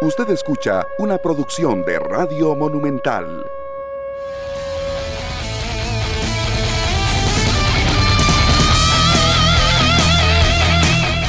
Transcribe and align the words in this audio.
Usted 0.00 0.30
escucha 0.30 0.86
una 0.98 1.18
producción 1.18 1.84
de 1.84 1.98
Radio 1.98 2.54
Monumental. 2.54 3.44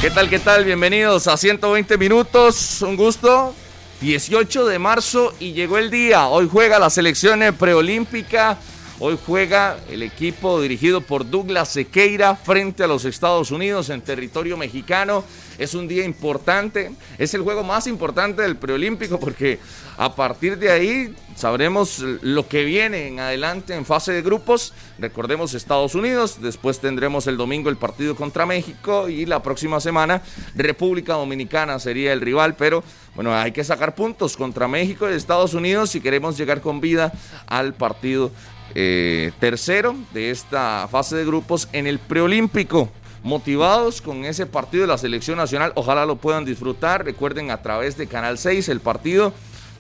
¿Qué 0.02 0.12
tal, 0.12 0.30
qué 0.30 0.38
tal? 0.38 0.66
Bienvenidos 0.66 1.28
a 1.28 1.36
120 1.36 1.98
minutos. 1.98 2.84
Un 2.84 2.96
gusto. 2.96 3.56
18 4.02 4.68
de 4.68 4.78
marzo 4.78 5.34
y 5.40 5.54
llegó 5.54 5.80
el 5.80 5.90
día. 5.90 6.28
Hoy 6.28 6.48
juega 6.48 6.78
la 6.78 6.92
selección 6.92 7.40
preolímpica. 7.58 8.60
Hoy 9.02 9.18
juega 9.26 9.78
el 9.90 10.04
equipo 10.04 10.62
dirigido 10.62 11.00
por 11.00 11.30
Douglas 11.30 11.70
Sequeira 11.70 12.36
frente 12.36 12.84
a 12.84 12.88
los 12.88 13.06
Estados 13.06 13.50
Unidos 13.50 13.90
en 13.90 14.02
territorio 14.02 14.58
mexicano. 14.58 15.24
Es 15.58 15.74
un 15.74 15.88
día 15.88 16.04
importante, 16.04 16.92
es 17.18 17.34
el 17.34 17.42
juego 17.42 17.64
más 17.64 17.88
importante 17.88 18.42
del 18.42 18.58
preolímpico 18.58 19.18
porque 19.18 19.60
a 19.98 20.14
partir 20.16 20.58
de 20.58 20.70
ahí 20.70 21.16
sabremos 21.38 22.00
lo 22.00 22.50
que 22.50 22.66
viene 22.66 23.08
en 23.08 23.22
adelante 23.22 23.74
en 23.74 23.86
fase 23.86 24.12
de 24.12 24.22
grupos. 24.22 24.74
Recordemos 24.98 25.54
Estados 25.54 25.96
Unidos, 25.96 26.42
después 26.42 26.82
tendremos 26.82 27.26
el 27.28 27.38
domingo 27.38 27.70
el 27.70 27.78
partido 27.78 28.18
contra 28.18 28.46
México 28.46 29.08
y 29.08 29.26
la 29.26 29.42
próxima 29.42 29.80
semana 29.80 30.22
República 30.56 31.14
Dominicana 31.14 31.80
sería 31.80 32.12
el 32.12 32.20
rival, 32.20 32.58
pero 32.58 32.84
bueno, 33.16 33.34
hay 33.34 33.54
que 33.54 33.64
sacar 33.64 33.96
puntos 33.96 34.36
contra 34.36 34.68
México 34.68 35.10
y 35.10 35.14
Estados 35.14 35.54
Unidos 35.54 35.92
si 35.92 36.02
queremos 36.02 36.38
llegar 36.38 36.60
con 36.60 36.82
vida 36.82 37.14
al 37.48 37.74
partido 37.74 38.32
eh, 38.76 39.32
tercero 39.40 39.96
de 40.14 40.32
esta 40.32 40.88
fase 40.90 41.16
de 41.16 41.26
grupos 41.26 41.70
en 41.74 41.88
el 41.88 42.00
preolímpico. 42.00 42.90
Motivados 43.22 44.02
con 44.02 44.24
ese 44.24 44.46
partido 44.46 44.82
de 44.82 44.88
la 44.88 44.98
selección 44.98 45.38
nacional, 45.38 45.74
ojalá 45.76 46.06
lo 46.06 46.16
puedan 46.16 46.46
disfrutar. 46.46 47.04
Recuerden 47.04 47.52
a 47.52 47.62
través 47.62 47.98
de 47.98 48.08
Canal 48.08 48.38
6 48.38 48.70
el 48.70 48.80
partido 48.80 49.34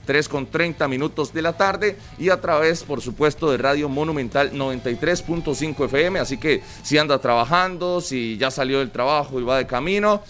3 0.09 0.27
con 0.27 0.47
30 0.47 0.87
minutos 0.87 1.33
de 1.33 1.43
la 1.43 1.53
tarde 1.53 1.95
y 2.17 2.29
a 2.29 2.41
través, 2.41 2.83
por 2.83 2.99
supuesto, 2.99 3.51
de 3.51 3.57
Radio 3.57 3.87
Monumental 3.89 4.51
93.5 4.51 5.85
FM. 5.85 6.19
Así 6.19 6.37
que 6.37 6.63
si 6.81 6.97
anda 6.97 7.19
trabajando, 7.19 8.01
si 8.01 8.35
ya 8.37 8.49
salió 8.49 8.79
del 8.79 8.89
trabajo 8.89 9.39
y 9.39 9.43
va 9.43 9.57
de 9.59 9.67
camino 9.67 10.23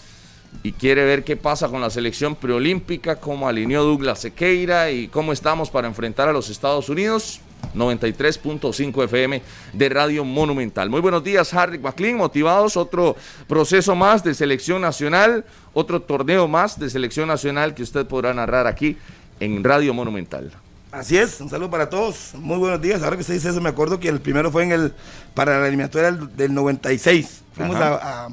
y 0.62 0.72
quiere 0.72 1.04
ver 1.04 1.24
qué 1.24 1.34
pasa 1.36 1.68
con 1.68 1.80
la 1.80 1.88
selección 1.88 2.36
preolímpica, 2.36 3.16
cómo 3.16 3.48
alineó 3.48 3.82
Douglas 3.82 4.20
Sequeira 4.20 4.90
y 4.90 5.08
cómo 5.08 5.32
estamos 5.32 5.70
para 5.70 5.88
enfrentar 5.88 6.28
a 6.28 6.32
los 6.34 6.50
Estados 6.50 6.90
Unidos, 6.90 7.40
93.5 7.74 9.04
FM 9.04 9.42
de 9.72 9.88
Radio 9.88 10.24
Monumental. 10.24 10.90
Muy 10.90 11.00
buenos 11.00 11.22
días, 11.24 11.52
Harry 11.54 11.78
McLean, 11.78 12.16
motivados, 12.16 12.76
otro 12.76 13.16
proceso 13.46 13.94
más 13.94 14.24
de 14.24 14.34
selección 14.34 14.82
nacional, 14.82 15.44
otro 15.72 16.02
torneo 16.02 16.48
más 16.48 16.78
de 16.78 16.90
selección 16.90 17.28
nacional 17.28 17.74
que 17.74 17.82
usted 17.82 18.06
podrá 18.06 18.34
narrar 18.34 18.66
aquí 18.66 18.96
en 19.38 19.62
Radio 19.64 19.94
Monumental. 19.94 20.52
Así 20.92 21.16
es, 21.16 21.40
un 21.40 21.48
saludo 21.48 21.70
para 21.70 21.88
todos, 21.88 22.34
muy 22.34 22.58
buenos 22.58 22.82
días. 22.82 23.02
Ahora 23.04 23.14
que 23.14 23.20
usted 23.20 23.34
dice 23.34 23.50
eso, 23.50 23.60
me 23.60 23.68
acuerdo 23.68 24.00
que 24.00 24.08
el 24.08 24.20
primero 24.20 24.50
fue 24.50 24.64
en 24.64 24.72
el 24.72 24.92
para 25.34 25.60
la 25.60 25.68
eliminatoria 25.68 26.10
del, 26.10 26.52
96. 26.52 27.42
Fuimos 27.52 27.76
a, 27.76 28.28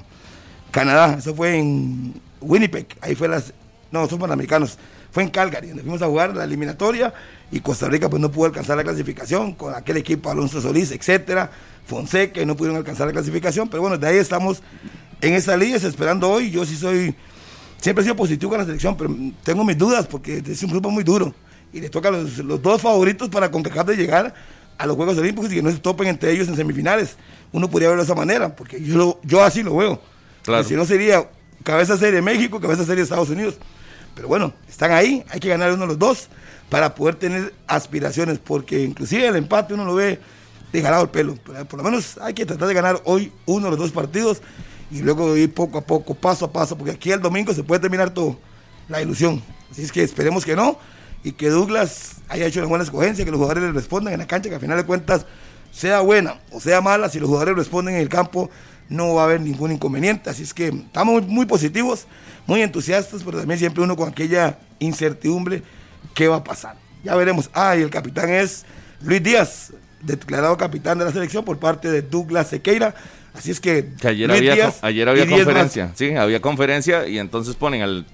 Canadá, 0.72 1.16
eso 1.20 1.36
fue 1.36 1.56
en 1.56 2.20
Winnipeg, 2.42 2.88
ahí 3.02 3.14
fue 3.16 3.28
las, 3.28 3.54
no, 3.92 4.08
son 4.08 4.20
panamericanos, 4.20 4.78
fue 5.12 5.24
en 5.24 5.30
Calgary, 5.30 5.68
donde 5.68 5.84
fuimos 5.84 6.02
a 6.02 6.08
jugar 6.08 6.36
la 6.36 6.44
eliminatoria 6.44 7.14
y 7.52 7.60
Costa 7.62 7.88
Rica 7.88 8.10
pues 8.10 8.22
no 8.22 8.32
pudo 8.32 8.48
alcanzar 8.48 8.78
la 8.78 8.84
clasificación 8.84 9.54
con 9.54 9.74
aquel 9.74 9.98
equipo 9.98 10.30
Alonso 10.30 10.62
Solís, 10.62 10.92
etcétera, 10.92 11.50
Fonseca 11.86 12.42
y 12.42 12.46
no 12.46 12.56
pudieron 12.58 12.78
alcanzar 12.78 13.08
la 13.08 13.14
clasificación, 13.14 13.70
pero 13.70 13.82
bueno, 13.82 13.98
de 13.98 14.08
ahí 14.08 14.18
estamos 14.18 14.62
en 15.22 15.34
esa 15.34 15.56
liga 15.56 15.78
esperando 15.78 16.30
hoy, 16.30 16.52
yo 16.52 16.66
sí 16.66 16.76
soy, 16.76 17.16
siempre 17.80 18.02
he 18.02 18.04
sido 18.04 18.16
positivo 18.16 18.50
con 18.50 18.60
la 18.60 18.66
selección, 18.66 18.98
pero 18.98 19.16
tengo 19.44 19.64
mis 19.64 19.78
dudas 19.78 20.08
porque 20.08 20.44
es 20.46 20.64
un 20.64 20.72
grupo 20.72 20.90
muy 20.90 21.04
duro 21.04 21.34
y 21.72 21.82
le 21.82 21.90
toca 21.90 22.12
los, 22.12 22.38
los 22.40 22.62
dos 22.62 22.82
favoritos 22.82 23.30
para 23.30 23.50
concretar 23.50 23.86
de 23.86 23.96
llegar 23.96 24.34
a 24.78 24.86
los 24.86 24.96
Juegos 24.96 25.18
Olímpicos 25.18 25.52
y 25.52 25.56
que 25.56 25.62
no 25.62 25.72
se 25.72 25.80
topen 25.80 26.08
entre 26.08 26.32
ellos 26.32 26.48
en 26.48 26.56
semifinales. 26.56 27.18
Uno 27.52 27.70
podría 27.70 27.90
verlo 27.90 28.04
de 28.04 28.06
esa 28.06 28.16
manera, 28.16 28.56
porque 28.56 28.82
yo, 28.82 29.20
yo 29.24 29.44
así 29.44 29.64
lo 29.64 29.76
veo. 29.76 30.02
Claro. 30.44 30.64
Si 30.64 30.76
no 30.76 30.86
sería 30.86 31.30
cabeza 31.64 31.98
serie 31.98 32.22
México, 32.22 32.60
cabeza 32.60 32.86
serie 32.86 33.04
Estados 33.04 33.30
Unidos. 33.30 33.56
Pero 34.16 34.28
bueno, 34.28 34.54
están 34.70 34.92
ahí, 34.92 35.24
hay 35.30 35.40
que 35.40 35.50
ganar 35.50 35.72
uno 35.72 35.82
de 35.82 35.88
los 35.88 36.00
dos 36.00 36.30
para 36.70 36.96
poder 36.96 37.16
tener 37.16 37.54
aspiraciones, 37.68 38.40
porque 38.40 38.84
inclusive 38.84 39.28
el 39.28 39.36
empate 39.36 39.74
uno 39.74 39.86
lo 39.86 39.96
ve 39.96 40.20
de 40.72 40.80
el 40.80 41.10
pelo. 41.10 41.36
por 41.36 41.78
lo 41.78 41.84
menos 41.84 42.18
hay 42.22 42.34
que 42.34 42.46
tratar 42.46 42.68
de 42.68 42.74
ganar 42.74 43.02
hoy 43.06 43.32
uno 43.46 43.66
de 43.66 43.72
los 43.72 43.80
dos 43.80 43.92
partidos 43.92 44.42
y 44.92 45.02
luego 45.02 45.36
ir 45.36 45.54
poco 45.54 45.78
a 45.78 45.82
poco, 45.82 46.14
paso 46.14 46.46
a 46.46 46.52
paso, 46.52 46.78
porque 46.78 46.92
aquí 46.92 47.12
el 47.12 47.22
domingo 47.22 47.54
se 47.54 47.64
puede 47.64 47.82
terminar 47.82 48.12
todo, 48.12 48.38
la 48.88 49.02
ilusión. 49.02 49.42
Así 49.72 49.82
es 49.84 49.92
que 49.92 50.04
esperemos 50.04 50.46
que 50.46 50.56
no 50.56 50.78
y 51.24 51.32
que 51.32 51.50
Douglas 51.50 52.18
haya 52.30 52.46
hecho 52.46 52.60
una 52.60 52.70
buena 52.70 52.84
escogencia, 52.84 53.26
que 53.26 53.32
los 53.32 53.38
jugadores 53.38 53.64
le 53.64 53.72
respondan 53.72 54.14
en 54.14 54.20
la 54.20 54.28
cancha, 54.28 54.50
que 54.50 54.56
al 54.56 54.62
final 54.62 54.78
de 54.78 54.86
cuentas, 54.86 55.26
sea 55.72 56.00
buena 56.00 56.40
o 56.52 56.60
sea 56.60 56.82
mala, 56.82 57.10
si 57.10 57.20
los 57.20 57.28
jugadores 57.28 57.56
responden 57.56 57.96
en 57.96 58.02
el 58.02 58.10
campo, 58.10 58.50
no 58.90 59.14
va 59.14 59.24
a 59.24 59.26
haber 59.26 59.42
ningún 59.42 59.72
inconveniente. 59.72 60.30
Así 60.30 60.44
es 60.44 60.54
que 60.54 60.68
estamos 60.68 61.28
muy 61.28 61.46
positivos, 61.46 62.08
muy 62.46 62.62
entusiastas, 62.62 63.24
pero 63.24 63.40
también 63.40 63.60
siempre 63.60 63.84
uno 63.84 63.96
con 63.96 64.10
aquella 64.10 64.60
incertidumbre 64.80 65.64
qué 66.18 66.28
va 66.28 66.38
a 66.38 66.44
pasar. 66.44 66.76
Ya 67.04 67.16
veremos. 67.16 67.50
Ah, 67.54 67.78
y 67.78 67.84
el 67.84 67.92
capitán 67.92 68.30
es 68.30 68.66
Luis 69.04 69.22
Díaz, 69.22 69.72
declarado 70.02 70.58
capitán 70.58 70.98
de 70.98 71.06
la 71.06 71.12
selección 71.12 71.46
por 71.46 71.60
parte 71.60 71.92
de 71.92 72.02
Douglas 72.02 72.50
Sequeira. 72.50 72.96
Así 73.36 73.52
es 73.52 73.60
que, 73.60 73.92
ayer, 74.04 74.32
había, 74.32 74.74
ayer 74.82 75.08
había 75.08 75.28
conferencia, 75.28 75.92
sí, 75.94 76.16
había 76.16 76.42
conferencia 76.42 77.08
y 77.08 77.20
entonces 77.20 77.56
ponen 77.56 77.84
al, 77.84 78.06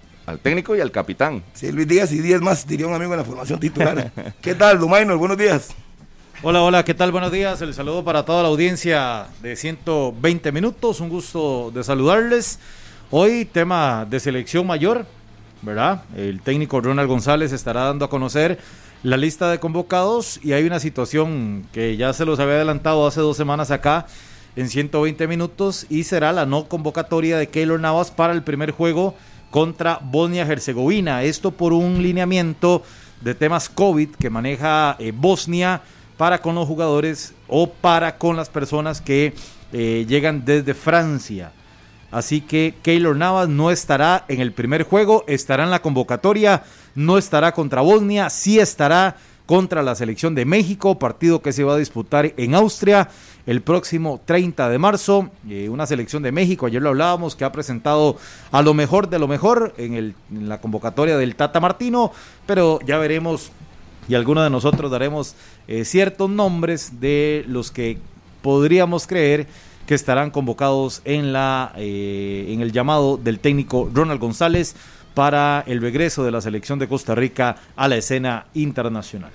técnico 0.42 0.76
y 0.76 0.82
al 0.82 0.92
capitán. 0.92 1.44
Sí, 1.54 1.72
Luis 1.72 1.88
Díaz 1.88 2.12
y 2.12 2.20
10 2.20 2.42
más, 2.42 2.68
diría 2.68 2.88
un 2.88 2.94
amigo 2.94 3.14
en 3.14 3.20
la 3.20 3.26
formación 3.26 3.58
titular. 3.58 4.12
¿Qué 4.42 4.54
tal, 4.54 4.80
Dumaino? 4.80 5.18
Buenos 5.18 5.38
días. 5.38 5.70
Hola, 6.42 6.62
hola, 6.62 6.84
¿qué 6.84 6.94
tal? 6.94 7.14
Buenos 7.14 7.32
días. 7.32 7.62
El 7.62 7.74
saludo 7.74 8.04
para 8.04 8.26
toda 8.26 8.44
la 8.44 8.50
audiencia 8.50 9.28
de 9.42 9.56
120 9.56 10.52
minutos. 10.52 11.00
Un 11.00 11.08
gusto 11.08 11.72
de 11.74 11.86
saludarles. 11.86 12.60
Hoy 13.12 13.46
tema 13.46 14.06
de 14.10 14.20
selección 14.20 14.68
mayor. 14.68 15.06
¿Verdad? 15.64 16.04
El 16.16 16.42
técnico 16.42 16.82
Ronald 16.82 17.10
González 17.10 17.52
estará 17.52 17.86
dando 17.86 18.06
a 18.06 18.10
conocer 18.10 18.60
la 19.02 19.18
lista 19.18 19.50
de 19.50 19.60
convocados 19.60 20.40
y 20.44 20.54
hay 20.54 20.66
una 20.66 20.80
situación 20.80 21.66
que 21.74 21.98
ya 21.98 22.14
se 22.14 22.26
los 22.26 22.40
había 22.40 22.56
adelantado 22.56 23.06
hace 23.08 23.22
dos 23.22 23.36
semanas 23.36 23.72
acá 23.72 24.06
en 24.56 24.70
120 24.70 25.28
minutos 25.28 25.86
y 25.90 26.04
será 26.04 26.32
la 26.32 26.46
no 26.46 26.68
convocatoria 26.68 27.38
de 27.38 27.48
Keylor 27.48 27.80
Navas 27.80 28.12
para 28.12 28.34
el 28.34 28.44
primer 28.44 28.72
juego 28.72 29.16
contra 29.50 30.00
Bosnia-Herzegovina. 30.02 31.24
Esto 31.24 31.52
por 31.52 31.74
un 31.74 32.02
lineamiento 32.02 32.84
de 33.22 33.36
temas 33.36 33.70
COVID 33.70 34.10
que 34.16 34.30
maneja 34.30 34.96
eh, 35.00 35.12
Bosnia 35.16 35.82
para 36.18 36.42
con 36.42 36.56
los 36.56 36.68
jugadores 36.68 37.34
o 37.48 37.70
para 37.70 38.18
con 38.18 38.36
las 38.36 38.50
personas 38.50 39.02
que 39.02 39.34
eh, 39.72 40.06
llegan 40.08 40.46
desde 40.46 40.74
Francia. 40.74 41.52
Así 42.14 42.42
que 42.42 42.76
Keylor 42.84 43.18
Navas 43.18 43.50
no 43.50 43.72
estará 43.72 44.24
en 44.28 44.40
el 44.40 44.54
primer 44.54 44.84
juego, 44.84 45.26
estará 45.28 45.64
en 45.64 45.72
la 45.72 45.82
convocatoria, 45.82 46.64
no 46.94 47.18
estará 47.18 47.54
contra 47.54 47.82
Bosnia, 47.82 48.30
sí 48.30 48.60
estará 48.60 49.18
contra 49.48 49.82
la 49.82 49.96
selección 49.96 50.36
de 50.36 50.46
México, 50.46 51.00
partido 51.00 51.42
que 51.42 51.52
se 51.52 51.64
va 51.64 51.74
a 51.74 51.78
disputar 51.78 52.32
en 52.38 52.54
Austria 52.54 53.10
el 53.48 53.64
próximo 53.64 54.22
30 54.24 54.70
de 54.70 54.78
marzo. 54.78 55.32
Eh, 55.50 55.70
una 55.70 55.88
selección 55.88 56.22
de 56.22 56.32
México, 56.32 56.68
ayer 56.68 56.84
lo 56.84 56.90
hablábamos, 56.90 57.36
que 57.36 57.46
ha 57.46 57.52
presentado 57.52 58.18
a 58.52 58.62
lo 58.62 58.76
mejor 58.76 59.10
de 59.10 59.18
lo 59.18 59.28
mejor 59.28 59.74
en, 59.78 60.14
la 60.30 60.62
convocatoria 60.62 61.18
del 61.18 61.36
Tata 61.36 61.60
Martino, 61.60 62.12
pero 62.46 62.80
ya 62.86 63.00
veremos 63.00 63.52
y 64.08 64.14
algunos 64.14 64.44
de 64.44 64.52
nosotros 64.52 64.92
daremos 64.92 65.36
eh, 65.68 65.84
ciertos 65.84 66.30
nombres 66.30 67.00
de 67.00 67.44
los 67.48 67.72
que 67.72 67.98
podríamos 68.44 69.08
creer 69.08 69.48
que 69.86 69.96
estarán 69.96 70.32
convocados 70.32 71.02
en, 71.06 71.34
la, 71.34 71.74
eh, 71.76 72.48
en 72.50 72.62
el 72.62 72.72
llamado 72.72 73.18
del 73.18 73.40
técnico 73.40 73.90
Ronald 73.94 74.20
González 74.20 74.76
para 75.14 75.64
el 75.68 75.82
regreso 75.82 76.24
de 76.24 76.32
la 76.32 76.42
selección 76.42 76.80
de 76.80 76.88
Costa 76.88 77.16
Rica 77.16 77.58
a 77.76 77.88
la 77.88 77.98
escena 77.98 78.46
internacional. 78.54 79.32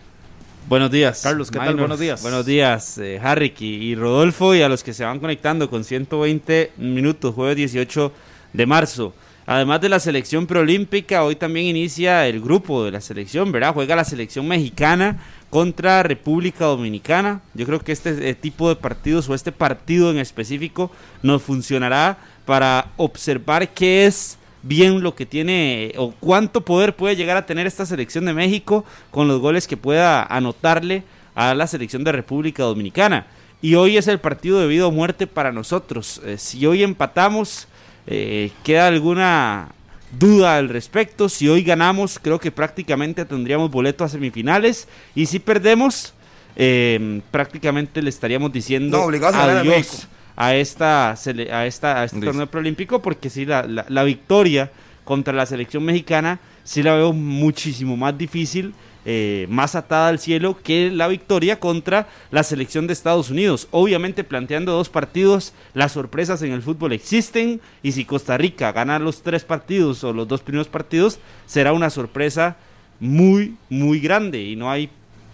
Buenos 0.68 0.90
días. 0.90 1.22
Carlos, 1.22 1.50
¿qué 1.50 1.58
tal? 1.58 1.76
Buenos 1.76 1.98
días. 1.98 2.20
Buenos 2.20 2.44
días, 2.44 2.98
eh, 2.98 3.18
Harry 3.22 3.54
y 3.58 3.94
Rodolfo 3.94 4.54
y 4.54 4.60
a 4.60 4.68
los 4.68 4.82
que 4.82 4.92
se 4.92 5.04
van 5.04 5.18
conectando 5.18 5.70
con 5.70 5.82
120 5.82 6.72
minutos, 6.76 7.34
jueves 7.34 7.56
18 7.56 8.12
de 8.52 8.66
marzo. 8.66 9.14
Además 9.46 9.80
de 9.80 9.88
la 9.88 9.98
selección 9.98 10.46
preolímpica, 10.46 11.24
hoy 11.24 11.36
también 11.36 11.64
inicia 11.64 12.26
el 12.26 12.42
grupo 12.42 12.84
de 12.84 12.90
la 12.90 13.00
selección, 13.00 13.50
¿verdad? 13.50 13.72
Juega 13.72 13.96
la 13.96 14.04
selección 14.04 14.46
mexicana 14.46 15.20
contra 15.50 16.02
República 16.02 16.66
Dominicana. 16.66 17.40
Yo 17.54 17.66
creo 17.66 17.80
que 17.80 17.92
este 17.92 18.28
eh, 18.28 18.34
tipo 18.34 18.68
de 18.68 18.76
partidos 18.76 19.28
o 19.28 19.34
este 19.34 19.52
partido 19.52 20.10
en 20.10 20.18
específico 20.18 20.90
nos 21.22 21.42
funcionará 21.42 22.18
para 22.44 22.92
observar 22.96 23.68
qué 23.70 24.06
es 24.06 24.38
bien 24.62 25.02
lo 25.02 25.14
que 25.14 25.26
tiene 25.26 25.92
o 25.96 26.12
cuánto 26.20 26.62
poder 26.62 26.96
puede 26.96 27.16
llegar 27.16 27.36
a 27.36 27.46
tener 27.46 27.66
esta 27.66 27.86
selección 27.86 28.24
de 28.24 28.34
México 28.34 28.84
con 29.10 29.28
los 29.28 29.40
goles 29.40 29.66
que 29.66 29.76
pueda 29.76 30.22
anotarle 30.22 31.04
a 31.34 31.54
la 31.54 31.66
selección 31.66 32.04
de 32.04 32.12
República 32.12 32.64
Dominicana. 32.64 33.26
Y 33.60 33.74
hoy 33.74 33.96
es 33.96 34.06
el 34.08 34.20
partido 34.20 34.60
de 34.60 34.68
vida 34.68 34.86
o 34.86 34.92
muerte 34.92 35.26
para 35.26 35.52
nosotros. 35.52 36.20
Eh, 36.24 36.36
si 36.38 36.64
hoy 36.66 36.82
empatamos, 36.82 37.66
eh, 38.06 38.50
queda 38.62 38.86
alguna 38.86 39.72
duda 40.12 40.56
al 40.56 40.68
respecto. 40.68 41.28
Si 41.28 41.48
hoy 41.48 41.62
ganamos, 41.62 42.18
creo 42.20 42.38
que 42.38 42.50
prácticamente 42.50 43.24
tendríamos 43.24 43.70
boleto 43.70 44.04
a 44.04 44.08
semifinales. 44.08 44.88
Y 45.14 45.26
si 45.26 45.38
perdemos, 45.38 46.14
eh, 46.56 47.20
prácticamente 47.30 48.02
le 48.02 48.10
estaríamos 48.10 48.52
diciendo 48.52 48.98
No, 48.98 49.06
a 49.38 49.44
adiós 49.60 50.08
a 50.36 50.54
esta, 50.54 51.10
a 51.10 51.66
esta 51.66 52.00
a 52.00 52.04
este 52.04 52.16
torneo 52.26 52.46
preolímpico 52.46 53.02
porque 53.02 53.28
sí 53.28 53.44
la, 53.44 53.64
la- 53.64 53.84
la 53.88 54.04
victoria 54.04 54.70
contra 55.04 55.32
la 55.32 55.46
selección 55.46 55.84
mexicana 55.84 56.38
sí 56.64 56.82
la 56.82 56.94
veo 56.94 57.12
muchísimo 57.12 57.96
más 57.96 58.16
difícil 58.16 58.72
eh, 59.10 59.46
más 59.48 59.74
atada 59.74 60.08
al 60.08 60.18
cielo 60.18 60.58
que 60.62 60.90
la 60.90 61.08
victoria 61.08 61.58
contra 61.58 62.08
la 62.30 62.42
selección 62.42 62.86
de 62.86 62.92
Estados 62.92 63.30
Unidos 63.30 63.66
obviamente 63.70 64.22
planteando 64.22 64.72
dos 64.72 64.90
partidos 64.90 65.54
las 65.72 65.92
sorpresas 65.92 66.42
en 66.42 66.52
el 66.52 66.60
fútbol 66.60 66.92
existen 66.92 67.62
y 67.82 67.92
si 67.92 68.04
Costa 68.04 68.36
Rica 68.36 68.70
gana 68.72 68.98
los 68.98 69.22
tres 69.22 69.44
partidos 69.44 70.04
o 70.04 70.12
los 70.12 70.28
dos 70.28 70.42
primeros 70.42 70.68
partidos 70.68 71.20
será 71.46 71.72
una 71.72 71.88
sorpresa 71.88 72.58
muy 73.00 73.56
muy 73.70 73.98
grande 73.98 74.42
y 74.42 74.56
no 74.56 74.70
hay 74.70 74.90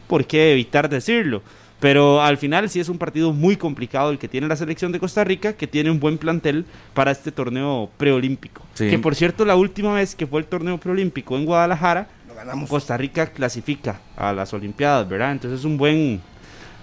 por 0.07 0.25
qué 0.25 0.53
evitar 0.53 0.89
decirlo. 0.89 1.43
Pero 1.81 2.23
al 2.23 2.39
final 2.39 2.71
sí 2.71 2.79
es 2.79 2.89
un 2.89 2.99
partido 2.99 3.33
muy 3.33 3.57
complicado 3.57 4.13
el 4.13 4.19
que 4.19 4.29
tiene 4.29 4.47
la 4.47 4.55
selección 4.55 4.93
de 4.93 5.01
Costa 5.01 5.25
Rica, 5.25 5.55
que 5.55 5.67
tiene 5.67 5.91
un 5.91 5.99
buen 5.99 6.17
plantel 6.17 6.65
para 6.95 7.11
este 7.11 7.33
torneo 7.33 7.91
preolímpico. 7.97 8.63
Sí. 8.75 8.89
Que 8.89 9.01
por 9.01 9.17
cierto, 9.17 9.45
la 9.45 9.57
última 9.57 9.95
vez 9.95 10.15
que 10.15 10.29
fue 10.29 10.39
el 10.39 10.47
torneo 10.47 10.79
preolímpico 10.79 11.37
en 11.37 11.45
Guadalajara, 11.45 12.09
ganamos. 12.45 12.69
Costa 12.71 12.97
Rica 12.97 13.27
clasifica 13.27 14.01
a 14.17 14.33
las 14.33 14.53
Olimpiadas, 14.53 15.09
¿verdad? 15.09 15.33
Entonces 15.33 15.61
es 15.61 15.65
un 15.65 15.77
buen... 15.77 16.21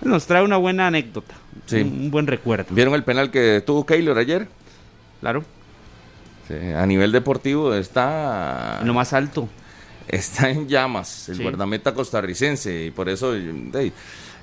Nos 0.01 0.25
trae 0.25 0.43
una 0.43 0.57
buena 0.57 0.87
anécdota, 0.87 1.35
Sí. 1.67 1.77
un, 1.81 1.87
un 1.93 2.11
buen 2.11 2.25
recuerdo. 2.27 2.65
¿Vieron 2.73 2.93
el 2.95 3.03
penal 3.03 3.29
que 3.29 3.61
tuvo 3.65 3.85
Keylor 3.85 4.17
ayer? 4.17 4.47
Claro, 5.19 5.43
Sí, 6.47 6.55
a 6.75 6.85
nivel 6.85 7.11
deportivo 7.11 7.73
está... 7.75 8.79
en 8.81 8.87
lo 8.87 8.93
más 8.95 9.13
alto. 9.13 9.47
está 10.07 10.49
en 10.49 10.67
llamas 10.67 11.29
el 11.29 11.37
Sí. 11.37 11.43
guardameta 11.43 11.93
costarricense 11.93 12.85
y 12.85 12.91
por 12.91 13.07
eso 13.07 13.33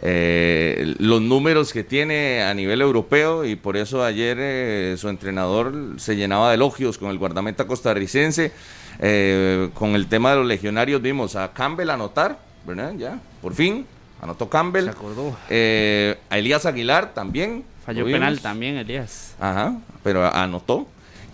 eh, 0.00 0.94
los 1.00 1.20
números 1.20 1.72
que 1.72 1.82
tiene 1.82 2.42
a 2.44 2.54
nivel 2.54 2.80
europeo 2.80 3.44
y 3.44 3.56
por 3.56 3.76
eso 3.76 4.04
ayer 4.04 4.36
eh, 4.40 4.94
su 4.96 5.08
entrenador 5.08 5.94
se 5.98 6.14
llenaba 6.14 6.50
de 6.50 6.54
elogios 6.54 6.98
con 6.98 7.10
el 7.10 7.18
guardameta 7.18 7.66
costarricense 7.66 8.52
Eh, 9.00 9.70
con 9.74 9.94
el 9.94 10.08
tema 10.08 10.30
de 10.30 10.36
los 10.36 10.46
legionarios 10.46 11.00
vimos 11.00 11.36
a 11.36 11.52
Campbell 11.52 11.90
anotar 11.90 12.38
¿verdad? 12.66 12.94
ya 12.98 13.20
por 13.40 13.54
fin 13.54 13.86
anotó 14.20 14.48
Campbell 14.48 14.84
Se 14.84 14.90
acordó. 14.90 15.36
Eh, 15.48 16.18
a 16.30 16.38
Elías 16.38 16.66
Aguilar 16.66 17.14
también 17.14 17.64
Falló 17.88 18.04
penal 18.04 18.38
también, 18.40 18.76
Elías. 18.76 19.34
Ajá, 19.40 19.78
pero 20.02 20.26
anotó. 20.26 20.86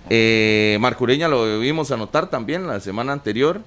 Eh, 0.08 0.78
Marcureña 0.80 1.26
lo 1.26 1.58
vimos 1.58 1.90
anotar 1.90 2.30
también 2.30 2.68
la 2.68 2.78
semana 2.78 3.12
anterior. 3.12 3.60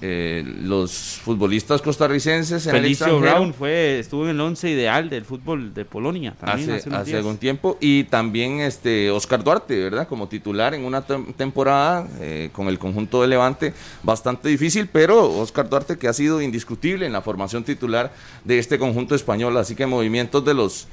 Eh, 0.00 0.42
los 0.62 1.20
futbolistas 1.22 1.80
costarricenses 1.80 2.66
en 2.66 2.74
el 2.74 2.82
Felicio 2.82 3.20
Brown 3.20 3.54
fue, 3.54 4.00
estuvo 4.00 4.24
en 4.24 4.30
el 4.30 4.40
once 4.40 4.68
ideal 4.68 5.08
del 5.08 5.24
fútbol 5.24 5.72
de 5.72 5.84
Polonia 5.84 6.34
también 6.38 6.72
hace, 6.72 6.90
hace, 6.90 7.16
algún 7.16 7.38
tiempo 7.38 7.78
y 7.80 8.04
también 8.04 8.58
este 8.60 9.10
Oscar 9.12 9.44
Duarte, 9.44 9.78
¿verdad? 9.84 10.08
Como 10.08 10.26
titular 10.26 10.74
en 10.74 10.84
una 10.84 11.06
tem- 11.06 11.32
temporada 11.36 12.08
eh, 12.20 12.50
con 12.52 12.66
el 12.66 12.78
conjunto 12.78 13.22
de 13.22 13.28
Levante 13.28 13.72
bastante 14.02 14.48
difícil, 14.48 14.88
pero 14.88 15.30
Oscar 15.38 15.70
Duarte 15.70 15.96
que 15.96 16.08
ha 16.08 16.12
sido 16.12 16.42
indiscutible 16.42 17.06
en 17.06 17.12
la 17.12 17.22
formación 17.22 17.62
titular 17.62 18.12
de 18.42 18.58
este 18.58 18.80
conjunto 18.80 19.14
español, 19.14 19.56
así 19.56 19.76
que 19.76 19.86
movimientos 19.86 20.44
de 20.44 20.54
los 20.54 20.88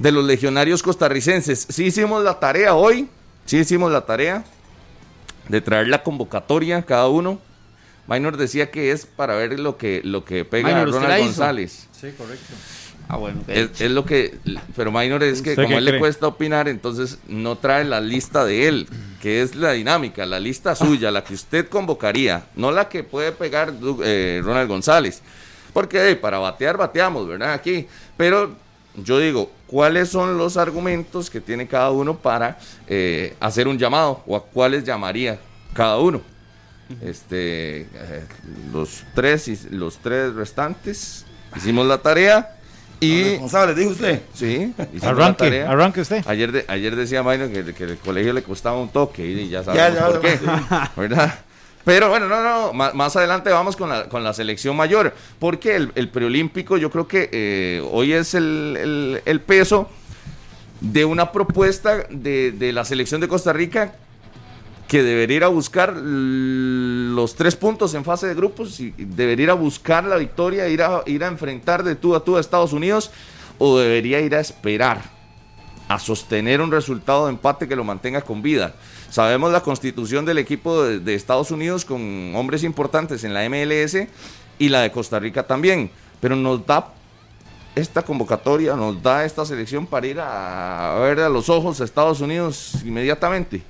de 0.00 0.10
los 0.10 0.24
legionarios 0.24 0.82
costarricenses. 0.82 1.66
Sí 1.70 1.84
hicimos 1.84 2.22
la 2.24 2.40
tarea 2.40 2.74
hoy, 2.74 3.08
sí 3.46 3.58
hicimos 3.58 3.92
la 3.92 4.04
tarea 4.04 4.44
de 5.48 5.60
traer 5.60 5.86
la 5.86 6.02
convocatoria 6.02 6.82
cada 6.82 7.06
uno. 7.08 7.38
Minor 8.06 8.36
decía 8.36 8.70
que 8.70 8.90
es 8.90 9.06
para 9.06 9.34
ver 9.34 9.58
lo 9.58 9.76
que 9.76 10.00
lo 10.04 10.24
que 10.24 10.44
pega 10.44 10.68
Minor, 10.68 10.88
¿usted 10.88 11.00
la 11.00 11.06
Ronald? 11.06 11.24
González. 11.24 11.88
Sí, 11.92 12.10
correcto. 12.16 12.54
Ah, 13.08 13.16
bueno. 13.16 13.42
Es, 13.48 13.80
es 13.80 13.90
lo 13.90 14.04
que, 14.04 14.38
pero 14.74 14.90
Minor 14.90 15.22
es 15.22 15.42
que 15.42 15.50
¿Usted 15.50 15.64
como 15.64 15.76
a 15.76 15.78
él 15.78 15.84
le 15.84 15.98
cuesta 15.98 16.26
opinar, 16.26 16.68
entonces 16.68 17.18
no 17.28 17.56
trae 17.56 17.84
la 17.84 18.00
lista 18.00 18.44
de 18.44 18.66
él, 18.66 18.88
que 19.20 19.42
es 19.42 19.54
la 19.54 19.72
dinámica, 19.72 20.24
la 20.24 20.40
lista 20.40 20.74
suya, 20.74 21.10
la 21.10 21.22
que 21.22 21.34
usted 21.34 21.68
convocaría, 21.68 22.46
no 22.56 22.72
la 22.72 22.88
que 22.88 23.04
puede 23.04 23.32
pegar 23.32 23.74
eh, 24.02 24.40
Ronald 24.42 24.68
González. 24.68 25.22
Porque 25.74 26.10
eh, 26.10 26.16
para 26.16 26.38
batear, 26.38 26.76
bateamos, 26.76 27.26
¿verdad? 27.26 27.52
Aquí. 27.52 27.86
Pero 28.16 28.54
yo 28.96 29.18
digo, 29.18 29.50
¿cuáles 29.66 30.08
son 30.08 30.38
los 30.38 30.56
argumentos 30.56 31.28
que 31.28 31.40
tiene 31.40 31.66
cada 31.66 31.90
uno 31.90 32.16
para 32.16 32.58
eh, 32.86 33.34
hacer 33.40 33.68
un 33.68 33.76
llamado? 33.76 34.22
¿O 34.26 34.36
a 34.36 34.44
cuáles 34.44 34.84
llamaría 34.84 35.38
cada 35.74 35.98
uno? 35.98 36.22
Este, 37.00 37.82
eh, 37.82 38.24
los 38.72 39.04
tres 39.14 39.48
y 39.48 39.58
los 39.70 39.98
tres 39.98 40.34
restantes 40.34 41.24
hicimos 41.56 41.86
la 41.86 41.98
tarea 41.98 42.56
y 43.00 43.22
Responsable, 43.32 43.74
dijo 43.74 43.90
usted. 43.90 44.20
Sí, 44.34 44.72
Arranque, 45.02 45.38
tarea. 45.44 45.70
arranque 45.70 46.00
usted. 46.02 46.22
Ayer, 46.26 46.52
de- 46.52 46.64
ayer 46.68 46.94
decía 46.96 47.22
Mayno 47.22 47.48
que, 47.48 47.74
que 47.74 47.84
el 47.84 47.96
colegio 47.98 48.32
le 48.32 48.42
costaba 48.42 48.78
un 48.80 48.88
toque 48.90 49.26
y 49.26 49.48
ya 49.48 49.60
Ya, 49.60 49.64
sabemos 49.64 49.94
ya, 49.98 50.06
por 50.06 50.20
qué, 50.20 50.38
sí. 50.38 50.44
¿verdad? 50.96 51.38
Pero 51.84 52.08
bueno, 52.08 52.28
no, 52.28 52.42
no, 52.42 52.72
ma- 52.72 52.92
más, 52.94 53.14
adelante 53.16 53.50
vamos 53.50 53.76
con 53.76 53.90
la, 53.90 54.08
con 54.08 54.24
la 54.24 54.32
selección 54.32 54.74
mayor, 54.76 55.12
porque 55.38 55.76
el, 55.76 55.92
el 55.96 56.08
preolímpico 56.08 56.76
yo 56.78 56.90
creo 56.90 57.06
que 57.08 57.28
eh, 57.32 57.82
hoy 57.92 58.12
es 58.14 58.34
el, 58.34 58.76
el- 58.80 59.22
el 59.26 59.40
peso 59.40 59.90
de 60.80 61.04
una 61.04 61.30
propuesta 61.32 62.06
de, 62.10 62.52
de 62.52 62.72
la 62.72 62.84
selección 62.84 63.20
de 63.20 63.28
Costa 63.28 63.52
Rica 63.52 63.96
que 64.88 65.02
debería 65.02 65.38
ir 65.38 65.44
a 65.44 65.48
buscar 65.48 65.94
los 65.96 67.34
tres 67.34 67.56
puntos 67.56 67.94
en 67.94 68.04
fase 68.04 68.26
de 68.26 68.34
grupos 68.34 68.78
y 68.80 68.92
debería 68.96 69.44
ir 69.44 69.50
a 69.50 69.54
buscar 69.54 70.04
la 70.04 70.16
victoria, 70.16 70.68
ir 70.68 70.82
a, 70.82 71.02
ir 71.06 71.24
a 71.24 71.28
enfrentar 71.28 71.82
de 71.82 71.94
tú 71.94 72.14
a 72.14 72.24
tú 72.24 72.36
a 72.36 72.40
Estados 72.40 72.72
Unidos 72.72 73.10
o 73.58 73.78
debería 73.78 74.20
ir 74.20 74.34
a 74.34 74.40
esperar 74.40 75.02
a 75.88 75.98
sostener 75.98 76.60
un 76.60 76.70
resultado 76.70 77.26
de 77.26 77.32
empate 77.32 77.68
que 77.68 77.76
lo 77.76 77.84
mantenga 77.84 78.22
con 78.22 78.42
vida. 78.42 78.74
Sabemos 79.10 79.52
la 79.52 79.62
constitución 79.62 80.24
del 80.24 80.38
equipo 80.38 80.82
de, 80.82 80.98
de 80.98 81.14
Estados 81.14 81.50
Unidos 81.50 81.84
con 81.84 82.34
hombres 82.34 82.64
importantes 82.64 83.24
en 83.24 83.34
la 83.34 83.48
MLS 83.48 83.96
y 84.58 84.68
la 84.68 84.82
de 84.82 84.90
Costa 84.90 85.18
Rica 85.18 85.46
también, 85.46 85.90
pero 86.20 86.36
nos 86.36 86.66
da 86.66 86.88
esta 87.74 88.02
convocatoria, 88.02 88.76
nos 88.76 89.02
da 89.02 89.24
esta 89.24 89.44
selección 89.44 89.86
para 89.86 90.06
ir 90.06 90.20
a, 90.20 90.96
ver 91.00 91.20
a 91.20 91.28
los 91.28 91.48
ojos 91.48 91.80
a 91.80 91.84
Estados 91.84 92.20
Unidos 92.20 92.76
inmediatamente. 92.84 93.62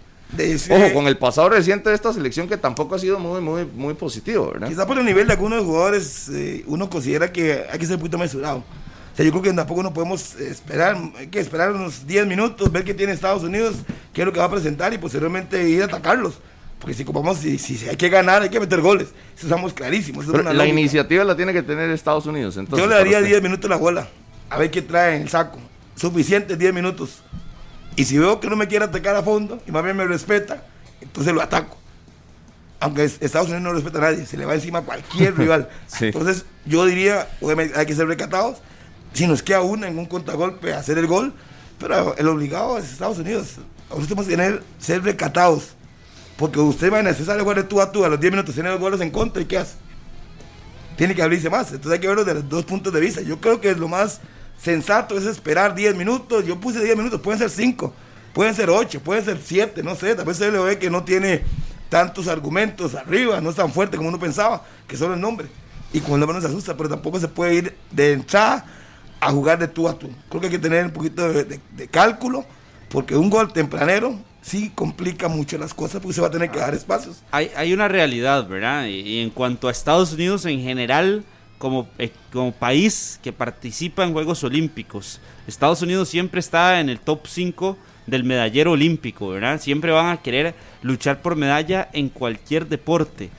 Ojo, 0.70 0.92
con 0.92 1.06
el 1.06 1.16
pasado 1.16 1.48
reciente 1.48 1.88
de 1.88 1.94
esta 1.94 2.12
selección 2.12 2.48
que 2.48 2.56
tampoco 2.56 2.94
ha 2.94 2.98
sido 2.98 3.18
muy, 3.18 3.40
muy, 3.40 3.64
muy 3.64 3.94
positivo, 3.94 4.50
¿verdad? 4.52 4.68
Quizá 4.68 4.86
por 4.86 4.98
el 4.98 5.04
nivel 5.04 5.26
de 5.26 5.32
algunos 5.34 5.64
jugadores, 5.64 6.28
eh, 6.30 6.64
uno 6.66 6.90
considera 6.90 7.32
que 7.32 7.64
hay 7.70 7.78
que 7.78 7.86
ser 7.86 7.96
un 7.96 8.00
poquito 8.00 8.18
mesurado. 8.18 8.58
O 8.58 9.16
sea, 9.16 9.24
yo 9.24 9.30
creo 9.30 9.42
que 9.42 9.52
tampoco 9.52 9.82
no 9.82 9.94
podemos 9.94 10.34
esperar, 10.36 10.96
hay 11.16 11.28
que 11.28 11.38
esperar 11.38 11.70
unos 11.72 12.04
10 12.06 12.26
minutos, 12.26 12.72
ver 12.72 12.82
qué 12.82 12.94
tiene 12.94 13.12
Estados 13.12 13.44
Unidos, 13.44 13.76
qué 14.12 14.22
es 14.22 14.26
lo 14.26 14.32
que 14.32 14.40
va 14.40 14.46
a 14.46 14.50
presentar 14.50 14.92
y 14.92 14.98
posteriormente 14.98 15.68
ir 15.68 15.82
a 15.82 15.84
atacarlos. 15.84 16.40
Porque 16.80 16.94
si, 16.94 17.04
vamos, 17.04 17.38
si, 17.38 17.56
si 17.56 17.88
hay 17.88 17.96
que 17.96 18.08
ganar, 18.08 18.42
hay 18.42 18.50
que 18.50 18.58
meter 18.58 18.80
goles. 18.80 19.08
Eso 19.36 19.46
estamos 19.46 19.72
clarísimos. 19.72 20.24
eso 20.24 20.34
es 20.34 20.40
una 20.40 20.52
la 20.52 20.64
lógica. 20.64 20.78
iniciativa 20.80 21.24
la 21.24 21.36
tiene 21.36 21.52
que 21.52 21.62
tener 21.62 21.88
Estados 21.90 22.26
Unidos. 22.26 22.56
Entonces, 22.56 22.84
Yo 22.84 22.90
le 22.90 22.96
daría 22.96 23.18
usted. 23.18 23.28
10 23.30 23.42
minutos 23.42 23.70
la 23.70 23.76
bola, 23.76 24.08
a 24.50 24.58
ver 24.58 24.70
qué 24.70 24.82
trae 24.82 25.16
en 25.16 25.22
el 25.22 25.28
saco. 25.28 25.58
Suficiente 25.94 26.56
10 26.56 26.74
minutos. 26.74 27.22
Y 27.96 28.04
si 28.04 28.18
veo 28.18 28.40
que 28.40 28.48
no 28.48 28.56
me 28.56 28.66
quiere 28.68 28.84
atacar 28.84 29.14
a 29.16 29.22
fondo 29.22 29.60
y 29.66 29.70
más 29.72 29.84
bien 29.84 29.96
me 29.96 30.04
respeta, 30.04 30.64
entonces 31.00 31.32
lo 31.32 31.40
ataco. 31.42 31.76
Aunque 32.80 33.04
es- 33.04 33.18
Estados 33.20 33.46
Unidos 33.48 33.62
no 33.62 33.72
respeta 33.72 33.98
a 33.98 34.00
nadie, 34.12 34.26
se 34.26 34.36
le 34.36 34.44
va 34.46 34.54
encima 34.54 34.80
a 34.80 34.82
cualquier 34.82 35.34
rival. 35.38 35.68
Sí. 35.86 36.06
Entonces 36.06 36.44
yo 36.66 36.84
diría, 36.86 37.28
obviamente 37.40 37.78
hay 37.78 37.86
que 37.86 37.94
ser 37.94 38.06
recatados. 38.08 38.58
Si 39.12 39.26
nos 39.26 39.42
queda 39.42 39.60
una 39.62 39.86
en 39.88 39.98
un 39.98 40.06
contragolpe, 40.06 40.74
hacer 40.74 40.98
el 40.98 41.06
gol. 41.06 41.32
Pero 41.78 42.16
el 42.16 42.28
obligado 42.28 42.78
es 42.78 42.90
Estados 42.92 43.18
Unidos. 43.18 43.56
Nosotros 43.90 44.08
tenemos 44.08 44.26
que 44.26 44.30
tener, 44.36 44.62
ser 44.78 45.02
recatados. 45.02 45.70
Porque 46.36 46.58
usted 46.58 46.92
va 46.92 46.98
a 46.98 47.02
necesitar 47.02 47.38
jugar 47.40 47.58
de 47.58 47.64
tú 47.64 47.80
a 47.80 47.92
tú 47.92 48.04
a 48.04 48.08
los 48.08 48.18
10 48.18 48.32
minutos, 48.32 48.54
tiene 48.54 48.70
los 48.70 48.80
goles 48.80 49.00
en 49.00 49.10
contra 49.10 49.40
y 49.40 49.44
¿qué 49.44 49.58
hace? 49.58 49.74
tiene 50.96 51.14
que 51.14 51.22
abrirse 51.22 51.50
más. 51.50 51.68
Entonces 51.72 51.92
hay 51.92 51.98
que 52.00 52.06
verlo 52.08 52.24
desde 52.24 52.40
los 52.40 52.48
dos 52.48 52.64
puntos 52.64 52.92
de 52.92 53.00
vista. 53.00 53.20
Yo 53.20 53.40
creo 53.40 53.60
que 53.60 53.74
lo 53.74 53.88
más 53.88 54.20
sensato 54.60 55.16
es 55.18 55.24
esperar 55.26 55.74
10 55.74 55.94
minutos. 55.96 56.44
Yo 56.46 56.58
puse 56.60 56.82
10 56.82 56.96
minutos, 56.96 57.20
pueden 57.20 57.38
ser 57.38 57.50
5, 57.50 57.92
pueden 58.32 58.54
ser 58.54 58.70
8, 58.70 59.00
pueden 59.00 59.24
ser 59.24 59.38
7, 59.44 59.82
no 59.82 59.94
sé. 59.94 60.14
Tal 60.14 60.24
vez 60.24 60.36
se 60.36 60.50
le 60.50 60.58
ve 60.58 60.78
que 60.78 60.90
no 60.90 61.04
tiene 61.04 61.42
tantos 61.88 62.28
argumentos 62.28 62.94
arriba, 62.94 63.40
no 63.40 63.50
es 63.50 63.56
tan 63.56 63.72
fuerte 63.72 63.96
como 63.96 64.08
uno 64.08 64.18
pensaba, 64.18 64.62
que 64.88 64.96
solo 64.96 65.14
el 65.14 65.20
nombre. 65.20 65.48
Y 65.92 66.00
con 66.00 66.14
el 66.14 66.20
nombre 66.20 66.34
no 66.36 66.40
se 66.40 66.48
asusta, 66.48 66.76
pero 66.76 66.88
tampoco 66.88 67.20
se 67.20 67.28
puede 67.28 67.54
ir 67.54 67.76
de 67.92 68.12
entrada 68.14 68.64
a 69.20 69.30
jugar 69.30 69.58
de 69.58 69.68
tú 69.68 69.88
a 69.88 69.96
tú. 69.98 70.10
Creo 70.28 70.40
que 70.40 70.46
hay 70.48 70.52
que 70.52 70.58
tener 70.58 70.84
un 70.86 70.90
poquito 70.90 71.28
de, 71.32 71.44
de- 71.44 71.60
de 71.76 71.88
cálculo, 71.88 72.44
porque 72.88 73.16
un 73.16 73.30
gol 73.30 73.52
tempranero 73.52 74.18
sí 74.42 74.72
complica 74.74 75.28
mucho 75.28 75.56
las 75.56 75.72
cosas, 75.72 76.00
porque 76.02 76.14
se 76.14 76.20
va 76.20 76.26
a 76.26 76.30
tener 76.32 76.50
que 76.50 76.58
dar 76.58 76.74
espacios. 76.74 77.22
hay, 77.30 77.50
hay 77.56 77.72
una 77.72 77.86
realidad, 77.88 78.46
¿verdad? 78.48 78.86
Y, 78.86 79.00
y 79.00 79.20
en 79.22 79.30
cuanto 79.30 79.68
a 79.68 79.70
Estados 79.70 80.12
Unidos 80.12 80.44
en 80.46 80.60
general, 80.60 81.24
como, 81.58 81.88
eh, 81.98 82.10
como 82.32 82.52
país 82.52 83.18
que 83.22 83.32
participa 83.32 84.04
en 84.04 84.12
Juegos 84.12 84.44
Olímpicos, 84.44 85.20
Estados 85.46 85.82
Unidos 85.82 86.08
siempre 86.08 86.40
está 86.40 86.80
en 86.80 86.88
el 86.88 87.00
top 87.00 87.26
5 87.26 87.76
del 88.06 88.24
medallero 88.24 88.72
olímpico, 88.72 89.28
¿verdad? 89.28 89.60
Siempre 89.60 89.92
van 89.92 90.10
a 90.10 90.22
querer 90.22 90.54
luchar 90.82 91.22
por 91.22 91.36
medalla 91.36 91.88
en 91.92 92.08
cualquier 92.08 92.66
deporte. 92.68 93.30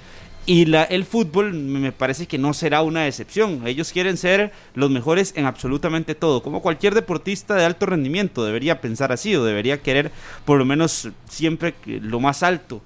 Y 0.48 0.66
la, 0.66 0.84
el 0.84 1.06
fútbol 1.06 1.54
me 1.54 1.92
parece 1.92 2.28
que 2.28 2.38
no 2.38 2.54
será 2.54 2.84
una 2.84 3.08
excepción. 3.08 3.66
Ellos 3.66 3.92
quieren 3.92 4.16
ser 4.16 4.52
los 4.76 4.92
mejores 4.92 5.34
en 5.36 5.46
absolutamente 5.46 6.14
todo. 6.14 6.44
Como 6.44 6.62
cualquier 6.62 6.94
deportista 6.94 7.56
de 7.56 7.66
alto 7.66 7.88
rendimiento 7.88 8.46
debería 8.46 8.80
pensar 8.80 9.12
así 9.12 9.36
o 9.36 9.44
debería 9.44 9.82
querer 9.82 10.12
por 10.46 10.60
lo 10.60 10.66
menos 10.66 11.10
siempre 11.28 11.74
lo 11.86 12.20
más 12.20 12.44
alto. 12.44 12.82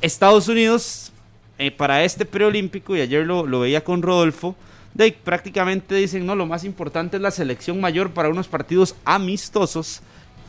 Estados 0.00 0.48
Unidos, 0.48 1.12
eh, 1.58 1.70
para 1.70 2.04
este 2.04 2.24
preolímpico, 2.24 2.96
y 2.96 3.00
ayer 3.00 3.26
lo, 3.26 3.46
lo 3.46 3.60
veía 3.60 3.84
con 3.84 4.02
Rodolfo, 4.02 4.56
de, 4.94 5.12
prácticamente 5.12 5.94
dicen, 5.94 6.24
no, 6.24 6.36
lo 6.36 6.46
más 6.46 6.64
importante 6.64 7.16
es 7.16 7.22
la 7.22 7.30
selección 7.30 7.80
mayor 7.80 8.10
para 8.10 8.28
unos 8.28 8.48
partidos 8.48 8.94
amistosos 9.04 10.02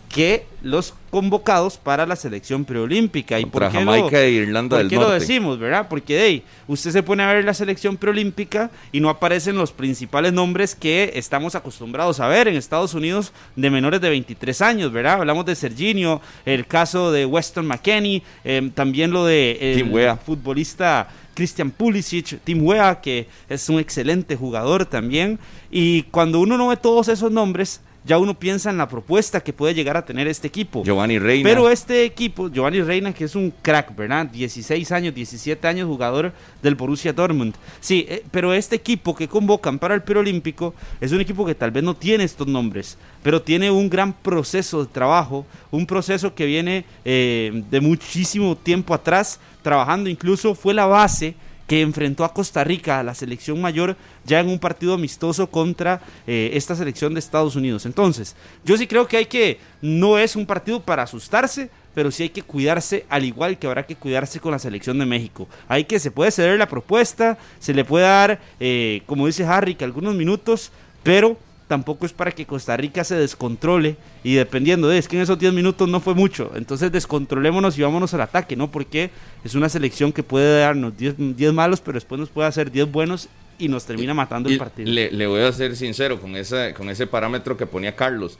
que 0.09 0.45
los 0.61 0.93
convocados 1.11 1.77
para 1.77 2.05
la 2.05 2.15
selección 2.15 2.65
preolímpica. 2.65 3.39
¿Y 3.39 3.45
por 3.45 3.63
qué 3.63 3.77
Jamaica 3.77 4.11
lo, 4.11 4.17
e 4.17 4.31
Irlanda 4.31 4.75
por 4.75 4.79
del 4.79 4.89
qué 4.89 4.95
Norte. 4.95 5.09
lo 5.09 5.19
decimos, 5.19 5.59
verdad? 5.59 5.87
Porque 5.89 6.25
hey, 6.25 6.43
usted 6.67 6.91
se 6.91 7.03
pone 7.03 7.23
a 7.23 7.33
ver 7.33 7.45
la 7.45 7.53
selección 7.53 7.97
preolímpica 7.97 8.71
y 8.91 8.99
no 8.99 9.09
aparecen 9.09 9.55
los 9.55 9.71
principales 9.71 10.33
nombres 10.33 10.75
que 10.75 11.11
estamos 11.15 11.55
acostumbrados 11.55 12.19
a 12.19 12.27
ver 12.27 12.47
en 12.47 12.55
Estados 12.55 12.93
Unidos 12.93 13.33
de 13.55 13.69
menores 13.69 14.01
de 14.01 14.09
23 14.09 14.61
años, 14.61 14.91
¿verdad? 14.91 15.13
Hablamos 15.15 15.45
de 15.45 15.55
Serginho, 15.55 16.21
el 16.45 16.65
caso 16.65 17.11
de 17.11 17.25
Weston 17.25 17.65
McKenney, 17.65 18.23
eh, 18.43 18.71
también 18.73 19.11
lo 19.11 19.25
de 19.25 19.57
el 19.79 20.17
futbolista 20.17 21.07
Christian 21.35 21.69
Pulisic, 21.69 22.39
Tim 22.43 22.65
Weah, 22.65 23.01
que 23.01 23.27
es 23.47 23.69
un 23.69 23.79
excelente 23.79 24.35
jugador 24.35 24.85
también. 24.85 25.37
Y 25.69 26.03
cuando 26.03 26.39
uno 26.39 26.57
no 26.57 26.69
ve 26.69 26.77
todos 26.77 27.09
esos 27.09 27.31
nombres, 27.31 27.81
ya 28.05 28.19
uno 28.19 28.37
piensa 28.37 28.69
en 28.69 28.77
la 28.77 28.87
propuesta 28.87 29.41
que 29.41 29.51
puede 29.51 29.73
llegar 29.73 29.97
a 29.97 30.05
tener 30.05 30.27
este 30.27 30.47
equipo. 30.47 30.83
Giovanni 30.83 31.17
Reina. 31.17 31.49
Pero 31.49 31.69
este 31.71 32.05
equipo, 32.05 32.49
Giovanni 32.49 32.81
Reina, 32.81 33.11
que 33.11 33.23
es 33.23 33.35
un 33.35 33.51
crack, 33.61 33.95
¿verdad? 33.95 34.27
16 34.27 34.91
años, 34.91 35.15
17 35.15 35.67
años 35.67 35.87
jugador 35.87 36.31
del 36.61 36.75
Borussia 36.75 37.11
Dortmund. 37.11 37.55
Sí, 37.79 38.05
eh, 38.07 38.23
pero 38.29 38.53
este 38.53 38.75
equipo 38.75 39.15
que 39.15 39.27
convocan 39.27 39.79
para 39.79 39.95
el 39.95 40.03
Preolímpico 40.03 40.75
es 41.01 41.11
un 41.11 41.21
equipo 41.21 41.45
que 41.45 41.55
tal 41.55 41.71
vez 41.71 41.83
no 41.83 41.95
tiene 41.95 42.23
estos 42.23 42.45
nombres, 42.47 42.97
pero 43.23 43.41
tiene 43.41 43.71
un 43.71 43.89
gran 43.89 44.13
proceso 44.13 44.85
de 44.85 44.91
trabajo, 44.91 45.47
un 45.71 45.87
proceso 45.87 46.35
que 46.35 46.45
viene 46.45 46.85
eh, 47.03 47.63
de 47.71 47.81
muchísimo 47.81 48.55
tiempo 48.55 48.93
atrás, 48.93 49.39
trabajando 49.63 50.11
incluso 50.11 50.53
fue 50.53 50.75
la 50.75 50.85
base 50.85 51.35
que 51.67 51.81
enfrentó 51.81 52.23
a 52.23 52.33
Costa 52.33 52.63
Rica, 52.63 52.99
a 52.99 53.03
la 53.03 53.15
selección 53.15 53.59
mayor, 53.59 53.97
ya 54.25 54.39
en 54.39 54.49
un 54.49 54.59
partido 54.59 54.93
amistoso 54.93 55.47
contra 55.47 56.01
eh, 56.27 56.51
esta 56.53 56.75
selección 56.75 57.13
de 57.13 57.19
Estados 57.19 57.55
Unidos. 57.55 57.85
Entonces, 57.85 58.35
yo 58.63 58.77
sí 58.77 58.87
creo 58.87 59.07
que 59.07 59.17
hay 59.17 59.25
que, 59.25 59.59
no 59.81 60.17
es 60.17 60.35
un 60.35 60.45
partido 60.45 60.81
para 60.81 61.03
asustarse, 61.03 61.69
pero 61.95 62.11
sí 62.11 62.23
hay 62.23 62.29
que 62.29 62.43
cuidarse, 62.43 63.05
al 63.09 63.23
igual 63.23 63.57
que 63.57 63.67
habrá 63.67 63.85
que 63.85 63.95
cuidarse 63.95 64.39
con 64.39 64.51
la 64.51 64.59
selección 64.59 64.99
de 64.99 65.05
México. 65.05 65.47
Hay 65.67 65.85
que, 65.85 65.97
se 65.97 66.11
puede 66.11 66.31
ceder 66.31 66.59
la 66.59 66.67
propuesta, 66.67 67.37
se 67.59 67.73
le 67.73 67.85
puede 67.85 68.05
dar, 68.05 68.39
eh, 68.59 69.01
como 69.05 69.25
dice 69.25 69.45
Harry, 69.45 69.75
que 69.75 69.85
algunos 69.85 70.13
minutos, 70.13 70.71
pero 71.03 71.37
tampoco 71.67 72.05
es 72.05 72.13
para 72.13 72.31
que 72.31 72.45
Costa 72.45 72.77
Rica 72.77 73.03
se 73.03 73.15
descontrole 73.15 73.97
y 74.23 74.35
dependiendo 74.35 74.87
de, 74.87 74.97
es 74.97 75.07
que 75.07 75.15
en 75.15 75.23
esos 75.23 75.39
10 75.39 75.53
minutos 75.53 75.89
no 75.89 75.99
fue 75.99 76.13
mucho, 76.13 76.51
entonces 76.55 76.91
descontrolémonos 76.91 77.77
y 77.77 77.81
vámonos 77.81 78.13
al 78.13 78.21
ataque, 78.21 78.55
¿no? 78.55 78.71
Porque 78.71 79.09
es 79.43 79.55
una 79.55 79.69
selección 79.69 80.11
que 80.11 80.23
puede 80.23 80.59
darnos 80.59 80.95
10 80.97 81.15
10 81.35 81.53
malos, 81.53 81.81
pero 81.81 81.95
después 81.95 82.19
nos 82.19 82.29
puede 82.29 82.47
hacer 82.47 82.71
10 82.71 82.91
buenos 82.91 83.29
y 83.57 83.67
nos 83.67 83.85
termina 83.85 84.13
matando 84.13 84.49
Y 84.49 84.53
el 84.53 84.59
partido. 84.59 84.91
Le, 84.91 85.11
le 85.11 85.27
voy 85.27 85.41
a 85.41 85.51
ser 85.51 85.75
sincero 85.75 86.19
con, 86.19 86.35
esa, 86.35 86.73
con 86.73 86.89
ese 86.89 87.07
parámetro 87.07 87.57
que 87.57 87.65
ponía 87.65 87.95
Carlos. 87.95 88.37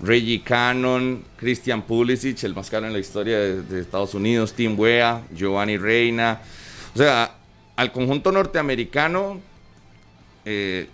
Reggie 0.00 0.42
Cannon, 0.42 1.24
Christian 1.36 1.82
Pulisic, 1.82 2.44
el 2.44 2.54
más 2.54 2.70
caro 2.70 2.86
en 2.86 2.92
la 2.92 3.00
historia 3.00 3.38
de, 3.38 3.62
de 3.62 3.80
Estados 3.80 4.14
Unidos, 4.14 4.52
Tim 4.54 4.78
Weah, 4.78 5.22
Giovanni 5.34 5.76
Reina. 5.76 6.40
O 6.94 6.98
sea, 6.98 7.34
al 7.74 7.90
conjunto 7.90 8.30
norteamericano 8.30 9.40
eh, 10.44 10.88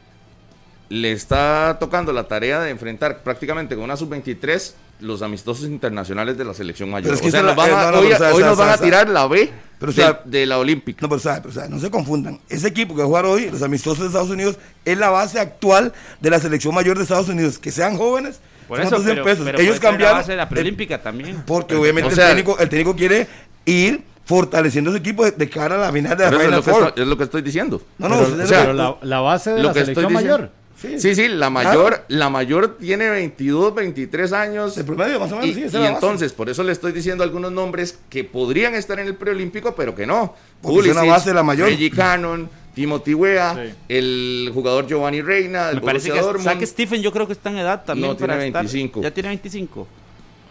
le 0.94 1.12
está 1.12 1.76
tocando 1.80 2.12
la 2.12 2.24
tarea 2.28 2.60
de 2.60 2.70
enfrentar 2.70 3.22
prácticamente 3.22 3.74
con 3.74 3.84
una 3.84 3.96
sub-23 3.96 4.72
los 5.00 5.22
amistosos 5.22 5.66
internacionales 5.66 6.38
de 6.38 6.44
la 6.44 6.54
selección 6.54 6.88
mayor. 6.90 7.04
Pero 7.04 7.14
es 7.16 7.20
que 7.20 7.28
o 7.28 7.30
sea, 7.30 7.40
esa 7.40 7.48
nos 7.48 7.56
van 7.56 7.70
la- 7.70 7.76
a- 7.80 7.82
eh, 7.82 7.86
no, 7.86 7.92
no, 8.28 8.34
hoy, 8.36 8.42
nos 8.44 8.56
van 8.56 8.68
a 8.70 8.78
tirar 8.78 9.08
la 9.08 9.26
B 9.26 9.50
pero, 9.80 9.92
de- 10.24 10.46
la 10.46 10.58
olímpica. 10.58 11.00
No, 11.02 11.08
pero 11.08 11.18
sabe, 11.20 11.40
pero 11.42 11.52
sabe, 11.52 11.68
no 11.68 11.80
se 11.80 11.90
confundan. 11.90 12.38
Ese 12.48 12.68
equipo 12.68 12.94
que 12.94 12.98
va 13.00 13.04
a 13.04 13.08
jugar 13.08 13.26
hoy, 13.26 13.50
los 13.50 13.60
amistosos 13.62 14.00
de 14.00 14.06
Estados 14.06 14.30
Unidos, 14.30 14.56
es 14.84 14.96
la 14.96 15.10
base 15.10 15.40
actual 15.40 15.92
de 16.20 16.30
la 16.30 16.38
selección 16.38 16.72
mayor 16.74 16.96
de 16.96 17.02
Estados 17.02 17.28
Unidos. 17.28 17.58
Que 17.58 17.72
sean 17.72 17.96
jóvenes, 17.96 18.38
Por 18.68 18.78
son 18.78 18.86
eso, 18.86 19.02
pero, 19.04 19.24
pesos. 19.24 19.44
pero 19.44 19.58
Ellos 19.58 19.74
la 19.76 19.80
cambiaron. 19.80 20.18
base 20.18 20.30
de 20.30 20.36
la 20.38 20.48
preolímpica 20.48 21.02
también. 21.02 21.42
Porque 21.44 21.74
obviamente 21.74 22.12
O 22.12 22.14
sea- 22.14 22.30
el, 22.30 22.36
técnico, 22.36 22.58
el 22.60 22.68
técnico 22.68 22.94
quiere 22.96 23.26
ir 23.66 24.04
fortaleciendo 24.24 24.90
su 24.92 24.96
equipo 24.96 25.24
de, 25.24 25.32
de 25.32 25.50
cara 25.50 25.74
a 25.74 25.78
la 25.78 25.92
final 25.92 26.16
de 26.16 26.24
la 26.24 26.30
eso 26.30 26.36
es 26.38 26.42
Final 26.44 26.56
lo, 26.60 26.62
que 26.64 26.70
estoy, 26.70 27.02
es 27.02 27.08
lo 27.08 27.16
que 27.18 27.24
estoy 27.24 27.42
diciendo. 27.42 27.82
No, 27.98 28.08
no, 28.08 28.14
pero, 28.18 28.28
usted- 28.30 28.44
o 28.44 28.46
sea, 28.46 28.60
pero 28.60 28.72
la, 28.72 28.96
la 29.02 29.20
base 29.20 29.50
de 29.50 29.56
lo 29.58 29.68
la 29.68 29.72
que 29.74 29.80
estoy 29.80 29.94
selección 29.96 30.12
diciendo- 30.12 30.38
mayor. 30.38 30.63
Sí. 30.92 31.00
Sí, 31.00 31.14
sí, 31.14 31.28
la 31.28 31.50
mayor, 31.50 32.04
la 32.08 32.28
mayor 32.30 32.76
tiene 32.78 33.08
22, 33.10 33.74
23 33.74 34.32
años. 34.32 34.76
El 34.78 34.84
promedio, 34.84 35.18
más 35.20 35.32
o 35.32 35.36
menos, 35.36 35.50
y, 35.50 35.54
sí, 35.54 35.62
esa 35.64 35.78
y 35.78 35.82
la 35.82 35.90
base. 35.90 35.94
entonces, 35.94 36.32
por 36.32 36.48
eso 36.50 36.62
le 36.62 36.72
estoy 36.72 36.92
diciendo 36.92 37.24
algunos 37.24 37.50
nombres 37.52 37.98
que 38.10 38.24
podrían 38.24 38.74
estar 38.74 38.98
en 39.00 39.06
el 39.06 39.14
preolímpico, 39.16 39.74
pero 39.74 39.94
que 39.94 40.06
no. 40.06 40.34
Es 40.62 40.86
una 40.86 41.04
base 41.04 41.30
de 41.30 41.34
la 41.34 41.42
mayor. 41.42 41.68
Reggie 41.68 41.90
Cannon, 41.90 42.48
Timothy 42.74 43.14
Weah, 43.14 43.54
Sí. 43.54 43.74
el 43.88 44.50
jugador 44.52 44.86
Giovanni 44.86 45.22
Reina, 45.22 45.66
del 45.68 45.76
Me 45.76 45.80
parece 45.82 46.10
que 46.10 46.20
Dortmund. 46.20 46.44
Saque 46.44 46.66
Stephen 46.66 47.00
yo 47.02 47.12
creo 47.12 47.26
que 47.26 47.32
está 47.34 47.50
en 47.50 47.58
edad 47.58 47.84
también 47.84 48.08
No, 48.10 48.16
tiene 48.16 48.32
para 48.32 48.44
estar- 48.46 48.62
25. 48.64 49.02
Ya 49.02 49.10
tiene 49.12 49.28
25. 49.30 49.86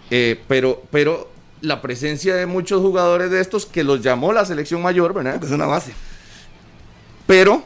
Eh, 0.10 0.40
pero, 0.48 0.84
pero 0.92 1.30
la 1.62 1.82
presencia 1.82 2.36
de 2.36 2.46
muchos 2.46 2.82
jugadores 2.82 3.32
de 3.32 3.40
estos 3.42 3.66
que 3.66 3.84
los 3.84 4.02
llamó 4.02 4.32
la 4.34 4.46
selección 4.46 4.82
mayor, 4.82 5.14
¿verdad? 5.14 5.34
Porque 5.34 5.48
es 5.48 5.52
una 5.52 5.66
base. 5.66 5.94
Pero 7.26 7.64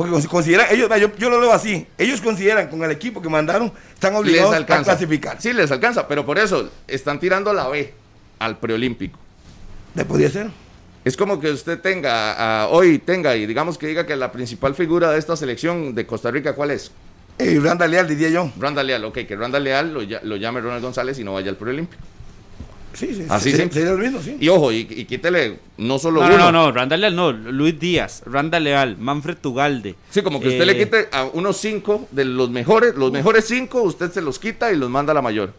Porque 0.00 0.14
cons- 0.16 0.28
consideran, 0.28 0.66
ellos, 0.70 0.88
yo, 0.98 1.14
yo 1.18 1.28
lo 1.28 1.38
leo 1.40 1.52
así, 1.52 1.86
ellos 1.98 2.22
consideran 2.22 2.68
con 2.68 2.82
el 2.82 2.90
equipo 2.90 3.20
que 3.20 3.28
mandaron, 3.28 3.70
están 3.92 4.14
obligados 4.14 4.54
a 4.54 4.56
clasificar. 4.84 5.36
Sí, 5.42 5.52
les 5.52 5.70
alcanza, 5.70 6.08
pero 6.08 6.24
por 6.24 6.38
eso 6.38 6.70
están 6.88 7.20
tirando 7.20 7.52
la 7.52 7.68
B 7.68 7.92
al 8.38 8.56
preolímpico. 8.58 9.18
¿Le 9.94 10.06
podría 10.06 10.30
ser? 10.30 10.46
Es 11.04 11.18
como 11.18 11.38
que 11.38 11.50
usted 11.50 11.80
tenga, 11.80 12.68
hoy 12.68 12.98
tenga, 12.98 13.36
y 13.36 13.44
digamos 13.44 13.76
que 13.76 13.88
diga 13.88 14.06
que 14.06 14.16
la 14.16 14.32
principal 14.32 14.74
figura 14.74 15.10
de 15.10 15.18
esta 15.18 15.36
selección 15.36 15.94
de 15.94 16.06
Costa 16.06 16.30
Rica, 16.30 16.54
¿cuál 16.54 16.70
es? 16.70 16.92
Eh, 17.38 17.58
Randa 17.62 17.86
Leal, 17.86 18.08
diría 18.08 18.30
yo. 18.30 18.50
Randa 18.58 18.82
Leal, 18.82 19.04
ok, 19.04 19.18
que 19.26 19.36
Randa 19.36 19.58
Leal 19.60 19.92
lo, 19.92 20.00
lo 20.22 20.36
llame 20.36 20.60
Ronald 20.62 20.82
González 20.82 21.18
y 21.18 21.24
no 21.24 21.34
vaya 21.34 21.50
al 21.50 21.56
preolímpico. 21.56 22.02
Sí, 22.92 23.14
sí. 23.14 23.24
Así 23.28 23.52
sí. 23.52 24.36
Y 24.40 24.48
ojo, 24.48 24.72
y, 24.72 24.78
y 24.90 25.04
quítele 25.04 25.58
no 25.78 25.98
solo 25.98 26.20
No, 26.20 26.26
uno. 26.26 26.36
no, 26.38 26.52
no, 26.52 26.64
no, 26.66 26.72
Randall 26.72 27.00
Leal 27.00 27.14
no, 27.16 27.32
Luis 27.32 27.78
Díaz, 27.78 28.22
Randall 28.26 28.64
Leal, 28.64 28.96
Manfred 28.98 29.36
Tugalde. 29.36 29.94
Sí, 30.10 30.22
como 30.22 30.40
que 30.40 30.48
usted 30.48 30.62
Eh, 30.62 30.66
le 30.66 30.76
quite 30.78 31.08
a 31.12 31.24
unos 31.24 31.56
cinco 31.58 32.08
de 32.10 32.24
los 32.24 32.50
mejores, 32.50 32.94
los 32.96 33.12
mejores 33.12 33.44
cinco, 33.46 33.82
usted 33.82 34.10
se 34.10 34.20
los 34.20 34.38
quita 34.38 34.72
y 34.72 34.76
los 34.76 34.90
manda 34.90 35.12
a 35.12 35.14
la 35.14 35.22
mayor. 35.22 35.52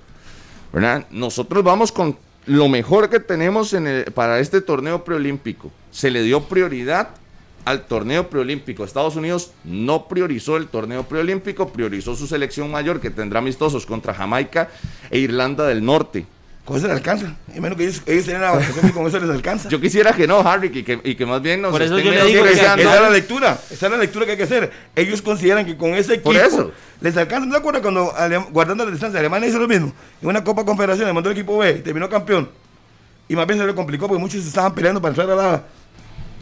¿Verdad? 0.74 1.06
Nosotros 1.12 1.64
vamos 1.64 1.92
con 1.92 2.18
lo 2.46 2.68
mejor 2.70 3.10
que 3.10 3.20
tenemos 3.20 3.74
en 3.74 3.88
el- 3.88 4.04
para 4.06 4.40
este 4.40 4.62
torneo 4.62 5.04
preolímpico. 5.04 5.72
Se 5.92 6.12
le 6.12 6.24
dio 6.24 6.42
prioridad 6.44 7.10
al 7.66 7.86
torneo 7.86 8.30
preolímpico. 8.30 8.84
Estados 8.84 9.16
Unidos 9.16 9.52
no 9.64 10.08
priorizó 10.08 10.58
el 10.58 10.68
torneo 10.68 11.04
preolímpico, 11.04 11.70
priorizó 11.72 12.16
su 12.16 12.26
selección 12.28 12.72
mayor 12.72 13.00
que 13.00 13.10
tendrá 13.10 13.40
amistosos 13.40 13.86
contra 13.86 14.14
Jamaica 14.14 14.70
e 15.10 15.20
Irlanda 15.20 15.68
del 15.68 15.84
Norte. 15.86 16.26
Con 16.66 16.78
eso 16.78 16.88
les 16.88 16.96
alcanza. 16.96 17.36
Y 17.56 17.60
menos 17.60 17.78
que 17.78 17.86
ellos, 17.86 18.04
ellos 18.06 18.24
tienen 18.24 18.44
la 18.44 18.52
vacación 18.52 18.88
y 18.88 18.92
con 18.92 19.08
eso 19.08 19.20
les 19.20 19.30
alcanza. 19.30 19.68
Yo 19.70 19.82
quisiera 19.82 20.14
que 20.14 20.28
no, 20.28 20.40
Harry, 20.42 20.70
y 20.72 20.84
que, 20.84 21.00
y 21.04 21.16
que 21.16 21.26
más 21.26 21.42
bien 21.42 21.62
nos 21.62 21.72
Por 21.72 21.82
eso 21.82 21.98
estén 21.98 22.14
yo 22.14 22.24
le 22.24 22.30
digo 22.30 22.44
que 22.44 22.52
esa, 22.52 22.76
esa 22.76 22.96
es 22.96 23.02
la 23.02 23.10
lectura, 23.10 23.60
esa 23.72 23.86
es 23.88 23.92
la 23.92 23.98
lectura 23.98 24.26
que 24.26 24.32
hay 24.32 24.38
que 24.38 24.44
hacer. 24.44 24.72
Ellos 24.96 25.22
consideran 25.22 25.66
que 25.66 25.76
con 25.76 25.96
ese 25.96 26.14
equipo 26.14 26.32
Por 26.32 26.38
eso. 26.38 26.72
les 27.02 27.18
alcanza. 27.18 27.48
¿No 27.48 27.54
te 27.54 27.58
acuerdas 27.58 27.82
cuando 27.82 28.14
guardando 28.52 28.86
la 28.86 28.92
distancia 28.92 29.20
Alemania 29.20 29.50
hizo 29.50 29.58
lo 29.58 29.68
mismo? 29.68 29.92
En 30.22 30.30
una 30.30 30.44
Copa 30.44 30.64
Confederación 30.64 31.08
le 31.08 31.14
mandó 31.14 31.32
el 31.32 31.38
equipo 31.38 31.58
B 31.58 31.78
y 31.80 31.82
terminó 31.82 32.08
campeón. 32.08 32.50
Y 33.28 33.36
más 33.36 33.48
bien 33.48 33.60
se 33.60 33.66
le 33.66 33.74
complicó 33.74 34.08
porque 34.08 34.22
muchos 34.22 34.46
estaban 34.46 34.76
peleando 34.76 35.02
para 35.02 35.14
entrar 35.14 35.32
a 35.32 35.36
la. 35.36 35.64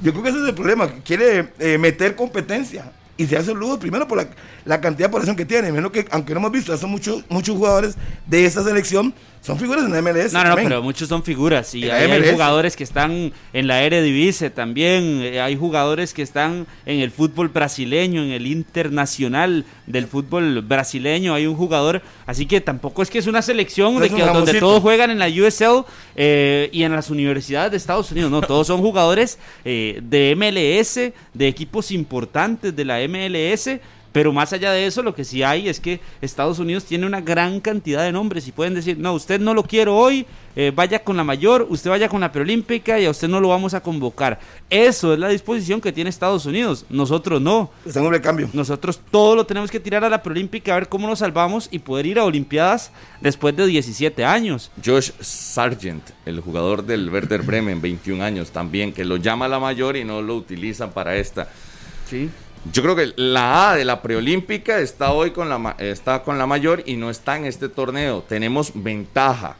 Yo 0.01 0.11
creo 0.11 0.23
que 0.23 0.29
ese 0.29 0.39
es 0.39 0.47
el 0.49 0.55
problema. 0.55 0.89
Quiere 1.05 1.53
eh, 1.59 1.77
meter 1.77 2.15
competencia. 2.15 2.91
Y 3.19 3.27
se 3.27 3.35
hace 3.35 3.53
ludo 3.53 3.77
primero 3.77 4.07
por 4.07 4.17
la, 4.17 4.29
la 4.63 4.79
cantidad 4.79 5.09
de 5.09 5.11
población 5.11 5.35
que 5.35 5.43
tiene. 5.43 5.73
Menos 5.73 5.91
que, 5.91 6.07
aunque 6.09 6.33
no 6.33 6.39
hemos 6.39 6.53
visto, 6.53 6.75
son 6.77 6.89
muchos, 6.89 7.25
muchos 7.27 7.53
jugadores 7.53 7.97
de 8.25 8.45
esta 8.45 8.63
selección, 8.63 9.13
son 9.41 9.57
figuras 9.57 9.85
en 9.85 9.91
la 9.91 10.01
MLS. 10.01 10.33
No, 10.33 10.43
no, 10.43 10.49
no, 10.49 10.55
pero 10.55 10.83
muchos 10.83 11.07
son 11.07 11.23
figuras 11.23 11.73
y 11.73 11.89
hay, 11.89 12.31
jugadores 12.31 12.75
que 12.75 12.83
están 12.83 13.31
en 13.53 13.67
la 13.67 13.83
Eredivisie 13.83 14.49
también, 14.49 15.21
eh, 15.21 15.39
hay 15.39 15.55
jugadores 15.55 16.13
que 16.13 16.21
están 16.21 16.67
en 16.85 16.99
el 16.99 17.09
fútbol 17.09 17.47
brasileño, 17.47 18.21
en 18.21 18.31
el 18.31 18.47
internacional 18.47 19.65
del 19.87 20.07
fútbol 20.07 20.61
brasileño, 20.61 21.33
hay 21.33 21.47
un 21.47 21.55
jugador, 21.55 22.01
así 22.25 22.45
que 22.45 22.59
tampoco 22.59 23.01
es 23.01 23.09
que 23.09 23.19
es 23.19 23.27
una 23.27 23.41
selección 23.41 23.93
No 23.93 23.99
de 24.01 24.07
es 24.07 24.11
un 24.11 24.19
que 24.19 24.25
donde 24.25 24.59
todos 24.59 24.81
juegan 24.81 25.09
en 25.09 25.19
la 25.19 25.27
USL 25.27 25.85
eh, 26.15 26.69
y 26.73 26.83
en 26.83 26.91
las 26.91 27.09
universidades 27.09 27.71
de 27.71 27.77
Estados 27.77 28.11
Unidos, 28.11 28.29
no, 28.29 28.41
todos 28.41 28.67
son 28.67 28.81
jugadores 28.81 29.39
eh, 29.63 30.01
de 30.03 30.35
MLS, 30.35 31.13
de 31.33 31.47
equipos 31.47 31.91
importantes 31.91 32.75
de 32.75 32.85
la 32.85 32.99
MLS, 33.07 33.08
Pero 34.11 34.33
más 34.33 34.51
allá 34.53 34.71
de 34.71 34.87
eso, 34.87 35.03
lo 35.03 35.13
que 35.13 35.23
sí 35.23 35.43
hay 35.43 35.69
es 35.69 35.79
que 35.79 35.99
Estados 36.21 36.57
Unidos 36.59 36.85
tiene 36.85 37.05
una 37.05 37.21
gran 37.21 37.59
cantidad 37.59 38.03
de 38.03 38.11
nombres 38.11 38.47
y 38.47 38.51
pueden 38.51 38.73
decir, 38.73 38.97
no, 38.97 39.13
usted 39.13 39.39
no 39.39 39.53
lo 39.53 39.63
quiero 39.63 39.95
hoy, 39.95 40.25
eh, 40.55 40.71
vaya 40.75 41.03
con 41.03 41.15
la 41.15 41.23
mayor, 41.23 41.67
usted 41.69 41.91
vaya 41.91 42.09
con 42.09 42.21
la 42.21 42.31
preolímpica 42.31 42.99
y 42.99 43.05
a 43.05 43.11
usted 43.11 43.27
no 43.27 43.39
lo 43.39 43.49
vamos 43.49 43.75
a 43.75 43.81
convocar. 43.81 44.39
Eso 44.69 45.13
es 45.13 45.19
la 45.19 45.29
disposición 45.29 45.79
que 45.79 45.91
tiene 45.91 46.09
Estados 46.09 46.47
Unidos. 46.47 46.85
Nosotros 46.89 47.39
no. 47.39 47.69
Está 47.85 47.99
en 47.99 48.07
un 48.07 48.11
recambio. 48.11 48.49
Nosotros 48.53 48.99
todo 49.11 49.35
lo 49.35 49.45
tenemos 49.45 49.69
que 49.69 49.79
tirar 49.79 50.03
a 50.03 50.09
la 50.09 50.23
preolímpica 50.23 50.71
a 50.71 50.79
ver 50.79 50.89
cómo 50.89 51.07
nos 51.07 51.19
salvamos 51.19 51.69
y 51.71 51.79
poder 51.79 52.07
ir 52.07 52.17
a 52.17 52.23
Olimpiadas 52.23 52.91
después 53.21 53.55
de 53.55 53.67
17 53.67 54.25
años. 54.25 54.71
Josh 54.83 55.11
Sargent, 55.19 56.03
el 56.25 56.39
jugador 56.39 56.83
del 56.83 57.09
Werder 57.09 57.43
Bremen, 57.43 57.79
21 57.79 58.23
años 58.23 58.49
también, 58.49 58.91
que 58.91 59.05
lo 59.05 59.17
llama 59.17 59.47
la 59.47 59.59
mayor 59.59 59.97
y 59.97 60.03
no 60.03 60.23
lo 60.23 60.35
utilizan 60.35 60.91
para 60.91 61.15
esta. 61.15 61.47
Sí. 62.09 62.29
Yo 62.71 62.81
creo 62.83 62.95
que 62.95 63.13
la 63.15 63.71
A 63.71 63.75
de 63.75 63.85
la 63.85 64.01
preolímpica 64.01 64.79
está 64.79 65.11
hoy 65.11 65.31
con 65.31 65.49
la, 65.49 65.57
ma- 65.57 65.75
está 65.79 66.23
con 66.23 66.37
la 66.37 66.45
mayor 66.45 66.83
y 66.85 66.97
no 66.97 67.09
está 67.09 67.37
en 67.37 67.45
este 67.45 67.69
torneo. 67.69 68.23
Tenemos 68.27 68.71
ventaja. 68.75 69.55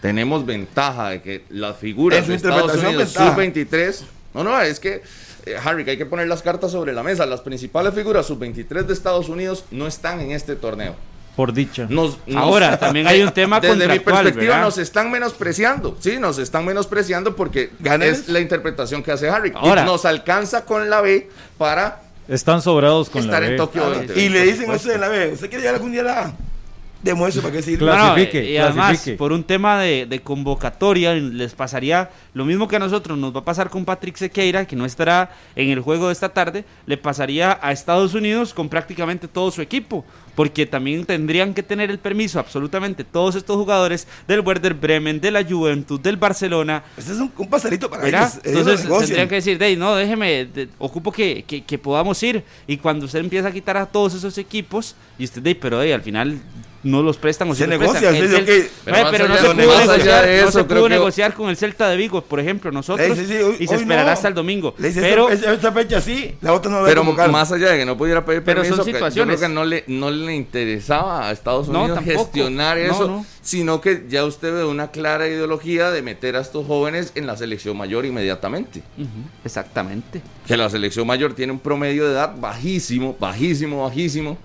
Tenemos 0.00 0.46
ventaja 0.46 1.10
de 1.10 1.22
que 1.22 1.44
las 1.50 1.76
figuras 1.76 2.26
de 2.28 2.34
Estados 2.36 2.56
interpretación, 2.62 2.94
Unidos 2.94 3.14
ventaja. 3.14 3.34
sub-23. 3.34 4.04
No, 4.34 4.44
no, 4.44 4.60
es 4.60 4.78
que, 4.78 5.02
eh, 5.46 5.56
Harry, 5.64 5.84
que 5.84 5.90
hay 5.92 5.98
que 5.98 6.06
poner 6.06 6.28
las 6.28 6.42
cartas 6.42 6.70
sobre 6.70 6.92
la 6.92 7.02
mesa. 7.02 7.26
Las 7.26 7.40
principales 7.40 7.92
figuras 7.94 8.26
sub-23 8.26 8.84
de 8.84 8.92
Estados 8.92 9.28
Unidos 9.28 9.64
no 9.72 9.86
están 9.88 10.20
en 10.20 10.30
este 10.30 10.54
torneo. 10.54 10.94
Por 11.34 11.52
dicha. 11.52 11.86
Nos- 11.88 12.18
nos- 12.26 12.36
Ahora, 12.36 12.78
también 12.78 13.06
hay 13.08 13.22
un 13.22 13.32
tema 13.32 13.58
Desde 13.60 13.88
mi 13.88 13.98
perspectiva, 13.98 14.42
¿verdad? 14.54 14.62
nos 14.62 14.78
están 14.78 15.10
menospreciando. 15.10 15.96
Sí, 16.00 16.18
nos 16.18 16.38
están 16.38 16.64
menospreciando 16.64 17.34
porque 17.34 17.70
¿Ganes? 17.80 18.20
es 18.20 18.28
la 18.28 18.38
interpretación 18.40 19.02
que 19.02 19.10
hace 19.12 19.28
Harry. 19.28 19.52
Ahora- 19.56 19.84
nos 19.84 20.04
alcanza 20.04 20.64
con 20.64 20.88
la 20.90 21.00
B 21.00 21.28
para 21.56 22.02
Están 22.28 22.60
sobrados 22.60 23.08
con 23.08 23.22
estar 23.24 23.40
la 23.40 23.46
en 23.48 23.52
B. 23.54 23.56
Tokio. 23.56 23.82
Ah, 23.82 23.88
2020. 23.88 24.20
Y 24.20 24.28
le 24.28 24.42
dicen 24.44 24.70
a 24.70 24.74
usted 24.74 24.94
en 24.94 25.00
la 25.00 25.08
B, 25.08 25.32
¿usted 25.32 25.48
quiere 25.48 25.62
llegar 25.62 25.74
algún 25.76 25.92
día 25.92 26.02
a 26.02 26.04
la 26.04 26.24
A? 26.26 26.32
Demuestre 27.00 27.42
para 27.42 27.54
qué 27.54 27.62
sirve. 27.62 27.78
Claro. 27.78 28.08
No, 28.08 28.14
Clasifique, 28.14 28.50
y 28.50 28.56
además, 28.56 28.88
clasifique. 28.88 29.16
por 29.16 29.30
un 29.32 29.44
tema 29.44 29.78
de, 29.78 30.06
de 30.06 30.20
convocatoria, 30.20 31.14
les 31.14 31.54
pasaría 31.54 32.10
lo 32.34 32.44
mismo 32.44 32.66
que 32.66 32.74
a 32.74 32.80
nosotros 32.80 33.16
nos 33.16 33.32
va 33.34 33.40
a 33.40 33.44
pasar 33.44 33.70
con 33.70 33.84
Patrick 33.84 34.16
Sequeira, 34.16 34.64
que 34.66 34.74
no 34.74 34.84
estará 34.84 35.30
en 35.54 35.70
el 35.70 35.80
juego 35.80 36.08
de 36.08 36.12
esta 36.12 36.28
tarde, 36.30 36.64
le 36.86 36.96
pasaría 36.96 37.56
a 37.62 37.70
Estados 37.70 38.14
Unidos 38.14 38.52
con 38.52 38.68
prácticamente 38.68 39.28
todo 39.28 39.52
su 39.52 39.62
equipo, 39.62 40.04
porque 40.34 40.66
también 40.66 41.04
tendrían 41.04 41.54
que 41.54 41.62
tener 41.62 41.88
el 41.90 41.98
permiso 42.00 42.40
absolutamente 42.40 43.04
todos 43.04 43.36
estos 43.36 43.54
jugadores 43.56 44.08
del 44.26 44.40
Werder 44.40 44.74
Bremen, 44.74 45.20
de 45.20 45.30
la 45.30 45.44
Juventus, 45.44 46.02
del 46.02 46.16
Barcelona, 46.16 46.82
Este 46.96 47.12
es 47.12 47.18
un, 47.18 47.32
un 47.38 47.48
pasarito 47.48 47.88
para 47.88 48.02
¿verdad? 48.02 48.32
ellos. 48.42 48.44
ellos 48.44 48.66
lo 48.66 48.72
Entonces 48.72 49.06
tendrían 49.06 49.28
que 49.28 49.34
decir, 49.36 49.56
"Dey, 49.58 49.76
no, 49.76 49.94
déjeme, 49.94 50.46
de- 50.46 50.68
ocupo 50.78 51.12
que, 51.12 51.44
que, 51.46 51.62
que 51.62 51.78
podamos 51.78 52.20
ir. 52.24 52.42
Y 52.66 52.76
cuando 52.76 53.06
usted 53.06 53.20
empieza 53.20 53.46
a 53.48 53.52
quitar 53.52 53.76
a 53.76 53.86
todos 53.86 54.14
esos 54.14 54.36
equipos, 54.36 54.96
y 55.16 55.24
usted, 55.24 55.42
"Dey, 55.42 55.54
pero 55.54 55.78
dey, 55.78 55.92
al 55.92 56.02
final 56.02 56.38
no 56.82 57.02
los 57.02 57.16
prestan 57.16 57.50
o 57.50 57.54
sí 57.54 57.58
Se 57.62 57.66
los 57.66 57.78
negocia, 57.78 58.08
prestan". 58.10 58.16
El 58.16 58.28
se 58.30 58.40
dice, 58.40 58.52
Cel- 58.52 58.66
ok, 58.66 58.72
pero 58.84 59.10
pero 59.10 59.28
no 59.28 59.36
se 59.36 59.42
de- 59.42 59.48
pudo, 59.54 59.78
negociar, 59.78 60.26
de 60.26 60.42
no 60.42 60.48
eso, 60.48 60.58
se 60.60 60.64
creo 60.66 60.78
pudo 60.78 60.82
que- 60.84 60.94
negociar 60.94 61.34
con 61.34 61.48
el 61.50 61.56
Celta 61.56 61.88
de 61.88 61.96
Vigo, 61.96 62.22
por 62.22 62.38
ejemplo, 62.40 62.70
nosotros, 62.70 63.18
dice, 63.18 63.26
sí, 63.38 63.42
hoy- 63.42 63.56
y 63.58 63.66
se 63.66 63.74
esperará 63.74 64.04
no. 64.06 64.10
hasta 64.12 64.28
el 64.28 64.34
domingo. 64.34 64.74
Le 64.78 64.88
dice, 64.88 65.00
Pero 65.00 65.28
esta, 65.30 65.52
esta 65.52 65.72
fecha 65.72 66.00
sí, 66.00 66.36
la 66.40 66.52
otra 66.52 66.70
no 66.70 66.80
la 66.82 66.88
Pero 66.88 67.00
convocar. 67.00 67.30
más 67.30 67.50
allá 67.52 67.70
de 67.70 67.78
que 67.78 67.84
no 67.84 67.96
pudiera 67.98 68.24
pedir 68.24 68.42
Pero 68.44 68.60
permiso, 68.62 68.76
son 68.76 68.84
que 68.86 68.92
yo 68.92 68.96
situaciones. 68.98 69.36
creo 69.38 69.48
que 69.48 69.54
no 69.54 69.64
le, 69.64 69.84
no 69.88 70.10
le 70.10 70.34
interesaba 70.34 71.28
a 71.28 71.32
Estados 71.32 71.68
Unidos 71.68 71.98
gestionar 72.04 72.78
eso, 72.78 73.06
no. 73.08 73.26
sino 73.42 73.80
que 73.80 74.04
ya 74.08 74.24
usted 74.24 74.52
ve 74.54 74.64
una 74.64 74.90
clara 74.90 75.26
ideología 75.26 75.90
de 75.90 76.02
meter 76.02 76.36
a 76.36 76.40
estos 76.40 76.66
jóvenes 76.66 77.12
en 77.16 77.26
la 77.26 77.36
selección 77.36 77.76
mayor 77.76 78.06
inmediatamente. 78.06 78.82
Ujú, 78.96 79.08
exactamente. 79.44 80.22
Que 80.46 80.56
la 80.56 80.70
selección 80.70 81.06
mayor 81.06 81.34
tiene 81.34 81.52
un 81.52 81.58
promedio 81.58 82.06
de 82.06 82.12
edad 82.12 82.34
bajísimo, 82.38 83.16
bajísimo, 83.18 83.82
bajísimo, 83.84 84.38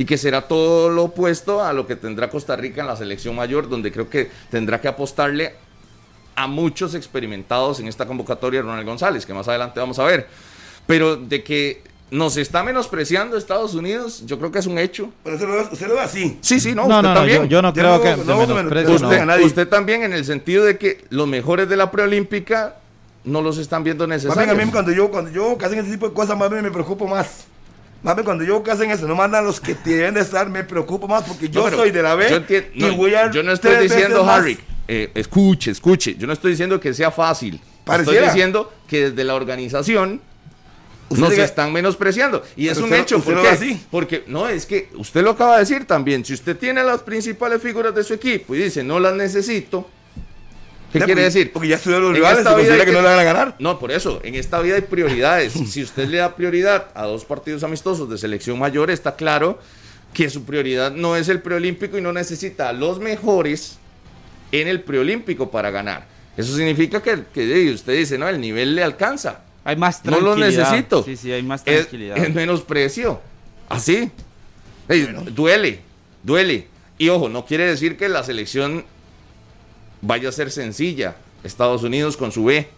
y 0.00 0.06
que 0.06 0.16
será 0.16 0.48
todo 0.48 0.88
lo 0.88 1.04
opuesto 1.04 1.62
a 1.62 1.74
lo 1.74 1.86
que 1.86 1.94
tendrá 1.94 2.30
Costa 2.30 2.56
Rica 2.56 2.80
en 2.80 2.86
la 2.86 2.96
selección 2.96 3.36
mayor, 3.36 3.68
donde 3.68 3.92
creo 3.92 4.08
que 4.08 4.30
tendrá 4.50 4.80
que 4.80 4.88
apostarle 4.88 5.52
a 6.34 6.46
muchos 6.46 6.94
experimentados 6.94 7.80
en 7.80 7.86
esta 7.86 8.06
convocatoria 8.06 8.62
Ronald 8.62 8.86
González, 8.86 9.26
que 9.26 9.34
más 9.34 9.46
adelante 9.46 9.78
vamos 9.78 9.98
a 9.98 10.04
ver. 10.04 10.26
Pero 10.86 11.16
de 11.16 11.44
que 11.44 11.82
nos 12.10 12.38
está 12.38 12.62
menospreciando 12.62 13.36
Estados 13.36 13.74
Unidos, 13.74 14.22
yo 14.24 14.38
creo 14.38 14.50
que 14.50 14.60
es 14.60 14.66
un 14.66 14.78
hecho. 14.78 15.10
Pero 15.22 15.36
usted 15.36 15.48
lo, 15.48 15.54
ve, 15.56 15.68
usted 15.70 15.86
lo 15.88 15.94
ve 15.96 16.00
así. 16.00 16.38
Sí, 16.40 16.60
sí, 16.60 16.74
no, 16.74 16.88
No, 16.88 16.96
usted 16.96 17.02
no, 17.02 17.08
no, 17.10 17.14
también. 17.20 17.42
yo, 17.42 17.44
yo 17.48 17.60
no 17.62 17.68
Yo 17.68 17.74
creo 17.74 17.96
no- 17.98 18.02
que 18.02 18.16
no 18.24 18.46
menospreciar 18.46 18.94
usted, 18.96 19.18
a 19.18 19.26
nadie. 19.26 19.44
usted 19.44 19.68
también 19.68 20.02
en 20.02 20.14
el 20.14 20.24
sentido 20.24 20.64
de 20.64 20.78
que 20.78 21.04
los 21.10 21.28
mejores 21.28 21.68
de 21.68 21.76
la 21.76 21.90
preolímpica 21.90 22.76
no 23.24 23.42
los 23.42 23.58
están 23.58 23.84
viendo 23.84 24.08
Más 24.08 24.22
bien, 24.22 24.30
necesarios. 24.30 24.58
a 24.58 24.64
mí 24.64 24.72
cuando 24.72 24.92
yo, 24.92 25.10
cuando 25.10 25.30
yo 25.30 25.58
que 25.58 25.66
hacen 25.66 25.78
ese 25.80 25.90
tipo 25.90 26.08
de 26.08 26.14
cosas, 26.14 26.38
más 26.38 26.48
bien 26.48 26.62
me 26.62 26.70
preocupo 26.70 27.06
más. 27.06 27.44
Bien 28.02 28.24
cuando 28.24 28.44
yo 28.44 28.62
que 28.62 28.70
hacen 28.70 28.90
eso, 28.90 29.06
no 29.06 29.14
mandan 29.14 29.44
los 29.44 29.60
que 29.60 29.74
deben 29.84 30.14
de 30.14 30.20
estar, 30.20 30.48
me 30.48 30.64
preocupo 30.64 31.06
más 31.06 31.24
porque 31.24 31.48
yo 31.48 31.68
No, 31.68 31.76
soy 31.76 31.90
de 31.90 32.02
la 32.02 32.14
B 32.14 32.28
yo 32.30 32.56
y 32.74 32.80
no, 32.80 32.96
voy 32.96 33.14
a 33.14 33.30
yo 33.30 33.42
no 33.42 33.52
estoy 33.52 33.76
diciendo. 33.76 34.24
Harry, 34.28 34.58
eh, 34.88 35.10
escuche, 35.14 35.70
escuche. 35.70 36.16
Yo 36.16 36.26
no 36.26 36.32
estoy 36.32 36.52
diciendo 36.52 36.80
que 36.80 36.94
sea 36.94 37.10
fácil. 37.10 37.60
Pareciera. 37.84 38.20
Estoy 38.20 38.34
diciendo 38.34 38.72
que 38.88 39.10
desde 39.10 39.24
la 39.24 39.34
organización 39.34 40.20
Usted 41.10 41.22
nos 41.22 41.32
diga- 41.32 41.44
están 41.44 41.72
menospreciando. 41.72 42.42
Y 42.56 42.68
es 42.68 42.78
un 42.78 42.84
usted- 42.84 43.00
hecho. 43.00 43.16
usted 43.18 43.34
¿por 43.34 43.42
qué? 43.42 43.48
así. 43.48 43.86
Porque, 43.90 44.24
no, 44.28 44.48
es 44.48 44.64
que 44.64 44.88
usted 44.94 45.22
lo 45.22 45.30
acaba 45.30 45.54
de 45.54 45.60
decir 45.60 45.84
también. 45.84 46.24
Si 46.24 46.32
usted 46.34 46.56
tiene 46.56 46.82
las 46.84 47.02
principales 47.02 47.60
figuras 47.60 47.94
de 47.94 48.02
su 48.04 48.14
equipo 48.14 48.54
y 48.54 48.58
dice, 48.58 48.82
no 48.84 48.98
las 49.00 49.14
necesito, 49.14 49.88
¿qué 50.92 50.98
Ya, 50.98 51.04
quiere 51.06 51.22
porque- 51.22 51.24
decir? 51.24 51.52
Porque 51.52 51.68
ya 51.68 51.76
estudió 51.76 52.00
los 52.00 52.10
En 52.10 52.16
rivales 52.16 52.44
considera 52.44 52.74
hay 52.74 52.80
que 52.80 52.86
que- 52.86 52.92
no 52.92 53.02
le 53.02 53.08
van 53.08 53.18
a 53.18 53.22
ganar. 53.24 53.56
No, 53.58 53.78
por 53.78 53.92
eso, 53.92 54.20
en 54.24 54.34
esta 54.34 54.60
vida 54.60 54.76
hay 54.76 54.82
prioridades. 54.82 55.52
si 55.70 55.82
usted 55.82 56.08
le 56.08 56.18
da 56.18 56.34
prioridad 56.36 56.88
a 56.94 57.04
dos 57.06 57.24
partidos 57.24 57.62
amistosos 57.64 58.08
de 58.10 58.18
selección 58.18 58.58
mayor, 58.58 58.90
está 58.90 59.16
claro 59.16 59.58
que 60.14 60.28
su 60.30 60.44
prioridad 60.44 60.90
no 60.92 61.16
es 61.16 61.28
el 61.28 61.40
preolímpico 61.40 61.96
y 61.96 62.00
no 62.00 62.12
necesita 62.12 62.68
a 62.68 62.72
los 62.72 62.98
mejores 62.98 63.78
en 64.52 64.66
el 64.68 64.80
preolímpico 64.82 65.50
para 65.50 65.70
ganar. 65.70 66.06
Eso 66.36 66.56
significa 66.56 67.02
que, 67.02 67.24
que 67.32 67.70
usted 67.72 67.92
dice, 67.96 68.18
no, 68.18 68.28
el 68.28 68.40
nivel 68.40 68.74
le 68.74 68.82
alcanza. 68.82 69.42
Hay 69.62 69.76
más 69.76 70.04
No 70.04 70.12
lo 70.20 70.34
tranquilidad. 70.34 70.64
necesito. 70.70 71.02
Sí, 71.04 71.16
sí, 71.16 71.30
hay 71.30 71.42
más 71.42 71.62
Es, 71.66 71.76
tranquilidad. 71.82 72.16
es 72.18 72.34
menosprecio. 72.34 73.20
Así. 73.68 74.10
Ey, 74.88 75.06
Duele, 75.34 75.80
duele. 76.22 76.66
Y 76.98 77.08
ojo, 77.10 77.28
no 77.28 77.44
quiere 77.46 77.66
decir 77.66 77.96
que 77.96 78.08
la 78.08 78.24
selección 78.24 78.84
vaya 80.02 80.28
a 80.28 80.32
ser 80.32 80.50
sencilla. 80.50 81.16
Estados 81.42 81.82
Unidos 81.82 82.16
con 82.16 82.32
su 82.32 82.44
B. 82.44 82.68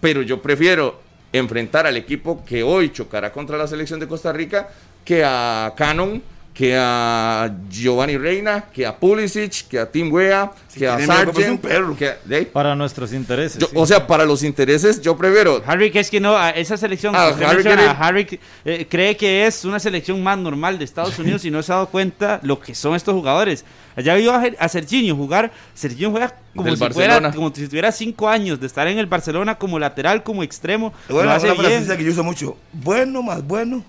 Pero 0.00 0.22
yo 0.22 0.42
prefiero 0.42 1.00
enfrentar 1.32 1.86
al 1.86 1.96
equipo 1.96 2.44
que 2.44 2.62
hoy 2.62 2.90
chocará 2.90 3.32
contra 3.32 3.56
la 3.56 3.66
selección 3.66 4.00
de 4.00 4.08
Costa 4.08 4.32
Rica 4.32 4.68
que 5.04 5.24
a 5.24 5.72
Canon, 5.76 6.22
que 6.56 6.74
a 6.74 7.54
Giovanni 7.68 8.16
Reina, 8.16 8.64
que 8.72 8.86
a 8.86 8.96
Pulisic, 8.96 9.68
que 9.68 9.78
a 9.78 9.90
Tim 9.90 10.10
Wea, 10.10 10.50
Si 10.68 10.78
que 10.78 10.88
a 10.88 10.94
pues, 10.94 11.06
Sargent. 11.06 11.60
perro. 11.60 11.94
que 11.94 12.08
a-. 12.08 12.16
Para 12.50 12.74
nuestros 12.74 13.12
intereses. 13.12 13.58
Yo- 13.58 13.66
sí. 13.66 13.74
O 13.76 13.84
sea, 13.84 14.06
para 14.06 14.24
los 14.24 14.42
intereses, 14.42 15.02
yo 15.02 15.18
prefiero 15.18 15.62
Harry, 15.66 15.90
que 15.90 16.00
es 16.00 16.08
que 16.10 16.18
no, 16.18 16.34
a 16.34 16.48
esa 16.50 16.78
selección 16.78 17.12
que 17.12 17.18
Ah, 17.18 17.26
Harry 17.26 17.56
menciona, 17.56 17.76
quiere- 17.76 17.94
Harry 17.98 18.40
eh, 18.64 18.86
cree 18.88 19.18
que 19.18 19.46
es 19.46 19.66
una 19.66 19.78
selección 19.78 20.22
más 20.22 20.38
normal 20.38 20.78
de 20.78 20.86
Estados 20.86 21.18
Unidos 21.18 21.44
y 21.44 21.50
no 21.50 21.62
se 21.62 21.72
ha 21.72 21.74
dado 21.74 21.88
cuenta 21.88 22.40
lo 22.42 22.58
que 22.58 22.74
son 22.74 22.94
estos 22.94 23.12
jugadores. 23.14 23.62
Allá 23.94 24.14
vio 24.14 24.32
a, 24.32 24.42
a 24.58 24.68
Serginho 24.70 25.14
jugar, 25.14 25.52
Serginho 25.74 26.10
juega 26.10 26.34
como 26.54 26.70
Del 26.74 26.78
si, 26.78 26.88
fuera, 26.90 27.32
como 27.32 27.54
si 27.54 27.68
tuviera 27.68 27.92
cinco 27.92 28.30
años 28.30 28.58
de 28.58 28.66
estar 28.66 28.86
en 28.88 28.98
el 28.98 29.04
Barcelona 29.06 29.56
como 29.58 29.78
lateral, 29.78 30.22
como 30.22 30.42
extremo, 30.42 30.94
Bueno, 31.10 31.24
lo 31.28 31.32
hace 31.36 31.50
una 31.50 31.68
bien. 31.68 31.84
frase 31.84 31.98
que 31.98 32.04
yo 32.04 32.12
uso 32.12 32.24
mucho. 32.24 32.56
Bueno 32.72 33.22
más 33.22 33.46
bueno, 33.46 33.84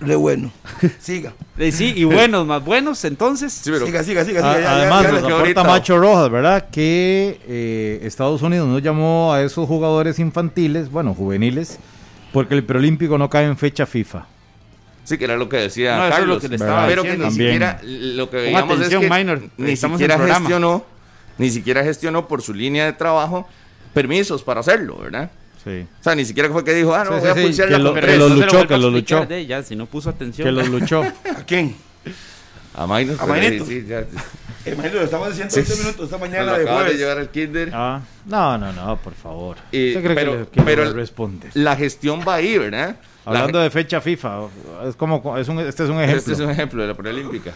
re 0.00 0.14
bueno. 0.16 0.50
Siga. 0.98 1.32
Eh, 1.58 1.72
sí, 1.72 1.92
y 1.96 2.04
buenos, 2.04 2.46
más 2.46 2.64
buenos, 2.64 3.04
entonces. 3.04 3.52
Sí, 3.52 3.70
pero- 3.70 3.86
siga, 3.86 4.02
siga, 4.02 4.24
siga. 4.24 4.40
A- 4.50 4.54
siga, 4.54 4.60
ya, 4.60 4.60
ya, 4.60 4.76
además, 4.76 5.02
ya, 5.02 5.08
nos 5.12 5.20
ya. 5.22 5.26
que 5.26 5.32
aporta 5.34 5.60
ahorita- 5.60 5.64
Macho 5.64 5.98
Rojas, 5.98 6.30
¿verdad? 6.30 6.68
Que 6.70 7.40
eh, 7.46 8.00
Estados 8.04 8.42
Unidos 8.42 8.66
no 8.68 8.78
llamó 8.78 9.32
a 9.34 9.42
esos 9.42 9.66
jugadores 9.68 10.18
infantiles, 10.18 10.90
bueno, 10.90 11.14
juveniles, 11.14 11.78
porque 12.32 12.54
el 12.54 12.64
preolímpico 12.64 13.18
no 13.18 13.28
cae 13.28 13.44
en 13.46 13.56
fecha 13.56 13.86
FIFA. 13.86 14.26
Sí, 15.04 15.18
que 15.18 15.24
era 15.24 15.36
lo 15.36 15.48
que 15.48 15.56
decía 15.56 15.96
No, 15.96 16.02
eso 16.04 16.08
es 16.08 16.14
Carlos. 16.20 16.34
lo 16.36 16.40
que 16.40 16.48
le 16.48 16.54
estaba 16.56 16.86
pero 16.86 17.02
que 17.02 17.16
ni 17.16 17.24
También. 17.24 17.52
siquiera 17.52 17.80
lo 17.82 18.30
que 18.30 18.36
veíamos 18.36 18.80
es 18.80 18.88
que 18.90 19.10
Minor, 19.10 19.42
ni 19.56 19.74
siquiera 19.76 20.18
gestionó, 20.18 20.84
ni 21.38 21.50
siquiera 21.50 21.82
gestionó 21.82 22.28
por 22.28 22.42
su 22.42 22.54
línea 22.54 22.84
de 22.84 22.92
trabajo 22.92 23.48
permisos 23.92 24.42
para 24.44 24.60
hacerlo, 24.60 24.98
¿verdad? 24.98 25.30
Sí. 25.62 25.86
O 26.00 26.02
sea, 26.02 26.14
ni 26.14 26.24
siquiera 26.24 26.48
fue 26.50 26.64
que 26.64 26.72
dijo, 26.74 26.94
ah, 26.94 27.04
no, 27.04 27.14
Sí, 27.14 27.20
voy 27.20 27.28
a 27.28 27.34
pulsear 27.34 27.68
que 27.68 27.72
la 27.72 27.78
lo- 27.78 27.94
que 27.94 28.16
lo 28.16 28.28
se 28.28 28.34
luchó, 28.34 28.66
que 28.66 28.78
lo 28.78 28.90
luchó. 28.90 29.26
de, 29.26 29.44
ya, 29.46 29.62
si 29.62 29.76
no 29.76 29.86
puso 29.86 30.08
atención. 30.10 30.46
Que 30.46 30.52
los 30.52 30.68
luchó. 30.68 31.02
¿A 31.36 31.44
quién? 31.46 31.76
A 32.74 32.86
Minor, 32.86 33.16
A 33.20 33.26
Mainito. 33.26 33.66
sí, 33.66 33.84
ya- 33.86 34.04
Imagínate, 34.64 35.04
estamos 35.04 35.28
en 35.28 35.34
120 35.50 35.72
Sí. 35.74 35.78
minutos 35.82 36.04
esta 36.04 36.18
mañana 36.18 36.44
lo 36.52 36.58
de 36.58 36.62
acabas 36.62 36.78
de 36.80 36.84
jueves. 36.84 36.98
llevar 37.00 37.18
al 37.18 37.30
kinder. 37.30 37.70
Ah, 37.74 38.00
no, 38.26 38.58
no, 38.58 38.72
no, 38.72 38.96
por 38.98 39.14
favor. 39.14 39.56
Y- 39.72 39.88
¿Usted 39.88 40.02
cree 40.04 40.14
pero- 40.14 40.50
que, 40.50 40.60
le, 40.60 40.64
pero 40.66 40.92
responde? 40.92 41.48
La 41.54 41.76
gestión 41.76 42.20
va 42.26 42.34
ahí, 42.36 42.56
¿verdad? 42.58 42.96
La 43.26 43.32
Hablando 43.32 43.58
de 43.60 43.70
fecha 43.70 44.00
FIFA, 44.00 44.46
es 44.88 44.96
como, 44.96 45.36
es 45.36 45.48
un, 45.48 45.60
este 45.60 45.84
es 45.84 45.90
un 45.90 45.96
ejemplo. 45.96 46.18
Este 46.18 46.32
es 46.32 46.40
un 46.40 46.50
ejemplo 46.50 46.80
de 46.82 46.88
la 46.88 46.94
preolímpica. 46.94 47.52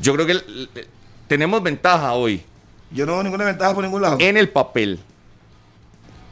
Yo 0.00 0.14
creo 0.14 0.26
que 0.26 0.32
el- 0.32 0.68
el- 0.74 0.86
tenemos 1.26 1.62
ventaja 1.62 2.12
hoy 2.12 2.42
Yo 2.90 3.04
no 3.06 3.12
veo 3.14 3.22
ninguna 3.22 3.44
ventaja 3.44 3.74
por 3.74 3.84
ningún 3.84 4.02
lado. 4.02 4.16
en 4.20 4.36
el 4.36 4.48
papel. 4.48 4.98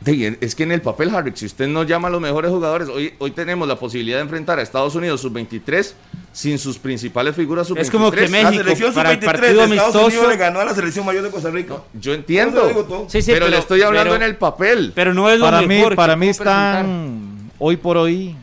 Es 0.04 0.54
que 0.54 0.62
en 0.62 0.70
el 0.72 0.82
papel, 0.82 1.12
Harry, 1.14 1.32
si 1.34 1.46
usted 1.46 1.66
no 1.66 1.82
llama 1.82 2.06
a 2.08 2.10
los 2.12 2.20
mejores 2.20 2.50
jugadores, 2.52 2.88
hoy, 2.88 3.14
hoy 3.18 3.32
tenemos 3.32 3.66
la 3.66 3.76
posibilidad 3.76 4.18
de 4.18 4.22
enfrentar 4.22 4.58
a 4.58 4.62
Estados 4.62 4.94
Unidos 4.94 5.20
sub-23 5.22 5.92
sin 6.32 6.58
sus 6.58 6.78
principales 6.78 7.34
figuras 7.34 7.66
sub-23. 7.66 7.80
Es 7.80 7.90
como 7.90 8.10
que 8.12 8.20
La 8.22 8.28
México, 8.28 8.52
selección 8.62 8.94
para 8.94 9.10
el 9.12 9.16
sub-23 9.20 9.24
partido 9.26 9.46
de 9.54 9.62
Estados 9.64 9.94
amistoso- 9.94 10.06
Unidos 10.06 10.28
le 10.28 10.36
ganó 10.36 10.60
a 10.60 10.64
la 10.64 10.74
selección 10.74 11.06
mayor 11.06 11.24
de 11.24 11.30
Costa 11.30 11.50
Rica. 11.50 11.76
Yo 11.94 12.14
entiendo. 12.14 13.06
Sí, 13.08 13.22
sí, 13.22 13.32
pero, 13.32 13.48
le 13.48 13.58
estoy 13.58 13.82
hablando 13.82 14.12
pero- 14.12 14.24
en 14.24 14.30
el 14.30 14.36
papel. 14.36 14.92
Pero 14.94 15.12
no 15.12 15.28
es 15.28 15.38
lo 15.40 15.46
Para 15.46 15.62
mí, 15.62 15.66
mejor. 15.68 15.90
que 15.90 15.96
para 15.96 16.14
mí 16.14 16.28
están 16.28 17.50
hoy 17.58 17.76
por 17.76 17.96
hoy 17.96 18.36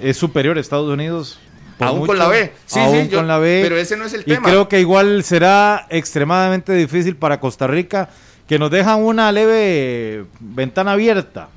es 0.00 0.16
superior 0.16 0.56
a 0.56 0.60
Estados 0.60 0.88
Unidos. 0.88 1.38
Aún 1.80 2.00
mucho, 2.00 2.08
con 2.08 2.18
la 2.18 2.28
B. 2.28 2.52
Sí, 2.66 2.78
aún 2.78 3.02
sí, 3.04 3.08
yo- 3.08 3.18
con 3.18 3.26
la 3.26 3.38
B. 3.38 3.60
pero 3.62 3.76
ese 3.78 3.96
no 3.96 4.04
es 4.04 4.12
el 4.12 4.20
y 4.20 4.24
tema. 4.24 4.48
creo 4.48 4.68
que 4.68 4.80
igual 4.80 5.24
será 5.24 5.86
extremadamente 5.88 6.72
difícil 6.74 7.16
para 7.16 7.40
Costa 7.40 7.66
Rica 7.66 8.10
que 8.50 8.58
nos 8.58 8.68
dejan 8.68 9.00
una 9.00 9.30
leve 9.30 10.24
ventana 10.40 10.90
abierta. 10.94 11.48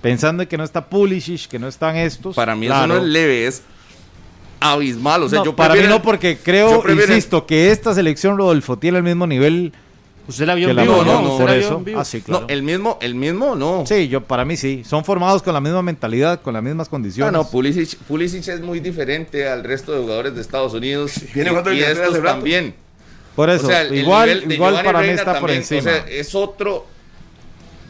Pensando 0.00 0.44
en 0.44 0.48
que 0.48 0.56
no 0.56 0.64
está 0.64 0.86
Pulisic, 0.86 1.46
que 1.46 1.58
no 1.58 1.68
están 1.68 1.94
estos. 1.94 2.34
Para 2.34 2.56
mí 2.56 2.68
Claro. 2.68 2.94
eso 2.94 3.00
no 3.00 3.06
es 3.06 3.12
leve, 3.12 3.46
es 3.46 3.62
abismal. 4.58 5.24
O 5.24 5.28
sea, 5.28 5.40
No, 5.40 5.44
yo 5.44 5.54
para 5.54 5.74
mí 5.74 5.82
no, 5.86 6.00
porque 6.00 6.38
creo, 6.42 6.82
insisto, 6.90 7.44
que 7.44 7.70
esta 7.70 7.92
selección, 7.92 8.38
Rodolfo, 8.38 8.78
tiene 8.78 8.96
el 8.96 9.04
mismo 9.04 9.26
nivel 9.26 9.74
Usted 10.26 10.46
la 10.46 10.54
vio 10.54 10.70
en 10.70 10.76
vivo, 10.78 11.04
¿no? 11.04 11.20
no, 11.20 11.36
por 11.36 11.50
eso. 11.50 11.84
Ah, 11.94 12.04
sí, 12.06 12.22
claro. 12.22 12.40
No, 12.40 12.48
el 12.48 12.62
mismo, 12.62 12.96
el 13.02 13.14
mismo 13.14 13.54
no. 13.54 13.84
Sí, 13.86 14.08
yo 14.08 14.22
para 14.22 14.46
mí 14.46 14.56
sí. 14.56 14.84
Son 14.86 15.04
formados 15.04 15.42
con 15.42 15.52
la 15.52 15.60
misma 15.60 15.82
mentalidad, 15.82 16.40
con 16.40 16.54
las 16.54 16.62
mismas 16.62 16.88
Ah, 16.88 16.90
condiciones. 16.92 17.32
no, 17.34 17.46
Pulisic, 17.50 17.94
Pulisic 18.08 18.48
es 18.48 18.62
muy 18.62 18.80
diferente 18.80 19.46
al 19.46 19.64
resto 19.64 19.92
de 19.92 20.00
jugadores 20.00 20.34
de 20.34 20.40
Estados 20.40 20.72
Unidos. 20.72 21.12
Viene 21.34 21.52
y, 21.52 21.74
y 21.76 21.80
estos 21.82 22.22
también. 22.22 22.85
Por 23.36 23.50
eso, 23.50 23.66
o 23.66 23.70
sea, 23.70 23.84
igual, 23.94 24.50
igual 24.50 24.82
para 24.82 25.00
mí 25.02 25.08
está 25.10 25.38
por 25.38 25.50
encima. 25.50 25.80
O 25.80 25.84
sea, 25.84 26.06
es 26.08 26.34
otro. 26.34 26.86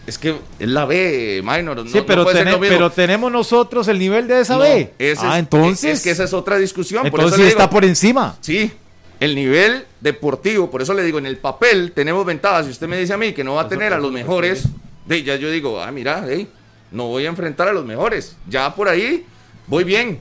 Es 0.07 0.19
que 0.19 0.37
es 0.59 0.69
la 0.69 0.85
B, 0.85 1.41
minor. 1.43 1.77
no- 1.79 1.87
sí, 1.91 1.97
no 1.99 2.07
pero, 2.07 2.25
mismo. 2.25 2.59
pero 2.61 2.91
tenemos 2.91 3.33
nosotros 3.33 3.89
el 3.89 3.99
nivel 3.99 4.29
de 4.29 4.41
esa 4.41 4.55
No, 4.55 4.61
B. 4.61 4.93
ese 4.99 5.21
ah, 5.25 5.33
es- 5.35 5.39
entonces. 5.41 5.99
Es 5.99 6.03
que 6.05 6.11
esa 6.11 6.25
es 6.25 6.33
otra 6.33 6.59
discusión. 6.59 7.03
por 7.03 7.21
entonces 7.21 7.33
eso 7.33 7.37
sí 7.39 7.43
le 7.43 7.49
está 7.49 7.63
digo- 7.65 7.71
por 7.73 7.85
encima. 7.85 8.37
Sí, 8.41 8.71
el 9.19 9.35
nivel 9.35 9.85
deportivo, 10.01 10.71
por 10.71 10.83
eso 10.83 10.95
le 10.95 11.03
digo, 11.03 11.19
en 11.19 11.27
el 11.27 11.39
papel 11.39 11.91
tenemos 11.93 12.25
ventajas. 12.27 12.67
Si 12.67 12.73
usted 12.73 12.87
me 12.87 12.99
dice 12.99 13.15
a 13.15 13.17
mí 13.17 13.33
que 13.33 13.43
no 13.43 13.55
va 13.55 13.63
a 13.63 13.69
tener 13.69 13.93
a 13.93 13.99
los 13.99 14.13
mejores, 14.13 14.65
de, 15.07 15.23
ya 15.25 15.35
yo 15.37 15.51
digo, 15.51 15.81
ah, 15.81 15.91
mira, 15.91 16.21
de, 16.21 16.47
no 16.93 17.07
voy 17.09 17.27
a 17.27 17.29
enfrentar 17.29 17.67
a 17.69 17.73
los 17.73 17.85
mejores. 17.85 18.37
Ya 18.49 18.73
por 18.75 18.89
ahí 18.89 19.25
voy 19.67 19.83
bien. 19.85 20.21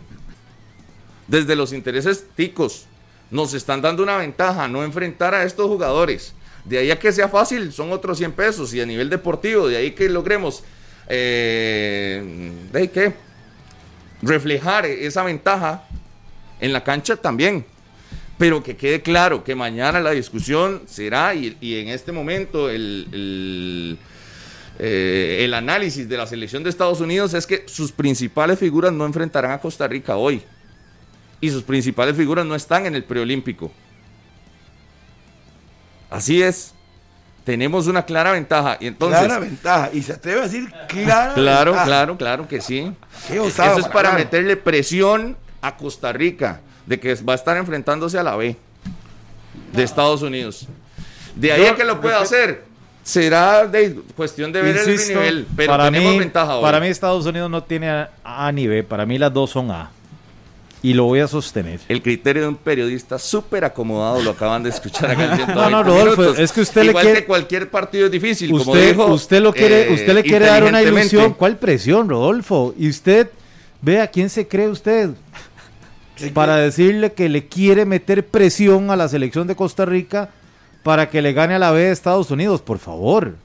Desde 1.28 1.56
los 1.56 1.74
intereses 1.74 2.26
ticos, 2.36 2.86
nos 3.32 3.54
están 3.54 3.82
dando 3.82 4.04
una 4.04 4.18
ventaja, 4.18 4.68
no 4.68 4.84
enfrentar 4.84 5.34
a 5.34 5.44
estos 5.44 5.68
jugadores. 5.68 6.34
De 6.64 6.80
ahí 6.80 6.92
a 6.92 7.00
que 7.00 7.12
sea 7.12 7.30
fácil, 7.30 7.72
son 7.72 7.92
otros 7.92 8.18
100 8.18 8.32
pesos. 8.32 8.74
Y 8.74 8.82
a 8.82 8.86
nivel 8.86 9.10
deportivo, 9.10 9.68
de 9.68 9.78
ahí 9.78 9.92
que 9.92 10.10
logremos, 10.10 10.64
eh, 11.08 12.52
de 12.72 12.80
ahí 12.80 12.88
que 12.88 13.14
reflejar 14.22 14.86
esa 14.86 15.24
ventaja 15.24 15.84
en 16.60 16.74
la 16.74 16.84
cancha 16.84 17.16
también. 17.16 17.66
Pero 18.38 18.62
que 18.62 18.76
quede 18.76 19.02
claro 19.02 19.44
que 19.44 19.56
mañana 19.56 20.00
la 20.00 20.12
discusión 20.12 20.82
será, 20.88 21.34
y, 21.36 21.56
y 21.62 21.80
en 21.80 21.88
este 21.88 22.12
momento 22.12 22.70
el, 22.70 23.08
el, 23.14 23.98
eh, 24.78 25.42
el 25.46 25.54
análisis 25.54 26.10
de 26.10 26.18
la 26.18 26.28
selección 26.28 26.64
de 26.64 26.70
Estados 26.70 27.00
Unidos 27.00 27.34
es 27.34 27.48
que 27.48 27.64
sus 27.68 27.94
principales 27.94 28.60
figuras 28.60 28.92
no 28.92 29.06
enfrentarán 29.06 29.52
a 29.52 29.60
Costa 29.60 29.88
Rica 29.88 30.18
hoy. 30.18 30.42
Y 31.46 31.50
sus 31.52 31.62
principales 31.64 32.16
figuras 32.16 32.46
no 32.46 32.56
están 32.56 32.86
en 32.88 32.96
el 32.96 33.04
preolímpico. 33.04 33.72
Así 36.10 36.42
es. 36.42 36.74
Tenemos 37.44 37.86
una 37.88 38.04
clara 38.06 38.32
ventaja. 38.32 38.78
Y 38.80 38.88
entonces, 38.88 39.20
clara 39.20 39.40
ventaja. 39.40 39.90
Y 39.94 40.02
se 40.02 40.14
atreve 40.14 40.40
a 40.40 40.44
decir 40.44 40.72
clara 40.88 41.34
claro, 41.36 41.72
ventaja. 41.72 41.86
claro, 41.86 42.18
claro 42.18 42.48
que 42.48 42.62
sí. 42.62 42.92
Qué 43.28 43.40
osado, 43.40 43.78
Eso 43.78 43.88
es 43.88 43.94
para 43.94 44.14
meterle 44.14 44.58
presión 44.58 45.38
a 45.62 45.76
Costa 45.78 46.12
Rica 46.12 46.62
de 46.86 47.00
que 47.00 47.14
va 47.16 47.34
a 47.34 47.36
estar 47.36 47.56
enfrentándose 47.58 48.18
a 48.18 48.24
la 48.24 48.36
B 48.36 48.56
de 49.74 49.84
Estados 49.84 50.22
Unidos. 50.24 50.68
De 51.36 51.52
ahí 51.52 51.62
Yo- 51.62 51.72
a 51.72 51.76
que 51.76 51.84
lo 51.84 52.02
pueda 52.02 52.22
hacer, 52.22 52.64
será 53.04 53.68
de 53.68 53.94
cuestión 54.16 54.52
de 54.52 54.62
ver 54.62 54.76
Insisto, 54.78 55.12
el 55.22 55.36
nivel, 55.36 55.48
pero 55.56 55.74
para 55.74 55.86
tenemos 55.86 56.14
mí, 56.14 56.20
ventaja 56.20 56.56
hoy. 56.56 56.62
Para 56.64 56.80
mí 56.80 56.88
Estados 56.88 57.26
Unidos 57.26 57.50
no 57.52 57.62
tiene 57.64 57.90
A, 57.92 58.10
A 58.24 58.52
ni 58.52 58.66
B, 58.68 58.84
para 58.84 59.06
mí 59.06 59.18
las 59.20 59.32
dos 59.34 59.52
son 59.52 59.70
A. 59.70 59.92
Y 60.86 60.93
lo 60.93 61.06
voy 61.06 61.19
a 61.19 61.28
sostener. 61.28 61.80
El 61.89 62.04
criterio 62.04 62.43
de 62.43 62.48
un 62.50 62.58
periodista 62.58 63.17
súper 63.17 63.65
acomodado 63.65 64.21
lo 64.21 64.32
acaban 64.32 64.62
de 64.62 64.69
escuchar 64.69 65.10
acá 65.10 65.24
en 65.24 65.36
120 65.38 65.54
No, 65.56 65.69
no, 65.71 65.82
Rodolfo, 65.84 66.21
minutos. 66.21 66.39
es 66.39 66.52
que 66.52 66.62
usted 66.62 66.84
le 66.84 66.93
quiere- 66.93 67.13
que 67.21 67.26
cualquier 67.26 67.69
partido 67.71 68.06
es 68.06 68.12
difícil, 68.12 68.52
como 68.52 68.71
Usted, 68.71 68.89
dijo, 68.89 69.06
usted 69.08 69.41
lo 69.41 69.52
quiere, 69.52 69.89
eh, 69.89 69.93
usted 69.95 70.13
le 70.13 70.21
quiere 70.21 70.45
dar 70.45 70.63
una 70.63 70.84
ilusión. 70.84 71.34
¿Cuál 71.34 71.58
presión, 71.58 72.08
Rodolfo? 72.08 72.76
Y 72.78 72.88
usted, 72.88 73.32
vea, 73.82 74.06
¿quién 74.08 74.30
se 74.30 74.48
cree 74.48 74.67
usted? 74.67 75.10
Para 76.34 76.58
decirle 76.58 77.13
que 77.13 77.30
le 77.30 77.48
quiere 77.48 77.86
meter 77.86 78.26
presión 78.28 78.91
a 78.91 78.95
la 78.95 79.08
selección 79.10 79.48
de 79.48 79.56
Costa 79.56 79.86
Rica 79.86 80.30
para 80.84 81.10
que 81.10 81.21
le 81.24 81.34
gane 81.34 81.56
a 81.56 81.60
la 81.60 81.71
B 81.71 81.80
de 81.82 81.91
Estados 81.91 82.30
Unidos, 82.30 82.62
por 82.62 82.78
favor. 82.78 83.36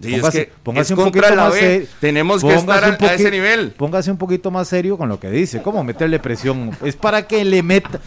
Sí, 0.00 0.14
es 0.14 0.30
que 0.30 0.52
póngase 0.62 0.92
es 0.92 0.98
un 0.98 1.04
poquito 1.06 1.28
la 1.34 1.44
más 1.48 1.54
serio. 1.54 1.86
Tenemos 2.00 2.42
que 2.44 2.54
estar 2.54 2.84
a- 2.84 2.96
a 3.00 3.14
ese 3.14 3.30
nivel. 3.30 3.72
Póngase 3.72 4.10
un 4.10 4.16
poquito 4.16 4.50
más 4.50 4.68
serio 4.68 4.96
con 4.96 5.08
lo 5.08 5.18
que 5.18 5.28
dice. 5.30 5.60
¿Cómo 5.62 5.82
meterle 5.82 6.18
presión? 6.20 6.70
Es 6.84 6.94
para 6.94 7.26
que 7.26 7.44
le 7.44 7.62
meta. 7.62 7.98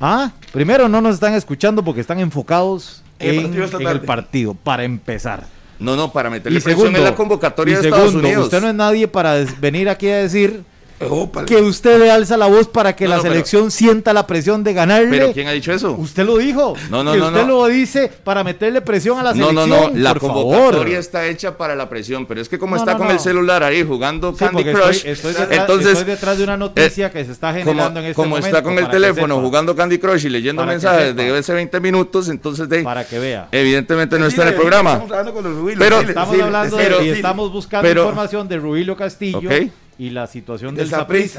Ah, 0.00 0.30
primero 0.52 0.88
no 0.88 1.00
nos 1.00 1.14
están 1.14 1.34
escuchando 1.34 1.82
porque 1.82 2.00
están 2.00 2.20
enfocados 2.20 3.02
En 3.18 3.30
el 3.34 3.42
partido 3.42 3.64
esta 3.64 3.76
en 3.78 3.82
el 3.82 3.92
tarde. 3.94 4.06
partido, 4.06 4.54
para 4.54 4.84
empezar. 4.84 5.44
No, 5.78 5.96
no, 5.96 6.12
para 6.12 6.30
meterle 6.30 6.58
Y 6.58 6.62
presión 6.62 6.80
segundo, 6.80 6.98
en 7.00 7.04
la 7.04 7.14
convocatoria 7.14 7.80
de 7.80 7.88
Estados 7.88 8.14
Unidos. 8.14 8.44
usted 8.44 8.60
no 8.60 8.68
es 8.68 8.74
nadie 8.74 9.08
para 9.08 9.34
venir 9.58 9.88
aquí 9.88 10.08
a 10.08 10.16
decir 10.18 10.62
Ópale. 11.00 11.46
que 11.46 11.56
usted 11.56 11.98
le 11.98 12.10
alza 12.10 12.36
la 12.36 12.46
voz 12.46 12.68
para 12.68 12.96
que 12.96 13.04
No, 13.04 13.10
la 13.10 13.16
no, 13.16 13.22
pero- 13.22 13.34
selección 13.34 13.70
sienta 13.70 14.12
la 14.12 14.26
presión 14.26 14.64
de 14.64 14.72
ganarle. 14.72 15.10
¿Pero 15.10 15.32
quién 15.32 15.46
ha 15.48 15.52
dicho 15.52 15.72
eso? 15.72 15.92
Usted 15.92 16.24
lo 16.24 16.38
dijo. 16.38 16.74
No, 16.90 17.04
no, 17.04 17.12
que 17.12 17.18
no, 17.18 17.26
usted 17.26 17.40
no. 17.42 17.46
lo 17.48 17.66
dice 17.66 18.10
para 18.24 18.42
meterle 18.42 18.80
presión 18.80 19.18
a 19.18 19.22
la 19.22 19.34
No, 19.34 19.48
selección. 19.48 19.68
no, 19.70 19.88
no, 19.90 19.98
la 19.98 20.12
por 20.14 20.20
convocatoria 20.22 20.72
favor. 20.78 20.88
está 20.88 21.26
hecha 21.26 21.56
para 21.58 21.74
la 21.74 21.88
presión, 21.88 22.24
pero 22.26 22.40
es 22.40 22.48
que 22.48 22.58
como 22.58 22.76
No, 22.76 22.80
está 22.82 22.92
no, 22.92 22.98
con 22.98 23.06
no. 23.08 23.12
el 23.12 23.20
celular 23.20 23.62
ahí 23.62 23.84
jugando 23.84 24.32
Sí, 24.32 24.38
Candy 24.38 24.64
Crush, 24.64 24.96
estoy, 25.04 25.10
estoy 25.12 25.32
detrás, 25.32 25.58
entonces 25.60 25.88
estoy 25.92 26.04
detrás 26.04 26.38
de 26.38 26.44
una 26.44 26.56
noticia 26.56 27.10
que 27.10 27.24
se 27.24 27.32
está 27.32 27.52
como, 27.52 27.64
generando 27.64 28.00
en 28.00 28.06
este 28.06 28.14
como 28.14 28.28
momento. 28.30 28.46
está 28.48 28.62
con 28.62 28.78
el 28.78 28.88
teléfono 28.88 29.40
jugando 29.40 29.76
Candy 29.76 29.98
Crush 29.98 30.26
y 30.26 30.28
leyendo 30.30 30.62
Para 30.62 30.72
mensajes 30.72 31.14
de 31.14 31.36
hace 31.38 31.52
20 31.52 31.78
minutos, 31.80 32.28
entonces 32.28 32.68
de, 32.68 32.82
Para 32.82 33.04
que 33.06 33.18
vea. 33.18 33.48
evidentemente 33.52 34.18
no 34.18 34.26
está 34.26 34.42
en 34.42 34.48
el 34.48 34.54
programa. 34.54 34.92
Estamos 34.92 35.10
hablando 35.10 35.34
con 35.34 35.44
los 35.44 35.54
Rubilos, 35.56 35.78
Pero- 35.78 36.00
Estamos 36.00 36.40
hablando 36.40 36.76
de, 36.76 37.04
y 37.04 37.08
estamos 37.10 37.52
buscando 37.52 37.88
información 37.88 38.48
de 38.48 38.56
Rubilio 38.58 38.96
Castillo 38.96 39.38
Ok. 39.48 39.70
Y 39.98 40.10
la 40.10 40.26
situación 40.26 40.74
De 40.74 40.84
del 40.84 40.92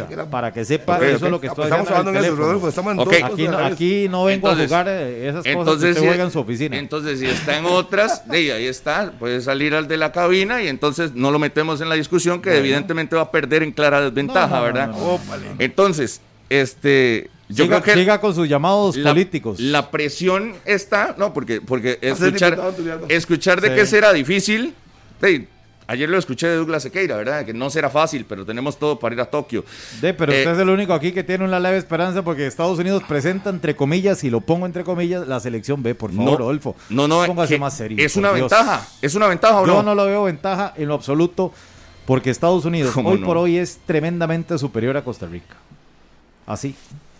era- 0.10 0.26
para 0.30 0.52
que 0.52 0.66
sepa 0.66 0.98
eso 1.06 1.26
es 1.26 1.32
lo 1.32 1.40
que 1.40 1.46
estoy 1.48 1.66
Estamos 1.66 1.88
hablando 1.90 2.10
en 2.10 2.16
eso, 2.18 2.24
teléfono. 2.26 2.46
Rodolfo. 2.48 2.70
Estamos 2.70 2.94
en 2.94 3.00
Ok. 3.00 3.06
dos 3.06 3.14
Aquí 3.24 3.46
cosas 3.46 3.52
no, 3.52 3.58
aquí 3.68 4.08
no 4.10 4.26
vengo 4.26 4.50
Entonces- 4.50 4.66
a 4.66 4.68
jugar 4.82 4.88
eh, 4.90 5.30
esas 5.30 5.44
cosas 5.44 5.64
que 5.66 5.72
usted 5.90 5.94
si, 6.02 6.08
juega 6.08 6.24
en 6.24 6.32
su 6.32 6.40
oficina. 6.40 6.78
entonces, 6.78 7.20
si 7.20 7.26
está 7.28 7.58
en 7.60 7.66
otras, 7.66 8.28
de 8.28 8.52
ahí, 8.54 8.66
está, 8.66 9.12
puede 9.20 9.42
salir 9.42 9.76
al 9.76 9.88
de 9.88 9.98
la 9.98 10.12
cabina 10.12 10.64
y 10.64 10.68
entonces 10.70 11.14
no 11.14 11.30
lo 11.30 11.38
metemos 11.40 11.82
en 11.82 11.90
la 11.90 11.96
discusión 11.96 12.42
que 12.42 12.58
evidentemente 12.58 13.16
va 13.16 13.24
a 13.24 13.32
perder 13.32 13.62
en 13.62 13.72
clara 13.72 14.02
desventaja, 14.02 14.48
No, 14.48 14.56
no, 14.56 14.58
no, 14.60 14.64
¿verdad? 14.64 14.88
no, 14.88 14.98
no. 14.98 15.06
Ópale. 15.14 15.46
Entonces, 15.60 16.22
este, 16.50 17.30
yo 17.50 17.66
siga, 17.66 17.82
creo 17.82 17.94
que 17.96 18.00
siga 18.02 18.20
con 18.20 18.34
sus 18.34 18.50
llamados 18.50 18.98
la, 18.98 19.12
políticos. 19.12 19.60
la 19.60 19.92
presión 19.92 20.54
está, 20.66 21.14
no, 21.18 21.32
porque, 21.34 21.62
porque 21.62 22.00
escuchar, 22.02 22.60
escuchar 23.10 23.62
de 23.62 23.70
Sí. 23.70 23.76
que 23.76 23.86
será 23.86 24.14
difícil, 24.14 24.74
de- 25.22 25.48
ayer 25.88 26.10
lo 26.10 26.18
escuché 26.18 26.48
de 26.48 26.56
Douglas 26.58 26.84
Sequeira, 26.84 27.16
¿verdad? 27.18 27.46
Que 27.46 27.54
no 27.54 27.70
será 27.70 27.90
fácil, 27.90 28.26
pero 28.28 28.46
tenemos 28.46 28.78
todo 28.78 29.00
para 29.00 29.16
ir 29.16 29.22
a 29.22 29.26
Tokio. 29.26 29.64
De, 30.02 30.14
pero 30.14 30.32
Eh, 30.34 30.40
usted 30.40 30.52
es 30.54 30.60
el 30.60 30.70
único 30.70 30.94
aquí 30.94 31.12
que 31.12 31.24
tiene 31.24 31.44
una 31.46 31.60
leve 31.60 31.78
esperanza 31.78 32.24
porque 32.24 32.46
Estados 32.46 32.78
Unidos 32.80 33.04
presenta 33.08 33.50
entre 33.50 33.76
comillas, 33.76 34.24
y 34.24 34.30
lo 34.30 34.42
pongo 34.42 34.66
entre 34.66 34.84
comillas, 34.84 35.28
la 35.28 35.40
selección 35.40 35.82
B, 35.84 35.96
por 35.96 36.12
favor, 36.14 36.40
Rodolfo. 36.40 36.76
no, 36.90 37.08
no, 37.08 37.26
Póngase 37.26 37.58
más 37.58 37.76
serio. 37.76 37.98
es 38.06 38.16
una 38.16 38.34
Dios. 38.34 38.50
ventaja, 38.52 38.88
es 39.02 39.16
una 39.16 39.28
ventaja 39.28 39.62
o 39.62 39.66
Yo 39.66 39.74
no. 39.76 39.84
no 39.84 39.96
lo 39.96 40.06
veo 40.06 40.24
ventaja 40.24 40.74
en 40.78 40.88
lo 40.88 40.94
absoluto 40.94 41.54
porque 42.06 42.30
Estados 42.30 42.64
Unidos 42.66 42.94
¿Cómo 42.94 43.10
hoy 43.10 43.20
no? 43.20 43.26
por 43.26 43.38
hoy 43.38 43.58
es 43.58 43.80
tremendamente 43.86 44.58
superior 44.58 44.96
a 44.98 45.04
Costa 45.04 45.26
Rica. 45.26 45.56
Así. 46.46 46.76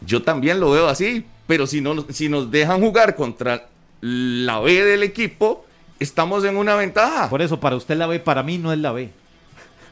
Yo 0.06 0.22
también 0.22 0.60
lo 0.60 0.72
veo 0.72 0.88
así, 0.88 1.26
pero 1.48 1.68
si, 1.68 1.82
no, 1.82 2.06
si 2.10 2.30
nos 2.30 2.50
dejan 2.52 2.80
jugar 2.82 3.16
contra 3.16 3.68
la 4.00 4.60
B 4.60 4.84
del 4.86 5.04
equipo, 5.04 5.66
estamos 6.00 6.44
en 6.46 6.58
una 6.58 6.76
ventaja. 6.76 7.30
Por 7.30 7.42
eso, 7.42 7.60
para 7.60 7.76
usted 7.76 7.96
la 7.98 8.08
B, 8.08 8.20
para 8.20 8.44
mí 8.44 8.58
no 8.58 8.72
es 8.74 8.80
la 8.80 8.92
B. 8.92 9.10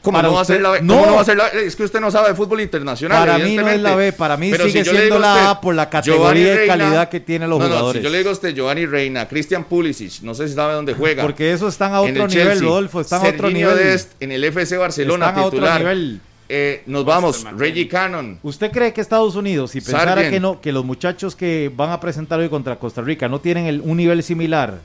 ¿Cómo 0.02 0.18
para 0.18 0.28
no 0.28 0.34
va 0.34 0.42
a 0.42 0.44
ser 0.44 0.60
la 0.60 0.70
B? 0.70 0.82
no. 0.82 0.94
¿Cómo 0.94 1.06
no 1.06 1.14
va 1.16 1.22
a 1.22 1.24
ser 1.24 1.36
la 1.36 1.50
B? 1.50 1.66
Es 1.66 1.74
que 1.74 1.82
usted 1.82 1.98
no 1.98 2.12
sabe 2.12 2.28
de 2.28 2.34
fútbol 2.36 2.60
internacional. 2.60 3.26
Para 3.26 3.38
mí 3.44 3.56
no 3.56 3.68
es 3.68 3.80
la 3.80 3.96
B, 3.96 4.12
para 4.12 4.36
mí 4.36 4.50
Pero 4.52 4.66
sigue 4.66 4.84
si 4.84 4.90
siendo 4.90 5.18
la 5.18 5.34
usted, 5.34 5.46
A 5.46 5.60
por 5.60 5.74
la 5.74 5.90
categoría 5.90 6.64
y 6.64 6.68
calidad 6.68 7.08
que 7.08 7.18
tienen 7.18 7.50
los 7.50 7.58
No, 7.58 7.64
no, 7.64 7.70
jugadores. 7.70 8.00
si 8.00 8.04
yo 8.04 8.10
le 8.10 8.18
digo 8.18 8.30
a 8.30 8.34
usted 8.34 8.54
Giovanni 8.54 8.86
Reina, 8.86 9.26
Christian 9.26 9.64
Pulisic, 9.64 10.22
no 10.22 10.32
sé 10.34 10.46
si 10.46 10.54
sabe 10.54 10.74
dónde 10.74 10.94
juega. 10.98 11.24
Porque 11.24 11.52
eso 11.52 11.66
están 11.66 11.92
a 11.92 11.98
En 12.04 12.12
otro 12.12 12.24
el 12.26 12.30
nivel, 12.30 12.46
Chelsea. 12.48 12.62
Rodolfo, 12.68 13.00
están 13.00 13.26
a 13.26 13.28
otro 13.30 13.50
nivel. 13.50 13.76
Dest 13.76 14.12
en 14.22 14.30
el 14.30 14.44
FC 14.44 14.76
Barcelona 14.76 15.26
Están 15.26 15.42
a 15.42 15.46
otro 15.46 15.58
titular. 15.58 15.80
nivel. 15.80 16.20
Eh, 16.48 16.84
nos 16.86 17.04
vamos, 17.04 17.44
Reggie 17.56 17.88
Cannon. 17.88 18.38
¿Usted 18.44 18.70
cree 18.70 18.92
que 18.92 19.00
Estados 19.00 19.34
Unidos, 19.34 19.72
si 19.72 19.80
pensara 19.80 20.12
Sargent. 20.12 20.32
que 20.32 20.38
no, 20.38 20.60
que 20.60 20.70
los 20.70 20.84
muchachos 20.84 21.34
que 21.34 21.68
van 21.74 21.90
a 21.90 21.98
presentar 21.98 22.38
hoy 22.38 22.48
contra 22.48 22.76
Costa 22.76 23.02
Rica 23.02 23.28
no 23.28 23.40
tienen 23.40 23.66
el- 23.66 23.80
un 23.80 23.96
nivel 23.96 24.22
similar 24.22 24.78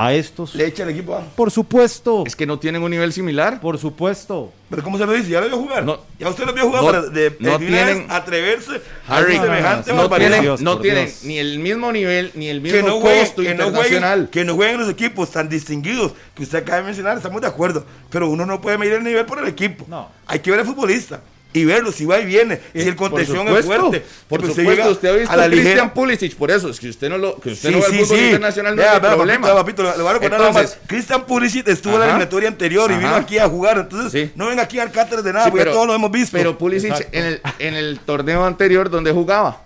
a 0.00 0.12
estos. 0.14 0.54
Le 0.54 0.66
echa 0.66 0.84
el 0.84 0.90
equipo 0.90 1.14
a. 1.14 1.22
Por 1.22 1.50
supuesto, 1.50 2.22
Es 2.26 2.36
que 2.36 2.46
no 2.46 2.58
tienen 2.58 2.82
un 2.82 2.90
nivel 2.90 3.12
similar. 3.12 3.60
por 3.60 3.78
supuesto. 3.78 4.52
Pero 4.70 4.82
¿cómo 4.82 4.96
se 4.98 5.06
lo 5.06 5.12
dice? 5.12 5.30
¿Ya 5.30 5.40
lo 5.40 5.48
vio 5.48 5.56
jugar? 5.56 5.84
No. 5.84 5.98
¿Ya 6.18 6.28
usted 6.28 6.44
lo 6.44 6.52
vio 6.52 6.64
jugar 6.66 6.82
No, 6.82 6.86
para 6.90 7.02
de, 7.02 7.30
de 7.30 7.36
no 7.40 7.58
tienen- 7.58 8.06
atreverse 8.08 8.80
Harry, 9.08 9.36
a 9.36 9.42
semejante 9.42 9.92
no, 9.92 10.08
tienen, 10.10 10.42
Dios, 10.42 10.60
no 10.60 10.78
tienen 10.78 11.06
Dios. 11.06 11.24
ni 11.24 11.38
el 11.38 11.58
mismo 11.58 11.90
nivel, 11.90 12.30
ni 12.34 12.48
el 12.48 12.62
que 12.62 12.72
mismo 12.74 12.88
no, 12.88 13.00
jueguen, 13.00 13.24
costo 13.26 13.42
que, 13.42 13.48
no 13.48 13.66
internacional. 13.66 14.10
jueguen, 14.18 14.26
que 14.30 14.44
no 14.44 14.54
jueguen 14.54 14.78
los 14.80 14.88
equipos 14.90 15.30
tan 15.30 15.48
distinguidos 15.48 16.12
que 16.34 16.42
usted 16.42 16.58
acaba 16.58 16.78
de 16.78 16.84
mencionar, 16.84 17.16
estamos 17.16 17.40
de 17.40 17.46
acuerdo, 17.48 17.84
pero 18.10 18.28
uno 18.28 18.44
no 18.46 18.60
puede 18.60 18.78
medir 18.78 18.92
el 18.94 19.04
nivel 19.04 19.24
por 19.26 19.38
el 19.40 19.48
equipo. 19.48 19.84
No. 19.88 20.08
Hay 20.26 20.38
que 20.40 20.50
ver 20.50 20.60
al 20.60 20.66
futbolista 20.66 21.20
y 21.52 21.64
verlo 21.64 21.90
si 21.92 22.04
va 22.04 22.20
y 22.20 22.26
viene, 22.26 22.60
si 22.74 22.80
el 22.80 22.94
Por 22.94 23.10
contención 23.10 23.48
es 23.48 23.64
fuerte. 23.64 24.00
Por 24.28 24.40
porque 24.40 24.54
supuesto, 24.54 24.90
usted 24.90 25.08
ha 25.08 25.12
visto 25.12 25.32
a 25.32 25.36
la 25.36 25.44
a 25.44 25.48
Christian. 25.48 25.94
Pulisic, 25.94 26.34
por 26.36 26.50
eso, 26.50 26.68
es 26.68 26.78
que 26.78 26.90
usted 26.90 27.08
no 27.08 27.16
lo, 27.16 27.40
que 27.40 27.50
usted 27.52 27.70
Sí, 27.70 27.74
no 27.74 27.84
el 27.84 27.90
sí, 27.90 27.98
fútbol 28.04 28.18
sí. 28.18 28.24
internacional, 28.26 28.76
no 28.76 28.82
hay 28.82 29.00
problema. 29.00 29.48
Papito, 29.54 29.82
papito, 29.82 29.96
le 29.96 30.02
voy 30.02 30.10
a 30.10 30.12
recordar 30.14 30.38
nada 30.40 30.50
Entonces, 30.50 30.76
más. 30.78 30.86
Christian 30.88 31.24
Pulisic 31.24 31.66
estuvo 31.68 31.94
en 31.94 32.00
la 32.00 32.04
eliminatoria 32.06 32.48
anterior 32.48 32.90
y 32.92 32.96
vino 32.96 33.14
aquí 33.14 33.38
a 33.38 33.48
jugar, 33.48 33.78
entonces 33.78 34.12
Sí. 34.12 34.30
no 34.36 34.48
ven 34.48 34.60
aquí 34.60 34.78
al 34.78 34.92
cátedra 34.92 35.22
de 35.22 35.32
nada, 35.32 35.46
porque 35.46 35.60
pero- 35.64 35.72
todos 35.72 35.86
lo 35.86 35.94
hemos 35.94 36.10
visto. 36.10 36.36
Pero 36.36 36.58
Pulisic 36.58 36.90
Exacto. 36.90 37.16
en 37.16 37.24
el, 37.24 37.40
en 37.58 37.74
el 37.74 37.98
torneo 38.00 38.44
anterior, 38.44 38.90
¿dónde 38.90 39.10
jugaba? 39.12 39.62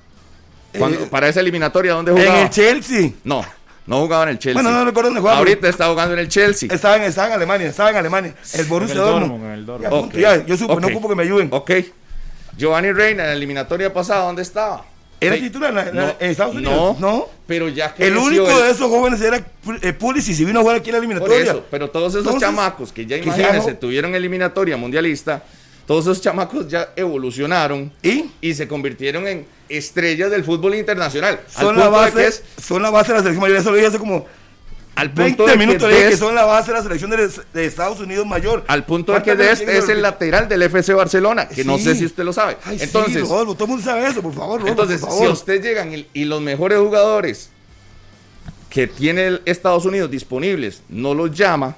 Cuando- 0.78 1.00
Eh, 1.00 1.06
para 1.10 1.28
esa 1.28 1.40
eliminatoria, 1.40 1.92
¿dónde 1.94 2.12
en 2.12 2.16
jugaba? 2.18 2.42
el 2.42 2.50
Chelsea. 2.50 3.10
No, 3.24 3.44
no 3.86 4.00
jugaba 4.00 4.24
en 4.24 4.28
el 4.30 4.38
Chelsea. 4.38 4.62
Bueno, 4.62 4.76
no 4.78 4.84
recuerdo 4.84 5.08
dónde 5.08 5.20
jugaba. 5.20 5.38
Ahorita 5.38 5.68
está 5.68 5.88
jugando 5.88 6.14
en 6.14 6.20
el 6.20 6.28
Chelsea. 6.28 6.68
Estaba 6.72 6.96
en, 6.96 7.02
estaba 7.02 7.28
en 7.28 7.32
Alemania, 7.34 7.68
estaba 7.68 7.90
en 7.90 7.96
Alemania. 7.96 8.34
El 8.54 8.64
Borussia 8.66 8.94
En 8.94 9.00
el 9.00 9.06
Dortmund. 9.06 9.30
Dortmund, 9.30 9.44
en 9.46 9.52
el 9.58 9.66
Dortmund. 9.66 9.82
Ya, 9.84 9.90
punto, 10.00 10.16
Ok, 10.16 10.20
ya, 10.22 10.46
yo 10.46 10.56
supe, 10.56 10.74
no 10.76 10.86
ok, 10.86 10.92
ocupo 10.92 11.08
que 11.08 11.14
me 11.16 11.22
ayuden. 11.24 11.48
Ok. 11.50 11.70
Giovanni 12.56 12.92
Reina 12.92 13.22
en 13.24 13.28
la 13.30 13.34
eliminatoria 13.34 13.92
pasada, 13.92 14.24
¿dónde 14.26 14.42
estaba? 14.42 14.84
¿Era 15.20 15.36
Sí. 15.36 15.42
titular 15.42 15.88
en, 15.88 15.94
No, 15.96 16.14
en 16.18 16.30
Estados 16.30 16.54
Unidos? 16.54 16.98
No, 16.98 17.26
pero 17.46 17.68
ya 17.68 17.94
que 17.94 18.06
El 18.08 18.16
único 18.16 18.46
de 18.60 18.70
esos 18.72 18.88
jóvenes 18.90 19.20
era 19.20 19.40
eh, 19.82 19.92
Pulisic 19.92 20.38
y 20.40 20.44
vino 20.44 20.58
a 20.58 20.62
jugar 20.62 20.76
aquí 20.78 20.90
en 20.90 20.94
la 20.96 20.98
Por 21.00 21.04
eliminatoria. 21.06 21.52
eso, 21.52 21.64
pero 21.70 21.88
todos 21.90 22.12
esos 22.14 22.26
Entonces, 22.26 22.40
chamacos 22.48 22.92
que 22.92 23.06
ya 23.06 23.18
que 23.20 23.24
imagínense, 23.26 23.62
sea- 23.62 23.78
tuvieron 23.80 24.14
eliminatoria 24.16 24.76
mundialista, 24.76 25.44
todos 25.86 26.04
esos 26.04 26.20
chamacos 26.20 26.68
ya 26.68 26.90
evolucionaron 26.96 27.92
¿Y? 28.02 28.54
se 28.54 28.68
convirtieron 28.68 29.26
en 29.26 29.46
estrellas 29.68 30.30
del 30.30 30.44
fútbol 30.44 30.74
internacional. 30.74 31.40
Al 31.56 31.64
Son 31.64 31.76
la, 31.76 31.84
de 31.84 31.90
base, 31.90 32.26
es- 32.26 32.42
son 32.64 32.82
la 32.82 32.90
base 32.90 33.08
de 33.12 33.14
la 33.18 33.22
selección 33.22 33.42
mayor. 33.42 33.56
Eso 33.58 33.70
lo 33.70 33.76
dije 33.76 33.88
hace 33.88 33.98
como 33.98 34.26
al 34.94 35.08
20 35.08 35.36
punto 35.38 35.50
de 35.50 35.56
minutos. 35.56 35.88
que 35.88 35.94
dije 35.94 36.08
que 36.10 36.14
Dest- 36.14 36.18
son 36.18 36.34
la 36.34 36.44
base 36.44 36.70
de 36.70 36.76
la 36.76 36.82
selección 36.82 37.10
de, 37.10 37.30
de 37.54 37.64
Estados 37.64 37.98
Unidos 38.00 38.26
mayor. 38.26 38.62
al 38.68 38.84
punto 38.84 39.12
de 39.12 39.18
que 39.22 39.30
¿Cuántas 39.34 39.46
Dest 39.60 39.66
veces 39.66 39.84
es 39.84 39.90
el 39.90 40.02
lateral 40.02 40.48
del 40.48 40.62
FC 40.62 40.92
Barcelona, 40.94 41.48
que 41.48 41.64
no 41.64 41.78
sé 41.78 41.94
si 41.94 42.04
usted 42.04 42.24
lo 42.24 42.32
sabe. 42.32 42.58
Ay, 42.64 42.78
sí, 42.78 42.84
entonces, 42.84 43.22
Rodolfo, 43.22 43.54
todo 43.54 43.64
el 43.64 43.70
mundo 43.70 43.84
sabe 43.84 44.06
eso, 44.06 44.20
por 44.22 44.34
favor, 44.34 44.60
Rodolfo, 44.60 44.68
entonces 44.82 45.00
por 45.00 45.10
si 45.10 45.16
favor. 45.18 45.32
usted 45.32 45.62
llegan 45.62 45.94
y, 45.94 46.06
y 46.12 46.24
los 46.26 46.40
mejores 46.42 46.78
jugadores 46.78 47.48
que 48.68 48.86
tiene 48.86 49.26
el 49.26 49.42
Estados 49.46 49.84
Unidos 49.84 50.10
disponibles 50.10 50.82
no 50.88 51.14
los 51.14 51.30
llama, 51.36 51.76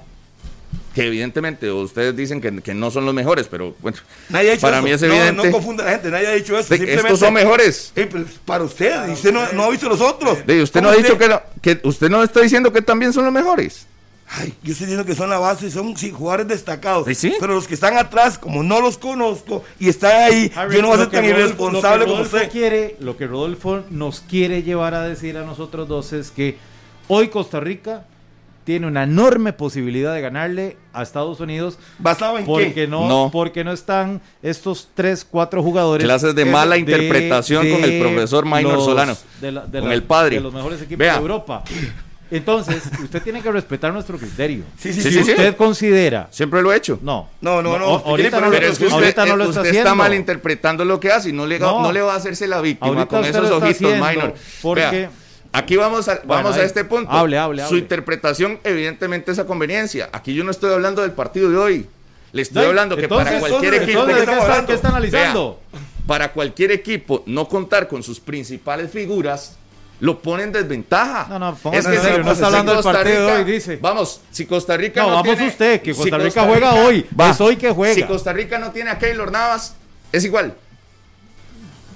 que 0.93 1.07
evidentemente 1.07 1.71
ustedes 1.71 2.15
dicen 2.15 2.39
que, 2.41 2.61
que 2.61 2.73
no 2.73 2.89
son 2.91 3.05
los 3.05 3.13
mejores, 3.13 3.47
pero 3.49 3.75
bueno, 3.81 3.97
Nadie 4.29 4.49
ha 4.49 4.51
dicho 4.53 4.61
para 4.61 4.77
eso. 4.77 4.83
mí 4.85 4.91
es 4.91 5.01
No, 5.01 5.07
evidente. 5.07 5.45
No, 5.47 5.51
confunda 5.51 5.83
a 5.83 5.87
la 5.87 5.91
gente, 5.93 6.09
nadie 6.11 6.27
ha 6.27 6.31
dicho 6.33 6.57
eso. 6.57 6.69
de- 6.69 6.77
simplemente- 6.77 7.07
estos 7.07 7.19
son 7.19 7.33
mejores. 7.33 7.91
Eh, 7.95 8.07
pero 8.11 8.25
para 8.45 8.63
usted, 8.63 9.09
usted 9.09 9.33
no, 9.33 9.41
no 9.53 9.63
ha 9.63 9.69
visto 9.69 9.89
los 9.89 10.01
otros. 10.01 10.45
De, 10.45 10.61
usted 10.61 10.81
no 10.81 10.87
¿Cómo 10.89 10.99
ha 10.99 11.01
dicho 11.03 11.17
que, 11.17 11.27
no- 11.27 11.41
que 11.61 11.79
usted 11.83 12.09
no 12.09 12.23
está 12.23 12.41
diciendo 12.41 12.71
que 12.71 12.81
también 12.81 13.11
son 13.13 13.25
los 13.25 13.33
mejores. 13.33 13.87
Ay, 14.27 14.55
yo 14.63 14.71
estoy 14.71 14.87
diciendo 14.87 15.05
que 15.05 15.13
son 15.13 15.29
la 15.29 15.37
base, 15.37 15.69
son 15.69 15.95
sí, 15.95 16.09
jugadores 16.09 16.47
destacados. 16.47 17.05
¿Sí? 17.15 17.33
Pero 17.39 17.53
los 17.53 17.67
que 17.67 17.75
están 17.75 17.95
atrás, 17.95 18.39
como 18.39 18.63
no 18.63 18.81
los 18.81 18.97
conozco 18.97 19.63
y 19.79 19.87
están 19.87 20.23
ahí, 20.23 20.51
Harry, 20.55 20.77
yo 20.77 20.81
no 20.81 20.87
voy 20.87 20.95
a 20.97 20.99
ser 21.01 21.11
tan 21.11 21.23
Rodolfo- 21.25 21.39
irresponsable 21.39 21.99
lo 21.99 22.05
que 22.05 22.11
como 22.11 22.23
usted. 22.23 22.49
Quiere, 22.51 22.95
lo 22.99 23.17
que 23.17 23.27
Rodolfo 23.27 23.83
nos 23.91 24.21
quiere 24.21 24.63
llevar 24.63 24.95
a 24.95 25.03
decir 25.03 25.37
a 25.37 25.43
nosotros 25.43 25.87
dos 25.87 26.11
es 26.11 26.31
que 26.31 26.57
hoy 27.07 27.27
Costa 27.27 27.59
Rica 27.59 28.05
tiene 28.65 28.87
una 28.87 29.03
enorme 29.03 29.53
posibilidad 29.53 30.13
de 30.13 30.19
ganarle 30.21 30.75
a 30.91 31.03
Estados 31.03 31.39
Unidos 31.39 31.77
¿Basado 31.99 32.37
en 32.37 32.45
porque 32.45 32.73
qué? 32.73 32.87
no, 32.87 33.07
No. 33.07 33.29
porque 33.31 33.63
no 33.63 33.71
están 33.71 34.21
estos 34.43 34.89
tres, 34.93 35.23
cuatro 35.29 35.63
jugadores. 35.63 36.03
Clases 36.03 36.35
de 36.35 36.43
mala 36.45 36.75
interpretación 36.77 37.69
con 37.69 37.83
el 37.83 37.99
profesor 38.01 38.43
Maynor 38.45 38.73
los- 38.73 38.85
Solano, 38.85 39.15
de 39.39 39.51
la- 39.53 39.65
de 39.65 39.79
con 39.79 39.89
la- 39.89 39.95
el 39.95 40.03
padre. 40.03 40.35
De 40.37 40.41
los 40.41 40.53
mejores 40.53 40.81
equipos 40.81 40.97
Vea. 40.97 41.13
de 41.13 41.19
Europa. 41.21 41.63
Entonces, 42.31 42.81
usted 43.03 43.21
tiene 43.21 43.39
que 43.41 43.51
respetar 43.51 43.93
nuestro 43.93 44.17
criterio. 44.17 44.63
Sí, 44.79 44.91
sí, 44.93 45.03
Sí, 45.03 45.11
sí. 45.11 45.19
usted 45.19 45.55
considera. 45.55 46.27
Siempre 46.31 46.61
lo 46.63 46.73
he 46.73 46.77
hecho. 46.77 46.97
No. 47.03 47.29
No, 47.39 47.61
no, 47.61 47.77
no, 47.77 47.85
ahorita 47.85 48.39
no, 48.41 48.47
poner- 48.47 48.59
Pero 48.61 48.71
es 48.71 48.79
que 48.79 48.85
usted, 48.85 48.95
ahorita 48.97 49.25
no 49.27 49.35
lo 49.37 49.43
eh, 49.43 49.47
está 49.49 49.59
usted 49.61 49.69
haciendo. 49.69 49.89
está 49.91 49.95
malinterpretando 49.95 50.85
lo 50.85 50.99
que 50.99 51.11
hace 51.11 51.29
y 51.29 51.33
no 51.33 51.45
le, 51.45 51.59
No. 51.59 51.83
no 51.83 51.91
le 51.91 52.01
va 52.01 52.13
a 52.13 52.17
hacerse 52.17 52.47
la 52.47 52.61
víctima 52.61 52.87
Ahorita 52.87 53.05
con 53.05 53.25
esos 53.25 53.47
lo 53.47 53.57
ojitos, 53.57 53.93
minor. 53.93 54.33
porque- 54.63 54.81
Vea, 54.91 55.11
aquí 55.57 55.75
vamos 55.75 56.07
a, 56.07 56.21
vamos 56.25 56.55
ahí. 56.55 56.61
a 56.61 56.65
este 56.65 56.83
punto. 56.85 57.11
Hable, 57.11 57.37
hable, 57.37 57.61
Su 57.63 57.67
hable. 57.69 57.79
interpretación 57.79 58.59
evidentemente 58.63 59.31
es 59.31 59.39
a 59.39 59.45
conveniencia. 59.45 60.09
Aquí 60.11 60.33
yo 60.33 60.43
no 60.43 60.51
estoy 60.51 60.73
hablando 60.73 61.01
del 61.01 61.11
partido 61.11 61.49
de 61.49 61.57
hoy. 61.57 61.87
Le 62.31 62.41
estoy 62.41 62.65
hablando 62.65 62.95
que 62.95 63.03
entonces, 63.03 63.27
para 63.27 63.39
cualquier 63.39 63.73
entonces, 63.75 63.95
equipo... 63.95 64.01
Entonces, 64.01 64.19
¿de 64.19 64.25
qué 64.25 64.31
está, 64.31 64.43
hablando? 64.43 64.67
qué 64.67 64.73
está 64.73 64.87
analizando? 64.89 65.59
Vea, 65.71 65.81
para 66.05 66.31
cualquier 66.33 66.71
equipo 66.71 67.23
no 67.25 67.47
contar 67.47 67.87
con 67.87 68.03
sus 68.03 68.19
principales 68.19 68.91
figuras 68.91 69.57
lo 70.01 70.19
pone 70.21 70.43
en 70.43 70.51
desventaja. 70.51 71.27
No, 71.29 71.39
no, 71.39 71.55
póngase 71.55 71.95
en 71.95 72.01
serio, 72.01 72.23
no 72.23 72.31
está 72.33 72.47
hablando 72.47 72.73
del 72.73 72.83
Costa 72.83 72.99
partido 72.99 73.27
de 73.27 73.33
hoy, 73.33 73.43
dice. 73.45 73.77
Vamos, 73.81 74.21
si 74.31 74.45
Costa 74.45 74.75
Rica 74.75 75.01
No, 75.01 75.07
no, 75.07 75.15
vamos 75.15 75.35
tiene- 75.37 75.47
usted, 75.51 75.81
que 75.81 75.93
si 75.93 75.99
Costa 76.01 76.17
Rica 76.17 76.43
juega 76.43 76.73
hoy. 76.73 77.05
Va. 77.17 77.29
Es 77.29 77.39
hoy 77.39 77.55
que 77.55 77.71
juega. 77.71 77.95
Si 77.95 78.03
Costa 78.03 78.33
Rica 78.33 78.59
no 78.59 78.71
tiene 78.71 78.89
a 78.89 78.99
Keylor 78.99 79.31
Navas, 79.31 79.75
es 80.11 80.25
igual. 80.25 80.53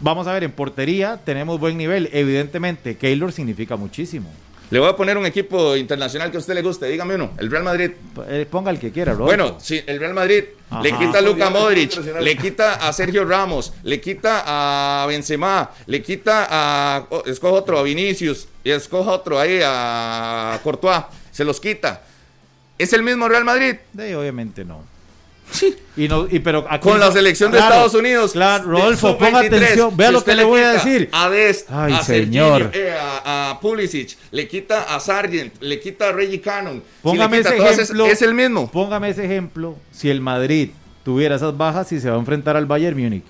Vamos 0.01 0.27
a 0.27 0.33
ver, 0.33 0.43
en 0.43 0.51
portería 0.51 1.19
tenemos 1.23 1.59
buen 1.59 1.77
nivel. 1.77 2.09
Evidentemente, 2.13 2.95
Keylor 2.97 3.31
significa 3.31 3.75
muchísimo. 3.75 4.29
Le 4.71 4.77
voy 4.79 4.87
a 4.87 4.95
poner 4.95 5.17
un 5.17 5.25
equipo 5.25 5.75
internacional 5.75 6.29
que 6.29 6.37
a 6.37 6.39
usted 6.39 6.53
le 6.53 6.61
guste. 6.61 6.85
Dígame 6.85 7.15
uno. 7.15 7.31
El 7.39 7.49
Real 7.49 7.63
Madrid. 7.63 7.89
Eh, 8.27 8.45
ponga 8.49 8.69
el 8.69 8.77
que 8.79 8.91
quiera, 8.91 9.13
Rodolfo. 9.13 9.35
Bueno, 9.35 9.57
si 9.59 9.81
el 9.85 9.99
Real 9.99 10.13
Madrid 10.13 10.43
Ajá. 10.69 10.83
le 10.83 10.91
quita 10.91 11.17
a 11.17 11.21
Luka 11.21 11.49
Mundial 11.49 11.53
Modric, 11.53 12.21
le 12.21 12.37
quita 12.37 12.75
a 12.87 12.93
Sergio 12.93 13.25
Ramos, 13.25 13.73
le 13.81 13.99
quita 13.99 14.43
a 14.45 15.07
Benzema, 15.07 15.71
le 15.87 16.03
quita 16.03 16.47
a 16.49 17.05
oh, 17.09 17.23
escoja 17.25 17.53
otro 17.55 17.79
a 17.79 17.83
Vinicius 17.83 18.47
y 18.63 18.69
escoja 18.69 19.09
otro 19.11 19.39
ahí 19.39 19.59
a 19.65 20.59
Courtois, 20.63 21.01
se 21.31 21.43
los 21.43 21.59
quita. 21.59 22.03
¿Es 22.77 22.93
el 22.93 23.01
mismo 23.01 23.27
Real 23.27 23.43
Madrid? 23.45 23.75
De- 23.91 24.15
obviamente 24.15 24.63
no. 24.63 24.83
Sí. 25.51 25.75
Y 25.97 26.07
no, 26.07 26.27
y 26.29 26.39
pero 26.39 26.65
aquí 26.69 26.87
Con 26.87 26.99
la 26.99 27.11
selección 27.11 27.51
de 27.51 27.57
Estados 27.59 27.93
Unidos. 27.93 28.31
Claro, 28.33 28.65
Rodolfo, 28.65 29.09
sub-23, 29.09 29.17
ponga 29.19 29.39
atención. 29.39 29.97
Vea 29.97 30.07
si 30.07 30.13
lo 30.13 30.23
que 30.23 30.35
le 30.35 30.43
voy 30.43 30.61
a 30.61 30.69
decir. 30.73 31.09
A 31.11 31.29
Dest, 31.29 31.69
Ay, 31.71 31.93
a 31.93 32.03
señor. 32.03 32.71
Eh, 32.73 32.93
a, 32.97 33.49
a 33.51 33.59
Pulisic, 33.59 34.15
le 34.31 34.47
quita 34.47 34.95
a 34.95 34.99
Sargent, 34.99 35.53
le 35.61 35.79
quita 35.79 36.09
a 36.09 36.11
Reggie 36.11 36.39
Cannon. 36.39 36.83
Póngame 37.01 37.39
ese 37.39 37.57
es- 37.57 37.79
ejemplo. 37.79 38.05
Es, 38.05 38.21
el 38.21 38.33
mismo. 38.33 38.69
Póngame 38.71 39.09
ese 39.09 39.25
ejemplo. 39.25 39.75
Si 39.91 40.09
el 40.09 40.21
Madrid 40.21 40.69
tuviera 41.03 41.35
esas 41.35 41.57
bajas 41.57 41.91
y 41.91 41.99
se 41.99 42.09
va 42.09 42.15
a 42.15 42.19
enfrentar 42.19 42.55
al 42.55 42.65
Bayern 42.65 42.97
Múnich. 43.01 43.23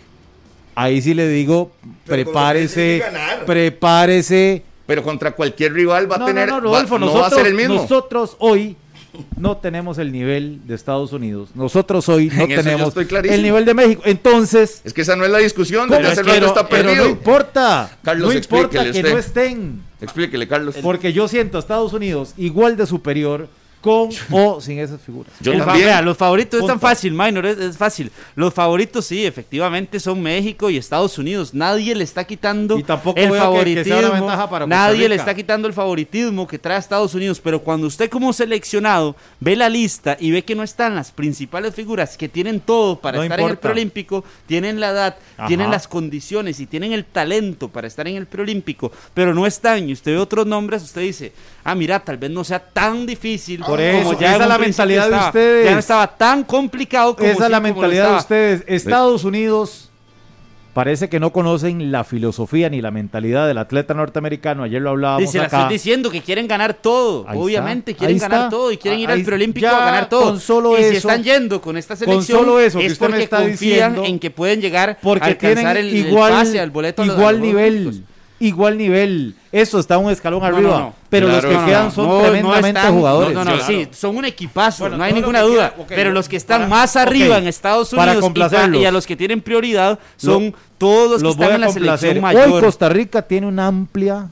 Ahí 0.76 1.02
sí 1.02 1.14
le 1.14 1.28
digo, 1.28 1.72
Pero 2.06 2.24
prepárese, 2.26 3.04
prepárese. 3.46 4.64
Pero 4.86 5.04
contra 5.04 5.32
cualquier 5.32 5.74
rival 5.74 6.12
va 6.12 6.16
a 6.18 6.26
tener. 6.26 6.48
no, 6.50 6.62
no, 6.62 6.70
va- 6.70 6.78
Rodolfo, 6.78 6.98
no 7.00 7.06
nosotros, 7.08 7.24
va 7.32 7.36
a 7.36 7.38
ser 7.40 7.48
el 7.48 7.54
mismo. 7.54 7.76
nosotros 7.76 8.36
hoy 8.40 8.76
no 9.38 9.58
tenemos 9.58 9.98
el 9.98 10.12
nivel 10.12 10.60
de 10.68 10.76
Estados 10.76 11.14
Unidos. 11.14 11.50
Nosotros 11.56 12.08
hoy 12.10 12.30
no 12.34 12.44
En 12.44 12.50
tenemos 12.50 12.94
el 12.96 13.42
nivel 13.44 13.66
de 13.66 13.74
México. 13.74 14.02
Entonces, 14.06 14.82
Es 14.84 14.94
que 14.94 15.02
esa 15.02 15.16
no 15.16 15.26
es 15.26 15.32
la 15.32 15.40
discusión. 15.40 15.88
¿cómo 15.88 16.00
Desde 16.00 16.14
es 16.14 16.20
hace 16.20 16.26
que 16.26 16.34
rato 16.36 16.42
no- 16.42 16.48
está 16.48 16.68
pero 16.70 16.84
perdido. 16.90 17.04
no 17.06 17.10
importa. 17.12 17.98
Carlos, 18.04 18.28
no 18.30 18.34
importa 18.38 18.84
que 18.84 18.90
usted. 18.92 19.12
no 19.12 19.18
estén. 19.18 19.82
Explíquele, 20.02 20.48
Carlos. 20.48 20.76
Porque 20.82 21.12
yo 21.14 21.28
siento 21.28 21.58
a 21.58 21.60
Estados 21.60 21.94
Unidos 21.94 22.34
igual 22.38 22.78
de 22.78 22.86
superior 22.86 23.48
con 23.82 24.10
o 24.32 24.60
sin 24.60 24.78
esas 24.80 25.00
figuras. 25.02 25.32
Yo 25.40 25.54
El 25.54 25.60
fa- 25.60 25.66
también. 25.68 25.86
vea, 25.88 26.02
los 26.02 26.18
favoritos 26.18 26.60
es 26.62 26.68
tan 26.68 26.80
fácil, 26.80 27.14
Minor, 27.14 27.46
es, 27.46 27.58
es 27.58 27.78
fácil. 27.78 28.12
Los 28.36 28.54
favoritos 28.54 29.06
sí, 29.06 29.26
efectivamente 29.26 30.00
son 30.00 30.22
México 30.22 30.70
y 30.70 30.78
Estados 30.78 31.18
Unidos. 31.18 31.54
Nadie 31.54 31.96
le 31.96 32.04
está 32.04 32.26
quitando 32.26 32.78
Y 32.78 32.84
tampoco 32.84 33.18
el 33.20 33.28
que- 33.28 33.34
que 33.34 33.40
favoritismo. 33.40 34.12
ventaja 34.12 34.50
para 34.50 34.68
Nadie 34.68 35.08
le 35.08 35.16
está 35.16 35.34
quitando 35.34 35.68
el 35.68 35.74
favoritismo 35.74 36.48
que 36.48 36.60
trae 36.60 36.78
Estados 36.78 37.14
Unidos. 37.16 37.40
Pero 37.42 37.62
cuando 37.62 37.88
usted 37.88 38.10
como 38.10 38.34
seleccionado 38.34 39.16
ve 39.40 39.56
la 39.56 39.70
lista 39.70 40.18
y 40.20 40.32
ve 40.32 40.44
que 40.44 40.56
no 40.56 40.64
están 40.64 40.96
las 40.96 41.12
principales 41.12 41.74
figuras 41.74 42.18
que 42.18 42.28
tienen 42.28 42.60
todo 42.60 43.00
para 43.00 43.18
No 43.18 43.24
estar 43.24 43.40
en 43.40 43.50
el 43.50 43.58
preolímpico, 43.58 44.24
tienen 44.46 44.80
la 44.80 44.90
edad, 44.90 45.16
Ajá. 45.38 45.48
tienen 45.48 45.72
las 45.72 45.88
condiciones 45.88 46.60
y 46.60 46.66
tienen 46.66 46.92
el 46.94 47.06
talento 47.06 47.70
para 47.70 47.88
estar 47.88 48.08
en 48.08 48.18
el 48.18 48.26
preolímpico, 48.26 48.92
pero 49.14 49.34
no 49.34 49.46
están 49.46 49.88
y 49.88 49.94
usted 49.94 50.12
ve 50.12 50.18
otros 50.18 50.46
nombres, 50.46 50.84
usted 50.84 51.02
dice, 51.02 51.32
ah, 51.72 51.76
mira, 51.76 52.00
tal 52.00 52.18
vez 52.18 52.30
no 52.32 52.44
sea 52.44 52.60
tan 52.60 53.06
difícil 53.06 53.62
Por 53.62 53.80
eso, 53.80 54.14
esa 54.14 54.36
en 54.36 54.42
es 54.42 54.48
la 54.48 54.58
mentalidad 54.58 55.10
de 55.10 55.16
ustedes. 55.18 55.66
Ya 55.66 55.72
no 55.74 55.80
estaba 55.80 56.08
tan 56.18 56.44
complicado 56.44 57.16
como 57.16 57.28
Esa 57.30 57.46
es 57.46 57.52
la 57.52 57.58
como 57.62 57.74
mentalidad 57.74 58.12
de 58.12 58.18
ustedes. 58.18 58.64
Estados 58.68 59.24
Unidos 59.24 59.86
parece 60.74 61.10
que 61.10 61.20
no 61.20 61.34
conocen 61.34 61.92
la 61.92 62.04
filosofía 62.06 62.70
ni 62.70 62.82
la 62.82 62.90
mentalidad 62.92 63.48
del 63.48 63.58
atleta 63.58 63.94
norteamericano. 63.94 64.64
Ayer 64.64 64.82
lo 64.82 64.92
hablábamos 64.92 65.24
Dice, 65.24 65.40
la 65.40 65.46
acá. 65.46 65.62
estoy 65.62 65.74
diciendo 65.74 66.10
que 66.10 66.22
quieren 66.22 66.48
ganar 66.48 66.74
todo. 66.76 67.26
Ahí 67.28 67.38
Obviamente 67.38 67.92
está, 67.92 68.00
quieren 68.00 68.16
ahí 68.16 68.20
ganar 68.22 68.38
está. 68.40 68.50
todo 68.50 68.72
y 68.72 68.78
quieren 68.78 69.00
ir 69.02 69.10
Ahí- 69.10 69.20
al 69.20 69.26
preolímpico 69.26 69.64
ya 69.64 69.76
a 69.78 69.86
ganar 69.86 70.08
todo. 70.10 70.24
con 70.26 70.40
solo 70.40 70.80
y 70.80 70.84
si 70.86 70.96
están 70.98 71.22
yendo 71.24 71.60
con 71.60 71.76
esta 71.76 71.96
con 71.98 72.06
selección 72.06 72.40
solo 72.40 72.60
eso 72.62 72.80
que 72.80 72.86
es 72.86 72.94
usted 72.94 73.06
me 73.08 73.10
porque 73.10 73.24
está 73.24 73.38
confían 73.42 73.92
diciendo, 73.92 74.04
en 74.06 74.20
que 74.20 74.32
pueden 74.32 74.62
llegar 74.62 74.92
a 74.92 74.98
porque 75.02 75.26
alcanzar 75.26 75.76
tienen 75.76 75.78
el, 75.86 75.90
el 75.90 76.08
igual, 76.08 76.32
pase 76.32 76.60
al 76.62 76.70
boleto 76.72 77.02
a 77.02 77.06
los- 77.06 77.16
a 77.16 77.20
igual 77.20 77.36
los 77.40 77.46
nivel. 77.46 77.74
Olímpicos. 77.88 78.09
Igual 78.40 78.78
nivel. 78.78 79.36
Eso 79.52 79.80
está 79.80 79.98
un 79.98 80.12
escalón 80.12 80.40
No, 80.42 80.46
arriba. 80.46 80.70
no, 80.72 80.80
no. 80.80 80.94
Pero 81.10 81.28
Claro. 81.28 81.50
los 81.50 81.60
que 81.60 81.66
quedan 81.66 81.86
no, 81.86 81.92
son 81.92 82.08
no, 82.08 82.14
no 82.18 82.22
tremendamente 82.22 82.80
están- 82.80 82.94
jugadores. 82.94 83.34
No, 83.34 83.44
no, 83.44 83.52
no, 83.52 83.58
Claro. 83.58 83.74
sí, 83.74 83.88
son 83.92 84.18
un 84.18 84.26
equipazo, 84.26 84.84
Bueno, 84.84 84.98
no 84.98 85.04
hay 85.04 85.14
ninguna 85.14 85.40
que 85.42 85.46
duda. 85.48 85.74
pero 85.88 86.12
los 86.12 86.30
que 86.30 86.38
están 86.38 86.62
para- 86.62 86.70
más 86.70 86.96
arriba 86.96 87.38
en 87.38 87.48
Estados 87.48 87.90
para 87.90 88.04
Unidos 88.04 88.18
y, 88.18 88.22
pa- 88.22 88.26
complacerlos. 88.28 88.82
y 88.82 88.86
a 88.86 88.92
los 88.92 89.06
que 89.08 89.16
tienen 89.16 89.42
prioridad 89.42 89.98
son 90.18 90.46
Lo- 90.48 90.54
todos 90.78 91.10
los 91.10 91.18
que 91.22 91.24
Los 91.24 91.36
voy 91.38 91.46
están 91.46 91.56
en 91.56 91.62
la 91.62 91.98
selección 91.98 92.16
Hoy 92.18 92.22
mayor. 92.22 92.64
Costa 92.64 92.90
Rica 92.90 93.22
tiene 93.24 93.48
una 93.48 93.68
amplia 93.68 94.28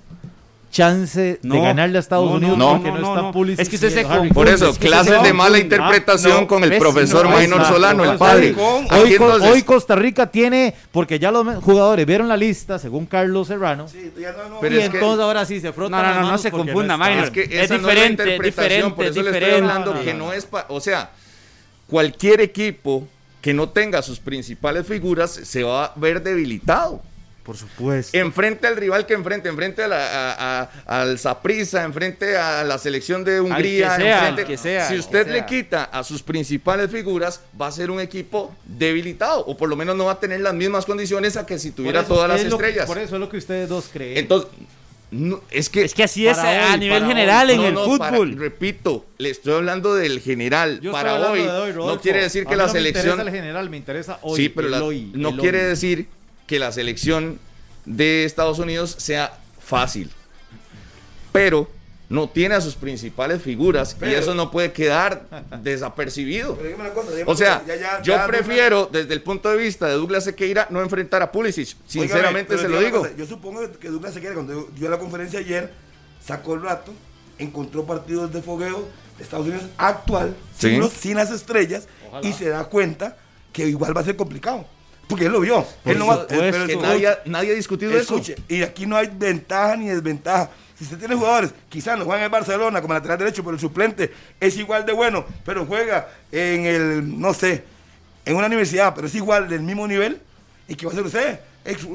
chance 0.69 1.39
de 1.41 1.61
ganarle 1.61 1.97
a 1.97 2.01
Estados 2.01 2.29
no, 2.29 2.35
Unidos 2.37 2.57
no, 2.57 2.71
porque 2.81 2.91
no, 2.91 3.47
está 3.53 3.61
Es 3.61 3.69
que 3.69 3.75
usted 3.75 3.93
se 3.93 4.03
confunde. 4.03 4.33
Por 4.33 4.47
eso, 4.47 4.69
Es 4.69 4.77
que 4.77 4.83
se 4.83 4.87
clases 4.89 5.23
de 5.23 5.33
mala 5.33 5.57
Ah, 5.57 5.59
interpretación 5.61 6.41
no, 6.41 6.47
con 6.47 6.63
el 6.63 6.77
profesor 6.77 7.25
no, 7.25 7.31
Maynor 7.31 7.65
Solano, 7.65 8.03
el 8.11 8.17
padre. 8.17 8.49
Hoy, 8.49 8.53
co- 8.53 9.03
entonces- 9.05 9.49
hoy 9.51 9.61
Costa 9.63 9.95
Rica 9.95 10.27
tiene, 10.27 10.75
porque 10.91 11.19
ya 11.19 11.31
los 11.31 11.63
jugadores 11.63 12.05
vieron 12.05 12.27
la 12.27 12.37
lista, 12.37 12.79
según 12.79 13.05
Carlos 13.05 13.47
Serrano, 13.47 13.87
Sí, 13.87 14.11
ya 14.19 14.33
no, 14.33 14.49
no, 14.49 14.59
Pero 14.59 14.75
y 14.75 14.79
es 14.79 14.89
que- 14.89 14.97
entonces 14.97 15.23
ahora 15.23 15.45
sí 15.45 15.59
se 15.59 15.67
No, 15.67 15.73
frotan 15.73 16.15
no, 16.15 16.21
no, 16.21 16.31
no 16.31 16.37
se 16.37 16.51
confunda. 16.51 16.97
Minor. 16.97 17.25
Es 17.25 17.29
que 17.31 17.43
Es 17.43 17.51
esa 17.65 17.77
no 17.77 17.87
diferente, 17.87 18.25
la 18.25 18.31
es 18.31 18.35
interpretación, 18.37 18.45
diferente, 18.45 18.95
por 18.95 19.05
es 19.05 19.11
eso 19.11 19.21
le 19.23 19.31
estoy 19.31 19.51
hablando 19.61 20.01
que 20.03 20.13
no. 20.13 20.25
no 20.27 20.33
es, 20.33 20.45
pa- 20.45 20.65
o 20.69 20.79
sea, 20.81 21.11
cualquier 21.87 22.41
equipo 22.41 23.07
que 23.41 23.53
no 23.53 23.69
tenga 23.69 24.01
sus 24.01 24.19
principales 24.19 24.85
figuras 24.85 25.31
se 25.31 25.63
va 25.63 25.85
a 25.85 25.93
ver 25.95 26.21
debilitado. 26.21 27.01
Por 27.47 27.55
supuesto. 27.57 28.15
Enfrente 28.17 28.67
al 28.67 28.75
rival 28.75 29.05
que 29.05 29.13
enfrente, 29.13 29.47
enfrente 29.47 29.81
a 29.81 29.87
la- 29.87 30.05
a- 30.33 30.61
a- 30.85 31.01
al 31.01 31.17
Saprissa, 31.17 31.83
enfrente 31.85 32.35
a 32.35 32.63
la 32.65 32.77
selección 32.77 33.23
de 33.23 33.39
Hungría, 33.39 33.95
que 33.95 34.03
sea, 34.03 34.17
enfrente- 34.19 34.41
al 34.41 34.47
que 34.47 34.57
sea, 34.57 34.87
si 34.89 34.93
al 34.95 34.99
usted 34.99 35.25
que 35.25 35.31
le 35.31 35.37
sea. 35.39 35.45
quita 35.45 35.83
a 35.85 36.03
sus 36.03 36.21
principales 36.21 36.91
figuras, 36.91 37.39
va 37.59 37.67
a 37.67 37.71
ser 37.71 37.89
un 37.89 38.01
equipo 38.01 38.53
debilitado, 38.65 39.45
o 39.45 39.55
por 39.57 39.69
lo 39.69 39.75
menos 39.77 39.95
no 39.95 40.03
va 40.05 40.11
a 40.11 40.19
tener 40.19 40.41
las 40.41 40.53
mismas 40.53 40.85
condiciones 40.85 41.37
a 41.37 41.45
que 41.45 41.57
si 41.57 41.71
tuviera 41.71 42.01
eso 42.01 42.09
todas 42.15 42.27
las 42.29 42.41
es 42.41 42.49
lo 42.49 42.57
que- 42.57 42.65
estrellas. 42.65 42.85
por 42.85 42.97
eso 42.97 43.15
es 43.15 43.19
lo 43.21 43.29
que 43.29 43.37
ustedes 43.37 43.69
dos 43.69 43.89
creen. 43.93 44.17
Entonces, 44.17 44.49
no, 45.09 45.41
es 45.49 45.69
que 45.69 45.83
Es 45.85 45.93
que 45.93 46.03
así 46.03 46.27
es 46.27 46.37
a 46.37 46.75
nivel 46.75 47.05
general 47.05 47.47
hoy. 47.47 47.55
en 47.55 47.61
No, 47.61 47.67
el 47.67 47.73
no, 47.91 47.97
para- 47.97 48.11
fútbol. 48.11 48.35
repito, 48.37 49.05
le 49.19 49.29
estoy 49.29 49.53
hablando 49.53 49.95
del 49.95 50.19
general. 50.19 50.81
Yo 50.81 50.91
para 50.91 51.15
hoy, 51.31 51.43
de 51.43 51.49
hoy, 51.49 51.73
no 51.73 51.97
quiere 52.01 52.23
decir 52.23 52.43
A 52.45 52.49
que 52.49 52.57
la 52.57 52.63
no 52.67 52.73
me 52.73 52.77
selección. 52.79 53.05
interesa 53.11 53.21
el 53.29 53.33
general, 53.33 53.69
me 53.69 53.77
interesa 53.77 54.19
hoy. 54.21 54.35
sí, 54.35 54.49
pero 54.49 54.67
el 54.67 54.71
la- 54.73 54.83
hoy, 54.83 55.11
no 55.15 55.29
el 55.29 55.37
quiere 55.37 55.61
hoy. 55.61 55.65
decir 55.69 56.07
que 56.47 56.57
la 56.59 56.71
selección 56.71 57.39
de 57.85 58.25
Estados 58.25 58.57
Unidos 58.59 58.95
sea 58.97 59.37
fácil. 59.59 60.09
Pero 61.31 61.69
no 62.09 62.29
tiene 62.29 62.55
a 62.55 62.61
sus 62.61 62.75
principales 62.75 63.41
figuras 63.41 63.95
y 64.01 64.05
eso 64.13 64.33
no 64.33 64.49
puede 64.49 64.71
quedar 64.71 65.27
desapercibido. 65.61 66.55
Pero 66.55 66.69
dígame 66.69 66.85
una 66.85 66.93
cosa, 66.93 67.11
dígame 67.11 67.31
O 67.31 67.35
sea, 67.35 67.63
ya- 67.67 67.75
ya- 67.75 68.01
yo 68.01 68.13
ya- 68.15 68.27
prefiero, 68.27 68.89
desde 68.91 69.13
el 69.13 69.21
punto 69.21 69.49
de 69.49 69.57
vista 69.57 69.87
de 69.87 69.93
Douglas 69.95 70.23
Sequeira, 70.23 70.67
no 70.69 70.81
enfrentar 70.81 71.21
a 71.21 71.31
Pulisic. 71.31 71.75
Sinceramente 71.85 72.57
se 72.57 72.69
lo 72.69 72.79
digo. 72.79 72.99
cosa, 73.01 73.13
yo 73.15 73.25
supongo 73.25 73.69
que 73.79 73.89
Douglas 73.89 74.13
se 74.13 74.21
quiere, 74.21 74.35
cuando 74.35 74.69
dio 74.73 74.89
la 74.89 74.97
conferencia 74.97 75.39
ayer, 75.39 75.71
sacó 76.25 76.53
el 76.53 76.61
rato, 76.61 76.93
encontró 77.39 77.85
partidos 77.85 78.31
de 78.33 78.41
fogueo 78.41 78.87
de 79.17 79.23
Estados 79.23 79.45
Unidos 79.47 79.65
actual, 79.77 80.33
Sí. 80.57 80.69
sin, 80.69 80.79
los- 80.79 80.93
sin 80.93 81.15
las 81.17 81.29
estrellas, 81.29 81.87
y 82.23 82.31
se 82.31 82.47
da 82.49 82.63
cuenta 82.65 83.17
que 83.51 83.67
igual 83.67 83.95
va 83.95 84.01
a 84.01 84.05
ser 84.05 84.15
complicado. 84.15 84.65
Porque 85.07 85.25
él 85.25 85.31
lo 85.31 85.39
vio. 85.39 85.65
él 85.85 85.97
no 85.97 86.07
va, 86.07 86.15
Eso- 86.15 86.41
él- 86.43 86.51
pero 86.51 86.65
que 86.65 86.73
eso- 86.73 86.81
nadie, 86.81 87.09
nadie 87.25 87.51
ha 87.51 87.55
discutido 87.55 87.97
Escuche, 87.97 88.35
y 88.47 88.61
aquí 88.61 88.85
no 88.85 88.97
hay 88.97 89.09
ventaja 89.13 89.75
ni 89.77 89.87
desventaja. 89.89 90.49
Si 90.77 90.83
usted 90.83 90.97
tiene 90.99 91.15
jugadores, 91.15 91.51
quizás 91.69 91.97
no 91.97 92.05
juegan 92.05 92.25
en 92.25 92.31
Barcelona 92.31 92.81
como 92.81 92.93
lateral 92.93 93.17
derecho, 93.17 93.43
pero 93.43 93.55
el 93.55 93.59
suplente 93.59 94.13
es 94.39 94.57
igual 94.57 94.85
de 94.85 94.93
bueno, 94.93 95.25
pero 95.45 95.65
juega 95.65 96.09
en 96.31 96.65
el, 96.65 97.19
no 97.19 97.33
sé, 97.33 97.63
en 98.25 98.35
una 98.35 98.47
universidad, 98.47 98.93
pero 98.93 99.07
es 99.07 99.15
igual 99.15 99.49
del 99.49 99.61
mismo 99.61 99.87
nivel, 99.87 100.19
¿y 100.67 100.75
qué 100.75 100.85
va 100.85 100.91
a 100.91 100.93
hacer 100.93 101.05
usted? 101.05 101.39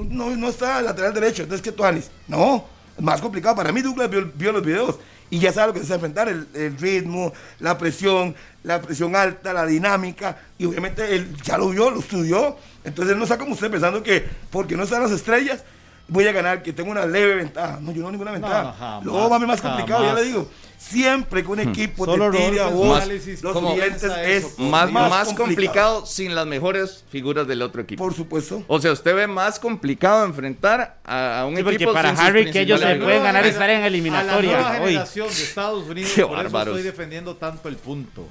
No, 0.09 0.31
no 0.37 0.49
está 0.49 0.83
lateral 0.83 1.15
derecho, 1.15 1.43
entonces 1.43 1.63
¿qué 1.63 1.71
tú 1.73 1.85
Anis? 1.85 2.11
No, 2.27 2.67
más 2.99 3.21
complicado. 3.21 3.55
Para 3.57 3.73
mí 3.73 3.83
Douglas 3.83 4.11
vio, 4.11 4.31
vio 4.35 4.53
los 4.53 4.65
videos 4.65 4.97
y 5.33 5.39
ya 5.39 5.51
sabe 5.51 5.69
lo 5.69 5.73
que 5.73 5.81
se 5.81 5.87
va 5.87 5.95
a 5.95 5.97
enfrentar, 5.97 6.29
el, 6.29 6.77
ritmo, 6.79 7.33
la 7.59 7.79
presión, 7.79 8.35
la 8.65 8.83
presión 8.83 9.17
alta, 9.17 9.55
la 9.55 9.65
dinámica, 9.65 10.37
y 10.59 10.67
obviamente 10.67 11.17
él 11.17 11.35
ya 11.43 11.57
lo 11.57 11.71
vio, 11.71 11.91
lo 11.91 12.01
estudió, 12.01 12.59
entonces 12.85 13.17
no 13.17 13.23
está 13.23 13.39
como 13.39 13.55
usted 13.55 13.71
pensando 13.71 14.03
que 14.03 14.27
porque 14.51 14.77
no 14.77 14.83
están 14.83 15.03
las 15.03 15.11
estrellas, 15.11 15.65
voy 16.13 16.27
a 16.27 16.33
ganar, 16.33 16.63
que 16.63 16.73
tengo 16.73 16.91
una 16.91 17.07
leve 17.07 17.35
ventaja. 17.37 17.79
No, 17.81 17.93
yo 17.93 18.03
no 18.03 18.09
tengo 18.09 18.11
ninguna 18.13 18.33
ventaja. 18.33 18.63
no, 18.65 18.73
jamás, 18.73 19.05
Luego 19.05 19.29
va 19.31 19.37
a 19.37 19.39
ser 19.39 19.49
más 19.49 19.61
complicado, 19.61 20.05
ya 20.05 20.15
le 20.15 20.23
digo. 20.25 20.49
Siempre 20.79 21.43
que 21.45 21.49
un 21.49 21.61
equipo 21.61 22.05
Solo 22.05 22.31
te 22.33 22.39
tire 22.39 22.61
a 22.61 22.67
vos, 22.67 22.97
análisis, 22.97 23.41
los 23.41 23.53
¿cómo 23.53 23.69
suplentes 23.71 24.01
piensa 24.01 24.25
es 24.25 24.45
eso? 24.45 24.63
más, 24.63 24.91
más, 24.91 25.33
complicado. 25.33 26.05
sin 26.07 26.35
las 26.35 26.45
mejores 26.45 27.05
figuras 27.09 27.47
del 27.47 27.63
otro 27.63 27.83
equipo. 27.83 28.03
Por 28.03 28.13
supuesto. 28.15 28.65
O 28.67 28.81
sea, 28.81 28.91
usted 28.91 29.15
ve 29.15 29.29
más 29.29 29.61
complicado 29.61 30.25
enfrentar 30.25 30.99
a, 31.05 31.41
a 31.43 31.47
un 31.47 31.57
Sí, 31.57 31.63
porque 31.63 31.77
equipo 31.77 31.93
para 31.93 32.09
sin 32.09 32.17
sus 32.19 32.27
Harry 32.27 32.51
que 32.51 32.61
ellos 32.63 32.81
se 32.81 32.97
pueden 32.97 33.23
ganar 33.23 33.47
estar 33.47 33.71
en 33.71 33.77
A 33.77 33.81
la 33.83 33.87
eliminatoria 33.87 34.53
nueva 34.55 34.71
hoy. 34.73 34.79
generación 34.89 35.29
de 35.29 35.35
Estados 35.43 35.89
Unidos, 35.89 36.13
Qué 36.17 36.27
por 36.27 36.45
eso 36.45 36.59
estoy 36.59 36.83
defendiendo 36.83 37.37
tanto 37.37 37.69
el 37.69 37.77
punto. 37.77 38.27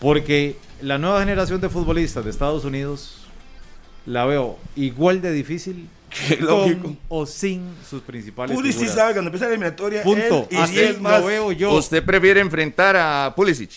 Porque 0.00 0.56
la 0.82 0.98
nueva 0.98 1.20
generación 1.20 1.60
de 1.60 1.68
futbolistas 1.70 2.24
de 2.24 2.30
Estados 2.30 2.64
Unidos 2.64 3.18
la 4.04 4.24
veo 4.26 4.58
igual 4.76 5.22
de 5.22 5.32
difícil 5.32 5.88
Qué 6.28 6.36
lógico. 6.36 6.82
con 6.82 6.98
o 7.08 7.26
sin 7.26 7.62
sus 7.88 8.02
principales 8.02 8.54
Pulisic 8.54 8.80
figuras. 8.80 8.94
sabe 8.96 9.12
cuando 9.14 9.28
empieza 9.28 9.46
la 9.46 9.52
eliminatoria, 9.52 10.02
Punto. 10.02 10.46
él 10.50 10.56
y 10.56 10.60
Así 10.60 10.72
10 10.74 11.00
más. 11.00 11.20
lo 11.20 11.26
veo 11.26 11.52
yo. 11.52 11.72
¿Usted 11.72 12.04
prefiere 12.04 12.40
enfrentar 12.40 12.96
a 12.96 13.32
Pulisic? 13.34 13.70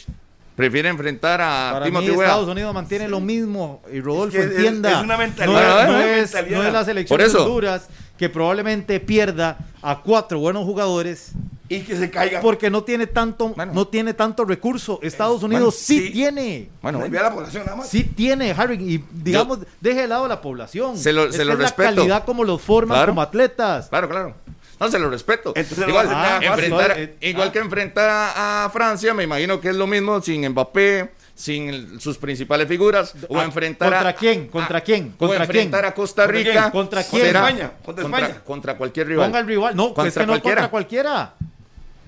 ¿Prefiere 0.56 0.88
enfrentar 0.90 1.42
a 1.42 1.70
Para 1.74 1.86
Timothy 1.86 2.08
mí? 2.08 2.14
Estados 2.14 2.48
Unidos 2.48 2.74
mantiene 2.74 3.08
lo 3.10 3.20
mismo 3.20 3.82
y 3.92 4.00
Rodolfo 4.00 4.38
Es 4.38 4.46
que 4.46 4.52
es- 4.54 4.58
entienda. 4.58 4.98
es 5.00 5.04
una 5.04 5.18
mentalidad, 5.18 5.88
No, 5.88 5.98
es- 5.98 5.98
¿no? 5.98 6.00
Es 6.00 6.06
es, 6.24 6.34
mentalidad. 6.34 6.58
no 6.60 6.68
es 6.68 6.74
la 6.74 6.86
selección 6.86 7.20
de 7.20 7.26
Honduras 7.38 7.88
que 8.18 8.30
probablemente 8.30 9.00
pierda 9.02 9.58
a 9.82 10.02
cuatro 10.02 10.40
buenos 10.40 10.64
jugadores 10.64 11.32
Y 11.68 11.80
que 11.82 11.96
se 11.98 12.12
caiga. 12.12 12.42
porque 12.42 12.70
no 12.70 12.84
tiene 12.84 13.08
tanto 13.08 13.50
Bueno. 13.50 13.74
no 13.74 13.88
tiene 13.88 14.14
tanto 14.14 14.46
recurso. 14.46 15.00
Estados 15.02 15.42
bueno, 15.42 15.56
Unidos 15.56 15.76
sí, 15.76 16.08
sí. 16.08 16.12
tiene. 16.14 16.70
Bueno, 16.82 17.00
la 17.08 17.34
población 17.34 17.64
nada 17.66 17.78
más. 17.78 17.90
Sí 17.90 18.04
tiene, 18.04 18.52
Harry, 18.52 18.76
y 18.76 19.04
digamos, 19.12 19.60
deje 19.82 20.02
de 20.02 20.08
lado 20.08 20.28
la 20.28 20.42
población. 20.42 20.98
Se 20.98 21.12
lo- 21.12 21.32
se 21.32 21.44
lo 21.44 21.54
es 21.54 21.60
respeto. 21.60 21.90
la 21.90 21.96
calidad 21.96 22.26
como 22.26 22.44
los 22.44 22.62
forman 22.62 22.96
Claro. 22.98 23.12
como 23.14 23.22
atletas. 23.22 23.88
Claro, 23.90 24.08
claro. 24.10 24.36
No, 24.80 24.92
se 24.92 25.00
lo 25.00 25.10
respeto. 25.10 25.54
Entonces 25.56 25.88
igual, 25.88 26.08
enfrentar- 26.44 27.00
eh, 27.00 27.36
ah. 27.38 27.52
que 27.52 27.60
enfrentar 27.60 28.10
a, 28.10 28.66
a 28.66 28.70
Francia, 28.70 29.14
me 29.14 29.24
imagino 29.24 29.60
que 29.62 29.70
es 29.70 29.76
lo 29.76 29.88
mismo 29.88 30.22
sin 30.22 30.48
Mbappé, 30.50 31.12
sin 31.34 31.70
el- 31.70 32.02
sus 32.02 32.18
principales 32.18 32.68
figuras, 32.68 33.16
o 33.30 33.40
Ah, 33.40 33.44
enfrentar 33.46 33.88
a... 33.94 33.98
¿contra 33.98 34.14
quién? 34.16 34.48
¿Contra 34.50 34.78
a- 34.80 34.82
quién? 34.82 35.14
o 35.16 35.18
¿Contra 35.18 35.44
enfrentar 35.46 35.82
quién? 35.82 35.92
a 35.92 35.96
Costa 35.96 36.24
¿Contra 36.26 36.38
Rica. 36.40 36.52
quién? 36.52 36.72
¿Contra 36.72 37.04
quién? 37.04 37.22
será- 37.24 37.40
España, 37.48 37.72
contra 37.86 38.06
España. 38.06 38.42
contra 38.46 38.78
cualquier 38.78 39.08
rival. 39.08 39.26
Ponga 39.28 39.40
el 39.40 39.48
rival. 39.48 39.76
No, 39.76 39.86
Contra 39.94 40.08
es 40.10 40.14
que 40.14 40.20
no 40.20 40.26
cualquiera. 40.28 40.56
contra 40.62 40.70
cualquiera. 40.72 41.34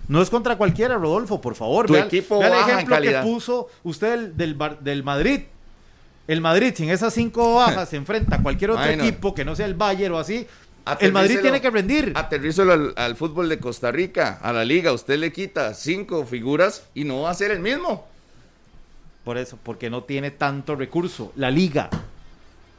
No 0.08 0.22
es 0.22 0.30
contra 0.30 0.56
cualquiera, 0.58 0.96
Rodolfo, 0.96 1.42
por 1.42 1.56
favor. 1.56 1.88
Tu 1.88 1.94
Vea- 1.94 2.06
equipo 2.06 2.40
vea 2.40 2.48
el 2.48 2.54
en 2.54 2.60
ejemplo 2.70 3.02
que 3.02 3.12
puso 3.24 3.68
usted 3.84 4.32
del, 4.34 4.58
del, 4.58 4.78
del 4.82 5.04
Madrid. 5.04 5.42
El 6.28 6.42
Madrid, 6.42 6.74
sin 6.76 6.90
esas 6.90 7.14
cinco 7.14 7.56
bajas, 7.56 7.90
se 7.90 7.98
enfrenta 7.98 8.38
a 8.38 8.44
cualquier 8.44 8.72
otro 8.72 8.86
equipo 8.86 9.34
que 9.36 9.44
no 9.46 9.56
sea 9.56 9.66
el 9.66 9.74
Bayern 9.76 10.14
o 10.14 10.18
así. 10.20 10.48
El 11.02 11.12
Madrid 11.12 11.40
tiene 11.42 11.60
que 11.60 11.70
rendir. 11.70 12.14
Aterrízelo 12.16 12.72
al, 12.72 12.94
al 12.96 13.16
fútbol 13.18 13.50
de 13.50 13.60
Costa 13.60 13.92
Rica, 13.92 14.40
a 14.42 14.54
la 14.54 14.64
liga. 14.64 14.94
Usted 14.94 15.18
le 15.20 15.34
quita 15.34 15.74
cinco 15.74 16.26
figuras 16.26 16.86
y 16.94 17.04
no 17.04 17.24
va 17.24 17.32
a 17.32 17.34
ser 17.34 17.52
el 17.52 17.60
mismo. 17.60 18.06
Por 19.26 19.38
eso, 19.38 19.58
porque 19.62 19.90
no 19.90 20.04
tiene 20.04 20.32
tanto 20.32 20.78
recurso. 20.78 21.34
La 21.36 21.52
liga. 21.52 21.90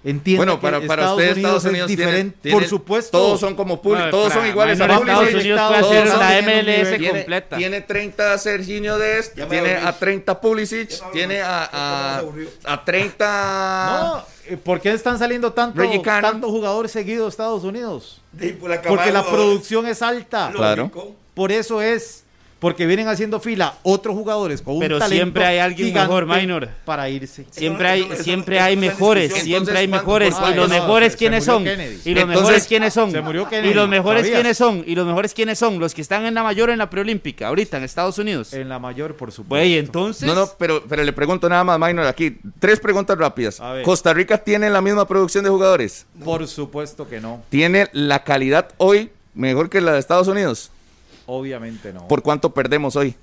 Entiende 0.05 0.37
Bueno, 0.39 0.61
que 0.61 0.63
para, 0.63 0.79
para 0.81 1.03
Estados 1.03 1.19
usted 1.19 1.33
Unidos 1.33 1.39
Estados 1.39 1.65
Unidos 1.65 1.91
es 1.91 1.97
diferente. 1.97 2.39
tiene- 2.41 2.57
por 2.59 2.69
supuesto. 2.69 3.19
Todos 3.19 3.41
son 3.41 3.57
como 3.57 3.81
No, 3.83 4.11
todos 4.11 4.29
son 4.33 4.39
para- 4.43 4.49
iguales 4.49 4.81
a. 4.81 4.85
Estados 4.85 5.35
Unidos 5.35 5.61
puede 5.69 5.81
hacer 5.81 6.07
la 6.07 6.29
tienen 6.29 6.65
MLS 6.67 6.99
tiene, 6.99 7.09
completa. 7.19 7.57
tiene 7.57 7.81
30 7.81 8.39
Serginho 8.39 8.97
Dest, 8.97 9.35
tiene 9.49 9.75
a 9.75 9.93
30 9.99 10.41
Pulisic, 10.41 10.91
tiene 11.13 11.41
a, 11.43 11.69
a, 11.73 12.23
a 12.65 12.85
30... 12.85 13.89
No, 14.01 14.25
eh, 14.47 14.57
¿por 14.57 14.81
qué 14.81 14.93
están 14.93 15.19
saliendo 15.19 15.53
tanto, 15.53 15.83
tantos 16.03 16.51
jugadores 16.51 16.93
seguidos 16.93 17.35
Estados 17.35 17.65
Unidos? 17.65 18.23
De- 18.33 18.53
por 18.53 18.71
la 18.71 18.81
Porque 18.81 19.11
la 19.11 19.27
producción 19.27 19.87
es 19.87 20.01
alta. 20.01 20.53
Claro. 20.55 20.91
Por 21.35 21.51
eso 21.53 21.83
es. 21.83 22.25
Porque 22.59 22.87
vienen 22.87 23.07
haciendo 23.07 23.39
fila 23.39 23.75
otros 23.85 24.17
jugadores 24.17 24.63
con 24.63 24.75
un 24.75 24.81
Pero 24.81 24.99
talento 24.99 25.15
siempre 25.15 25.45
hay 25.45 25.59
alguien 25.59 25.95
mejor, 25.95 26.27
Minor. 26.27 26.69
Para 26.85 27.09
irse. 27.09 27.47
Siempre 27.51 27.87
hay, 27.89 28.09
siempre 28.21 28.59
hay 28.59 28.77
mejores, 28.77 29.33
siempre 29.33 29.79
hay 29.79 29.87
mejores. 29.87 30.35
¿cuánto- 30.35 30.51
Y 30.51 30.55
los 30.57 30.69
mejores, 30.69 31.15
¿quiénes 31.15 31.45
son? 31.45 31.63
Kennedy. 31.63 32.01
Y 32.05 32.15
los 32.15 32.27
mejores, 32.27 32.67
¿quiénes 32.67 32.93
son? 32.95 33.11
Y 33.11 33.75
los 33.75 33.89
mejores. 33.89 34.27
¿quiénes 34.27 34.57
son? 34.57 34.83
Y 34.85 34.95
los 34.97 35.07
mejores, 35.07 35.35
¿quiénes 35.35 35.59
son? 35.59 35.79
Los 35.79 35.95
que 35.95 36.03
están 36.03 36.27
en 36.27 36.35
la 36.35 36.43
mayor 36.43 36.71
en 36.71 36.79
la 36.79 36.91
preolímpica, 36.91 37.47
ahorita 37.47 37.77
en 37.77 37.85
Estados 37.85 38.19
Unidos. 38.19 38.53
En 38.53 38.69
la 38.69 38.81
mayor, 38.81 39.15
por 39.15 39.31
supuesto. 39.31 39.49
Güey, 39.55 39.79
entonces. 39.79 40.27
No, 40.27 40.35
no, 40.35 40.49
pero, 40.59 40.83
pero 40.89 41.05
le 41.05 41.13
pregunto 41.13 41.49
nada 41.49 41.63
más, 41.63 41.79
Minor, 41.79 42.07
aquí. 42.07 42.39
Tres 42.59 42.81
preguntas 42.81 43.17
rápidas. 43.17 43.61
A 43.61 43.73
ver. 43.73 43.85
¿Costa 43.85 44.13
Rica 44.13 44.37
tiene 44.39 44.69
la 44.69 44.81
misma 44.81 45.07
producción 45.07 45.45
de 45.45 45.51
jugadores? 45.51 46.07
Por 46.25 46.47
supuesto 46.49 47.09
que 47.09 47.21
no. 47.21 47.43
¿Tiene 47.51 47.89
la 47.93 48.25
calidad 48.25 48.71
hoy 48.79 49.11
mejor 49.35 49.71
que 49.71 49.81
la 49.81 49.93
de 49.93 50.01
Estados 50.01 50.27
Unidos? 50.27 50.73
Obviamente 51.31 51.93
no. 51.93 52.09
¿Por 52.09 52.23
cuánto 52.23 52.55
perdemos 52.55 52.97
hoy? 52.97 53.15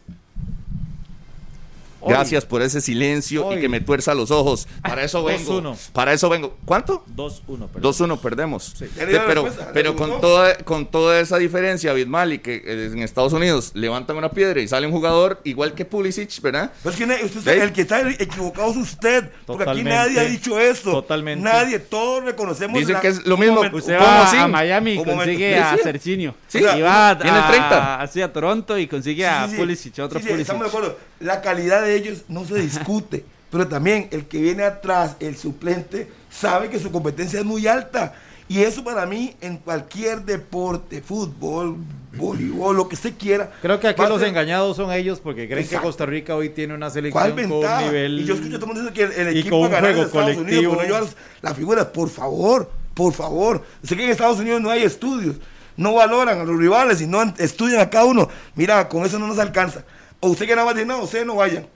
Hoy. 2.06 2.14
Gracias 2.14 2.46
por 2.46 2.62
ese 2.62 2.82
silencio 2.82 3.48
Hoy. 3.48 3.58
y 3.58 3.62
que 3.62 3.68
me 3.70 3.82
tuerza 3.82 4.14
los 4.14 4.30
ojos. 4.32 4.68
Para 4.84 5.04
eso 5.04 5.24
vengo. 5.24 5.62
2-1. 5.62 5.76
Para 5.92 6.14
eso 6.14 6.30
vengo. 6.30 6.56
¿Cuánto? 6.66 7.04
2-1, 7.16 7.68
perdón. 7.70 7.94
2-1 7.94 8.20
perdemos. 8.20 8.76
Pero 8.96 9.48
pero 9.74 9.96
con 9.96 10.22
toda, 10.22 10.56
con 10.60 10.86
toda 10.86 11.20
esa 11.20 11.38
diferencia 11.38 11.92
abismal 11.92 12.34
y 12.34 12.40
que 12.40 12.56
eh, 12.64 12.90
en 12.94 13.00
Estados 13.00 13.34
Unidos 13.34 13.72
levantan 13.74 14.18
una 14.18 14.30
piedra 14.30 14.62
y 14.62 14.68
sale 14.68 14.86
un 14.86 14.94
jugador 14.94 15.42
igual 15.44 15.74
que 15.74 15.84
Pulisic, 15.86 16.42
¿verdad? 16.42 16.72
Pero 16.84 16.92
es 16.96 17.42
que 17.44 17.54
el 17.64 17.74
que 17.74 17.82
está 17.82 18.08
equivocado 18.12 18.70
es 18.72 18.78
usted. 18.78 19.30
Porque 19.46 19.70
aquí 19.70 19.84
nadie 19.84 20.20
ha 20.20 20.24
dicho 20.26 20.60
eso. 20.60 20.92
Totalmente. 20.92 21.44
Nadie, 21.44 21.80
todos 21.80 22.24
reconocemos. 22.24 22.80
Dicen 22.80 22.94
la- 22.94 23.02
que 23.02 23.08
es 23.08 23.26
lo 23.26 23.38
mismo. 23.38 23.62
Usted 23.62 23.98
¿Cómo 23.98 24.10
va 24.10 24.28
así? 24.28 24.38
a 24.38 24.48
Miami 24.48 24.94
y 24.94 25.04
consigue 25.04 25.58
a 25.58 25.76
sí. 25.76 25.82
Serginho. 25.84 26.36
Sí. 26.48 26.60
y 26.60 26.82
va 26.82 27.10
a, 27.10 27.18
Tiene 27.20 27.40
30. 27.50 28.02
así 28.02 28.22
a 28.22 28.32
Toronto 28.32 28.78
y 28.78 28.88
consigue 28.88 29.26
a 29.26 29.44
Sí, 29.46 29.50
sí, 29.50 29.56
sí. 29.56 29.62
Pulisic, 29.62 30.00
otro 30.00 30.20
Sí, 30.20 30.26
sí, 30.26 30.32
Pulisic. 30.32 30.42
Estamos 30.54 30.64
de 30.64 30.70
acuerdo. 30.70 30.98
La 31.20 31.42
calidad 31.42 31.82
de 31.82 31.95
ellos 31.96 32.24
no 32.28 32.46
se 32.46 32.56
discute. 32.56 33.26
pero 33.52 33.68
también 33.68 34.10
el 34.12 34.26
que 34.26 34.42
viene 34.42 34.64
atrás, 34.64 35.16
el 35.20 35.38
suplente, 35.38 36.10
sabe 36.30 36.70
que 36.70 36.78
su 36.80 36.92
competencia 36.92 37.40
es 37.40 37.46
muy 37.46 37.68
alta. 37.68 38.14
Y 38.48 38.60
eso 38.62 38.84
para 38.84 39.06
mí, 39.06 39.34
en 39.42 39.58
cualquier 39.58 40.22
deporte, 40.24 41.02
fútbol, 41.02 41.78
voleibol, 42.16 42.76
lo 42.76 42.88
que 42.88 42.96
se 42.96 43.14
quiera. 43.16 43.52
Creo 43.62 43.80
que 43.80 43.88
aquí 43.88 44.02
los 44.04 44.20
ser- 44.20 44.28
engañados 44.30 44.76
son 44.78 44.92
ellos 44.92 45.20
porque 45.20 45.48
creen 45.48 45.64
Exacto. 45.64 45.82
que 45.82 45.88
Costa 45.88 46.06
Rica 46.06 46.36
hoy 46.36 46.50
tiene 46.50 46.74
una 46.74 46.88
¿Cuál 46.88 46.94
selección 46.94 47.50
con 47.50 47.64
un 47.66 47.78
nivel. 47.86 48.20
Y 48.20 48.26
yo 48.26 48.36
escucho 48.36 48.58
a 48.58 48.60
todo 48.60 48.72
el 48.72 48.76
mundo 48.78 48.92
diciendo 48.92 49.14
que 49.16 49.22
el, 49.22 49.28
equipo 49.38 49.62
con 49.62 49.74
un 49.74 49.80
juego 49.80 50.04
Estados 50.04 50.38
Unidos, 50.38 50.38
colectivo. 50.38 50.76
no 50.76 50.82
llevar 50.84 51.04
las, 51.42 51.56
figuras, 51.56 51.86
por 51.86 52.10
favor, 52.10 52.72
por 52.94 53.14
favor. 53.14 53.64
Sé 53.84 53.96
que 53.96 54.04
en 54.04 54.10
Estados 54.12 54.40
Unidos 54.40 54.62
no 54.62 54.70
hay 54.70 54.84
estudios, 54.84 55.38
no 55.78 55.94
valoran 55.96 56.40
a 56.40 56.44
los 56.44 56.58
rivales 56.58 57.02
y 57.02 57.08
no 57.08 57.22
an- 57.22 57.34
estudian 57.40 57.80
a 57.80 57.90
cada 57.90 58.06
uno. 58.06 58.30
Mira, 58.56 58.88
con 58.90 59.06
eso 59.06 59.18
no 59.18 59.28
nos 59.28 59.40
alcanza. 59.40 59.84
O 60.20 60.30
usted 60.30 60.46
que 60.46 60.56
nada 60.56 60.66
más 60.66 60.76
dice, 60.76 60.86
no, 60.88 61.02
ustedes 61.02 61.26
no 61.26 61.36
vayan. 61.36 61.68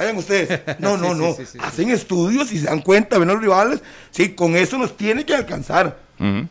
Vayan 0.00 0.16
ustedes. 0.16 0.60
No, 0.78 0.96
no, 0.96 1.14
no. 1.14 1.34
sí, 1.34 1.44
sí, 1.44 1.52
sí. 1.52 1.58
Hacen 1.60 1.90
estudios 1.90 2.50
y 2.52 2.58
se 2.58 2.64
dan 2.64 2.80
cuenta, 2.80 3.18
ven 3.18 3.28
a 3.28 3.34
los 3.34 3.42
rivales. 3.42 3.82
Sí, 4.10 4.30
con 4.30 4.56
eso 4.56 4.78
nos 4.78 4.96
tiene 4.96 5.26
que 5.26 5.34
alcanzar. 5.34 5.98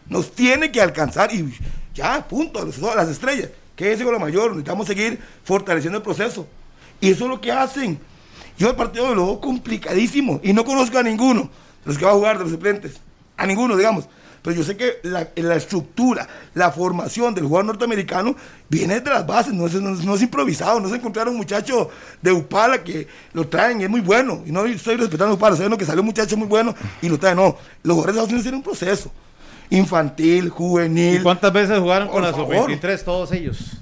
Nos 0.08 0.32
tiene 0.34 0.72
que 0.72 0.80
alcanzar 0.82 1.34
y 1.34 1.52
ya, 1.96 2.28
punto, 2.28 2.64
los- 2.64 2.78
las 2.80 3.10
estrellas. 3.10 3.50
Quédense 3.76 4.04
con 4.04 4.14
la 4.14 4.20
mayor, 4.20 4.50
necesitamos 4.52 4.86
seguir 4.88 5.20
fortaleciendo 5.44 5.98
el 5.98 6.04
proceso. 6.04 6.48
Y 7.02 7.10
eso 7.12 7.24
es 7.26 7.30
lo 7.30 7.42
que 7.42 7.52
hacen. 7.52 8.00
Yo 8.58 8.70
el 8.70 8.76
partido 8.76 9.14
lo 9.16 9.26
veo 9.26 9.40
complicadísimo 9.40 10.40
y 10.44 10.54
no 10.54 10.64
conozco 10.66 10.98
a 10.98 11.04
ninguno 11.04 11.44
de 11.44 11.50
los 11.86 11.98
que 11.98 12.06
va 12.06 12.12
a 12.12 12.16
jugar 12.16 12.38
de 12.38 12.44
los 12.44 12.52
suplentes. 12.54 13.00
A 13.38 13.46
ninguno, 13.48 13.76
digamos. 13.78 14.06
Pero 14.42 14.56
yo 14.56 14.64
sé 14.64 14.78
que 14.78 14.98
la, 15.04 15.28
la 15.36 15.56
estructura, 15.56 16.28
la 16.54 16.72
formación 16.72 17.36
del 17.36 17.46
jugador 17.46 17.66
norteamericano 17.66 18.36
viene 18.70 19.00
de 19.02 19.10
las 19.10 19.26
bases, 19.28 19.54
no 19.54 19.68
es, 19.68 19.74
no 19.76 19.92
no 19.92 20.16
es 20.16 20.22
improvisado. 20.22 20.80
No 20.80 20.90
se 20.90 20.96
encontraron 20.96 21.34
un 21.34 21.40
muchacho 21.40 21.90
de 22.22 22.32
Upala 22.32 22.84
que 22.84 23.08
lo 23.34 23.48
traen 23.48 23.82
es 23.82 23.90
muy 23.90 24.02
bueno. 24.02 24.44
Y 24.46 24.52
no 24.52 24.66
estoy 24.66 24.96
respetando 24.96 25.34
a 25.34 25.36
Upala, 25.36 25.56
sabiendo 25.56 25.78
que 25.78 25.86
salió 25.86 26.02
un 26.02 26.08
muchacho 26.08 26.38
muy 26.38 26.48
bueno 26.48 26.74
y 27.02 27.10
lo 27.10 27.18
traen. 27.20 27.38
No, 27.38 27.58
los 27.84 27.96
jugadores 27.96 28.06
de 28.16 28.22
Estados 28.22 28.30
Unidos 28.30 28.44
tienen 28.44 28.58
un 28.58 28.64
proceso 28.64 29.12
infantil, 29.70 30.50
juvenil. 30.50 31.20
¿Y 31.20 31.24
cuántas 31.24 31.54
veces 31.54 31.80
jugaron 31.80 32.08
con 32.08 32.22
Por 32.22 32.24
la 32.24 32.32
favor. 32.32 32.70
sub-23 32.72 33.04
todos 33.04 33.32
ellos? 33.32 33.78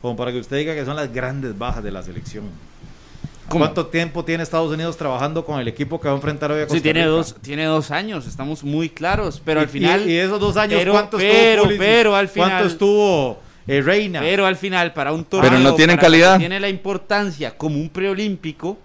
Como 0.00 0.16
para 0.16 0.32
que 0.32 0.38
usted 0.38 0.56
diga 0.56 0.74
que 0.74 0.84
son 0.84 0.96
las 0.96 1.12
grandes 1.12 1.56
bajas 1.58 1.82
de 1.82 1.90
la 1.90 2.02
selección. 2.02 2.44
¿Cómo? 3.48 3.64
¿Cuánto 3.64 3.86
tiempo 3.86 4.24
tiene 4.24 4.42
Estados 4.42 4.70
Unidos 4.70 4.96
trabajando 4.96 5.44
con 5.44 5.58
el 5.58 5.68
equipo 5.68 5.98
que 6.00 6.06
va 6.08 6.12
a 6.12 6.16
enfrentar 6.16 6.50
hoy 6.52 6.58
a 6.60 6.64
Costa 6.64 6.76
Sí, 6.76 6.82
tiene 6.82 7.00
Rica? 7.00 7.10
dos, 7.10 7.34
tiene 7.40 7.64
dos 7.64 7.90
años, 7.90 8.26
estamos 8.26 8.62
muy 8.62 8.90
claros, 8.90 9.40
pero 9.44 9.60
Y- 9.60 9.62
al 9.64 9.68
final... 9.70 10.08
Y, 10.08 10.12
y 10.12 10.16
esos 10.18 10.38
dos 10.38 10.56
años, 10.56 10.78
pero- 10.78 10.92
¿cuánto 10.92 11.16
pero, 11.16 11.30
estuvo 11.32 11.64
Pulisic? 11.64 11.80
pero 11.86 12.14
al 12.16 12.28
final- 12.28 12.50
¿Cuánto 12.50 12.66
estuvo 12.68 13.38
eh, 13.66 13.80
Reina? 13.82 14.20
Pero 14.20 14.44
al 14.46 14.56
final, 14.56 14.92
para 14.92 15.12
un 15.12 15.24
torneo 15.24 15.50
Pero 15.50 15.62
no 15.62 15.74
tienen 15.74 15.96
que 15.96 16.02
calidad. 16.02 16.38
Tiene 16.38 16.60
la 16.60 16.68
importancia 16.68 17.56
como 17.56 17.76
un 17.78 17.88
preolímpico 17.88 18.76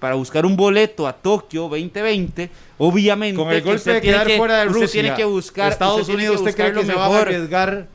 para 0.00 0.16
buscar 0.16 0.44
un 0.44 0.56
boleto 0.56 1.06
a 1.06 1.12
Tokio 1.12 1.62
2020, 1.68 2.50
obviamente. 2.78 3.36
con 3.36 3.48
el 3.50 3.56
que 3.58 3.60
golpe 3.62 3.76
usted 3.78 3.94
de 3.94 4.00
quedar 4.00 4.26
que- 4.26 4.36
fuera 4.36 4.60
de 4.60 4.66
usted 4.68 4.80
Rusia, 4.82 5.02
tiene 5.02 5.16
que 5.16 5.24
buscar. 5.24 5.72
Estados 5.72 6.00
usted 6.00 6.06
tiene 6.14 6.22
Unidos, 6.28 6.40
¿usted 6.40 6.54
cree 6.56 6.68
que 6.72 6.80
lo 6.80 6.82
se 6.84 6.94
va 6.94 7.06
a 7.06 7.20
arriesgar 7.20 7.86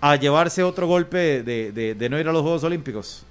a 0.00 0.16
llevarse 0.16 0.62
otro 0.62 0.86
golpe 0.86 1.42
de, 1.42 1.72
de- 1.72 1.94
de 1.94 2.08
no 2.08 2.18
ir 2.20 2.28
a 2.28 2.32
los 2.32 2.42
Juegos 2.42 2.62
Olímpicos? 2.64 3.22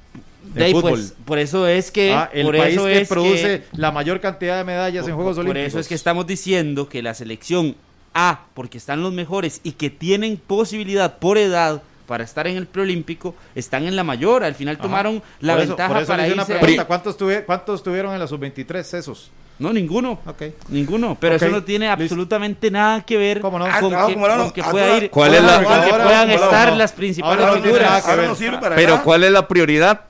De, 0.53 0.59
De 0.59 0.65
ahí, 0.65 0.71
fútbol. 0.73 0.91
pues, 0.91 1.13
por 1.25 1.39
eso 1.39 1.67
es 1.67 1.91
que. 1.91 2.13
Ah, 2.13 2.29
el 2.33 2.45
por 2.45 2.57
país 2.57 2.73
eso 2.75 2.85
que 2.85 3.01
es 3.01 3.07
produce 3.09 3.63
la 3.73 3.91
mayor 3.91 4.19
cantidad 4.21 4.57
de 4.57 4.63
medallas 4.63 5.03
en 5.05 5.11
por- 5.11 5.15
Juegos 5.15 5.35
por 5.37 5.45
Olímpicos. 5.45 5.67
eso 5.67 5.79
es 5.79 5.87
que 5.87 5.95
estamos 5.95 6.25
diciendo 6.27 6.87
que 6.89 7.01
la 7.01 7.13
selección 7.13 7.75
A, 8.13 8.45
porque 8.53 8.77
están 8.77 9.03
los 9.03 9.11
mejores 9.11 9.59
y 9.63 9.73
que 9.73 9.89
tienen 9.89 10.37
posibilidad 10.37 11.17
por 11.17 11.37
edad 11.37 11.81
para 12.07 12.23
estar 12.23 12.45
en 12.47 12.55
el 12.55 12.67
preolímpico, 12.67 13.35
están 13.55 13.83
en 13.85 13.95
la 13.95 14.03
mayor. 14.03 14.43
Al 14.43 14.55
final 14.55 14.75
Ajá. 14.75 14.83
tomaron 14.83 15.23
la 15.41 15.53
Por 15.55 15.61
eso- 15.63 15.69
ventaja 15.71 15.93
por 15.93 15.97
eso 16.03 16.07
para 16.07 16.23
una 16.23 16.33
irse. 16.33 16.45
pregunta, 16.53 16.81
ahí. 16.83 16.87
¿Cuántos, 16.87 17.17
tuve- 17.17 17.43
¿Cuántos 17.45 17.83
tuvieron 17.83 18.13
en 18.13 18.19
la 18.19 18.27
sub-23 18.27 18.93
esos? 18.93 19.31
No, 19.57 19.73
ninguno. 19.73 20.19
Ok. 20.25 20.43
Ninguno, 20.69 21.17
pero 21.19 21.35
Ok, 21.37 21.41
eso 21.41 21.51
no 21.51 21.63
tiene 21.63 21.87
absolutamente 21.89 22.69
nada 22.69 23.01
que 23.05 23.17
ver 23.17 23.39
¿Cómo 23.39 23.57
no? 23.57 23.65
Ah, 23.65 23.79
con, 23.79 23.89
claro, 23.89 24.07
que, 24.07 24.13
cómo 24.13 24.27
no, 24.27 24.37
con 24.37 24.51
que 24.51 24.61
ah, 24.61 24.69
pueda 24.71 24.97
ir, 24.97 25.09
¿Cuál 25.09 25.33
es 25.33 25.43
la- 25.43 25.55
con 25.63 25.63
que 25.63 25.89
puedan 25.89 26.29
ahora- 26.29 26.33
estar 26.35 26.73
las 26.77 26.91
principales 26.91 27.45
no 27.47 27.53
figuras. 27.63 27.81
nada 27.81 28.01
que 28.01 28.07
Ahora 28.09 28.21
ver. 28.21 28.29
no 28.29 28.35
sirve 28.35 28.57
para 28.59 28.75
Pero. 28.75 29.01
¿cuál 29.03 29.23
es 29.23 29.31
la 29.31 29.47
prioridad? 29.47 30.01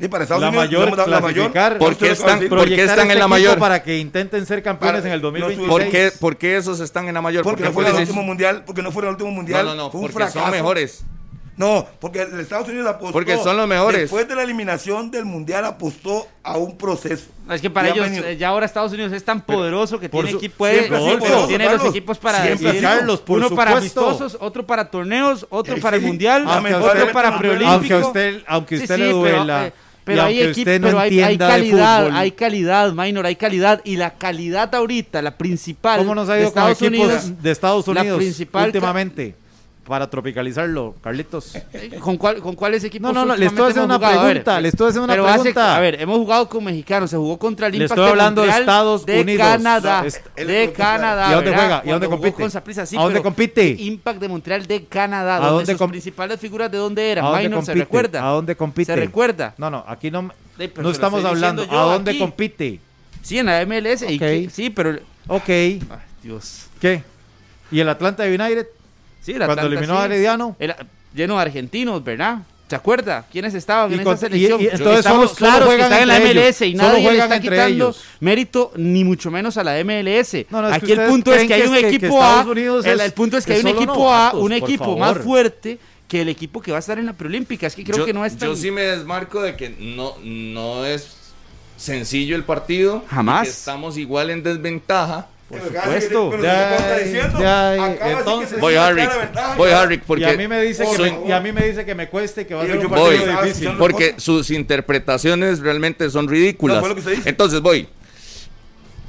Sí, 0.00 0.08
para 0.08 0.24
Estados 0.24 0.40
La 0.42 0.48
Unidos, 0.48 0.64
mayor, 0.66 1.08
la 1.08 1.20
mayor. 1.20 1.52
¿Por 1.78 1.96
qué 1.96 2.10
están- 2.10 2.48
por 2.48 2.64
qué 2.66 2.82
están 2.82 3.00
este 3.00 3.12
en 3.12 3.18
la 3.20 3.28
mayor? 3.28 3.58
Para 3.58 3.82
que 3.84 3.98
intenten 3.98 4.44
ser 4.46 4.62
campeones 4.62 5.02
Para- 5.02 5.08
en 5.08 5.14
el 5.14 5.20
no, 5.20 5.28
2026. 5.30 5.68
¿Por 5.68 5.88
qué, 5.90 6.12
por 6.18 6.36
qué 6.36 6.56
esos 6.56 6.80
están 6.80 7.06
en 7.06 7.14
la 7.14 7.20
mayor? 7.22 7.44
Porque 7.44 7.62
¿Por 7.64 7.72
no 7.74 7.80
al 7.80 7.86
Pulisic? 7.92 8.08
último 8.08 8.22
mundial, 8.26 8.64
porque 8.66 8.82
no 8.82 8.90
fueron 8.90 9.10
al 9.10 9.14
último 9.14 9.30
mundial. 9.30 9.64
No, 9.64 9.74
no, 9.76 9.82
no, 9.84 9.90
fue 9.90 10.00
un 10.00 10.06
porque 10.08 10.24
son 10.24 10.32
fracaso. 10.32 10.50
mejores. 10.52 11.04
No, 11.56 11.86
porque 12.00 12.22
el 12.22 12.40
Estados 12.40 12.66
Unidos 12.68 12.86
apostó. 12.88 13.12
Porque 13.12 13.36
son 13.36 13.56
los 13.58 13.68
mejores. 13.68 14.00
Después 14.02 14.26
de 14.26 14.34
la 14.34 14.42
eliminación 14.42 15.10
del 15.10 15.26
mundial 15.26 15.64
apostó 15.66 16.26
a 16.42 16.56
un 16.56 16.78
proceso. 16.78 17.26
Es 17.50 17.60
que 17.60 17.68
para 17.68 17.88
ellos, 17.90 18.06
venido- 18.06 18.24
eh, 18.26 18.36
ya 18.38 18.48
ahora 18.48 18.64
Estados 18.64 18.92
Unidos 18.92 19.12
es 19.12 19.22
tan 19.22 19.42
poderoso 19.42 20.00
que 20.00 20.08
tiene 20.08 20.30
su- 20.30 20.36
equipo, 20.38 20.56
poderoso, 20.58 21.46
tiene 21.48 21.70
los 21.70 21.84
equipos 21.84 22.18
para 22.18 22.40
decidir. 22.42 22.80
Carlos, 22.80 23.20
por 23.20 23.38
uno 23.38 23.50
para 23.54 23.76
amistosos, 23.76 24.36
otro 24.40 24.66
para 24.66 24.90
torneos, 24.90 25.46
otro 25.50 25.76
Eh, 25.76 25.80
para 25.80 25.96
el 25.96 26.02
mundial, 26.02 26.44
Aunque 26.46 26.74
otro 26.74 26.88
usted- 26.88 27.12
para 27.12 27.38
preolímpico. 27.38 27.70
Aunque 27.72 27.92
a 27.92 27.98
usted, 27.98 28.42
aunque 28.46 28.74
usted 28.76 28.94
sí, 28.96 29.00
le 29.00 29.06
pero, 29.08 29.18
duela. 29.18 29.66
eh, 29.66 29.72
pero 30.04 30.22
hay 30.22 30.40
equipo, 30.42 30.60
usted 30.60 30.80
no 30.80 30.86
pero 30.86 30.98
hay, 31.00 31.10
de 31.10 31.38
calidad, 31.38 32.08
hay 32.16 32.30
calidad, 32.32 32.92
Minor, 32.92 33.26
hay 33.26 33.36
calidad 33.36 33.80
y 33.84 33.96
la 33.96 34.14
calidad 34.14 34.74
ahorita, 34.74 35.20
la 35.20 35.36
principal 35.36 35.98
¿Cómo 35.98 36.14
nos 36.14 36.28
ha 36.30 36.34
de 36.34 36.40
ido 36.42 36.52
con 36.52 36.62
Estados 36.70 36.82
equipos 36.82 37.06
Unidos, 37.06 37.42
de 37.42 37.50
Estados 37.50 37.86
la 37.88 38.00
Unidos 38.00 38.18
principal 38.18 38.62
ca- 38.62 38.66
últimamente? 38.68 39.34
Para 39.86 40.08
tropicalizarlo, 40.08 40.94
Carlitos. 41.02 41.56
Eh, 41.72 41.96
¿Con, 42.00 42.16
cuál, 42.16 42.40
¿Con 42.40 42.54
cuáles 42.54 42.84
equipos? 42.84 43.12
No, 43.12 43.20
no, 43.20 43.26
no, 43.26 43.36
le 43.36 43.46
estoy 43.46 43.70
haciendo 43.70 43.84
una 43.86 43.96
jugado? 43.96 44.20
A 44.20 44.24
ver, 44.24 44.32
pregunta, 44.34 44.60
le 44.60 44.68
estoy 44.68 44.88
haciendo 44.90 45.04
una 45.06 45.12
pero 45.14 45.26
hace- 45.26 45.40
pregunta. 45.40 45.76
a 45.76 45.80
ver, 45.80 46.00
hemos 46.00 46.18
jugado 46.18 46.48
con 46.48 46.62
mexicanos, 46.62 47.10
se 47.10 47.16
jugó 47.16 47.36
contra 47.36 47.66
el 47.66 47.72
Le 47.72 47.78
Impact 47.78 47.98
estoy 47.98 48.10
hablando 48.10 48.42
de 48.42 48.48
Estados 48.50 49.04
de 49.06 49.20
Unidos. 49.20 49.44
Canadá, 49.46 50.06
es- 50.06 50.22
él 50.36 50.46
de 50.46 50.72
Canadá. 50.72 51.28
¿Y 51.28 51.32
a 51.32 51.34
dónde 51.34 51.50
¿verdad? 51.50 51.64
juega? 51.64 51.82
¿Y 51.84 51.88
a 51.88 51.92
dónde 51.94 52.08
compite? 52.08 52.32
con 52.34 52.50
Saprissa, 52.52 52.86
sí, 52.86 52.96
¿A 52.96 53.02
dónde 53.02 53.22
compite? 53.22 53.68
Impact 53.70 54.20
de 54.20 54.28
Montreal 54.28 54.66
de 54.66 54.84
Canadá, 54.84 55.36
¿A 55.38 55.50
dónde 55.50 55.76
sus 55.76 55.88
principales 55.88 56.38
figuras 56.38 56.70
de 56.70 56.78
dónde 56.78 57.10
eran. 57.10 57.24
¿A 57.24 57.28
dónde 57.30 57.42
Minor, 57.42 57.56
compite? 57.58 57.72
¿se 57.72 57.78
recuerda? 57.84 58.24
¿A 58.28 58.30
dónde 58.30 58.56
compite? 58.56 58.86
¿Se 58.94 58.96
recuerda? 58.96 59.54
No, 59.58 59.68
no, 59.68 59.84
aquí 59.88 60.10
no, 60.12 60.30
Sí, 60.58 60.68
pero 60.68 60.82
no 60.84 60.90
estamos 60.90 61.24
hablando. 61.24 61.62
¿A 61.68 61.82
dónde 61.92 62.12
aquí. 62.12 62.20
compite? 62.20 62.78
Sí, 63.20 63.38
en 63.38 63.46
la 63.46 63.60
MLS. 63.66 64.02
y 64.02 64.14
Ok. 64.14 64.20
que- 64.20 64.50
sí, 64.52 64.70
pero... 64.70 64.96
Ok. 65.26 65.48
Ay, 65.48 65.80
Dios. 66.22 66.66
¿Qué? 66.80 67.02
¿Y 67.72 67.80
el 67.80 67.88
Atlanta 67.88 68.22
United? 68.24 68.66
Sí, 69.24 69.32
el 69.32 69.44
Cuando 69.44 69.66
eliminó 69.66 69.94
sí. 69.96 70.02
a 70.02 70.04
Herediano. 70.06 70.56
Era 70.58 70.76
lleno 71.14 71.36
de 71.36 71.42
argentinos, 71.42 72.02
¿verdad? 72.02 72.38
¿Se 72.68 72.76
acuerda? 72.76 73.26
¿Quiénes 73.30 73.52
estaban 73.54 73.90
Y 73.92 73.96
en 73.96 74.02
con- 74.04 74.14
esa 74.14 74.26
y- 74.26 74.30
selección? 74.30 74.60
y 74.62 74.64
entonces 74.64 74.98
Estamos 75.00 75.30
solo- 75.32 75.34
solo 75.34 75.36
claros 75.36 75.74
que 75.74 75.82
están 75.82 76.02
en 76.02 76.08
la 76.08 76.16
MLS 76.20 76.60
y 76.66 76.68
ellos. 76.70 76.80
Solo 76.80 76.92
nadie 76.92 77.02
le 77.02 77.08
juegan 77.08 77.24
está 77.24 77.36
entre 77.36 77.50
quitando 77.50 77.74
ellos. 77.74 78.04
mérito 78.20 78.72
ni 78.76 79.04
mucho 79.04 79.30
menos 79.30 79.56
a 79.58 79.64
la 79.64 79.78
MLS. 79.84 80.46
No, 80.50 80.62
no, 80.62 80.68
Aquí 80.68 80.92
el 80.92 81.00
punto 81.02 81.34
es 81.34 81.46
que 81.46 81.54
hay 81.54 81.62
un 81.62 81.74
que 81.74 81.88
equipo 81.88 82.22
A, 82.22 82.40
el, 82.84 83.12
punto 83.12 83.36
es 83.36 83.44
que 83.46 83.52
hay 83.54 83.60
un 83.60 83.68
equipo 83.68 84.10
A, 84.12 84.32
un 84.32 84.52
equipo 84.52 84.84
favor. 84.84 84.98
más 84.98 85.18
fuerte 85.18 85.78
que 86.08 86.22
el 86.22 86.28
equipo 86.30 86.60
que 86.62 86.70
va 86.72 86.78
a 86.78 86.80
estar 86.80 86.98
en 86.98 87.04
la 87.06 87.12
preolímpica. 87.12 87.66
Es 87.66 87.74
que 87.74 87.84
creo 87.84 87.98
yo, 87.98 88.04
que 88.06 88.12
no 88.14 88.24
es 88.24 88.36
tan... 88.38 88.48
yo 88.48 88.56
sí 88.56 88.70
me 88.70 88.82
desmarco 88.82 89.42
de 89.42 89.54
que 89.56 89.68
no, 89.78 90.14
no 90.24 90.84
es 90.86 91.14
sencillo 91.76 92.36
el 92.36 92.44
partido. 92.44 93.04
Jamás. 93.08 93.42
y 93.42 93.44
que 93.44 93.50
estamos 93.50 93.98
igual 93.98 94.30
en 94.30 94.42
desventaja. 94.42 95.26
Por 95.52 95.60
Pero 95.60 95.82
supuesto. 95.82 96.30
entonces- 98.18 98.58
Voy 98.58 98.74
Harry, 98.74 99.02
voy 99.58 99.68
ya. 99.70 99.82
Harry, 99.82 99.98
porque 99.98 100.22
y 100.22 100.26
a 100.26 100.32
mí 100.34 100.48
me 100.48 100.62
dice 100.62 100.82
que 100.84 100.96
soy- 100.96 101.10
me, 101.12 101.28
y 101.28 101.32
a 101.32 101.40
mí 101.40 101.52
me 101.52 101.66
dice 101.66 101.84
que 101.84 101.94
me 101.94 102.08
cueste 102.08 102.46
que 102.46 102.54
va 102.54 102.62
a 102.62 102.66
ser 102.66 102.78
un 102.78 102.88
voy. 102.88 103.18
difícil. 103.18 103.70
porque 103.78 104.14
sus 104.16 104.50
interpretaciones 104.50 105.60
realmente 105.60 106.08
son 106.08 106.26
ridículas. 106.26 106.82
No. 106.82 106.94
Entonces 107.26 107.60
voy. 107.60 107.86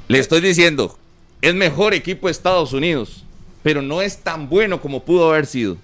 Le 0.06 0.18
estoy 0.18 0.42
diciendo, 0.42 0.98
es 1.40 1.54
mejor 1.54 1.94
equipo 1.94 2.26
de 2.26 2.32
Estados 2.32 2.74
Unidos, 2.74 3.24
pero 3.62 3.80
no 3.80 4.02
es 4.02 4.18
tan 4.18 4.50
bueno 4.50 4.82
como 4.82 5.02
pudo 5.02 5.30
haber 5.32 5.46
sido. 5.46 5.78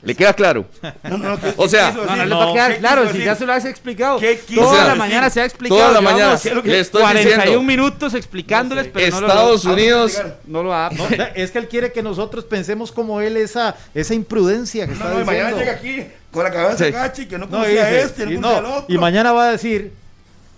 ¿Le 0.00 0.14
queda 0.14 0.32
claro? 0.32 0.64
No, 1.02 1.18
no, 1.18 1.28
no, 1.30 1.40
¿qué- 1.40 1.54
O 1.56 1.68
sea, 1.68 1.90
No, 1.90 2.04
no 2.16 2.24
les 2.24 2.38
va 2.38 2.50
a 2.50 2.52
quedar 2.52 2.72
¿qué 2.74 2.78
claro, 2.78 3.12
si 3.12 3.18
ya 3.24 3.34
se 3.34 3.44
lo 3.44 3.52
has 3.52 3.64
explicado. 3.64 4.20
¿Qué 4.20 4.38
quiso 4.46 4.60
Toda 4.60 4.74
la 4.78 4.84
decir? 4.84 4.98
mañana 4.98 5.28
se 5.30 5.40
ha 5.40 5.44
explicado. 5.44 5.80
Toda 5.80 5.92
la 5.92 6.00
mañana. 6.00 6.38
Le 6.64 6.78
estoy 6.80 7.02
41 7.02 7.36
diciendo. 7.42 7.62
minutos 7.64 8.14
explicándoles, 8.14 8.86
pero 8.92 9.10
no 9.16 9.20
lo 9.22 9.26
Estados 9.26 9.64
no, 9.64 9.72
Unidos, 9.72 10.22
no 10.46 10.62
lo 10.62 10.72
ha... 10.72 10.90
No, 10.90 11.04
es 11.34 11.50
que 11.50 11.58
él 11.58 11.66
quiere 11.66 11.90
que 11.92 12.00
nosotros 12.02 12.44
pensemos 12.44 12.92
como 12.92 13.20
él 13.20 13.36
esa, 13.36 13.74
esa 13.92 14.14
imprudencia 14.14 14.86
que 14.86 14.92
No, 14.92 14.98
está 14.98 15.14
no, 15.14 15.20
y 15.20 15.24
mañana 15.24 15.48
diciendo. 15.50 15.58
llega 15.72 15.72
aquí 16.04 16.12
con 16.30 16.44
la 16.44 16.50
cabeza 16.52 16.84
Sí. 16.84 16.90
gacha 16.92 17.22
y 17.22 17.26
que 17.26 17.38
no 17.38 17.46
No, 17.46 17.50
conocía 17.50 17.84
a 17.84 17.90
este, 17.90 18.24
no 18.26 18.30
y, 18.32 18.34
conocía 18.36 18.60
no, 18.60 18.68
al 18.68 18.72
otro. 18.82 18.94
y 18.94 18.98
mañana 18.98 19.32
va 19.32 19.48
a 19.48 19.50
decir, 19.50 19.92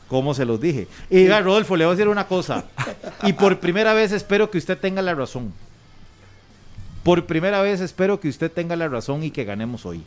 como 0.09 0.35
se 0.35 0.45
los 0.45 0.61
dije. 0.61 0.87
Y 1.09 1.17
diga, 1.17 1.41
Rodolfo, 1.41 1.77
le 1.77 1.87
voy 1.87 1.93
a 1.95 1.97
decir 1.97 2.09
una 2.09 2.27
cosa. 2.27 2.65
Y 3.23 3.33
por 3.33 3.59
primera 3.59 3.95
vez 3.95 4.13
espero 4.13 4.51
que 4.51 4.59
usted 4.59 4.77
tenga 4.77 5.01
la 5.01 5.15
razón. 5.15 5.55
Por 7.03 7.25
primera 7.27 7.63
vez 7.63 7.81
espero 7.81 8.21
que 8.21 8.29
usted 8.29 8.51
tenga 8.51 8.77
la 8.77 8.89
razón 8.89 9.23
y 9.25 9.31
que 9.31 9.45
ganemos 9.45 9.87
hoy. 9.87 10.03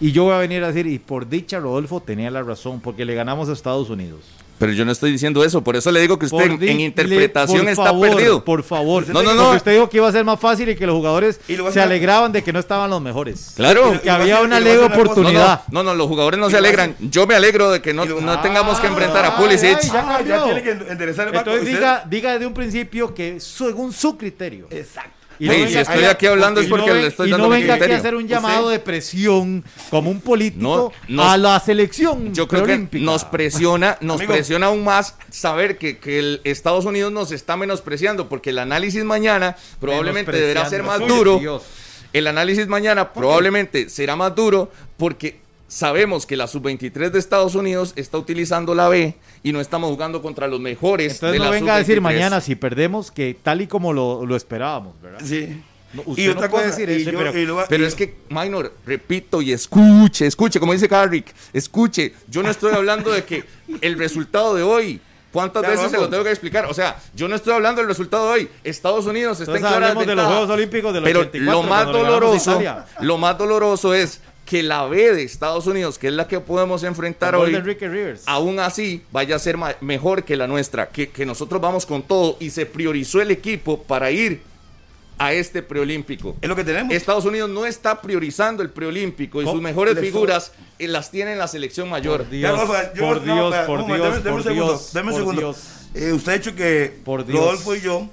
Y 0.00 0.12
yo 0.12 0.24
voy 0.24 0.32
a 0.34 0.38
venir 0.38 0.64
a 0.64 0.68
decir, 0.68 0.86
y 0.86 0.98
por 0.98 1.28
dicha 1.28 1.58
Rodolfo 1.60 2.00
tenía 2.00 2.30
la 2.30 2.42
razón, 2.42 2.80
porque 2.80 3.04
le 3.04 3.14
ganamos 3.14 3.50
a 3.50 3.52
Estados 3.52 3.90
Unidos. 3.90 4.20
Pero 4.58 4.72
yo 4.72 4.84
no 4.84 4.92
estoy 4.92 5.10
diciendo 5.12 5.42
eso, 5.42 5.62
por 5.62 5.74
eso 5.76 5.90
le 5.90 6.00
digo 6.00 6.18
que 6.18 6.26
usted 6.26 6.40
en, 6.42 6.58
di- 6.58 6.68
en 6.68 6.80
interpretación 6.80 7.58
le- 7.64 7.74
por 7.74 7.84
está 7.84 7.84
favor, 7.84 8.08
perdido. 8.10 8.44
Por 8.44 8.62
favor. 8.62 9.08
No, 9.08 9.22
no, 9.22 9.32
no. 9.34 9.42
Porque 9.44 9.56
usted 9.58 9.72
dijo 9.72 9.88
que 9.90 9.96
iba 9.98 10.08
a 10.08 10.12
ser 10.12 10.22
más 10.24 10.38
fácil 10.40 10.68
y 10.70 10.76
que 10.76 10.86
los 10.86 10.94
jugadores 10.96 11.40
se 11.72 11.80
alegraban 11.80 12.30
de 12.32 12.42
que 12.42 12.52
no 12.52 12.58
estaban 12.58 12.88
los 12.90 13.00
mejores. 13.00 13.52
Claro. 13.56 13.94
Y 13.94 13.98
Que 14.00 14.10
había 14.10 14.40
una 14.42 14.60
y 14.60 14.64
lo 14.64 14.68
va 14.68 14.72
a 14.72 14.74
leve 14.74 14.84
hacer 14.84 14.86
una 14.86 14.96
cosa. 14.96 15.12
oportunidad. 15.12 15.62
No, 15.70 15.82
no, 15.82 15.94
los 15.94 16.06
jugadores 16.08 16.38
no 16.40 16.50
se 16.50 16.58
alegran. 16.58 16.94
Yo 17.00 17.26
me 17.26 17.34
alegro 17.34 17.70
de 17.70 17.80
que 17.80 17.94
no, 17.94 18.04
no 18.04 18.40
tengamos 18.42 18.78
que 18.80 18.86
Ah, 18.86 18.90
enfrentar 18.90 19.24
a 19.24 19.36
Pulisic. 19.38 19.78
ay, 19.94 20.24
ya 20.26 20.40
Ah, 20.42 20.44
tiene 20.44 20.62
que 20.62 20.70
enderezar 20.70 21.28
el 21.28 21.34
barco. 21.34 21.50
Entonces 21.50 21.74
diga, 21.74 22.04
diga 22.08 22.38
de 22.38 22.46
un 22.46 22.52
principio 22.54 23.14
que 23.14 23.40
según 23.40 23.92
su 23.94 24.16
criterio. 24.18 24.66
Exacto. 24.70 25.19
Sí, 25.40 25.68
si 25.68 25.78
estoy 25.78 26.04
aquí 26.04 26.26
hablando 26.26 26.60
es 26.60 26.66
y 26.66 26.70
no 26.70 26.76
porque 26.76 26.92
ven- 26.92 27.00
le 27.02 27.08
estoy 27.08 27.28
y 27.28 27.30
dando 27.30 27.46
no 27.46 27.50
venga 27.50 27.74
aquí 27.74 27.90
a 27.90 27.96
hacer 27.96 28.14
un 28.14 28.28
llamado 28.28 28.68
de 28.68 28.78
presión 28.78 29.64
como 29.88 30.10
un 30.10 30.20
político 30.20 30.92
No, 31.08 31.14
no. 31.24 31.30
a 31.30 31.36
la 31.38 31.58
selección 31.60 32.34
Yo 32.34 32.46
creo 32.46 32.64
que 32.66 32.86
nos 32.98 33.24
presiona, 33.24 33.96
nos 34.02 34.16
Amigo. 34.20 34.32
presiona 34.34 34.66
aún 34.66 34.84
más 34.84 35.14
saber 35.30 35.78
que, 35.78 35.98
que 35.98 36.18
el 36.18 36.40
Estados 36.44 36.84
Unidos 36.84 37.10
nos 37.12 37.32
está 37.32 37.56
menospreciando, 37.56 38.28
porque 38.28 38.50
el 38.50 38.58
análisis 38.58 39.02
mañana 39.04 39.56
probablemente 39.80 40.32
deberá 40.32 40.68
ser 40.68 40.82
más 40.82 40.98
duro. 41.00 41.38
Dios. 41.38 41.62
El 42.12 42.26
análisis 42.26 42.66
mañana 42.66 43.12
probablemente 43.12 43.88
será 43.88 44.16
más 44.16 44.34
duro 44.34 44.70
porque 44.96 45.40
sabemos 45.70 46.26
que 46.26 46.36
la 46.36 46.48
sub-23 46.48 47.10
de 47.10 47.18
Estados 47.18 47.54
Unidos 47.54 47.92
está 47.94 48.18
utilizando 48.18 48.74
la 48.74 48.88
B 48.88 49.14
y 49.44 49.52
no 49.52 49.60
estamos 49.60 49.88
jugando 49.90 50.20
contra 50.20 50.48
los 50.48 50.58
mejores 50.60 51.12
Entonces 51.14 51.32
de 51.32 51.38
no 51.38 51.44
la 51.44 51.50
venga 51.50 51.74
a 51.76 51.78
decir 51.78 51.96
sub-23. 51.98 52.02
mañana 52.02 52.40
si 52.40 52.56
perdemos 52.56 53.10
que 53.12 53.36
tal 53.40 53.60
y 53.60 53.68
como 53.68 53.92
lo, 53.92 54.26
lo 54.26 54.34
esperábamos, 54.36 55.00
¿verdad? 55.00 55.20
Sí. 55.24 55.62
No, 55.92 56.02
y 56.16 56.28
otra 56.28 56.46
no 56.46 56.50
puede 56.50 56.64
cosa, 56.66 56.76
decir 56.76 56.90
eso, 56.90 57.10
yo- 57.10 57.18
pero- 57.18 57.78
lo 57.78 57.86
es 57.86 57.94
que, 57.94 58.14
Minor, 58.28 58.72
repito 58.84 59.40
y 59.42 59.52
escuche, 59.52 60.26
escuche, 60.26 60.58
como 60.60 60.72
dice 60.72 60.88
Carrick, 60.88 61.32
escuche, 61.52 62.14
yo 62.28 62.42
no 62.42 62.50
estoy 62.50 62.72
hablando 62.74 63.10
de 63.10 63.24
que 63.24 63.44
el 63.80 63.98
resultado 63.98 64.54
de 64.54 64.62
hoy, 64.62 65.00
¿cuántas 65.32 65.62
Ya, 65.64 65.70
veces 65.70 65.90
se 65.90 65.96
lo 65.98 66.08
tengo 66.08 66.22
que 66.22 66.30
explicar? 66.30 66.66
O 66.66 66.74
sea, 66.74 66.96
yo 67.14 67.26
no 67.26 67.34
estoy 67.34 67.54
hablando 67.54 67.80
del 67.80 67.88
resultado 67.88 68.26
de 68.28 68.32
hoy, 68.34 68.48
Estados 68.62 69.06
Unidos 69.06 69.40
está 69.40 69.52
Entonces 69.56 69.64
en 69.64 69.78
clara 69.78 69.94
de 70.06 70.14
los. 70.16 70.26
Juegos 70.26 70.50
Olímpicos 70.50 70.94
del 70.94 71.02
Pero 71.02 71.20
84, 71.20 71.52
lo 71.62 71.68
más 71.68 71.86
doloroso, 71.86 72.62
lo 73.00 73.18
más 73.18 73.36
doloroso 73.38 73.92
es 73.92 74.20
que 74.50 74.64
la 74.64 74.84
B 74.86 75.14
de 75.14 75.22
Estados 75.22 75.68
Unidos, 75.68 75.96
que 75.96 76.08
es 76.08 76.12
la 76.12 76.26
que 76.26 76.40
podemos 76.40 76.82
enfrentar 76.82 77.36
hoy, 77.36 77.54
Enrique 77.54 77.88
Rivers. 77.88 78.24
aún 78.26 78.58
así 78.58 79.00
vaya 79.12 79.36
a 79.36 79.38
ser 79.38 79.56
mejor 79.80 80.24
que 80.24 80.34
la 80.36 80.48
nuestra, 80.48 80.88
que, 80.88 81.08
que 81.10 81.24
nosotros 81.24 81.60
vamos 81.60 81.86
con 81.86 82.02
todo 82.02 82.36
y 82.40 82.50
se 82.50 82.66
priorizó 82.66 83.20
el 83.20 83.30
equipo 83.30 83.80
para 83.84 84.10
ir 84.10 84.42
a 85.18 85.32
este 85.32 85.62
preolímpico. 85.62 86.34
Es 86.40 86.48
lo 86.48 86.56
que 86.56 86.64
tenemos. 86.64 86.92
Estados 86.92 87.24
Unidos 87.26 87.48
no 87.48 87.64
está 87.64 88.00
priorizando 88.02 88.64
el 88.64 88.70
preolímpico 88.70 89.40
y 89.40 89.44
sus 89.44 89.60
mejores 89.62 89.96
figuras 90.00 90.50
eh, 90.80 90.88
las 90.88 91.12
tiene 91.12 91.32
en 91.34 91.38
la 91.38 91.46
selección 91.46 91.88
mayor. 91.88 92.24
Por 92.24 92.30
Ya, 92.32 92.48
Dios, 92.52 92.58
Rafa, 92.68 92.92
yo- 92.94 93.02
por 93.06 93.22
no, 93.24 93.34
Dios, 93.34 93.54
por 93.66 93.86
Dios, 93.86 93.98
deme- 94.00 94.22
deme 94.22 94.30
un 94.30 94.34
por 94.34 94.42
segundo, 94.42 94.64
Dios, 94.72 94.92
deme 94.92 95.10
un 95.12 95.16
segundo. 95.16 95.40
Dios. 95.42 95.56
Eh, 95.94 96.12
usted 96.12 96.32
ha 96.32 96.38
dicho 96.38 96.54
que 96.56 96.92
Por 97.04 97.24
Dios. 97.24 97.38
Rodolfo 97.38 97.76
y 97.76 97.80
yo 97.82 98.08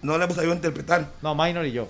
no 0.00 0.16
le 0.16 0.24
hemos 0.24 0.36
sabido 0.36 0.54
interpretar. 0.54 1.10
No, 1.20 1.34
Minor 1.34 1.66
y 1.66 1.72
yo. 1.72 1.88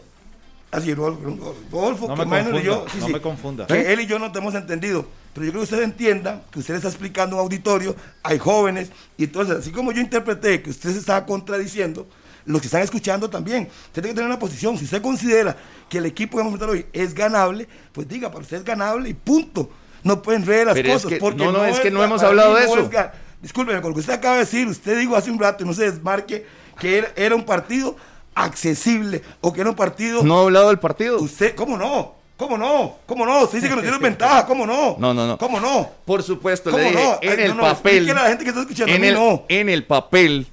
Así, 0.73 0.95
Rodolfo, 0.95 1.55
Rodolfo 1.71 2.09
No 2.09 2.15
que 2.17 2.25
me 2.25 2.43
Minor 2.43 2.61
y 2.61 2.65
yo, 2.65 2.87
sí, 2.91 2.99
no 2.99 3.07
sí, 3.07 3.13
me 3.13 3.21
confunda. 3.21 3.67
Que 3.67 3.93
él 3.93 4.01
y 4.01 4.07
yo 4.07 4.19
no 4.19 4.33
te 4.33 4.39
hemos 4.39 4.55
entendido. 4.55 5.07
Pero 5.35 5.45
yo 5.47 5.53
creo 5.53 5.61
que 5.61 5.65
usted 5.75 5.83
entienda 5.83 6.43
que 6.51 6.59
usted 6.61 6.73
le 6.75 6.79
está 6.79 6.89
explicando 6.89 7.37
a 7.37 7.41
un 7.41 7.45
auditorio, 7.45 7.95
hay 8.23 8.39
jóvenes, 8.39 8.91
y 9.19 9.25
entonces, 9.25 9.59
así 9.59 9.71
como 9.71 9.93
yo 9.93 10.01
interpreté 10.01 10.63
que 10.63 10.71
usted 10.71 10.93
se 10.93 10.99
estaba 10.99 11.27
contradiciendo, 11.27 12.07
los 12.47 12.61
que 12.61 12.67
están 12.69 12.81
escuchando 12.83 13.29
también. 13.29 13.69
Usted 13.87 14.01
tiene 14.03 14.09
que 14.09 14.15
tener 14.15 14.27
una 14.31 14.39
posición. 14.39 14.77
Si 14.79 14.85
usted 14.85 15.03
considera 15.03 15.57
que 15.91 15.99
el 15.99 16.07
equipo 16.07 16.33
que 16.33 16.37
vamos 16.39 16.53
a 16.53 16.55
enfrentar 16.55 16.71
hoy 16.75 16.87
es 16.93 17.15
ganable, 17.15 17.69
pues 17.93 18.09
diga, 18.09 18.31
para 18.31 18.41
usted 18.41 18.57
es 18.57 18.65
ganable 18.65 19.11
y 19.11 19.15
punto. 19.15 19.71
No 20.03 20.23
pueden 20.23 20.45
reír 20.45 20.67
las 20.67 20.75
Pero 20.75 20.89
es 20.89 20.95
cosas. 20.95 21.11
que- 21.11 21.17
porque 21.19 21.45
no, 21.45 21.53
no, 21.53 21.65
es 21.67 21.79
que 21.81 21.91
no 21.91 22.03
hemos 22.03 22.23
hablado 22.23 22.55
mí 22.55 22.61
de 22.61 22.67
no 22.67 22.73
eso. 22.79 22.91
es 22.91 23.11
Discúlpeme, 23.43 23.81
con 23.83 23.91
lo 23.91 23.95
que 23.95 24.01
usted 24.01 24.15
acaba 24.15 24.35
de 24.35 24.41
decir, 24.41 24.67
usted 24.69 24.99
dijo 24.99 25.17
hace 25.17 25.31
un 25.31 25.39
rato 25.39 25.65
y 25.65 25.67
no 25.67 25.75
se 25.75 25.85
desmarque 25.85 26.47
que 26.79 26.99
era, 26.99 27.13
era 27.17 27.35
un 27.35 27.45
partido 27.45 27.97
accesible 28.35 29.23
o 29.41 29.53
que 29.53 29.61
era 29.61 29.71
un 29.71 29.77
partido 29.77 30.23
No 30.23 30.39
ha 30.39 30.43
hablado 30.43 30.69
del 30.69 30.79
partido. 30.79 31.19
Usted, 31.21 31.55
¿cómo 31.55 31.77
no? 31.77 32.15
¿Cómo 32.37 32.59
no? 32.59 32.97
¿Cómo 33.07 33.25
no? 33.27 33.43
Usted 33.43 33.59
dice 33.59 33.69
que 33.69 33.75
nos 33.77 33.85
tiene 33.85 33.99
ventaja, 34.01 34.47
¿cómo 34.47 34.67
no? 34.67 34.97
No, 34.99 35.15
no, 35.15 35.27
no. 35.27 35.39
¿Cómo 35.39 35.61
no? 35.61 35.89
Por 36.05 36.23
supuesto, 36.23 36.71
¿Cómo 36.71 36.83
le 36.83 36.91
dije, 36.91 37.03
no? 37.03 37.19
en 37.23 37.31
Ay, 37.31 37.45
el 37.45 37.49
no, 37.51 37.55
no, 37.57 37.63
papel. 37.63 37.93
explíquele 37.99 38.21
a 38.21 38.23
la 38.23 38.29
gente 38.31 38.45
que 38.45 38.51
está 38.51 38.61
escuchando, 38.63 38.93
a 38.93 38.97
en, 38.97 39.01
mí 39.03 39.09
el, 39.09 39.15
no. 39.15 39.45
en 39.49 39.69
el 39.69 39.85
papel, 39.85 40.47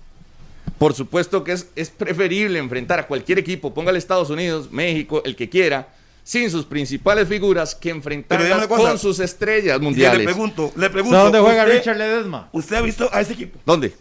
por 0.78 0.94
supuesto 0.94 1.44
que 1.44 1.54
es, 1.54 1.68
es 1.76 1.90
preferible 1.90 2.60
enfrentar 2.60 3.00
a 3.00 3.08
cualquier 3.08 3.40
equipo, 3.40 3.74
póngale 3.74 3.98
Estados 3.98 4.30
Unidos, 4.30 4.72
México, 4.72 5.22
el 5.26 5.36
que 5.36 5.50
quiera, 5.50 5.88
sin 6.24 6.52
sus 6.52 6.66
principales 6.66 7.28
figuras, 7.28 7.74
que 7.74 7.90
enfrentarlas 7.90 8.68
con 8.68 9.00
sus 9.00 9.20
estrellas 9.20 9.78
Y 9.78 9.80
le 9.80 9.84
mundiales. 9.84 10.26
pregunto, 10.26 10.72
le 10.76 10.90
pregunto. 10.92 11.18
¿Sabe 11.18 11.24
dónde 11.32 11.40
juega 11.40 11.64
¿usted, 11.64 11.78
Richard 11.78 11.98
Ledesma? 11.98 12.50
¿Usted 12.52 12.76
ha 12.76 12.82
visto 12.82 13.10
a 13.12 13.22
ese 13.22 13.34
equipo? 13.34 13.58
¿Dónde? 13.66 13.94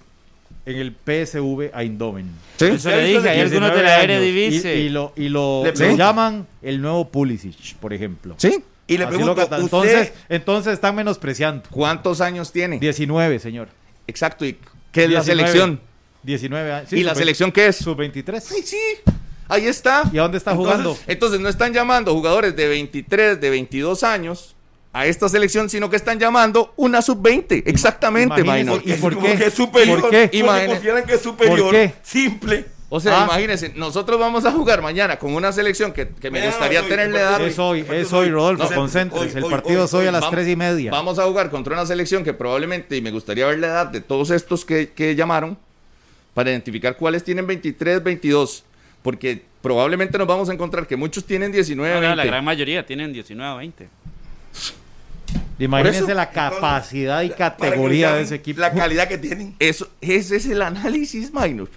En 0.70 0.76
el 0.76 0.92
PSV 0.92 1.70
Eindhoven. 1.74 2.26
¿Sí? 2.58 2.66
Eso 2.66 2.74
¿Usted 2.74 2.92
ha 2.92 2.96
le 2.96 3.08
dije, 3.08 3.28
hay 3.28 3.40
algunos 3.40 3.70
de 3.70 3.76
19 3.76 3.82
la. 3.82 4.02
Eredivisie. 4.02 4.76
Y, 4.76 4.80
y 4.80 4.88
lo, 4.90 5.12
y 5.16 5.28
lo, 5.28 5.62
Le 5.64 5.72
lo 5.72 5.96
llaman 5.96 6.46
el 6.62 6.80
nuevo 6.82 7.08
Pulisic, 7.08 7.74
por 7.76 7.92
ejemplo. 7.92 8.34
¿Sí? 8.38 8.62
Y 8.86 8.96
le 8.98 9.04
Así 9.04 9.16
pregunto, 9.16 9.34
lo 9.34 9.46
catan- 9.48 9.62
¿usted, 9.62 9.78
entonces, 9.78 10.12
entonces 10.28 10.72
están 10.74 10.94
menospreciando. 10.94 11.62
¿Cuántos 11.70 12.20
años 12.20 12.52
tiene? 12.52 12.78
19, 12.78 13.38
señor. 13.38 13.68
Exacto. 14.06 14.44
¿Y 14.46 14.58
qué 14.92 15.04
es 15.04 15.10
la 15.10 15.20
19. 15.22 15.24
selección? 15.48 15.80
19 16.22 16.72
años. 16.72 16.92
¿Y 16.92 17.02
la 17.04 17.14
selección 17.14 17.52
qué 17.52 17.68
es? 17.68 17.76
Sub-23. 17.76 18.40
Sí, 18.40 18.62
sí. 18.64 18.76
Ahí 19.48 19.66
está. 19.66 20.02
¿Y 20.12 20.18
a 20.18 20.22
dónde 20.22 20.36
está 20.38 20.50
Entonces, 20.50 20.74
jugando? 20.76 20.98
Entonces 21.06 21.40
no 21.40 21.48
están 21.48 21.72
llamando 21.72 22.12
jugadores 22.12 22.54
de 22.54 22.68
23, 22.68 23.40
de 23.40 23.50
22 23.50 24.02
años 24.02 24.54
a 24.92 25.06
esta 25.06 25.28
selección, 25.28 25.68
sino 25.68 25.90
que 25.90 25.96
están 25.96 26.18
llamando 26.18 26.72
una 26.76 27.02
sub-20. 27.02 27.62
Exactamente, 27.66 28.42
Minor. 28.42 28.80
¿Y 28.84 28.92
es 28.92 29.00
por 29.00 29.14
como 29.14 29.26
qué? 29.26 29.36
que 29.36 29.44
es 29.46 29.54
superior? 29.54 30.00
¿Por 30.00 30.10
qué? 30.10 30.30
Consideran 30.66 31.04
que 31.04 31.14
es 31.14 31.20
superior. 31.22 31.60
¿Por 31.60 31.70
qué? 31.72 31.92
Simple. 32.02 32.64
O 32.90 33.00
sea, 33.00 33.20
Ah. 33.20 33.24
imagínense, 33.26 33.72
nosotros 33.76 34.18
vamos 34.18 34.46
a 34.46 34.50
jugar 34.50 34.80
mañana 34.80 35.18
con 35.18 35.34
una 35.34 35.52
selección 35.52 35.92
que, 35.92 36.08
que 36.08 36.30
me 36.30 36.44
gustaría 36.46 36.80
hoy, 36.80 36.88
tenerle 36.88 37.18
edad. 37.20 37.38
Es 37.46 37.58
hoy, 37.58 37.84
es 37.92 38.10
hoy. 38.14 38.30
Rodolfo, 38.30 38.64
No, 38.64 38.74
concéntrese. 38.74 39.38
El 39.38 39.44
partido 39.44 39.80
hoy, 39.80 39.84
es 39.84 39.92
hoy 39.92 40.04
a 40.06 40.08
hoy. 40.08 40.12
las 40.12 40.20
Vamos- 40.22 40.30
3 40.34 40.48
y 40.48 40.56
media. 40.56 40.90
Vamos 40.90 41.18
a 41.18 41.24
jugar 41.24 41.50
contra 41.50 41.74
una 41.74 41.84
selección 41.84 42.24
que 42.24 42.32
probablemente, 42.32 42.96
y 42.96 43.02
me 43.02 43.10
gustaría 43.10 43.46
ver 43.46 43.58
la 43.58 43.66
edad 43.66 43.86
de 43.88 44.00
todos 44.00 44.30
estos 44.30 44.64
que, 44.64 44.88
que 44.92 45.14
llamaron, 45.14 45.58
para 46.32 46.50
identificar 46.50 46.96
cuáles 46.96 47.22
tienen 47.24 47.46
23, 47.46 48.02
22. 48.02 48.64
Porque 49.02 49.42
probablemente 49.60 50.16
nos 50.16 50.26
vamos 50.26 50.48
a 50.48 50.54
encontrar 50.54 50.86
que 50.86 50.96
muchos 50.96 51.24
tienen 51.26 51.52
19, 51.52 51.94
No, 51.94 52.00
no, 52.00 52.06
20. 52.08 52.16
la 52.16 52.24
gran 52.24 52.44
mayoría 52.44 52.86
tienen 52.86 53.12
19 53.12 53.52
o 53.52 53.56
20. 53.58 53.88
Imagínense 55.58 56.14
la 56.14 56.30
capacidad 56.30 57.22
y 57.22 57.30
categoría 57.30 58.14
de 58.14 58.22
ese 58.22 58.36
equipo. 58.36 58.60
La 58.60 58.72
calidad 58.72 59.08
que 59.08 59.18
tienen. 59.18 59.56
Eso, 59.58 59.88
ese 60.00 60.36
es 60.36 60.46
el 60.46 60.62
análisis 60.62 61.32
minor. 61.32 61.68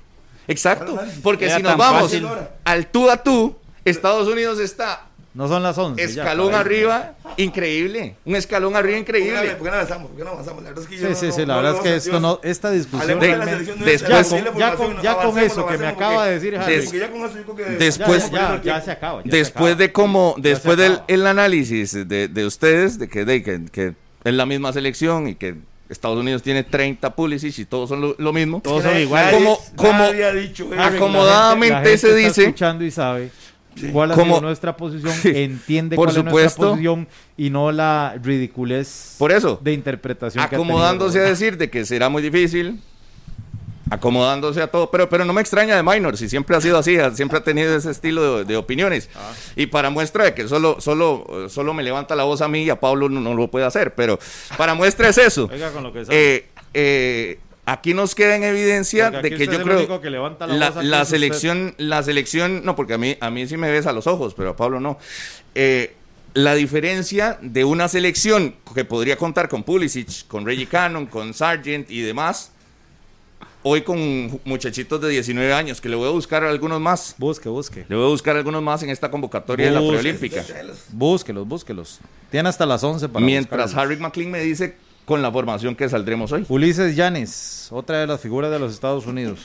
Exacto. 0.47 0.95
análisis? 0.95 1.19
Porque 1.23 1.45
Era 1.45 1.57
si 1.57 1.63
nos 1.63 1.77
vamos 1.77 2.03
fácil. 2.03 2.27
al 2.63 2.87
tú 2.87 3.09
a 3.09 3.23
tú, 3.23 3.55
Estados 3.85 4.27
Unidos 4.27 4.59
está 4.59 5.07
No 5.33 5.47
son 5.47 5.63
las 5.63 5.77
11. 5.77 6.01
ya, 6.01 6.23
escalón 6.23 6.49
ahí. 6.53 6.59
arriba, 6.59 7.13
increíble. 7.37 8.15
Un 8.25 8.35
escalón 8.35 8.75
arriba 8.75 8.97
¿Por 8.97 9.05
qué 9.05 9.11
no- 9.13 9.17
increíble. 9.19 9.55
por 9.55 9.63
qué 9.65 9.69
no 9.69 9.75
avanzamos? 9.75 10.07
¿Por 10.09 10.17
qué 10.17 10.23
no 10.25 10.29
avanzamos? 10.31 10.63
La 10.63 10.69
verdad 10.69 10.83
es 10.83 10.89
que 10.89 10.95
yo 10.97 11.01
Sí, 11.01 11.09
no- 11.09 11.15
sí, 11.19 11.25
no- 11.27 11.31
sí, 11.31 11.39
la 11.41 11.45
no 11.47 11.55
verdad 11.61 11.75
es 11.75 11.81
que 11.81 11.95
esto 11.95 12.19
no, 12.19 12.39
esta 12.43 12.71
discusión. 12.71 13.19
De 13.19 13.37
la 13.37 13.45
de- 13.45 13.57
después- 13.85 14.29
Ya 14.29 14.41
ya 14.57 14.75
con- 14.75 15.01
ya 15.01 15.15
con 15.15 15.39
eso 15.39 15.65
que 15.67 15.77
me 15.77 15.87
acaba 15.87 16.25
de 16.25 16.33
decir 16.33 16.57
Harry. 16.57 16.81
Porque 16.83 16.99
ya 16.99 17.11
con 17.11 17.21
eso 17.25 17.35
yo 17.37 17.43
creo 17.43 17.55
que- 17.55 17.63
Después- 17.77 18.31
ya, 18.31 18.55
ya, 18.55 18.61
ya 18.61 18.81
se 18.81 18.91
acaba. 18.91 19.23
ya 19.23 19.31
se 19.31 19.37
Después 19.37 19.63
acaba. 19.73 19.75
de 19.75 19.91
cómo, 19.91 20.35
Ya 20.37 20.49
después 20.49 20.77
del 20.77 20.99
el 21.07 21.25
análisis 21.25 21.93
de, 21.93 22.27
de 22.27 22.45
ustedes, 22.45 22.99
de 22.99 23.07
que, 23.07 23.23
de 23.25 23.41
que, 23.43 23.61
que 23.71 23.93
es 24.23 24.33
la 24.33 24.45
misma 24.45 24.73
selección 24.73 25.27
y 25.27 25.35
que 25.35 25.55
Estados 25.89 26.17
Unidos 26.17 26.41
tiene 26.41 26.63
30 26.63 27.15
Pulisic 27.15 27.57
y 27.59 27.65
todos 27.65 27.89
son 27.89 27.99
lo, 27.99 28.15
lo 28.17 28.31
mismo. 28.31 28.61
Todos 28.61 28.83
son 28.83 28.97
iguales. 28.97 29.33
Como- 29.33 29.59
como- 29.75 29.91
nadie 29.99 30.23
ha 30.23 30.31
dicho 30.33 30.65
eso. 30.71 30.81
Harry, 30.81 30.95
acomodadamente 30.97 31.69
la 31.73 31.79
gente- 31.81 31.83
la 31.83 31.89
gente 31.89 31.97
se 31.97 32.07
está 32.07 32.27
dice- 32.29 32.41
escuchando 32.43 32.83
y 32.85 32.91
sabe 32.91 33.29
cuál 33.91 34.11
ha 34.11 34.15
Como- 34.15 34.35
sido 34.35 34.41
nuestra 34.47 34.75
posición, 34.77 35.13
Sí, 35.13 35.31
entiende 35.35 35.95
por 35.95 36.05
cuál 36.07 36.15
es 36.17 36.23
supuesto. 36.23 36.35
nuestra 36.61 36.69
posición 36.71 37.07
y 37.37 37.49
no 37.49 37.71
la 37.71 38.15
ridiculez 38.21 39.15
Por 39.17 39.31
eso, 39.31 39.59
de 39.61 39.73
interpretación 39.73 40.47
que 40.47 40.55
ha 40.55 40.57
acomodándose 40.57 41.19
a 41.19 41.23
decir 41.23 41.57
de 41.57 41.69
que 41.69 41.85
será 41.85 42.09
muy 42.09 42.21
difícil, 42.21 42.79
acomodándose 43.89 44.61
a 44.61 44.67
todo, 44.67 44.89
pero, 44.89 45.09
pero 45.09 45.25
no 45.25 45.33
me 45.33 45.41
extraña 45.41 45.75
de 45.75 45.83
Minor, 45.83 46.15
si 46.17 46.29
siempre 46.29 46.55
ha 46.55 46.61
sido 46.61 46.77
así, 46.77 46.97
siempre 47.13 47.39
ha 47.39 47.43
tenido 47.43 47.75
ese 47.75 47.91
estilo 47.91 48.37
de, 48.37 48.45
de 48.45 48.55
opiniones. 48.55 49.09
Ah. 49.15 49.33
Y 49.57 49.65
para 49.67 49.89
muestra 49.89 50.23
de 50.23 50.33
que 50.33 50.47
solo, 50.47 50.77
solo, 50.79 51.47
solo 51.49 51.73
me 51.73 51.83
levanta 51.83 52.15
la 52.15 52.23
voz 52.23 52.41
a 52.41 52.47
mí 52.47 52.63
y 52.63 52.69
a 52.69 52.79
Pablo 52.79 53.09
no, 53.09 53.19
no 53.19 53.33
lo 53.33 53.49
puede 53.49 53.65
hacer, 53.65 53.93
pero 53.93 54.17
para 54.57 54.75
muestra 54.75 55.09
es 55.09 55.17
eso. 55.17 55.49
Oiga 55.51 55.71
con 55.71 55.83
lo 55.83 55.91
que. 55.91 56.05
Eh, 56.09 56.47
eh, 56.73 57.39
aquí 57.65 57.93
nos 57.93 58.15
queda 58.15 58.35
en 58.35 58.43
evidencia 58.43 59.11
de 59.11 59.29
que 59.29 59.45
yo 59.45 59.51
es 59.53 59.57
el 59.59 59.63
creo 59.63 59.77
único 59.79 60.01
que 60.01 60.09
levanta 60.09 60.47
la 60.47 60.53
la, 60.55 60.69
la 60.81 61.01
usted. 61.01 61.15
selección, 61.15 61.75
la 61.77 62.03
selección, 62.03 62.63
no, 62.65 62.75
porque 62.75 62.93
a 62.95 62.97
mí, 62.97 63.17
a 63.19 63.29
mí 63.29 63.47
sí 63.47 63.57
me 63.57 63.69
ves 63.71 63.85
a 63.85 63.93
los 63.93 64.07
ojos, 64.07 64.33
pero 64.33 64.49
a 64.51 64.55
Pablo 64.55 64.79
no. 64.79 64.97
Eh, 65.55 65.95
la 66.33 66.55
diferencia 66.55 67.37
de 67.41 67.65
una 67.65 67.87
selección 67.89 68.55
que 68.73 68.85
podría 68.85 69.17
contar 69.17 69.49
con 69.49 69.63
Pulisic, 69.63 70.27
con 70.27 70.45
Reggie 70.45 70.65
Cannon, 70.67 71.05
con 71.05 71.33
Sargent 71.33 71.91
y 71.91 72.01
demás, 72.01 72.51
hoy 73.63 73.81
con 73.81 74.39
muchachitos 74.45 75.01
de 75.01 75.09
19 75.09 75.53
años, 75.53 75.81
que 75.81 75.89
le 75.89 75.95
voy 75.97 76.07
a 76.07 76.11
buscar 76.11 76.43
algunos 76.45 76.79
más. 76.79 77.15
Busque, 77.17 77.49
busque. 77.49 77.85
Le 77.89 77.95
voy 77.97 78.05
a 78.05 78.09
buscar 78.09 78.37
algunos 78.37 78.63
más 78.63 78.81
en 78.81 78.89
esta 78.89 79.11
convocatoria 79.11 79.65
de 79.67 79.71
la 79.73 79.81
Busque. 79.81 79.99
preolímpica. 79.99 80.43
Búsquelos, 80.93 81.47
búsquelos. 81.47 81.99
Tiene 82.31 82.47
hasta 82.49 82.65
las 82.65 82.81
11 82.83 83.09
para 83.09 83.25
Mientras. 83.25 83.75
Harry 83.75 83.97
McLean 83.97 84.31
me 84.31 84.39
dice 84.39 84.75
con 85.11 85.21
la 85.21 85.29
formación 85.29 85.75
que 85.75 85.89
saldremos 85.89 86.31
hoy. 86.31 86.45
Ulises 86.47 86.95
Yanes, 86.95 87.67
otra 87.69 87.99
de 87.99 88.07
las 88.07 88.21
figuras 88.21 88.49
de 88.49 88.57
los 88.59 88.73
Estados 88.73 89.05
Unidos. 89.05 89.41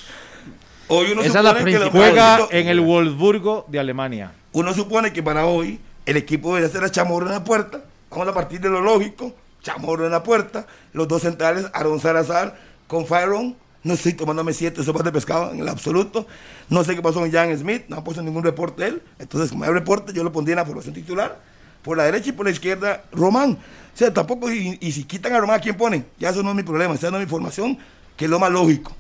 Hoy 0.87 1.09
uno 1.11 1.23
Esa 1.23 1.39
es 1.39 1.45
la 1.45 1.55
supone 1.55 1.73
que. 1.73 1.91
Juega 1.91 2.37
uno- 2.37 2.49
en 2.53 2.69
el 2.69 2.81
Wolfsburgo 2.81 3.65
de 3.67 3.81
Alemania. 3.81 4.31
Uno 4.53 4.73
supone 4.73 5.13
que 5.13 5.25
para 5.25 5.45
hoy 5.47 5.81
el 6.07 6.17
equipo 6.17 6.55
debe 6.55 6.69
hacer 6.69 6.85
a 6.85 6.89
Chamorro 6.93 7.27
en 7.27 7.33
la 7.33 7.43
puerta. 7.43 7.81
Vamos 8.11 8.29
a 8.29 8.33
partir 8.33 8.61
de 8.61 8.69
lo 8.69 8.81
lógico. 8.81 9.35
Chamorro 9.61 10.05
en 10.07 10.13
la 10.13 10.23
puerta. 10.23 10.69
Los 10.93 11.09
dos 11.09 11.23
centrales, 11.23 11.67
Aaron 11.75 11.99
Salazar 11.99 12.57
con 12.87 13.05
Fyron. 13.05 13.57
No 13.83 13.95
estoy 13.95 14.13
tomándome 14.13 14.53
siete 14.53 14.85
sopas 14.85 15.03
de 15.03 15.11
pescado 15.11 15.51
en 15.51 15.59
el 15.59 15.69
absoluto. 15.69 16.29
No 16.69 16.85
sé 16.85 16.95
qué 16.95 17.03
pasó 17.03 17.19
con 17.19 17.33
Jan 17.33 17.59
Smith. 17.59 17.87
No 17.89 17.97
ha 17.97 18.05
puesto 18.05 18.23
ningún 18.23 18.45
reporte 18.45 18.85
de 18.85 18.89
él. 18.91 19.03
Entonces, 19.19 19.51
como 19.51 19.65
hay 19.65 19.71
reporte, 19.73 20.13
yo 20.13 20.23
lo 20.23 20.31
pondría 20.31 20.53
en 20.53 20.59
la 20.59 20.65
formación 20.65 20.95
titular. 20.95 21.41
Por 21.83 21.97
la 21.97 22.05
derecha 22.05 22.29
y 22.29 22.33
por 22.33 22.47
la 22.47 22.53
izquierda, 22.53 23.03
Román. 23.11 23.59
O 23.97 23.99
sea, 23.99 24.13
tampoco, 24.13 24.53
y, 24.53 24.93
si 24.93 25.05
quitan 25.05 25.33
a 25.33 25.41
Román, 25.41 25.57
¿a 25.57 25.63
quién 25.63 25.75
ponen? 25.75 26.05
Ya 26.19 26.29
eso 26.29 26.43
no 26.43 26.51
es 26.51 26.57
mi 26.57 26.63
problema. 26.63 26.93
Esa 26.93 27.11
no 27.11 27.17
es 27.17 27.25
mi 27.25 27.31
formación, 27.31 27.79
que 28.15 28.27
es 28.27 28.31
lo 28.31 28.39
más 28.39 28.53
lógico. 28.53 28.95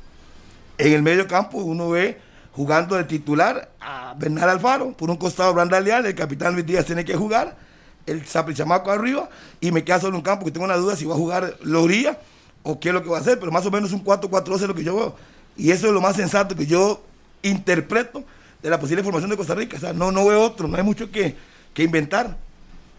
En 0.79 0.91
el 0.95 1.03
medio 1.03 1.29
campo 1.29 1.59
uno 1.59 1.91
ve 1.91 2.19
jugando 2.53 2.97
de 2.97 3.05
titular 3.05 3.73
a 3.79 4.15
Bernal 4.17 4.49
Alfaro, 4.49 4.93
por 4.93 5.11
un 5.11 5.19
costado 5.19 5.53
Brandal 5.53 5.85
Leal, 5.85 6.07
el 6.07 6.15
capitán 6.15 6.55
Luis 6.55 6.65
Díaz 6.65 6.87
tiene 6.87 7.05
que 7.05 7.15
jugar, 7.15 7.59
el 8.07 8.25
Saprichamaco 8.25 8.91
arriba, 8.91 9.29
y 9.61 9.71
me 9.71 9.85
queda 9.85 10.01
solo 10.01 10.17
un 10.17 10.23
campo 10.23 10.47
que 10.47 10.51
tengo 10.51 10.65
una 10.65 10.77
duda 10.77 10.97
si 10.97 11.05
va 11.05 11.13
a 11.13 11.19
jugar 11.19 11.59
Loría 11.61 12.19
o 12.63 12.81
qué 12.81 12.89
es 12.89 12.95
lo 12.95 13.03
que 13.03 13.11
va 13.11 13.19
a 13.19 13.21
hacer, 13.21 13.39
pero 13.39 13.53
más 13.53 13.67
o 13.67 13.71
menos 13.71 13.93
un 13.93 14.03
4-4-2 14.03 14.55
es 14.55 14.63
lo 14.63 14.75
que 14.75 14.83
yo 14.83 14.97
veo. 14.97 15.17
Y 15.59 15.73
eso 15.73 15.89
es 15.89 15.93
lo 15.93 16.01
más 16.01 16.17
sensato 16.17 16.57
que 16.57 16.65
yo 16.65 17.05
interpreto 17.43 18.25
de 18.63 18.71
la 18.71 18.81
posible 18.81 19.03
formación 19.03 19.29
de 19.29 19.37
Costa 19.37 19.55
Rica. 19.55 19.77
O 19.77 19.81
sea, 19.81 19.93
no, 19.93 20.11
no 20.11 20.25
veo 20.25 20.41
otro, 20.41 20.67
no 20.69 20.79
hay 20.79 20.83
mucho 20.83 21.11
que, 21.11 21.37
que 21.75 21.83
inventar. 21.83 22.46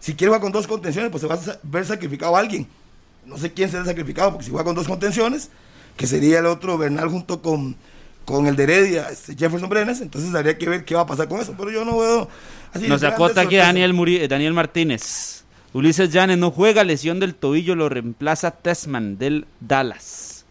Si 0.00 0.14
quiere 0.14 0.28
jugar 0.28 0.40
con 0.40 0.52
dos 0.52 0.66
contenciones, 0.66 1.10
pues 1.10 1.20
se 1.22 1.26
va 1.26 1.34
a 1.34 1.58
ver 1.62 1.84
sacrificado 1.84 2.36
a 2.36 2.40
alguien. 2.40 2.66
No 3.26 3.36
sé 3.36 3.52
quién 3.52 3.70
será 3.70 3.84
sacrificado, 3.84 4.30
porque 4.32 4.44
si 4.44 4.50
juega 4.50 4.64
con 4.64 4.74
dos 4.74 4.86
contenciones, 4.86 5.50
que 5.96 6.06
sería 6.06 6.38
el 6.38 6.46
otro 6.46 6.78
Bernal 6.78 7.08
junto 7.08 7.42
con, 7.42 7.76
con 8.24 8.46
el 8.46 8.56
de 8.56 8.62
Heredia, 8.62 9.08
este, 9.10 9.34
Jefferson 9.36 9.68
Brenes, 9.68 10.00
entonces 10.00 10.34
habría 10.34 10.56
que 10.56 10.68
ver 10.68 10.84
qué 10.84 10.94
va 10.94 11.02
a 11.02 11.06
pasar 11.06 11.28
con 11.28 11.40
eso. 11.40 11.54
Pero 11.58 11.70
yo 11.70 11.84
no 11.84 11.98
veo 11.98 12.28
así. 12.72 12.86
Nos 12.88 13.02
acota 13.02 13.42
aquí. 13.42 13.56
Daniel, 13.56 13.92
Muri- 13.92 14.26
Daniel 14.28 14.52
Martínez. 14.54 15.44
Ulises 15.74 16.10
Llanes 16.10 16.38
no 16.38 16.50
juega, 16.50 16.82
lesión 16.84 17.20
del 17.20 17.34
tobillo, 17.34 17.74
lo 17.74 17.88
reemplaza 17.90 18.50
Tessman 18.52 19.18
del 19.18 19.46
Dallas. 19.60 20.44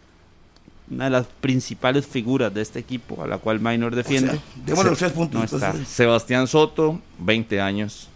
Una 0.90 1.04
de 1.04 1.10
las 1.10 1.26
principales 1.40 2.06
figuras 2.06 2.54
de 2.54 2.62
este 2.62 2.78
equipo, 2.78 3.22
a 3.22 3.26
la 3.26 3.38
cual 3.38 3.58
Minor 3.60 3.92
O 3.92 3.96
defiende. 3.96 4.32
sea, 4.32 4.40
démosle 4.64 4.90
los 4.90 4.98
tres 5.00 5.12
puntos. 5.12 5.38
no 5.52 5.58
está. 5.58 5.74
Sebastián 5.84 6.46
Soto, 6.46 7.00
20 7.18 7.60
años. 7.60 8.08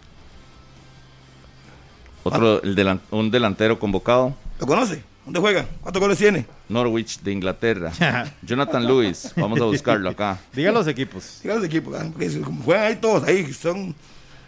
Otro, 2.23 2.61
el 2.63 2.75
delan- 2.75 2.99
un 3.11 3.29
delantero 3.31 3.77
convocado. 3.79 4.35
¿Lo 4.59 4.65
conoce? 4.67 5.03
¿Dónde 5.25 5.39
juega? 5.39 5.65
¿Cuántos 5.81 6.01
goles 6.01 6.17
tiene? 6.17 6.45
Norwich 6.69 7.19
de 7.21 7.31
Inglaterra. 7.31 7.91
Jonathan 8.41 8.85
Lewis, 8.85 9.31
vamos 9.37 9.59
a 9.61 9.65
buscarlo 9.65 10.09
acá. 10.09 10.37
Diga 10.53 10.71
los 10.71 10.87
equipos. 10.87 11.23
Sigan 11.41 11.57
los 11.57 11.65
equipos, 11.65 11.95
¿ah? 11.97 12.05
porque 12.11 12.29
juegan 12.65 12.83
ahí 12.85 12.95
todos, 12.97 13.23
ahí 13.23 13.51
son 13.53 13.95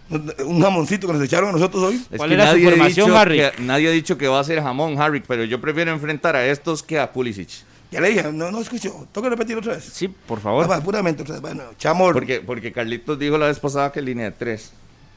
un 0.09 0.61
jamoncito 0.61 1.07
que 1.07 1.13
nos 1.13 1.23
echaron 1.23 1.49
a 1.49 1.53
nosotros 1.53 1.81
hoy. 1.83 1.95
Es 2.11 2.17
¿Cuál 2.17 2.29
que 2.29 2.33
era 2.35 2.45
su 2.47 2.51
nadie 2.53 2.67
ha 2.67 2.69
formación, 2.71 3.05
dicho 3.07 3.17
Harry? 3.17 3.37
que- 3.37 3.51
nadie 3.61 3.87
ha 3.87 3.91
dicho 3.91 4.17
que 4.17 4.27
va 4.27 4.39
a 4.39 4.43
ser 4.43 4.61
jamón, 4.61 4.99
Harry, 5.01 5.23
pero 5.25 5.43
yo 5.45 5.59
prefiero 5.61 5.91
enfrentar 5.91 6.35
a 6.35 6.45
estos 6.45 6.83
que 6.83 6.99
a 6.99 7.11
Pulisic. 7.11 7.49
Ya 7.91 8.01
le 8.01 8.09
dije, 8.09 8.23
no, 8.33 8.51
no 8.51 8.59
escucho. 8.61 9.07
Tengo 9.13 9.23
que 9.23 9.29
repetir 9.29 9.57
otra 9.57 9.73
vez. 9.75 9.83
Sí, 9.85 10.07
por 10.09 10.39
Ah, 10.39 10.41
favor. 10.41 10.69
va, 10.69 10.81
puramente 10.81 11.21
otra 11.21 11.33
vez. 11.35 11.41
Bueno, 11.41 11.63
Chamorro. 11.77 12.13
Porque, 12.13 12.41
porque 12.41 12.71
Carlitos 12.73 13.17
dijo 13.17 13.37
la 13.37 13.45
vez 13.47 13.59
pasada 13.59 13.91
que 13.91 14.01
línea 14.01 14.25
de 14.25 14.31
tres. 14.31 14.71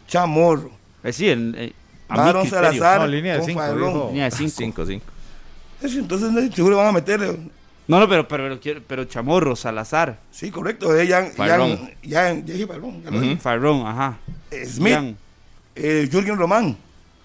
Chamorro. 0.07 0.71
Eh, 1.03 1.13
sí, 1.13 1.29
en- 1.29 1.55
eh, 1.57 1.73
a 2.09 2.15
mi 2.15 2.21
Aaron 2.21 2.43
criterio. 2.43 2.69
Salazar. 2.71 3.01
No, 3.01 3.07
línea 3.07 3.33
de 3.35 3.39
con 3.41 3.47
cinco, 3.49 3.61
Fabrón. 3.61 3.93
dijo. 3.95 4.09
Línea 4.11 4.25
de 4.25 4.31
cinco. 4.31 4.53
Cinco, 4.57 4.87
cinco. 4.87 5.05
Eso, 5.83 5.99
entonces 5.99 6.31
no, 6.33 6.53
seguro 6.55 6.77
van 6.79 6.87
a 6.89 6.93
meter. 6.93 7.23
eh, 7.23 7.39
No, 7.87 8.01
no, 8.01 8.09
pero, 8.09 8.27
pero, 8.29 8.59
pero, 8.61 8.83
pero 8.87 9.05
Chamorro, 9.05 9.55
Salazar, 9.57 10.19
Sí, 10.31 10.51
correcto. 10.51 10.95
Eh, 10.97 11.07
Jan, 11.09 11.31
Farrón. 11.37 11.77
Jan, 11.79 11.91
Jan- 12.11 12.45
ya 12.47 12.53
dije 12.55 12.67
Farrón, 12.67 13.03
Ujú. 13.07 13.21
dije. 13.21 13.37
Farrón, 13.37 13.87
ajá. 13.87 14.19
Eh, 14.51 14.67
Smith, 14.67 14.93
Jan, 14.95 15.17
eh, 15.77 16.09
Jürgen 16.11 16.37
Román, 16.37 16.77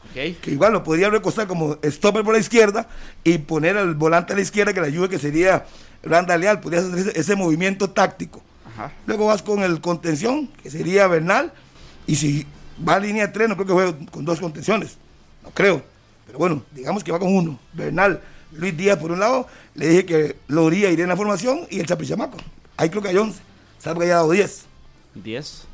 ok. 0.09 0.13
que 0.41 0.51
igual 0.51 0.73
lo 0.73 0.84
podría 0.84 1.09
recostar 1.09 1.47
como 1.47 1.77
stopper 1.84 2.23
por 2.23 2.34
la 2.34 2.39
izquierda 2.39 2.88
y 3.23 3.38
poner 3.39 3.77
al 3.77 3.95
volante 3.95 4.34
a 4.34 4.36
la 4.36 4.41
izquierda 4.41 4.73
que 4.73 4.81
le 4.81 4.88
ayude, 4.88 5.09
que 5.09 5.17
sería 5.19 5.65
Randa 6.03 6.38
Leal. 6.38 6.59
Podría 6.59 6.81
hacer 6.81 6.97
ese, 6.99 7.19
ese 7.19 7.36
movimiento 7.36 7.89
táctico. 7.89 8.41
Ajá. 8.75 8.91
Luego 9.07 9.25
vas 9.27 9.41
con 9.41 9.63
el 9.63 9.81
contención, 9.81 10.47
que 10.61 10.69
sería 10.69 11.07
Bernal. 11.07 11.51
Y 12.07 12.15
si 12.17 12.45
va 12.88 12.95
a 12.95 12.99
línea 12.99 13.28
de 13.28 13.34
tres, 13.34 13.49
no 13.49 13.55
creo 13.55 13.67
que 13.67 13.74
juegue 13.74 14.05
con 14.11 14.26
dos 14.26 14.39
contenciones. 14.39 14.97
No 15.43 15.51
creo. 15.51 15.84
Pero 16.26 16.38
bueno, 16.39 16.63
digamos 16.71 17.03
que 17.03 17.11
va 17.11 17.19
con 17.19 17.36
uno. 17.36 17.59
Bernal, 17.74 18.21
Luis 18.53 18.76
Díaz 18.76 18.97
por 18.97 19.11
un 19.11 19.19
lado. 19.19 19.47
Le 19.76 19.88
dije 19.88 20.05
que 20.05 20.36
Loría 20.47 20.89
iría 20.89 21.03
en 21.03 21.09
la 21.09 21.17
formación 21.17 21.67
y 21.69 21.80
el 21.80 21.86
Chapichamaco. 21.86 22.38
Ahí 22.78 22.89
creo 22.89 23.01
que 23.01 23.09
hay 23.09 23.17
11. 23.17 23.39
Salvo 23.80 23.99
que 23.99 24.05
haya 24.05 24.15
dado 24.15 24.32
10. 24.32 24.65
10. 25.15 25.65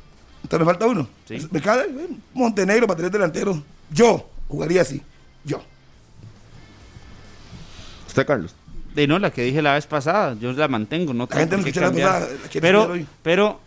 Entonces 0.42 0.58
me 0.58 0.64
falta 0.72 0.86
uno. 0.86 1.08
Sí. 1.26 1.46
Me 1.50 1.60
cae 1.60 1.86
Montenegro 2.34 2.86
para 2.86 2.96
tener 2.96 3.12
delantero. 3.12 3.62
Yo 3.90 4.28
jugaría 4.48 4.82
así. 4.82 5.00
Yo. 5.44 5.62
¿Usted, 8.08 8.26
Carlos? 8.26 8.54
De 8.94 9.06
no, 9.06 9.18
la 9.18 9.30
que 9.30 9.42
dije 9.42 9.62
la 9.62 9.74
vez 9.74 9.86
pasada, 9.86 10.34
yo 10.40 10.52
la 10.52 10.66
mantengo, 10.66 11.14
no 11.14 11.28
La 11.30 11.36
gente 11.36 11.56
tengo 11.56 11.62
no 11.62 11.68
escuchó 11.68 11.80
la 11.80 11.86
cambiar. 11.86 12.12
pasada, 12.20 12.32
la 12.54 12.60
Pero, 12.60 12.82
hoy. 12.90 13.06
pero 13.22 13.60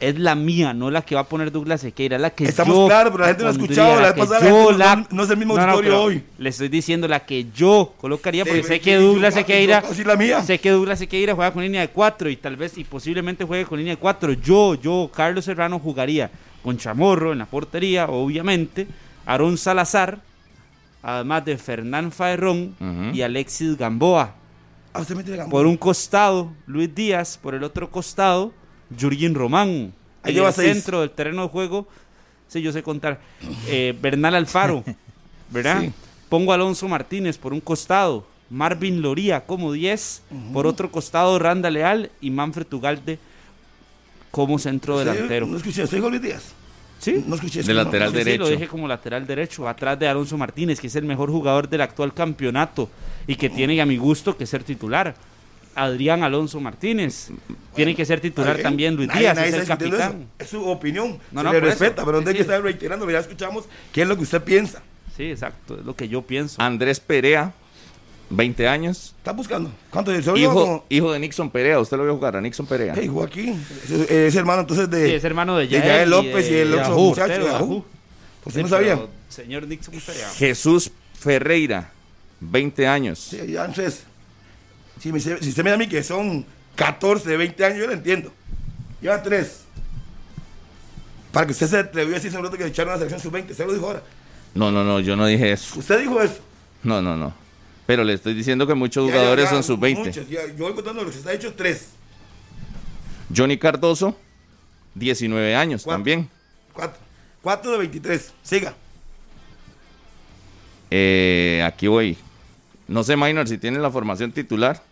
es 0.00 0.18
la 0.18 0.34
mía, 0.34 0.72
no 0.72 0.90
la 0.90 1.02
que 1.02 1.14
va 1.14 1.20
a 1.20 1.24
poner 1.28 1.52
Douglas 1.52 1.82
Sequeira, 1.82 2.16
es 2.16 2.22
la 2.22 2.30
que 2.30 2.44
Estamos 2.44 2.74
yo 2.74 2.86
claros, 2.86 3.12
pero 3.12 3.22
la 3.24 3.28
gente 3.28 3.42
no 3.44 3.48
ha 3.50 3.52
escuchado, 3.52 4.00
la 4.00 4.12
vez 4.12 4.14
pasada 4.14 4.40
la 4.40 4.48
yo 4.48 4.66
gente 4.68 4.84
no- 4.84 5.06
no 5.10 5.22
es 5.24 5.30
el 5.30 5.36
mismo 5.36 5.54
auditorio 5.58 5.80
pero 5.90 6.02
hoy. 6.02 6.24
Le 6.38 6.48
estoy 6.48 6.68
diciendo 6.68 7.06
la 7.06 7.20
que 7.26 7.46
yo 7.54 7.92
colocaría, 8.00 8.44
porque 8.44 8.62
sé 8.64 8.80
que 8.80 8.92
yo- 8.94 9.00
Douglas 9.02 9.34
Sequeira, 9.34 9.82
la 10.06 10.16
mía. 10.16 10.42
sé 10.42 10.58
que 10.58 10.70
Douglas 10.70 10.98
Sequeira 11.00 11.34
juega 11.34 11.52
con 11.52 11.62
línea 11.62 11.82
de 11.82 11.88
4 11.88 12.30
y 12.30 12.36
tal 12.36 12.56
vez 12.56 12.78
y 12.78 12.84
posiblemente 12.84 13.44
juegue 13.44 13.66
con 13.66 13.78
línea 13.78 13.94
de 13.94 14.00
4. 14.00 14.32
Yo, 14.32 14.74
yo, 14.74 15.10
Carlos 15.14 15.44
Serrano 15.44 15.78
jugaría 15.78 16.30
con 16.62 16.76
Chamorro 16.78 17.32
en 17.32 17.38
la 17.38 17.46
portería, 17.46 18.06
obviamente, 18.06 18.86
Aarón 19.26 19.58
Salazar, 19.58 20.20
además 21.02 21.44
de 21.44 21.56
Fernán 21.58 22.10
Faerrón 22.12 22.74
y 23.12 23.22
Alexis 23.22 23.76
Gamboa. 23.76 24.34
Ah, 24.92 25.00
usted 25.00 25.14
mete 25.14 25.30
la 25.30 25.36
gamba. 25.38 25.50
Por 25.50 25.66
un 25.66 25.76
costado, 25.76 26.50
Luis 26.66 26.92
Díaz. 26.94 27.38
Por 27.40 27.54
el 27.54 27.62
otro 27.62 27.90
costado, 27.90 28.52
Jurgen 28.98 29.34
Román. 29.34 29.92
Ahí 30.22 30.30
en 30.30 30.34
lleva 30.34 30.48
el 30.48 30.54
seis. 30.54 30.72
centro 30.72 31.00
del 31.00 31.10
terreno 31.10 31.42
de 31.42 31.48
juego, 31.48 31.88
sí, 32.48 32.60
yo 32.62 32.72
sé 32.72 32.82
contar. 32.82 33.20
eh, 33.68 33.94
Bernal 34.00 34.34
Alfaro, 34.34 34.84
¿verdad? 35.50 35.80
Sí. 35.82 35.92
Pongo 36.28 36.52
a 36.52 36.54
Alonso 36.56 36.88
Martínez 36.88 37.38
por 37.38 37.52
un 37.52 37.60
costado. 37.60 38.26
Marvin 38.50 39.00
Loría 39.00 39.46
como 39.46 39.72
10. 39.72 40.22
Por 40.52 40.66
otro 40.66 40.90
costado, 40.90 41.38
Randa 41.38 41.70
Leal 41.70 42.10
y 42.20 42.30
Manfred 42.30 42.66
Ugalde 42.72 43.18
como 44.30 44.58
centro 44.58 44.98
delantero. 44.98 45.46
No 45.46 45.56
escuché, 45.56 45.84
¿usted 45.84 45.96
dijo 45.98 46.10
Luis 46.10 46.22
Díaz? 46.22 46.52
Sí. 46.98 47.24
No 47.26 47.36
escuché. 47.36 47.62
De 47.62 47.72
no, 47.72 47.82
lateral 47.84 48.12
no, 48.12 48.18
Sí, 48.18 48.24
sí, 48.24 48.38
lo 48.38 48.44
derecho. 48.44 48.60
dije 48.60 48.68
como 48.68 48.86
lateral 48.88 49.26
derecho, 49.26 49.68
atrás 49.68 49.98
de 49.98 50.06
Alonso 50.08 50.36
Martínez, 50.36 50.80
que 50.80 50.88
es 50.88 50.96
el 50.96 51.04
mejor 51.04 51.30
jugador 51.30 51.68
del 51.68 51.80
actual 51.80 52.12
campeonato 52.12 52.90
y 53.26 53.36
que 53.36 53.48
tiene 53.50 53.80
a 53.80 53.86
mi 53.86 53.96
gusto 53.96 54.36
que 54.36 54.46
ser 54.46 54.62
titular. 54.64 55.14
Adrián 55.74 56.22
Alonso 56.22 56.60
Martínez 56.60 57.28
tiene 57.74 57.94
que 57.94 58.04
ser 58.04 58.20
titular 58.20 58.58
también. 58.58 58.96
Luis 58.96 59.08
Nadie- 59.08 59.20
Díaz 59.20 59.36
nadie 59.36 59.48
es 59.48 59.54
el 59.54 59.66
capitán. 59.66 60.26
Es 60.38 60.48
su 60.48 60.64
opinión. 60.68 61.18
No, 61.30 61.40
se 61.40 61.44
no, 61.44 61.52
le 61.52 61.58
eso. 61.58 61.66
respeta, 61.66 62.04
pero 62.04 62.20
no 62.20 62.26
hay 62.28 62.32
Sí, 62.34 62.38
que 62.38 62.44
sí. 62.44 62.50
estar 62.50 62.62
reiterando. 62.62 63.10
Ya 63.10 63.18
escuchamos 63.20 63.64
qué 63.92 64.02
es 64.02 64.08
lo 64.08 64.16
que 64.16 64.22
usted 64.22 64.42
piensa. 64.42 64.82
Sí, 65.16 65.24
exacto, 65.30 65.78
es 65.78 65.84
lo 65.84 65.94
que 65.94 66.08
yo 66.08 66.22
pienso. 66.22 66.60
Andrés 66.60 66.98
Perea, 67.00 67.52
20 68.30 68.66
años. 68.68 69.14
Está 69.18 69.32
buscando. 69.32 69.70
¿Cuánto? 69.90 70.12
Hijo, 70.36 70.52
como... 70.54 70.84
hijo 70.88 71.12
de 71.12 71.18
Nixon 71.18 71.50
Perea. 71.50 71.78
¿Usted 71.80 71.96
lo 71.96 72.04
vio 72.04 72.14
jugar 72.14 72.36
a 72.36 72.40
Nixon 72.40 72.66
Perea? 72.66 72.94
Hey, 72.96 73.08
jugó 73.08 73.24
aquí. 73.24 73.54
Es, 73.84 73.90
es 73.90 74.34
hermano 74.36 74.60
entonces 74.62 74.88
de, 74.90 75.08
Sí, 75.08 75.14
es 75.14 75.24
hermano 75.24 75.56
de 75.56 75.66
de 75.66 75.78
Yael, 75.80 76.08
y 76.08 76.10
López 76.10 76.48
y, 76.48 76.52
de 76.52 76.62
el 76.62 76.74
otro 76.74 76.94
muchacho 76.96 77.32
de 77.32 77.38
de. 77.40 77.82
Pues 78.42 78.54
Sí, 78.54 78.62
no 78.62 78.68
sabía. 78.68 78.98
Señor 79.28 79.66
Nixon 79.66 79.94
Perea. 80.00 80.28
Jesús 80.30 80.90
Ferreira, 81.18 81.90
20 82.40 82.86
años. 82.86 83.18
Sí, 83.18 83.36
ya 83.48 83.64
entonces, 83.66 84.04
si, 85.00 85.12
me, 85.12 85.20
si 85.20 85.30
usted 85.32 85.64
me 85.64 85.70
da 85.70 85.76
a 85.76 85.78
mí 85.78 85.88
que 85.88 86.02
son 86.02 86.44
14, 86.76 87.36
20 87.36 87.64
años, 87.64 87.78
yo 87.78 87.86
lo 87.86 87.92
entiendo. 87.92 88.32
Lleva 89.00 89.22
3. 89.22 89.64
Para 91.32 91.46
que 91.46 91.52
usted 91.52 91.66
se 91.68 91.78
atrevió 91.78 92.14
a 92.16 92.18
decir 92.20 92.36
hace 92.36 92.56
que 92.58 92.66
echaron 92.66 92.90
a 92.92 92.96
la 92.96 92.98
selección 92.98 93.20
sub-20. 93.20 93.50
Usted 93.52 93.66
lo 93.66 93.72
dijo 93.72 93.86
ahora. 93.86 94.02
No, 94.54 94.70
no, 94.70 94.82
no, 94.84 95.00
yo 95.00 95.16
no 95.16 95.26
dije 95.26 95.52
eso. 95.52 95.78
Usted 95.78 96.00
dijo 96.00 96.20
eso. 96.20 96.40
No, 96.82 97.00
no, 97.00 97.16
no. 97.16 97.32
Pero 97.86 98.04
le 98.04 98.14
estoy 98.14 98.34
diciendo 98.34 98.66
que 98.66 98.74
muchos 98.74 99.06
Ya, 99.06 99.12
jugadores 99.12 99.44
ya, 99.46 99.50
ya, 99.50 99.62
son 99.62 99.62
sub-20. 99.64 99.96
muchos. 99.98 100.28
Ya, 100.28 100.46
yo 100.46 100.64
voy 100.64 100.74
contando 100.74 101.02
lo 101.02 101.06
que 101.06 101.12
se 101.12 101.18
está 101.20 101.32
hecho 101.32 101.54
3. 101.54 101.88
Johnny 103.34 103.58
Cardoso, 103.58 104.16
19 104.94 105.54
años 105.54 105.82
Cuatro. 105.84 105.96
también. 105.98 106.28
4. 106.72 106.98
4 107.42 107.72
de 107.72 107.78
23. 107.78 108.32
Siga. 108.42 108.74
Eh, 110.90 111.62
aquí 111.64 111.86
voy. 111.86 112.16
No 112.88 113.04
sé, 113.04 113.16
Minor, 113.16 113.46
si 113.46 113.56
tiene 113.58 113.78
la 113.78 113.90
formación 113.90 114.32
titular 114.32 114.82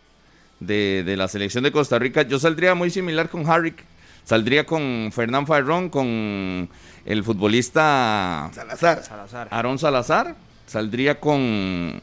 de, 0.60 1.02
de 1.04 1.16
la 1.16 1.28
selección 1.28 1.64
de 1.64 1.72
Costa 1.72 1.98
Rica. 1.98 2.22
Yo 2.22 2.38
saldría 2.38 2.74
muy 2.74 2.90
similar 2.90 3.28
con 3.28 3.48
Harrick. 3.48 3.84
Saldría 4.24 4.66
con 4.66 5.10
Fernán 5.10 5.46
Farrón, 5.46 5.88
con 5.88 6.68
el 7.06 7.24
futbolista 7.24 8.50
Salazar. 8.52 9.02
Salazar. 9.02 9.48
Aaron 9.50 9.78
Salazar. 9.78 10.36
Saldría 10.66 11.18
con 11.18 12.02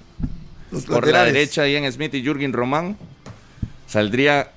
Los 0.71 0.85
por 0.85 1.07
la 1.07 1.23
derecha 1.23 1.67
Ian 1.67 1.91
Smith 1.91 2.15
y 2.15 2.23
Jürgen 2.23 2.51
Román. 2.51 2.97
Saldría. 3.85 4.49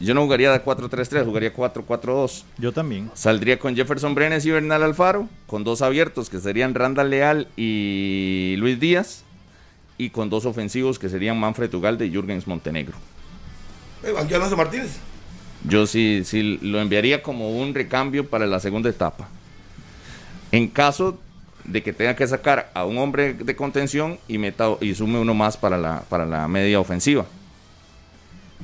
Yo 0.00 0.14
no 0.14 0.22
jugaría 0.22 0.50
de 0.50 0.64
4-3-3, 0.64 1.24
jugaría 1.24 1.54
4-4-2. 1.54 2.42
Yo 2.58 2.72
también. 2.72 3.12
Saldría 3.14 3.60
con 3.60 3.76
Jefferson 3.76 4.16
Brenes 4.16 4.44
y 4.44 4.50
Bernal 4.50 4.82
Alfaro, 4.82 5.28
con 5.46 5.62
dos 5.62 5.80
abiertos 5.80 6.28
que 6.28 6.40
serían 6.40 6.74
Randall 6.74 7.10
Leal 7.10 7.48
y 7.56 8.56
Luis 8.58 8.80
Díaz, 8.80 9.21
y 10.02 10.10
con 10.10 10.28
dos 10.28 10.44
ofensivos 10.46 10.98
que 10.98 11.08
serían 11.08 11.38
Manfred 11.38 11.72
Ugalde 11.74 12.06
y 12.06 12.10
Jürgens 12.10 12.46
Montenegro. 12.48 12.96
Eh, 14.04 14.10
banqueó 14.10 14.36
Alonso 14.38 14.56
Martínez. 14.56 14.96
Yo 15.64 15.86
sí, 15.86 16.22
sí 16.24 16.58
lo 16.60 16.80
enviaría 16.80 17.22
como 17.22 17.50
un 17.60 17.72
recambio 17.72 18.28
para 18.28 18.46
la 18.46 18.58
segunda 18.58 18.90
etapa. 18.90 19.28
En 20.50 20.66
caso 20.66 21.20
de 21.64 21.82
que 21.84 21.92
tenga 21.92 22.16
que 22.16 22.26
sacar 22.26 22.70
a 22.74 22.84
un 22.84 22.98
hombre 22.98 23.34
de 23.34 23.54
contención 23.54 24.18
y, 24.26 24.38
meta, 24.38 24.70
y 24.80 24.92
sume 24.96 25.20
uno 25.20 25.34
más 25.34 25.56
para 25.56 25.78
la, 25.78 26.00
para 26.08 26.26
la 26.26 26.48
media 26.48 26.80
ofensiva. 26.80 27.24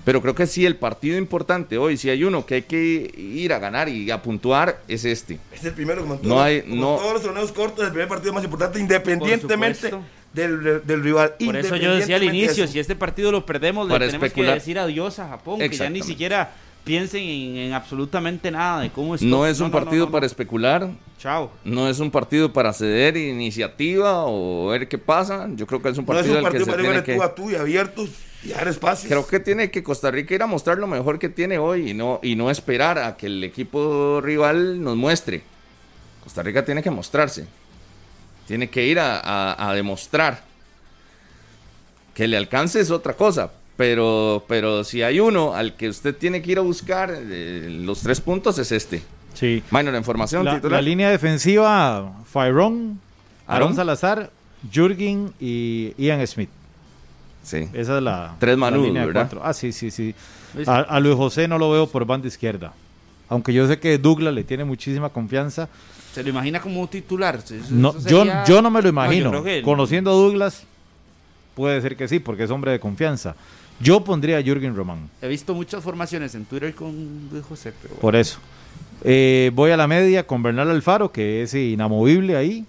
Pero 0.05 0.20
creo 0.22 0.34
que 0.34 0.47
sí, 0.47 0.64
el 0.66 0.74
partido 0.76 1.18
importante 1.18 1.78
hoy, 1.78 1.97
si 1.97 2.11
hay 2.11 2.24
uno 2.24 2.45
que 2.47 2.55
hay 2.57 2.62
que 2.62 3.12
ir 3.16 3.53
a 3.53 3.59
ganar 3.61 3.89
y 3.89 4.11
a 4.11 4.20
puntuar, 4.22 4.80
es 4.89 5.05
este. 5.05 5.39
Es 5.53 5.64
el 5.64 5.72
primero, 5.74 6.01
como, 6.03 6.14
en 6.14 6.22
No 6.22 6.28
todos- 6.30 6.43
hay- 6.43 6.62
como 6.62 6.74
no- 6.80 6.97
todos 6.97 7.12
los 7.14 7.22
torneos 7.22 7.53
cortos, 7.53 7.84
el 7.84 7.91
primer 7.91 8.09
partido 8.09 8.32
más 8.32 8.43
importante, 8.45 8.80
independientemente. 8.80 9.91
Del, 10.39 10.86
del 10.86 11.03
rival. 11.03 11.34
Por 11.45 11.57
eso 11.57 11.76
yo 11.76 11.95
decía 11.95 12.16
al 12.16 12.22
inicio, 12.22 12.66
de 12.66 12.72
si 12.72 12.78
este 12.78 12.97
partido 12.97 13.32
lo 13.32 13.45
perdemos, 13.45 13.89
le 13.89 13.95
tenemos 13.95 14.14
especular. 14.14 14.55
que 14.55 14.61
decir 14.61 14.78
adiós 14.78 15.18
a 15.18 15.28
Japón, 15.28 15.59
que 15.59 15.68
ya 15.70 15.91
ni 15.91 16.03
siquiera 16.03 16.53
piensen 16.84 17.22
en, 17.22 17.57
en 17.57 17.72
absolutamente 17.74 18.51
nada 18.51 18.80
de 18.80 18.91
cómo 18.91 19.14
está. 19.14 19.26
No 19.26 19.47
es 19.47 19.61
un 19.61 19.66
no, 19.66 19.72
partido 19.72 20.07
no, 20.07 20.12
para 20.12 20.22
no. 20.22 20.26
especular, 20.26 20.89
Chao. 21.18 21.51
no 21.64 21.89
es 21.89 21.99
un 21.99 22.11
partido 22.11 22.53
para 22.53 22.72
ceder 22.72 23.16
iniciativa 23.16 24.24
o 24.24 24.68
ver 24.68 24.89
qué 24.89 24.97
pasa. 24.97 25.49
Yo 25.55 25.66
creo 25.66 25.82
que 25.82 25.91
es 25.91 25.99
un 25.99 26.07
No 26.07 26.12
es 26.18 26.26
partido 26.26 26.39
un 26.39 26.47
al 26.47 26.53
que 26.53 26.59
partido 26.59 26.64
se 26.64 26.70
para 26.70 26.82
tiene 26.82 26.97
ir 26.99 27.05
que... 27.05 27.14
tú 27.16 27.22
a 27.22 27.34
tú 27.34 27.51
y 27.51 27.57
abiertos 27.57 28.09
y 28.43 28.49
dar 28.51 28.68
espacios. 28.68 29.09
Creo 29.11 29.26
que 29.26 29.41
tiene 29.41 29.70
que 29.70 29.82
Costa 29.82 30.11
Rica 30.11 30.34
ir 30.34 30.43
a 30.43 30.47
mostrar 30.47 30.78
lo 30.78 30.86
mejor 30.86 31.18
que 31.18 31.28
tiene 31.28 31.59
hoy 31.59 31.91
y 31.91 31.95
no, 31.95 32.20
y 32.22 32.36
no 32.36 32.51
esperar 32.51 32.99
a 32.99 33.16
que 33.16 33.26
el 33.26 33.43
equipo 33.45 34.20
rival 34.22 34.82
nos 34.82 34.97
muestre. 34.97 35.43
Costa 36.22 36.43
Rica 36.43 36.64
tiene 36.64 36.82
que 36.82 36.91
mostrarse. 36.91 37.47
Tiene 38.49 38.69
que 38.69 38.85
ir 38.87 38.99
a, 38.99 39.21
a- 39.21 39.71
a 39.71 39.75
demostrar. 39.75 40.43
Que 42.15 42.27
le 42.27 42.37
alcance 42.37 42.81
es 42.81 42.91
otra 42.91 43.13
cosa. 43.15 43.51
Pero, 43.77 44.45
pero 44.49 44.83
si 44.83 45.03
hay 45.05 45.21
uno 45.21 45.55
al 45.55 45.77
que 45.77 45.89
usted 45.89 46.17
tiene 46.17 46.43
que 46.43 46.51
ir 46.51 46.59
a 46.59 46.63
buscar 46.63 47.15
eh, 47.17 47.69
los 47.71 48.01
tres 48.01 48.21
puntos 48.21 48.59
es 48.59 48.73
este. 48.73 49.03
Sí. 49.35 49.63
Minor 49.71 49.95
en 49.95 50.03
formación 50.03 50.45
La, 50.45 50.57
titular. 50.57 50.81
la 50.81 50.83
línea 50.83 51.11
defensiva, 51.11 52.13
Fyrón, 52.33 52.99
Aaron. 53.47 53.77
Salazar, 53.77 54.31
Jürgen 54.73 55.33
y 55.39 55.93
Ian 55.97 56.27
Smith. 56.27 56.49
Sí. 57.45 57.69
Esa 57.73 57.99
es 57.99 58.03
la, 58.03 58.35
Tres 58.41 58.57
la 58.57 58.57
Manu, 58.57 58.83
línea 58.83 59.03
de 59.03 59.07
¿verdad? 59.07 59.23
cuatro. 59.31 59.41
Ah, 59.45 59.53
sí, 59.55 59.71
sí, 59.71 59.93
sí. 59.93 60.13
A, 60.67 60.79
a 60.81 60.99
Luis 60.99 61.15
José 61.15 61.47
no 61.47 61.57
lo 61.57 61.71
veo 61.71 61.87
por 61.87 62.05
banda 62.05 62.27
izquierda. 62.27 62.73
Aunque 63.29 63.53
yo 63.53 63.69
sé 63.69 63.79
que 63.79 63.97
Douglas 63.99 64.35
le 64.35 64.43
tiene 64.43 64.65
muchísima 64.65 65.09
confianza. 65.11 65.69
¿Se 66.19 66.25
lo 66.25 66.31
imagina 66.31 66.61
como 66.61 66.81
un 66.81 66.89
titular? 66.89 67.39
No, 67.71 67.97
yo, 68.01 68.25
yo 68.45 68.61
no 68.61 68.73
me 68.73 68.83
lo 68.83 68.89
imagino. 68.89 69.45
Conociendo 69.62 70.11
a 70.11 70.14
Douglas, 70.14 70.64
puede 71.55 71.81
ser 71.81 71.97
que 71.97 72.09
sí, 72.09 72.19
porque 72.19 72.43
es 72.43 72.51
hombre 72.51 72.73
de 72.73 72.81
confianza. 72.81 73.37
Yo 73.79 74.03
pondría 74.03 74.39
a 74.39 74.43
Jürgen 74.43 74.75
Román. 74.75 75.09
He 75.23 75.29
visto 75.29 75.55
muchas 75.55 75.81
formaciones 75.85 76.35
en 76.35 76.45
Twitter 76.45 76.75
con 76.75 77.29
Luis 77.31 77.45
José, 77.45 77.73
pero 77.73 77.91
bueno. 77.91 78.01
Por 78.01 78.16
eso. 78.16 78.41
Eh, 79.05 79.53
voy 79.55 79.71
a 79.71 79.77
la 79.77 79.87
media 79.87 80.27
con 80.27 80.43
Bernal 80.43 80.69
Alfaro, 80.71 81.12
que 81.12 81.43
es 81.43 81.55
inamovible 81.55 82.35
ahí. 82.35 82.66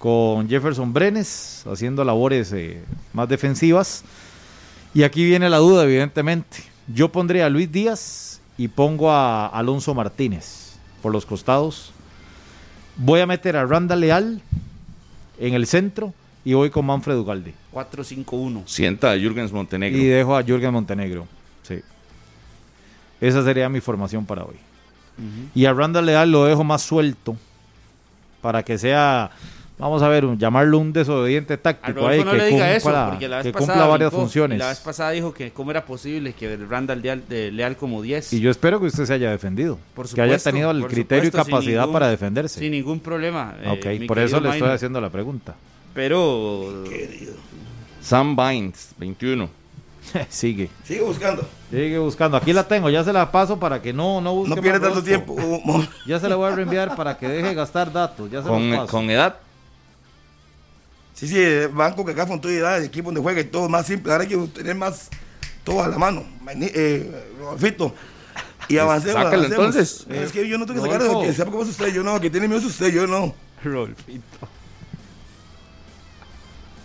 Con 0.00 0.48
Jefferson 0.48 0.92
Brenes, 0.92 1.62
haciendo 1.70 2.02
labores 2.02 2.52
eh, 2.52 2.82
más 3.12 3.28
defensivas. 3.28 4.02
Y 4.92 5.04
aquí 5.04 5.24
viene 5.24 5.48
la 5.48 5.58
duda, 5.58 5.84
evidentemente. 5.84 6.64
Yo 6.92 7.12
pondré 7.12 7.44
a 7.44 7.48
Luis 7.48 7.70
Díaz 7.70 8.40
y 8.56 8.66
pongo 8.66 9.12
a 9.12 9.46
Alonso 9.46 9.94
Martínez 9.94 10.72
por 11.00 11.12
los 11.12 11.24
costados. 11.24 11.92
Voy 12.98 13.20
a 13.20 13.26
meter 13.26 13.56
a 13.56 13.64
Randa 13.64 13.96
Leal 13.96 14.42
en 15.38 15.54
el 15.54 15.66
centro 15.66 16.12
y 16.44 16.52
voy 16.54 16.68
con 16.68 16.84
Manfred 16.84 17.16
Ugalde. 17.16 17.54
4-5-1. 17.72 18.62
Sienta 18.66 19.12
a 19.12 19.16
Jürgens 19.16 19.52
Montenegro. 19.52 19.98
Y 19.98 20.04
dejo 20.04 20.36
a 20.36 20.42
Jürgen 20.42 20.72
Montenegro. 20.72 21.26
Sí. 21.62 21.80
Esa 23.20 23.44
sería 23.44 23.68
mi 23.68 23.80
formación 23.80 24.26
para 24.26 24.44
hoy. 24.44 24.56
Y 25.54 25.64
a 25.64 25.72
Randall 25.72 26.06
Leal 26.06 26.30
lo 26.30 26.44
dejo 26.44 26.62
más 26.62 26.82
suelto 26.82 27.36
para 28.40 28.62
que 28.62 28.78
sea, 28.78 29.30
vamos 29.78 30.02
a 30.02 30.08
ver, 30.08 30.24
un- 30.24 30.38
llamarlo 30.38 30.78
un 30.78 30.92
desobediente 30.92 31.54
A 31.54 31.56
táctico 31.56 32.06
ahí, 32.06 32.24
no 32.24 32.30
que 32.32 32.36
le 32.38 32.46
diga 32.46 32.72
eso, 32.74 32.84
cumpla, 32.84 33.08
porque 33.10 33.28
la 33.28 33.36
vez 33.38 33.46
que 33.46 33.52
pasada 33.52 33.72
cumpla 33.74 33.86
varias 33.86 34.10
brincó, 34.10 34.16
y 34.16 34.20
funciones. 34.24 34.58
La 34.58 34.68
vez 34.68 34.80
pasada 34.80 35.10
dijo 35.12 35.32
que 35.32 35.50
cómo 35.50 35.70
era 35.70 35.84
posible 35.84 36.32
que 36.32 36.56
Randall 36.56 37.00
Leal, 37.02 37.22
de 37.28 37.52
Leal 37.52 37.76
como 37.76 38.02
10. 38.02 38.32
Y 38.32 38.40
yo 38.40 38.50
espero 38.50 38.80
que 38.80 38.86
usted 38.86 39.04
se 39.06 39.14
haya 39.14 39.30
defendido, 39.30 39.78
Por 39.94 40.06
que 40.08 40.20
haya 40.20 40.32
supuesto, 40.38 40.50
tenido 40.50 40.70
el 40.72 40.86
criterio 40.86 41.24
supuesto, 41.26 41.48
y 41.48 41.52
capacidad 41.52 41.80
ningún- 41.82 41.92
para 41.92 42.08
defenderse. 42.08 42.60
Sin 42.60 42.72
ningún 42.72 43.00
problema. 43.00 43.54
eh, 43.62 43.68
ok, 44.00 44.06
por 44.08 44.18
eso 44.18 44.40
le 44.40 44.50
estoy 44.50 44.68
haciendo 44.70 45.00
la 45.00 45.10
pregunta. 45.10 45.54
Pero 45.94 46.84
Sam 48.00 48.36
Bynes, 48.36 48.90
21. 48.98 49.48
Sigue, 50.30 50.70
Sigue 50.84 51.02
buscando. 51.02 51.46
sigue 51.70 51.98
buscando. 51.98 52.36
Aquí 52.38 52.52
la 52.54 52.66
tengo, 52.66 52.88
ya 52.88 53.04
se 53.04 53.12
la 53.12 53.30
paso 53.30 53.58
para 53.58 53.82
que 53.82 53.92
no, 53.92 54.20
no 54.22 54.34
busque 54.34 54.54
No 54.56 54.62
pierda 54.62 54.80
tanto 54.88 55.02
tiempo. 55.02 55.36
Ya 56.06 56.18
se 56.18 56.28
la 56.28 56.36
voy 56.36 56.50
a 56.50 56.54
reenviar 56.56 56.96
para 56.96 57.18
que 57.18 57.28
deje 57.28 57.48
de 57.48 57.54
gastar 57.54 57.92
datos. 57.92 58.30
Ya 58.30 58.42
se 58.42 58.48
Con, 58.48 58.70
los 58.70 58.78
paso. 58.80 58.90
con 58.92 59.10
edad. 59.10 59.36
Sí, 61.18 61.26
sí, 61.26 61.38
el 61.40 61.68
banco 61.68 62.04
que 62.04 62.12
acá 62.12 62.26
con 62.26 62.40
toda 62.40 62.54
edad, 62.54 62.78
el 62.78 62.84
equipo 62.84 63.06
donde 63.08 63.20
juega 63.20 63.40
y 63.40 63.44
todo 63.44 63.68
más 63.68 63.86
simple. 63.86 64.12
Ahora 64.12 64.22
hay 64.24 64.28
que 64.30 64.36
tener 64.54 64.76
más 64.76 65.08
todo 65.64 65.82
a 65.82 65.88
la 65.88 65.98
mano. 65.98 66.24
Eh, 66.48 67.10
Rodolfito. 67.40 67.92
Y 68.68 68.78
avancemos. 68.78 69.14
sácalo 69.24 69.42
avancemos. 69.44 69.66
entonces. 69.66 70.06
Eh, 70.10 70.22
Es 70.24 70.30
que 70.32 70.46
yo 70.48 70.58
no 70.58 70.66
tengo 70.66 70.80
que 70.82 70.86
sacar 70.86 71.00
Rodolfo. 71.00 71.22
de 71.22 71.26
que 71.28 71.34
sepa 71.34 71.50
cómo 71.50 71.62
es 71.64 71.70
usted. 71.70 71.92
Yo 71.92 72.02
no, 72.04 72.20
que 72.20 72.30
tiene 72.30 72.46
miedo 72.46 72.60
es 72.60 72.66
usted. 72.66 72.92
Yo 72.92 73.06
no. 73.06 73.34
Rolfito. 73.64 74.22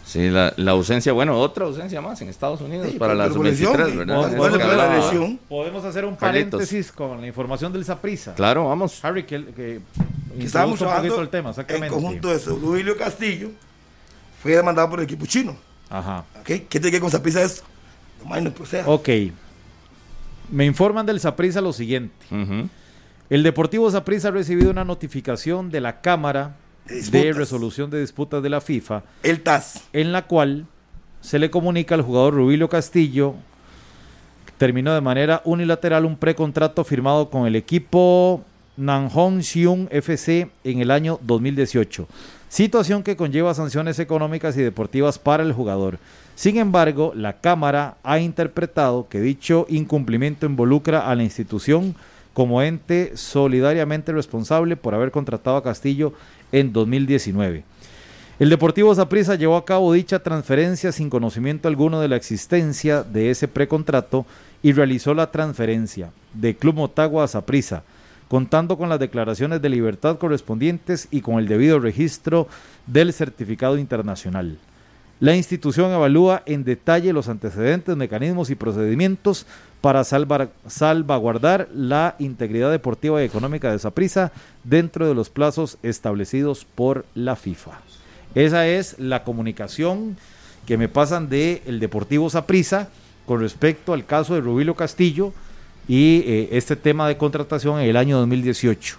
Sí, 0.06 0.30
la, 0.30 0.54
la 0.58 0.72
ausencia, 0.72 1.12
bueno, 1.14 1.40
otra 1.40 1.66
ausencia 1.66 2.00
más 2.02 2.22
en 2.22 2.30
Estados 2.30 2.62
Unidos 2.62 2.88
Sí, 2.92 3.00
para 3.00 3.14
pero 3.14 3.28
la 3.30 3.34
por 3.36 3.46
lesión, 3.46 3.74
sub-23, 3.74 3.86
¿qué? 3.92 3.98
¿verdad? 3.98 4.16
¿Cuál- 4.18 4.32
Es 4.32 4.38
cuál 4.38 4.52
que 4.52 4.58
es 4.58 4.64
la 4.68 4.72
hablaba- 4.84 4.96
lesión? 5.06 5.40
Podemos 5.50 5.86
hacer 5.86 6.06
un 6.06 6.16
Carlitos. 6.16 6.52
paréntesis 6.52 6.92
con 6.92 7.22
la 7.22 7.28
información 7.28 7.74
del 7.74 7.84
Saprisa. 7.86 8.36
Claro, 8.36 8.66
vamos. 8.68 9.04
Harry, 9.04 9.24
que, 9.24 9.44
que 9.46 9.80
Que 10.38 10.46
estábamos 10.46 10.78
trabajando 10.80 11.20
el 11.22 11.30
tema, 11.30 11.50
en 11.50 11.52
exactamente. 11.52 11.88
conjunto 11.90 12.30
de 12.30 12.36
eso. 12.36 12.60
Castillo 12.98 13.50
fue 14.44 14.52
demandado 14.56 14.90
por 14.90 15.00
el 15.00 15.06
equipo 15.06 15.26
chino. 15.26 15.56
Ajá. 15.90 16.26
¿Qué 16.44 16.60
tiene 16.60 16.88
que 16.88 16.92
ver 16.92 17.02
con 17.02 17.10
Zapisa 17.10 17.42
esto? 17.42 17.64
No, 18.22 18.30
man, 18.30 18.44
no 18.44 18.52
proceda. 18.54 18.84
Ok. 18.88 19.10
Me 20.52 20.66
informan 20.66 21.06
del 21.06 21.20
Saprisa 21.22 21.62
lo 21.62 21.72
siguiente. 21.72 22.14
El 23.30 23.42
Deportivo 23.42 23.90
Saprissa 23.90 24.28
ha 24.28 24.32
recibido 24.32 24.70
una 24.70 24.84
notificación 24.84 25.72
de 25.72 25.80
la 25.82 26.02
Cámara 26.02 26.58
De. 26.88 27.32
Resolución 27.32 27.90
de 27.90 28.02
Disputas 28.02 28.44
de 28.44 28.50
la 28.50 28.60
FIFA, 28.60 29.04
El 29.24 29.42
TAS. 29.42 29.86
en 29.94 30.12
la 30.12 30.28
cual 30.28 30.66
se 31.22 31.40
le 31.40 31.50
comunica 31.50 31.96
al 31.96 32.02
jugador 32.02 32.34
Rubilio 32.34 32.68
Castillo 32.68 33.36
que 34.46 34.52
terminó 34.58 34.94
de 34.94 35.00
manera 35.02 35.42
unilateral 35.46 36.04
un 36.06 36.18
precontrato 36.18 36.84
firmado 36.84 37.30
con 37.30 37.48
el 37.48 37.56
equipo 37.56 38.44
Nanhong 38.76 39.42
Seung 39.42 39.88
FC 39.90 40.50
en 40.66 40.82
el 40.82 40.92
año 40.92 41.18
2018. 41.24 42.08
Situación 42.54 43.02
que 43.02 43.16
conlleva 43.16 43.56
sanciones 43.56 43.98
económicas 43.98 44.56
y 44.56 44.62
deportivas 44.62 45.18
para 45.18 45.42
el 45.42 45.54
jugador. 45.54 45.98
Sin 46.36 46.58
embargo, 46.58 47.12
la 47.16 47.42
Cámara 47.42 47.98
ha 48.04 48.20
interpretado 48.20 49.08
que 49.10 49.22
dicho 49.22 49.66
incumplimiento 49.70 50.46
involucra 50.46 51.10
a 51.10 51.16
la 51.16 51.24
institución 51.24 51.96
como 52.32 52.62
ente 52.62 53.18
solidariamente 53.18 54.12
responsable 54.12 54.78
por 54.78 54.94
haber 54.94 55.10
contratado 55.10 55.58
a 55.58 55.64
Castillo 55.64 56.14
en 56.52 56.72
2019. 56.74 57.64
El 58.38 58.52
Deportivo 58.52 58.94
Saprissa 58.94 59.34
llevó 59.34 59.58
a 59.58 59.66
cabo 59.66 59.92
dicha 59.92 60.20
transferencia 60.20 60.92
sin 60.92 61.10
conocimiento 61.10 61.68
alguno 61.68 62.02
de 62.02 62.08
la 62.08 62.18
existencia 62.18 63.02
de 63.02 63.32
ese 63.32 63.48
precontrato 63.48 64.28
y 64.62 64.74
realizó 64.74 65.16
la 65.16 65.32
transferencia 65.32 66.12
de 66.36 66.56
Club 66.56 66.76
Motagua 66.76 67.24
a 67.24 67.28
Saprissa, 67.28 67.82
contando 68.34 68.80
con 68.80 68.90
las 68.90 69.00
declaraciones 69.00 69.62
de 69.62 69.70
libertad 69.70 70.18
correspondientes 70.18 71.08
y 71.12 71.22
con 71.22 71.38
el 71.38 71.48
debido 71.48 71.78
registro 71.78 72.48
del 72.88 73.14
certificado 73.14 73.78
internacional. 73.78 74.58
La 75.20 75.36
institución 75.36 75.92
evalúa 75.92 76.42
en 76.48 76.64
detalle 76.64 77.14
los 77.14 77.30
antecedentes, 77.30 77.96
mecanismos 77.96 78.50
y 78.50 78.56
procedimientos 78.56 79.46
para 79.82 80.04
salvar- 80.04 80.50
salvaguardar 80.66 81.68
la 81.76 82.16
integridad 82.18 82.72
deportiva 82.72 83.22
y 83.22 83.26
económica 83.28 83.72
de 83.72 83.78
Saprissa 83.78 84.32
dentro 84.64 85.08
de 85.08 85.14
los 85.14 85.30
plazos 85.30 85.78
establecidos 85.84 86.66
por 86.66 87.06
la 87.14 87.36
FIFA. 87.36 87.82
Esa 88.34 88.66
es 88.66 88.98
la 88.98 89.24
comunicación 89.24 90.18
que 90.66 90.80
me 90.80 90.90
pasan 90.90 91.30
de 91.30 91.62
el 91.68 91.80
Deportivo 91.80 92.32
Saprissa 92.32 92.90
con 93.28 93.42
respecto 93.42 93.94
al 93.94 94.08
caso 94.08 94.34
de 94.34 94.42
Rubilio 94.42 94.74
Castillo 94.74 95.34
y 95.88 96.24
eh, 96.26 96.50
este 96.52 96.76
tema 96.76 97.08
de 97.08 97.18
contratación 97.18 97.80
en 97.80 97.90
el 97.90 97.98
año 97.98 98.18
2018 98.20 98.98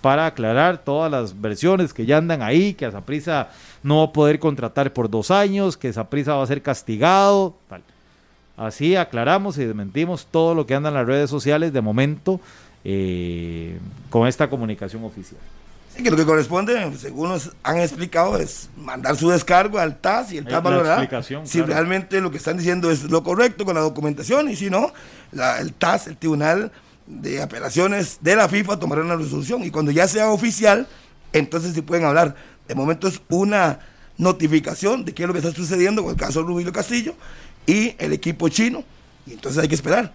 para 0.00 0.26
aclarar 0.26 0.78
todas 0.78 1.10
las 1.10 1.40
versiones 1.40 1.94
que 1.94 2.04
ya 2.04 2.18
andan 2.18 2.42
ahí, 2.42 2.74
que 2.74 2.84
a 2.84 2.90
Saprissa 2.90 3.50
no 3.82 3.98
va 3.98 4.04
a 4.04 4.12
poder 4.12 4.40
contratar 4.40 4.92
por 4.92 5.08
dos 5.08 5.30
años, 5.30 5.76
que 5.76 5.92
Saprissa 5.92 6.34
va 6.34 6.42
a 6.42 6.46
ser 6.46 6.60
castigado, 6.60 7.54
tal. 7.68 7.82
Así 8.56 8.96
aclaramos 8.96 9.56
y 9.58 9.64
desmentimos 9.64 10.26
todo 10.26 10.54
lo 10.54 10.66
que 10.66 10.74
anda 10.74 10.88
en 10.90 10.96
las 10.96 11.06
redes 11.06 11.30
sociales 11.30 11.72
de 11.72 11.80
momento 11.80 12.40
eh, 12.84 13.78
con 14.10 14.26
esta 14.26 14.50
comunicación 14.50 15.04
oficial. 15.04 15.40
Que 15.96 16.10
lo 16.10 16.16
que 16.16 16.24
corresponde, 16.24 16.90
según 16.98 17.28
nos 17.28 17.50
han 17.62 17.78
explicado, 17.78 18.36
es 18.38 18.70
mandar 18.76 19.16
su 19.16 19.28
descargo 19.30 19.78
al 19.78 19.98
TAS 20.00 20.32
y 20.32 20.38
el 20.38 20.44
Es 20.46 20.50
TAS 20.52 20.62
valorará 20.62 21.00
si 21.46 21.58
claro. 21.58 21.72
realmente 21.74 22.20
lo 22.20 22.30
que 22.30 22.38
están 22.38 22.56
diciendo 22.56 22.90
es 22.90 23.04
lo 23.04 23.22
correcto 23.22 23.64
con 23.64 23.74
la 23.74 23.82
documentación 23.82 24.48
y 24.50 24.56
si 24.56 24.70
no, 24.70 24.92
la- 25.32 25.58
el 25.60 25.72
TAS, 25.74 26.06
el 26.08 26.16
Tribunal 26.16 26.72
de 27.06 27.42
Apelaciones 27.42 28.18
de 28.22 28.36
la 28.36 28.48
FIFA, 28.48 28.78
tomará 28.78 29.02
una 29.02 29.16
resolución 29.16 29.62
y 29.64 29.70
cuando 29.70 29.90
ya 29.92 30.08
sea 30.08 30.30
oficial, 30.30 30.88
entonces 31.32 31.74
sí 31.74 31.82
pueden 31.82 32.04
hablar. 32.06 32.34
De 32.66 32.74
momento 32.74 33.06
es 33.06 33.20
una 33.28 33.78
notificación 34.16 35.04
de 35.04 35.12
qué 35.14 35.22
es 35.24 35.26
lo 35.26 35.32
que 35.34 35.40
está 35.40 35.52
sucediendo 35.52 36.02
con 36.02 36.12
el 36.12 36.16
caso 36.18 36.40
de 36.40 36.46
Rubilio 36.46 36.72
Castillo 36.72 37.14
y 37.66 37.94
el 37.98 38.12
equipo 38.12 38.48
chino 38.48 38.82
y 39.26 39.32
entonces 39.34 39.60
hay 39.62 39.68
que 39.68 39.74
esperar. 39.74 40.12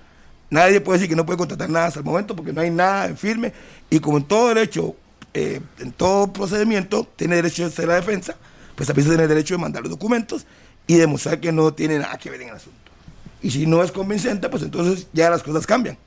Nadie 0.49 0.81
puede 0.81 0.97
decir 0.99 1.09
que 1.09 1.15
no 1.15 1.25
puede 1.25 1.37
contratar 1.37 1.69
nada 1.69 1.87
hasta 1.87 1.99
el 1.99 2.05
momento 2.05 2.35
porque 2.35 2.51
no 2.53 2.61
hay 2.61 2.69
nada 2.71 3.05
en 3.07 3.17
firme 3.17 3.53
y 3.89 3.99
como 3.99 4.17
en 4.17 4.23
todo 4.23 4.47
derecho, 4.49 4.95
eh, 5.37 5.61
en 5.79 5.91
todo 5.91 6.33
procedimiento, 6.33 7.07
tiene 7.15 7.35
derecho 7.35 7.63
a 7.63 7.67
hacer 7.67 7.87
la 7.87 7.95
defensa, 7.95 8.35
pues 8.75 8.87
también 8.87 9.07
tiene 9.07 9.27
derecho 9.27 9.53
de 9.53 9.59
mandar 9.59 9.83
los 9.83 9.91
documentos 9.91 10.45
y 10.87 10.95
demostrar 10.95 11.39
que 11.39 11.51
no 11.51 11.73
tiene 11.73 11.99
nada 11.99 12.17
que 12.17 12.29
ver 12.29 12.41
en 12.41 12.49
el 12.49 12.55
asunto. 12.55 12.77
Y 13.41 13.51
si 13.51 13.67
no 13.67 13.83
es 13.83 13.91
convincente, 13.91 14.49
pues 14.49 14.63
entonces 14.63 15.07
ya 15.13 15.29
las 15.29 15.43
cosas 15.43 15.67
cambian. 15.67 15.97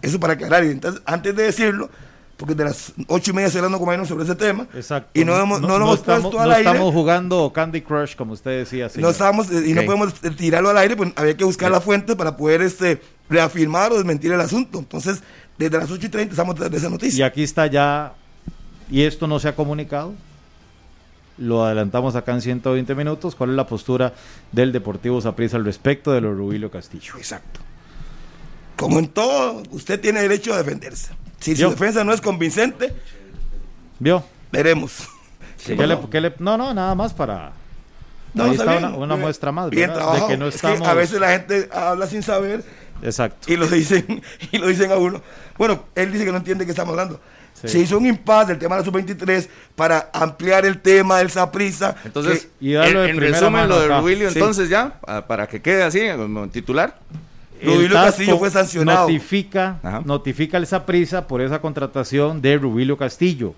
Eso 0.00 0.20
para 0.20 0.34
aclarar. 0.34 0.64
Y 0.64 0.70
entonces, 0.70 1.02
antes 1.04 1.34
de 1.34 1.42
decirlo, 1.42 1.90
porque 2.36 2.54
de 2.54 2.64
las 2.64 2.92
ocho 3.08 3.30
y 3.30 3.34
media 3.34 3.46
estoy 3.46 3.60
hablando 3.60 3.78
con 3.78 3.88
Maynard 3.88 4.06
sobre 4.06 4.24
ese 4.24 4.34
tema, 4.34 4.68
Exacto. 4.74 5.10
y 5.14 5.24
no, 5.24 5.36
hemos, 5.40 5.60
no, 5.60 5.78
lo 5.78 5.86
hemos 5.86 5.98
estamos, 6.00 6.22
puesto 6.22 6.40
al 6.40 6.50
no 6.50 6.54
aire, 6.54 6.70
estamos 6.70 6.92
jugando 6.92 7.52
Candy 7.52 7.80
Crush, 7.80 8.14
como 8.14 8.34
usted 8.34 8.58
decía. 8.58 8.84
no 8.84 8.90
señor. 8.90 9.10
estábamos, 9.12 9.50
eh, 9.50 9.64
y 9.66 9.72
no 9.72 9.82
podemos 9.84 10.12
eh, 10.22 10.30
tirarlo 10.30 10.68
al 10.68 10.76
aire, 10.78 10.96
pues 10.96 11.12
había 11.16 11.36
que 11.36 11.44
buscar 11.44 11.70
la 11.70 11.80
fuente 11.80 12.14
para 12.14 12.36
poder 12.36 12.60
este, 12.62 13.00
reafirmar 13.28 13.90
o 13.92 13.96
desmentir 13.96 14.32
el 14.32 14.40
asunto. 14.40 14.78
Entonces, 14.78 15.22
desde 15.58 15.78
las 15.78 15.90
8 15.90 16.06
y 16.06 16.08
30 16.10 16.32
estamos 16.32 16.54
de 16.70 16.76
esa 16.76 16.88
Y 16.88 16.90
noticia. 16.90 17.26
aquí 17.26 17.42
está 17.42 17.66
ya, 17.66 18.14
y 18.90 19.02
esto 19.02 19.26
no 19.26 19.38
se 19.38 19.48
ha 19.48 19.54
comunicado. 19.56 20.14
Lo 21.38 21.64
adelantamos 21.64 22.16
acá 22.16 22.32
en 22.32 22.40
120 22.40 22.94
minutos. 22.94 23.34
¿Cuál 23.34 23.50
es 23.50 23.56
la 23.56 23.66
postura 23.66 24.14
del 24.52 24.72
Deportivo 24.72 25.20
Saprissa 25.20 25.58
al 25.58 25.64
respecto 25.66 26.12
de 26.12 26.22
los 26.22 26.34
Rubilio 26.36 26.70
Castillo? 26.70 27.14
Exacto. 27.18 27.60
Como 28.76 28.98
en 28.98 29.08
todo, 29.08 29.62
usted 29.70 30.00
tiene 30.00 30.22
derecho 30.22 30.54
a 30.54 30.58
defenderse. 30.58 31.12
Si 31.40 31.54
su 31.54 31.68
defensa 31.70 32.04
no 32.04 32.12
es 32.12 32.20
convincente, 32.22 32.94
¿Vio? 33.98 34.24
veremos. 34.50 35.08
¿Qué 35.64 35.74
le- 35.86 35.98
qué 36.10 36.20
le- 36.20 36.34
no, 36.38 36.56
no, 36.56 36.72
nada 36.72 36.94
más 36.94 37.12
para. 37.12 37.52
No, 38.32 38.44
Ahí 38.44 38.50
está 38.52 38.64
está 38.64 38.72
bien. 38.78 38.84
una, 38.90 38.96
una 38.98 39.14
Bien. 39.14 39.20
muestra 39.22 39.52
más, 39.52 39.70
Bien. 39.70 39.90
De 39.90 40.26
que 40.28 40.36
no 40.36 40.46
Es 40.48 40.56
estamos. 40.56 40.86
a 40.86 40.94
veces 40.94 41.18
la 41.20 41.30
gente 41.30 41.68
habla 41.72 42.06
sin 42.06 42.22
saber 42.22 42.62
Exacto. 43.02 43.50
y 43.52 43.56
lo 43.56 43.66
dicen 43.66 44.22
y 44.52 44.58
lo 44.58 44.68
dicen 44.68 44.90
a 44.92 44.96
uno. 44.96 45.20
Bueno, 45.58 45.84
él 45.94 46.12
dice 46.12 46.24
que 46.24 46.32
no 46.32 46.38
entiende 46.38 46.64
qué 46.64 46.70
estamos 46.72 46.90
hablando. 46.92 47.20
Sí. 47.60 47.68
Se 47.68 47.78
hizo 47.78 47.96
un 47.98 48.06
impasse 48.06 48.48
del 48.48 48.58
tema 48.58 48.76
de 48.76 48.82
la 48.82 48.84
sub-23 48.84 49.48
para 49.74 50.10
ampliar 50.12 50.66
el 50.66 50.80
tema 50.80 51.18
del 51.18 51.30
Saprisa. 51.30 51.96
Entonces, 52.04 52.48
Y 52.60 52.72
darlo 52.72 53.04
en, 53.04 53.18
de 53.18 53.26
en 53.26 53.32
resumen, 53.32 53.52
mano 53.52 53.68
lo 53.68 53.80
de. 53.80 53.88
Rubilio, 53.98 54.30
Sí. 54.30 54.38
entonces 54.38 54.68
ya, 54.68 54.98
ah, 55.06 55.24
para 55.26 55.46
que 55.46 55.62
quede 55.62 55.82
así, 55.82 56.00
como 56.16 56.48
titular. 56.48 56.98
Rubilio 57.62 57.94
Castillo 57.94 58.36
fue 58.38 58.50
sancionado. 58.50 59.08
Notifica, 59.08 59.78
Ajá. 59.82 60.02
notifica 60.04 60.58
el 60.58 60.66
Saprissa 60.66 61.26
por 61.26 61.40
esa 61.40 61.60
contratación 61.60 62.42
de 62.42 62.58
Rubilio 62.58 62.98
Castillo. 62.98 63.54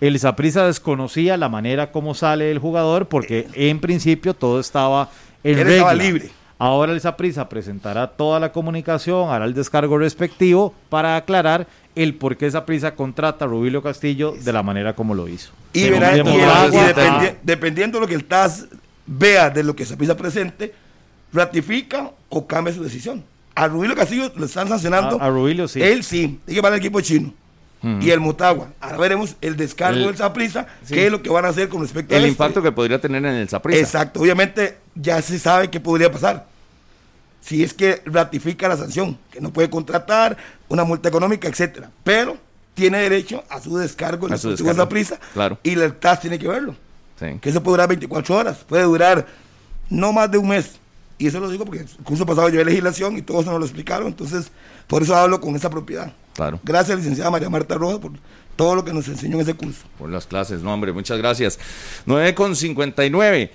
El 0.00 0.18
Saprissa 0.20 0.64
desconocía 0.66 1.36
la 1.36 1.48
manera 1.48 1.90
como 1.90 2.14
sale 2.14 2.50
el 2.52 2.58
jugador 2.60 3.06
porque 3.08 3.48
en 3.54 3.80
principio 3.80 4.34
todo 4.34 4.60
estaba 4.60 5.10
en 5.42 5.58
Él 5.58 5.64
regla. 5.64 5.74
estaba 5.74 5.94
libre. 5.94 6.30
Ahora 6.64 6.92
el 6.92 7.00
Saprissa 7.00 7.48
presentará 7.48 8.06
toda 8.06 8.38
la 8.38 8.52
comunicación, 8.52 9.30
hará 9.30 9.46
el 9.46 9.52
descargo 9.54 9.98
respectivo 9.98 10.72
para 10.88 11.16
aclarar 11.16 11.66
el 11.96 12.14
por 12.14 12.36
qué 12.36 12.48
Saprissa 12.50 12.94
contrata 12.94 13.44
a 13.46 13.48
Rubilio 13.48 13.82
Castillo 13.82 14.34
de 14.40 14.52
la 14.52 14.62
manera 14.62 14.94
como 14.94 15.12
lo 15.14 15.26
hizo. 15.26 15.50
Y, 15.72 15.88
verá- 15.88 16.16
y- 16.16 16.20
y 16.20 16.22
dependi- 16.22 17.34
dependiendo 17.42 17.98
de 17.98 18.02
lo 18.02 18.06
que 18.08 18.14
el 18.14 18.24
TAS 18.26 18.66
vea 19.06 19.50
de 19.50 19.64
lo 19.64 19.74
que 19.74 19.84
Saprisa 19.84 20.16
presente, 20.16 20.72
ratifica 21.32 22.12
o 22.28 22.46
cambia 22.46 22.72
su 22.72 22.84
decisión. 22.84 23.24
A 23.56 23.66
Rubilio 23.66 23.96
Castillo 23.96 24.30
lo 24.36 24.46
están 24.46 24.68
sancionando. 24.68 25.20
A- 25.20 25.26
a 25.26 25.30
Rubilio 25.30 25.66
sí. 25.66 25.82
Él 25.82 26.04
sí, 26.04 26.38
tiene 26.44 26.58
que 26.58 26.62
para 26.62 26.76
el 26.76 26.80
equipo 26.80 27.00
chino. 27.00 27.32
Y 28.00 28.10
el 28.10 28.20
Motagua. 28.20 28.68
Ahora 28.80 28.96
veremos 28.96 29.34
el 29.40 29.56
descargo 29.56 29.98
El- 29.98 30.06
del 30.06 30.16
Saprisa, 30.16 30.68
sí. 30.84 30.94
qué 30.94 31.06
es 31.06 31.10
lo 31.10 31.20
que 31.20 31.30
van 31.30 31.44
a 31.44 31.48
hacer 31.48 31.68
con 31.68 31.80
respecto 31.80 32.14
a 32.14 32.16
El 32.18 32.22
este. 32.26 32.30
impacto 32.34 32.62
que 32.62 32.70
podría 32.70 33.00
tener 33.00 33.24
en 33.24 33.34
el 33.34 33.48
Saprissa. 33.48 33.80
Exacto, 33.80 34.20
obviamente 34.20 34.76
ya 34.94 35.20
se 35.20 35.36
sabe 35.40 35.68
qué 35.68 35.80
podría 35.80 36.08
pasar. 36.12 36.51
Si 37.42 37.62
es 37.62 37.74
que 37.74 38.00
ratifica 38.06 38.68
la 38.68 38.76
sanción, 38.76 39.18
que 39.30 39.40
no 39.40 39.52
puede 39.52 39.68
contratar, 39.68 40.36
una 40.68 40.84
multa 40.84 41.08
económica, 41.08 41.48
etcétera. 41.48 41.90
Pero 42.04 42.38
tiene 42.74 42.98
derecho 42.98 43.42
a 43.50 43.60
su 43.60 43.76
descargo 43.76 44.26
en 44.26 44.32
A 44.32 44.36
el 44.36 44.40
su 44.40 44.48
Deportivo 44.48 44.68
descargo, 44.68 44.88
Saprissa, 44.88 45.20
claro. 45.34 45.58
y 45.62 45.72
el 45.78 45.94
TAS 45.94 46.20
tiene 46.20 46.38
que 46.38 46.48
verlo. 46.48 46.74
Sí. 47.18 47.26
Que 47.40 47.50
eso 47.50 47.62
puede 47.62 47.74
durar 47.74 47.88
24 47.88 48.36
horas, 48.36 48.58
puede 48.66 48.84
durar 48.84 49.26
no 49.90 50.12
más 50.12 50.30
de 50.30 50.38
un 50.38 50.48
mes. 50.48 50.72
Y 51.18 51.26
eso 51.26 51.38
lo 51.38 51.50
digo 51.50 51.64
porque 51.64 51.80
el 51.82 51.88
curso 52.04 52.24
pasado 52.26 52.48
llevé 52.48 52.64
legislación 52.64 53.16
y 53.16 53.22
todo 53.22 53.42
eso 53.42 53.50
nos 53.50 53.60
lo 53.60 53.66
explicaron, 53.66 54.08
entonces 54.08 54.50
por 54.86 55.02
eso 55.02 55.14
hablo 55.14 55.40
con 55.40 55.54
esa 55.54 55.68
propiedad. 55.70 56.12
Claro. 56.34 56.58
Gracias, 56.64 56.96
licenciada 56.96 57.30
María 57.30 57.50
Marta 57.50 57.74
Rojas, 57.76 57.98
por 57.98 58.12
todo 58.56 58.74
lo 58.74 58.84
que 58.84 58.92
nos 58.92 59.06
enseñó 59.08 59.36
en 59.36 59.42
ese 59.42 59.54
curso. 59.54 59.82
Por 59.98 60.10
las 60.10 60.26
clases, 60.26 60.62
no, 60.62 60.72
hombre, 60.72 60.92
muchas 60.92 61.18
gracias. 61.18 61.58
9 62.06 62.34
con 62.34 62.56
59. 62.56 63.52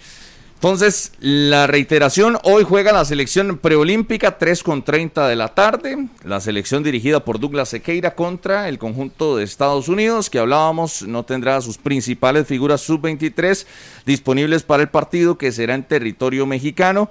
Entonces, 0.58 1.12
la 1.20 1.68
reiteración, 1.68 2.39
hoy 2.43 2.64
juega 2.64 2.91
la 2.91 3.05
selección 3.05 3.60
preolímpica, 3.60 4.39
3 4.39 4.64
con 4.64 4.82
30 4.82 5.28
de 5.28 5.36
la 5.36 5.49
tarde. 5.49 6.08
La 6.24 6.41
selección 6.41 6.82
dirigida 6.82 7.24
por 7.24 7.39
Douglas 7.39 7.70
Sequeira 7.70 8.16
contra 8.16 8.68
el 8.68 8.80
conjunto 8.80 9.38
de 9.38 9.43
Estados 9.43 9.88
Unidos, 9.88 10.32
que 10.32 10.39
hablábamos, 10.39 11.03
no 11.03 11.24
tendrá 11.26 11.62
sus 11.62 11.78
principales 11.78 12.47
figuras 12.47 12.82
sub-23 12.82 13.68
disponibles 14.08 14.64
para 14.64 14.82
el 14.82 14.89
partido 14.89 15.38
que 15.38 15.51
será 15.51 15.76
en 15.76 15.84
territorio 15.84 16.47
mexicano. 16.47 17.08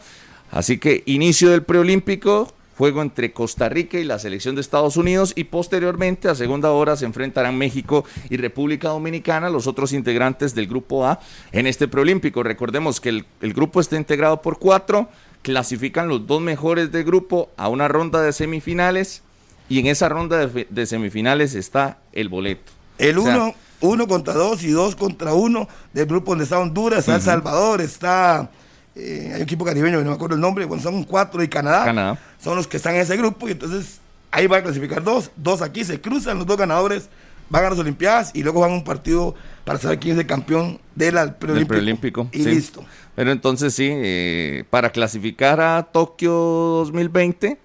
Así 0.51 0.79
que 0.79 1.05
inicio 1.07 1.51
del 1.51 1.63
preolímpico, 1.63 2.53
juego 2.77 3.03
entre 3.03 3.33
Costa 3.33 3.69
Rica 3.69 3.99
y 3.99 4.05
la 4.05 4.19
selección 4.19 4.55
de 4.55 4.61
Estados 4.61 4.97
Unidos 4.97 5.33
y 5.35 5.45
posteriormente 5.45 6.29
a 6.29 6.35
segunda 6.35 6.71
hora 6.73 6.97
se 6.97 7.07
enfrentarán 7.07 7.57
México 7.57 8.05
y 8.29 8.37
República 8.37 8.89
Dominicana, 8.89 9.51
los 9.51 9.67
otros 9.67 9.93
integrantes 9.93 10.55
del 10.55 10.67
grupo 10.67 11.07
A 11.07 11.21
en 11.53 11.67
este 11.67 11.89
preolímpico. 11.89 12.43
Recordemos 12.43 13.01
que 13.01 13.09
el, 13.09 13.27
el 13.41 13.55
grupo 13.55 13.81
está 13.81 13.97
integrado 13.97 14.43
por 14.43 14.59
cuatro, 14.59 15.09
clasifican 15.43 16.09
los 16.09 16.27
dos 16.27 16.41
mejores 16.41 16.93
del 16.93 17.05
grupo 17.05 17.51
a 17.57 17.69
una 17.69 17.89
ronda 17.89 18.21
de 18.21 18.33
semifinales 18.33 19.23
y 19.69 19.81
en 19.81 19.87
esa 19.87 20.09
ronda 20.09 20.47
de, 20.47 20.87
semifinales 20.87 21.55
está 21.55 21.99
el 22.13 22.29
boleto. 22.29 22.73
El 22.99 23.19
O 23.19 23.23
sea, 23.23 23.37
uno, 23.37 23.55
uno 23.81 24.07
contra 24.07 24.35
dos 24.35 24.63
y 24.63 24.71
dos 24.71 24.97
contra 24.97 25.35
uno 25.35 25.69
del 25.93 26.07
grupo 26.07 26.33
donde 26.33 26.45
está 26.45 26.59
Honduras, 26.59 27.01
está 27.01 27.17
El 27.17 27.23
Salvador, 27.23 27.81
está 27.81 28.51
eh, 28.97 29.29
hay 29.31 29.37
un 29.37 29.43
equipo 29.43 29.65
caribeño, 29.65 30.01
no 30.03 30.09
me 30.11 30.15
acuerdo 30.15 30.35
el 30.35 30.41
nombre, 30.41 30.65
bueno, 30.65 30.83
son 30.83 31.05
cuatro 31.05 31.43
y 31.43 31.49
Canadá, 31.49 31.85
Canadá. 31.85 32.19
son 32.43 32.57
los 32.57 32.67
que 32.67 32.79
están 32.79 32.95
en 32.95 33.03
ese 33.03 33.17
grupo 33.17 33.49
y 33.49 33.53
entonces 33.53 34.01
ahí 34.31 34.47
van 34.47 34.61
a 34.61 34.65
clasificar 34.65 35.03
dos, 35.05 35.31
dos 35.37 35.63
aquí 35.63 35.85
se 35.85 36.01
cruzan, 36.01 36.39
los 36.39 36.47
dos 36.47 36.57
ganadores 36.57 37.09
van 37.49 37.65
a 37.65 37.71
las 37.71 37.79
Olimpiadas 37.79 38.33
y 38.35 38.43
luego 38.43 38.61
van 38.61 38.71
a 38.73 38.75
un 38.75 38.85
partido 38.85 39.35
para 39.65 39.79
saber 39.79 39.99
quién 40.01 40.15
es 40.15 40.21
el 40.21 40.27
campeón 40.27 40.81
del 40.95 41.15
preolímpico. 41.35 42.29
Y 42.33 42.43
sí. 42.43 42.51
listo. 42.51 42.85
Pero 43.15 43.31
entonces 43.31 43.73
sí, 43.75 43.89
eh, 43.91 44.65
para 44.71 44.91
clasificar 44.91 45.61
a 45.61 45.83
Tokio 45.85 46.33
2020 46.33 47.59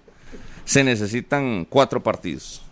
se 0.64 0.84
necesitan 0.84 1.64
cuatro 1.68 2.02
partidos. 2.02 2.62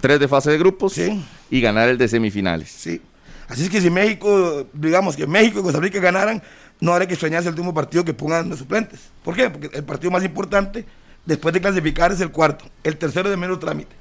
Tres 0.00 0.18
de 0.18 0.28
fase 0.28 0.50
de 0.50 0.58
grupos 0.58 0.94
Sí. 0.94 1.22
y 1.50 1.60
ganar 1.60 1.88
el 1.88 1.98
de 1.98 2.08
semifinales. 2.08 2.70
Sí. 2.70 3.00
Así 3.48 3.64
es 3.64 3.70
que 3.70 3.80
si 3.80 3.90
México, 3.90 4.66
digamos 4.72 5.16
que 5.16 5.26
México 5.26 5.60
y 5.60 5.62
Costa 5.62 5.78
Rica 5.80 6.00
ganaran, 6.00 6.42
no 6.80 6.92
habría 6.92 7.06
que 7.08 7.14
extrañarse 7.14 7.48
el 7.48 7.54
último 7.54 7.72
partido 7.74 8.04
que 8.04 8.14
pongan 8.14 8.48
los 8.48 8.58
suplentes. 8.58 9.00
¿Por 9.22 9.34
qué? 9.34 9.50
Porque 9.50 9.70
el 9.76 9.84
partido 9.84 10.10
más 10.10 10.24
importante 10.24 10.84
después 11.24 11.52
de 11.54 11.60
clasificar 11.60 12.12
es 12.12 12.20
el 12.20 12.30
cuarto. 12.30 12.64
El 12.82 12.96
tercero 12.96 13.30
de 13.30 13.36
menos 13.36 13.58
trámite. 13.60 13.94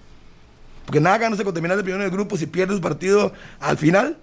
Porque 0.86 1.00
nada 1.00 1.18
ganándose 1.18 1.44
con 1.44 1.54
terminar 1.54 1.78
el 1.78 1.84
primero 1.84 2.04
del 2.04 2.12
grupo, 2.12 2.36
si 2.38 2.46
pierde 2.46 2.76
su 2.76 2.82
partido 2.82 3.32
al 3.62 3.78
final, 3.78 4.18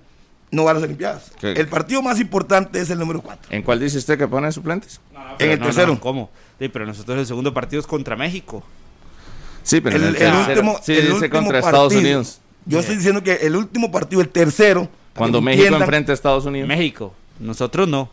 no 0.51 0.65
va 0.65 0.73
a 0.73 0.75
las 0.75 0.83
Olimpiadas. 0.83 1.33
¿Qué? 1.41 1.53
El 1.53 1.69
partido 1.69 2.03
más 2.03 2.21
importante 2.21 2.81
es 2.81 2.91
el 2.91 2.99
número 2.99 3.23
cuatro. 3.23 3.47
¿En 3.51 3.63
cuál 3.63 3.81
dice 3.81 3.97
usted 3.97 4.19
que 4.19 4.29
pone 4.29 4.51
suplentes? 4.53 5.01
En 5.39 5.53
el 5.53 5.59
No, 5.59 5.67
tercero. 5.67 5.95
no, 5.95 6.01
¿Cómo? 6.01 6.31
Sí, 6.59 6.69
pero 6.69 6.85
nosotros 6.85 7.19
el 7.19 7.25
segundo 7.27 7.55
partido 7.55 7.81
es 7.81 7.87
contra 7.87 8.15
México. 8.17 8.63
Sí, 9.63 9.81
pero 9.81 9.97
El, 9.97 10.03
el 10.03 10.09
el 10.09 10.17
tercero. 10.17 10.39
último, 10.51 10.81
sí, 10.83 10.93
el 10.93 11.01
dice 11.03 11.13
último 11.15 11.31
contra 11.31 11.61
partido. 11.63 11.87
Estados 11.87 11.95
Unidos. 11.95 12.41
Yo 12.67 12.81
estoy 12.81 12.97
diciendo 12.97 13.23
que 13.23 13.33
el 13.37 13.57
último 13.57 13.91
partido, 13.91 14.21
el 14.21 14.29
tercero. 14.29 14.89
Cuando 15.15 15.41
México 15.41 15.75
enfrenta 15.75 16.13
a 16.13 16.15
Estados 16.15 16.45
Unidos. 16.45 16.69
México. 16.69 17.15
Nosotros 17.39 17.89
no. 17.89 18.11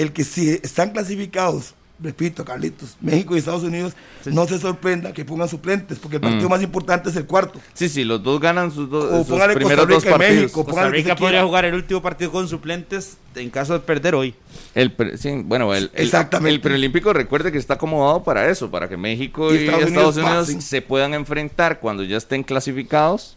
El 0.00 0.12
que 0.12 0.24
si 0.24 0.48
están 0.62 0.90
clasificados, 0.92 1.74
repito, 2.02 2.42
Carlitos, 2.46 2.96
México 3.02 3.36
y 3.36 3.38
Estados 3.40 3.62
Unidos, 3.62 3.92
no 4.24 4.46
se 4.48 4.58
sorprenda 4.58 5.12
que 5.12 5.26
pongan 5.26 5.46
suplentes, 5.48 5.98
porque 5.98 6.16
el 6.16 6.22
partido 6.22 6.48
Mm. 6.48 6.50
más 6.52 6.62
importante 6.62 7.10
es 7.10 7.16
el 7.16 7.26
cuarto. 7.26 7.60
Sí, 7.74 7.90
sí, 7.90 8.04
los 8.04 8.22
dos 8.22 8.40
ganan 8.40 8.72
sus, 8.72 8.88
dos, 8.88 9.04
O 9.04 9.18
sus 9.18 9.26
primeros 9.26 9.56
Costa 9.62 9.76
dos 9.76 9.88
Rica 10.02 10.08
y 10.08 10.10
partidos. 10.18 10.42
México. 10.42 10.64
Costa 10.64 10.88
Rica 10.88 11.14
podría 11.16 11.28
quiera. 11.40 11.44
jugar 11.44 11.64
el 11.66 11.74
último 11.74 12.00
partido 12.00 12.32
con 12.32 12.48
suplentes 12.48 13.18
en 13.34 13.50
caso 13.50 13.74
de 13.74 13.80
perder 13.80 14.14
hoy. 14.14 14.34
El, 14.74 14.92
pre- 14.92 15.18
sí, 15.18 15.42
bueno, 15.44 15.74
el, 15.74 15.90
el- 15.94 16.04
Exactamente. 16.06 16.54
el 16.54 16.60
preolímpico 16.62 17.12
recuerde 17.12 17.52
que 17.52 17.58
está 17.58 17.74
acomodado 17.74 18.24
para 18.24 18.48
eso, 18.48 18.70
para 18.70 18.88
que 18.88 18.96
México 18.96 19.54
Y 19.54 19.58
y, 19.58 19.64
Estados 19.66 19.84
Estados, 19.88 20.16
Unidos 20.48 20.64
se 20.64 20.80
puedan 20.80 21.12
enfrentar 21.12 21.78
cuando 21.80 22.02
ya 22.04 22.16
estén 22.16 22.42
clasificados 22.42 23.36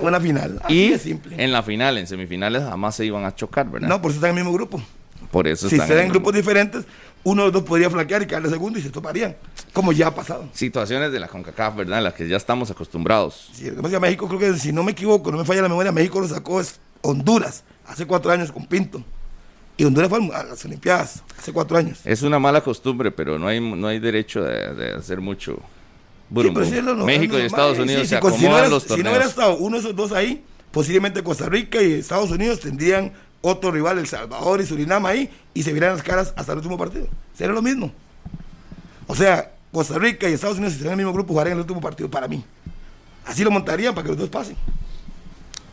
Una 0.00 0.18
final. 0.18 0.58
Así 0.64 0.74
y 0.74 0.88
de 0.88 0.98
simple. 0.98 1.36
en 1.44 1.52
la 1.52 1.62
final, 1.62 1.96
en 1.98 2.08
semifinales 2.08 2.64
jamás 2.64 2.96
se 2.96 3.04
iban 3.06 3.24
a 3.24 3.32
chocar, 3.36 3.70
¿verdad? 3.70 3.86
No, 3.88 4.02
por 4.02 4.10
eso 4.10 4.16
están 4.18 4.30
en 4.30 4.38
el 4.38 4.42
mismo 4.44 4.56
grupo. 4.58 4.82
Por 5.32 5.48
eso 5.48 5.68
Si 5.68 5.74
están 5.74 5.98
en 5.98 6.08
grupos 6.10 6.32
diferentes, 6.34 6.84
uno 7.24 7.42
de 7.42 7.46
los 7.46 7.52
dos 7.54 7.62
podría 7.64 7.90
flaquear 7.90 8.22
y 8.22 8.26
quedarle 8.26 8.50
segundo 8.50 8.78
y 8.78 8.82
se 8.82 8.90
toparían, 8.90 9.36
como 9.72 9.90
ya 9.92 10.08
ha 10.08 10.14
pasado. 10.14 10.48
situaciones 10.52 11.10
de 11.10 11.18
la 11.18 11.26
CONCACAF, 11.26 11.74
¿verdad? 11.76 11.98
En 11.98 12.04
las 12.04 12.14
que 12.14 12.28
ya 12.28 12.36
estamos 12.36 12.70
acostumbrados. 12.70 13.48
Es 13.60 13.72
que 13.90 13.98
México, 14.00 14.28
creo 14.28 14.38
que 14.38 14.54
si 14.58 14.72
no 14.72 14.84
me 14.84 14.92
equivoco, 14.92 15.32
no 15.32 15.38
me 15.38 15.44
falla 15.44 15.62
la 15.62 15.68
memoria, 15.68 15.90
México 15.90 16.20
lo 16.20 16.28
sacó 16.28 16.60
es 16.60 16.78
Honduras 17.00 17.64
hace 17.86 18.06
cuatro 18.06 18.30
años 18.30 18.52
con 18.52 18.66
Pinto. 18.66 19.02
Y 19.76 19.84
Honduras 19.84 20.10
fue 20.10 20.18
a 20.34 20.42
las 20.44 20.64
Olimpiadas 20.64 21.22
hace 21.38 21.52
cuatro 21.52 21.78
años. 21.78 22.00
Es 22.04 22.22
una 22.22 22.38
mala 22.38 22.60
costumbre, 22.60 23.10
pero 23.10 23.38
no 23.38 23.48
hay, 23.48 23.58
no 23.60 23.86
hay 23.88 23.98
derecho 23.98 24.42
de, 24.42 24.74
de 24.74 24.92
hacer 24.94 25.20
mucho. 25.20 25.54
Sí, 25.56 25.62
burumbu. 26.34 26.60
pero 26.60 26.96
sí 26.98 27.04
México 27.04 27.38
y. 27.38 27.42
Estados 27.42 27.76
Sí, 27.76 27.82
Unidos 27.82 28.02
sí, 28.02 28.08
se 28.08 28.14
si 28.16 28.20
con- 28.20 28.32
si 28.34 28.42
no 28.42 28.48
acomodan 28.48 28.70
los 28.70 28.82
Si 28.82 28.88
no 28.88 28.94
hubiera 28.94 29.10
torneos. 29.12 29.30
estado 29.30 29.56
uno 29.56 29.76
de 29.76 29.80
esos 29.82 29.96
dos 29.96 30.12
ahí, 30.12 30.44
posiblemente 30.70 31.22
Costa 31.22 31.46
Rica 31.48 31.80
y 31.82 31.92
Estados 31.94 32.30
Unidos 32.30 32.60
tendrían 32.60 33.12
otro 33.42 33.70
rival, 33.70 33.98
El 33.98 34.06
Salvador 34.06 34.60
y 34.60 34.66
Surinam 34.66 35.04
ahí, 35.04 35.30
y 35.52 35.62
se 35.62 35.72
vieran 35.72 35.92
las 35.92 36.02
caras 36.02 36.32
hasta 36.36 36.52
el 36.52 36.58
último 36.58 36.78
partido. 36.78 37.06
Sería 37.36 37.52
lo 37.52 37.62
mismo. 37.62 37.92
O 39.06 39.14
sea, 39.14 39.52
Costa 39.72 39.98
Rica 39.98 40.28
y 40.28 40.32
Estados 40.32 40.56
Unidos, 40.56 40.74
si 40.74 40.78
están 40.78 40.94
en 40.94 41.00
el 41.00 41.04
mismo 41.04 41.12
grupo, 41.12 41.34
jugarían 41.34 41.56
el 41.56 41.60
último 41.60 41.80
partido 41.80 42.10
para 42.10 42.28
mí. 42.28 42.42
Así 43.26 43.44
lo 43.44 43.50
montarían 43.50 43.94
para 43.94 44.04
que 44.04 44.08
los 44.10 44.18
dos 44.18 44.28
pasen. 44.28 44.56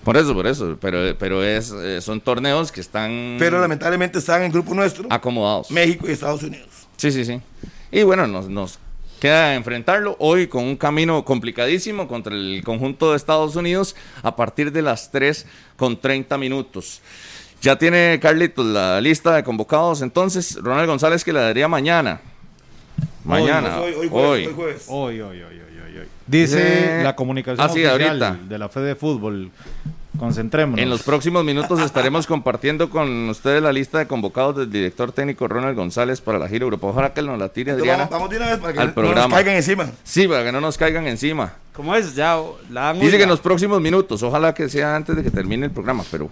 Por 0.04 0.18
eso, 0.18 0.34
por 0.34 0.48
eso. 0.48 0.78
Pero, 0.80 1.18
pero 1.18 1.44
es, 1.44 1.72
eh, 1.72 2.02
son 2.02 2.22
torneos 2.22 2.72
que 2.72 2.82
están 2.82 3.36
Pero 3.38 3.60
lamentablemente 3.60 4.20
están 4.20 4.42
en 4.42 4.48
el 4.48 4.52
grupo 4.52 4.74
nuestro, 4.74 5.08
acomodados. 5.10 5.70
México 5.72 6.08
y 6.08 6.12
Estados 6.12 6.44
Unidos. 6.44 6.70
Sí, 6.98 7.12
sí, 7.12 7.26
sí. 7.26 7.42
Y 7.92 8.04
bueno, 8.04 8.28
nos, 8.28 8.48
nos 8.50 8.80
queda 9.20 9.56
enfrentarlo 9.56 10.16
hoy 10.20 10.48
con 10.48 10.64
un 10.64 10.78
camino 10.78 11.26
complicadísimo 11.26 12.08
contra 12.08 12.34
el 12.34 12.62
conjunto 12.64 13.12
de 13.12 13.18
Estados 13.18 13.56
Unidos 13.56 13.96
a 14.24 14.36
partir 14.36 14.72
de 14.72 14.82
las 14.82 15.12
3 15.12 15.46
con 15.76 16.00
30 16.00 16.38
minutos. 16.38 17.02
Ya 17.62 17.78
tiene 17.78 18.20
Carlitos 18.22 18.66
la 18.66 19.02
lista 19.02 19.36
de 19.36 19.44
convocados, 19.44 20.02
entonces 20.02 20.58
Ronald 20.62 20.88
González 20.88 21.24
que 21.24 21.34
la 21.34 21.42
daría 21.42 21.68
mañana. 21.68 22.22
Mañana, 23.26 23.80
Hoy, 23.82 23.94
hoy. 23.94 24.00
hoy 24.02 24.10
jueves, 24.10 24.48
hoy 24.48 24.54
jueves. 24.54 24.86
Hoy, 24.88 25.22
hoy, 25.22 25.42
hoy, 25.42 25.42
hoy, 25.44 25.60
hoy, 25.60 25.98
hoy. 26.00 26.08
Dice 26.26 27.00
Eh, 27.00 27.04
la 27.04 27.16
comunicación 27.16 27.60
ah, 27.66 27.70
sí, 27.70 27.86
oficial 27.86 28.24
ahorita. 28.24 28.38
de 28.48 28.58
la 28.58 28.70
Fede 28.70 28.86
de 28.88 28.96
Fútbol. 28.96 29.52
Concentrémonos. 30.18 30.82
En 30.82 30.90
los 30.90 31.04
próximos 31.04 31.44
minutos 31.46 31.80
estaremos 31.82 32.28
compartiendo 32.28 32.90
con 32.90 33.30
ustedes 33.30 33.62
la 33.62 33.72
lista 33.72 34.00
de 34.00 34.08
convocados 34.08 34.56
del 34.58 34.70
director 34.72 35.12
técnico 35.14 35.48
Ronald 35.48 35.78
González 35.78 36.20
para 36.20 36.40
la 36.40 36.48
gira 36.50 36.64
Europa. 36.64 36.88
Ojalá 36.88 37.14
que 37.14 37.22
nos 37.22 37.38
la 37.40 37.50
tire 37.50 37.72
Adriana. 37.72 38.06
vamos, 38.06 38.10
vamos 38.12 38.30
de 38.30 38.38
una 38.38 38.48
vez 38.48 38.58
para 38.58 38.74
que 38.74 38.80
al 38.80 38.88
no 38.88 38.94
programa. 38.96 39.28
nos 39.28 39.34
caigan 39.34 39.56
encima. 39.56 39.92
Sí, 40.04 40.28
para 40.28 40.44
que 40.44 40.52
no 40.52 40.60
nos 40.62 40.78
caigan 40.78 41.08
encima. 41.08 41.54
¿Cómo 41.74 41.96
es? 41.96 42.16
Ya 42.16 42.38
la 42.70 42.94
Dice 42.94 43.18
que 43.18 43.24
en 43.24 43.30
los 43.30 43.40
próximos 43.40 43.80
minutos, 43.80 44.22
ojalá 44.24 44.54
que 44.54 44.68
sea 44.68 44.96
antes 44.96 45.16
de 45.16 45.24
que 45.24 45.32
termine 45.32 45.68
el 45.68 45.72
programa, 45.72 46.04
pero 46.12 46.30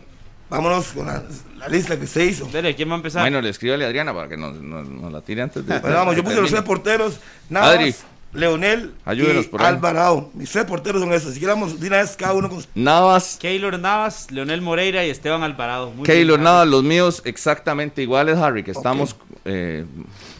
Vámonos 0.49 0.87
con 0.93 1.05
la, 1.07 1.23
la 1.57 1.67
lista 1.67 1.99
que 1.99 2.07
se 2.07 2.25
hizo. 2.25 2.45
Dele, 2.45 2.73
¿quién 2.75 2.89
va 2.89 2.93
a 2.93 2.97
empezar? 2.97 3.21
bueno, 3.23 3.41
le 3.41 3.49
escríbale 3.49 3.83
a 3.83 3.87
Adriana 3.87 4.13
para 4.13 4.29
que 4.29 4.37
nos, 4.37 4.55
nos- 4.61 4.87
nos 4.87 5.11
la 5.11 5.21
tire 5.21 5.41
antes 5.41 5.65
de. 5.65 5.79
Bueno, 5.79 5.95
vamos, 5.97 6.15
yo 6.15 6.23
puse 6.23 6.39
los 6.39 6.49
tres 6.49 6.61
porteros. 6.63 7.19
Nada 7.49 7.71
Adri, 7.71 7.87
más, 7.87 8.05
Leonel 8.33 8.93
ayúdenos 9.03 9.45
y. 9.45 9.49
Alvarado. 9.63 10.29
Mis 10.33 10.49
tres 10.51 10.63
porteros 10.65 11.01
son 11.01 11.11
esos. 11.13 11.33
Si 11.33 11.39
queramos 11.41 11.79
de 11.79 11.87
una 11.87 11.97
vez 11.97 12.15
cada 12.15 12.33
uno 12.33 12.49
con 12.49 12.63
Navas, 12.75 13.37
Keylor 13.41 13.77
Navas, 13.77 14.31
Leonel 14.31 14.61
Moreira 14.61 15.05
y 15.05 15.09
Esteban 15.09 15.43
Alvarado. 15.43 15.91
Muy 15.91 16.05
Keylor 16.05 16.37
bien, 16.37 16.43
Navas, 16.45 16.67
los 16.67 16.83
míos 16.83 17.21
exactamente 17.25 18.01
iguales, 18.01 18.37
Harry, 18.37 18.63
que 18.63 18.71
estamos 18.71 19.17
eh, 19.43 19.85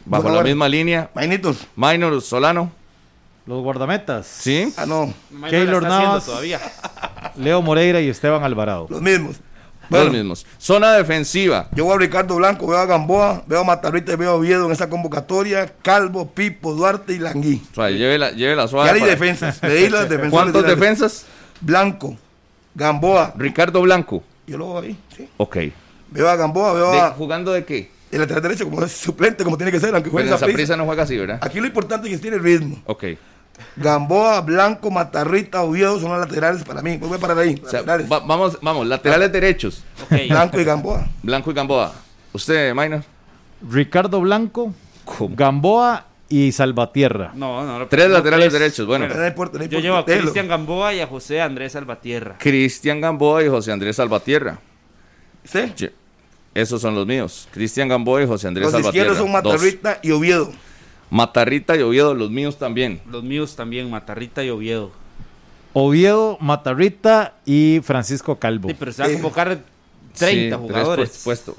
bajo 0.05 0.24
Bueno, 0.24 0.36
la 0.38 0.41
bueno. 0.43 0.55
misma 0.55 0.70
línea. 0.70 1.10
Mainitos. 1.16 1.68
Minor 1.76 2.22
Solano, 2.22 2.72
Los 3.45 3.62
guardametas. 3.62 4.26
¿sí? 4.28 4.72
Ah, 4.78 4.86
no, 4.86 5.14
Maynor 5.32 5.49
Keylor 5.49 5.84
Navas. 5.84 6.26
todavía. 6.26 6.62
Leo 7.36 7.62
Moreira 7.62 7.99
y 8.01 8.08
Esteban 8.10 8.43
Alvarado. 8.43 8.88
los 8.89 9.01
mismos. 9.01 9.38
Los 9.89 10.11
mismos. 10.11 10.45
Zona 10.57 10.93
defensiva. 10.93 11.67
yo 11.73 11.85
veo 11.85 11.95
a 11.95 11.97
Ricardo 11.99 12.35
Blanco, 12.35 12.67
veo 12.67 12.77
a 12.79 12.85
Gamboa, 12.85 13.43
veo 13.47 13.61
a 13.61 13.63
Matarrita 13.63 14.13
y 14.13 14.15
veo 14.15 14.31
a 14.31 14.35
Oviedo 14.35 14.65
en 14.65 14.71
esa 14.71 14.89
convocatoria. 14.89 15.71
Calvo, 15.81 16.29
Pipo, 16.31 16.73
Duarte 16.73 17.13
y 17.13 17.19
Langui. 17.19 17.61
O 17.71 17.75
sea, 17.75 17.89
lleve 17.89 18.17
la, 18.17 18.31
lleve 18.31 18.55
la 18.55 18.67
suave. 18.67 18.89
Ya 18.89 18.99
para- 18.99 19.11
defensas. 19.11 19.61
Leí 19.63 19.89
las 19.89 20.01
defensores 20.09 20.31
¿Cuántos 20.31 20.63
de 20.63 20.69
defensas? 20.75 21.25
Blanco, 21.61 22.17
Gamboa. 22.75 23.33
Ricardo 23.38 23.81
Blanco. 23.81 24.23
Yo 24.45 24.57
lo 24.57 24.73
veo 24.73 24.83
ahí, 24.83 24.97
sí. 25.15 25.27
Ok. 25.38 25.57
Veo 26.11 26.29
a 26.29 26.35
Gamboa, 26.35 26.73
veo 26.73 26.91
¿De- 26.91 26.99
a 26.99 27.09
¿Jugando 27.11 27.51
de 27.51 27.65
qué? 27.65 27.91
el 28.09 28.19
lateral 28.21 28.41
derecho 28.41 28.63
como 28.63 28.81
es 28.85 28.91
suplente, 28.93 29.43
como 29.43 29.57
tiene 29.57 29.69
que 29.71 29.81
ser, 29.81 29.93
aunque 29.93 30.09
juegue 30.09 30.29
en 30.29 30.33
esa 30.33 30.45
prisa. 30.45 30.55
prisa 30.57 30.77
no 30.77 30.85
juega 30.85 31.03
así, 31.03 31.17
¿verdad? 31.17 31.39
Aquí 31.41 31.59
lo 31.59 31.67
importante 31.67 32.07
es 32.07 32.15
que 32.15 32.21
tiene 32.21 32.38
ritmo. 32.38 32.81
Ok. 32.85 33.03
Gamboa, 33.76 34.41
Blanco, 34.41 34.89
Matarrita, 34.91 35.62
Oviedo 35.64 35.99
son 35.99 36.12
los 36.12 36.20
laterales 36.28 36.64
para 36.64 36.82
mí. 36.82 36.97
Voy 36.97 37.14
a 37.16 37.20
parar 37.20 37.38
ahí. 37.39 37.62
O 37.64 37.70
sea, 37.70 37.80
laterales. 37.82 38.12
va- 38.12 38.20
vamos, 38.20 38.58
vamos, 38.62 38.88
laterales 38.88 39.32
derechos. 39.32 39.84
Blanco 40.30 40.60
y 40.60 40.64
Gamboa. 40.64 41.05
Blanco 41.24 41.51
y 41.51 41.53
Gamboa. 41.53 41.93
¿Usted, 42.34 42.74
Minor? 42.74 43.03
Ricardo 43.70 44.20
Blanco, 44.22 44.74
¿Cómo? 45.05 45.36
Gamboa 45.36 46.05
y 46.30 46.51
Salvatierra. 46.51 47.32
No, 47.36 47.66
no, 47.66 47.80
no, 47.80 47.88
Tres 47.88 48.08
no, 48.08 48.14
laterales 48.16 48.49
tres. 48.49 48.60
derechos, 48.62 48.86
bueno. 48.88 49.08
No 49.08 49.26
importa, 49.28 49.58
no 49.58 49.64
Yo 49.66 49.80
importa, 49.80 49.82
llevo 49.82 49.97
a. 49.97 50.05
Cristian 50.05 50.47
Gamboa 50.47 50.93
y 50.93 50.99
a 50.99 51.08
José 51.08 51.41
Andrés 51.41 51.72
Salvatierra. 51.72 52.36
Cristian 52.39 52.99
Gamboa 53.01 53.43
y 53.43 53.47
José 53.47 53.72
Andrés 53.72 53.95
Salvatierra. 53.95 54.60
¿Sí? 55.43 55.74
Esos 56.53 56.82
son 56.82 56.95
los 56.95 57.05
míos. 57.05 57.47
Cristian 57.51 57.88
Gamboa 57.88 58.24
y 58.24 58.28
José 58.28 58.47
Andrés 58.47 58.66
Los 58.66 58.72
Salvatierra. 58.74 59.12
izquierdos 59.14 59.18
son 59.18 59.41
Dos. 59.43 59.53
Matarrita 59.53 59.99
y 60.01 60.12
Oviedo. 60.12 60.51
Matarrita 61.10 61.76
y 61.76 61.82
Oviedo, 61.82 62.14
los 62.14 62.30
míos 62.32 62.58
también. 62.58 63.01
Los 63.10 63.24
míos 63.24 63.55
también, 63.55 63.89
Matarrita 63.89 64.43
y 64.43 64.49
Oviedo. 64.49 64.91
Oviedo, 65.74 66.38
Matarrita 66.41 67.36
y 67.45 67.80
Francisco 67.84 68.38
Calvo. 68.39 68.70
Sí, 68.70 68.76
pero 68.78 68.91
se 68.91 69.01
va 69.03 69.08
a 69.10 69.14
convocar 69.14 69.60
30 70.18 70.55
Sí, 70.58 70.62
jugadores. 70.62 71.22
puesto. 71.24 71.55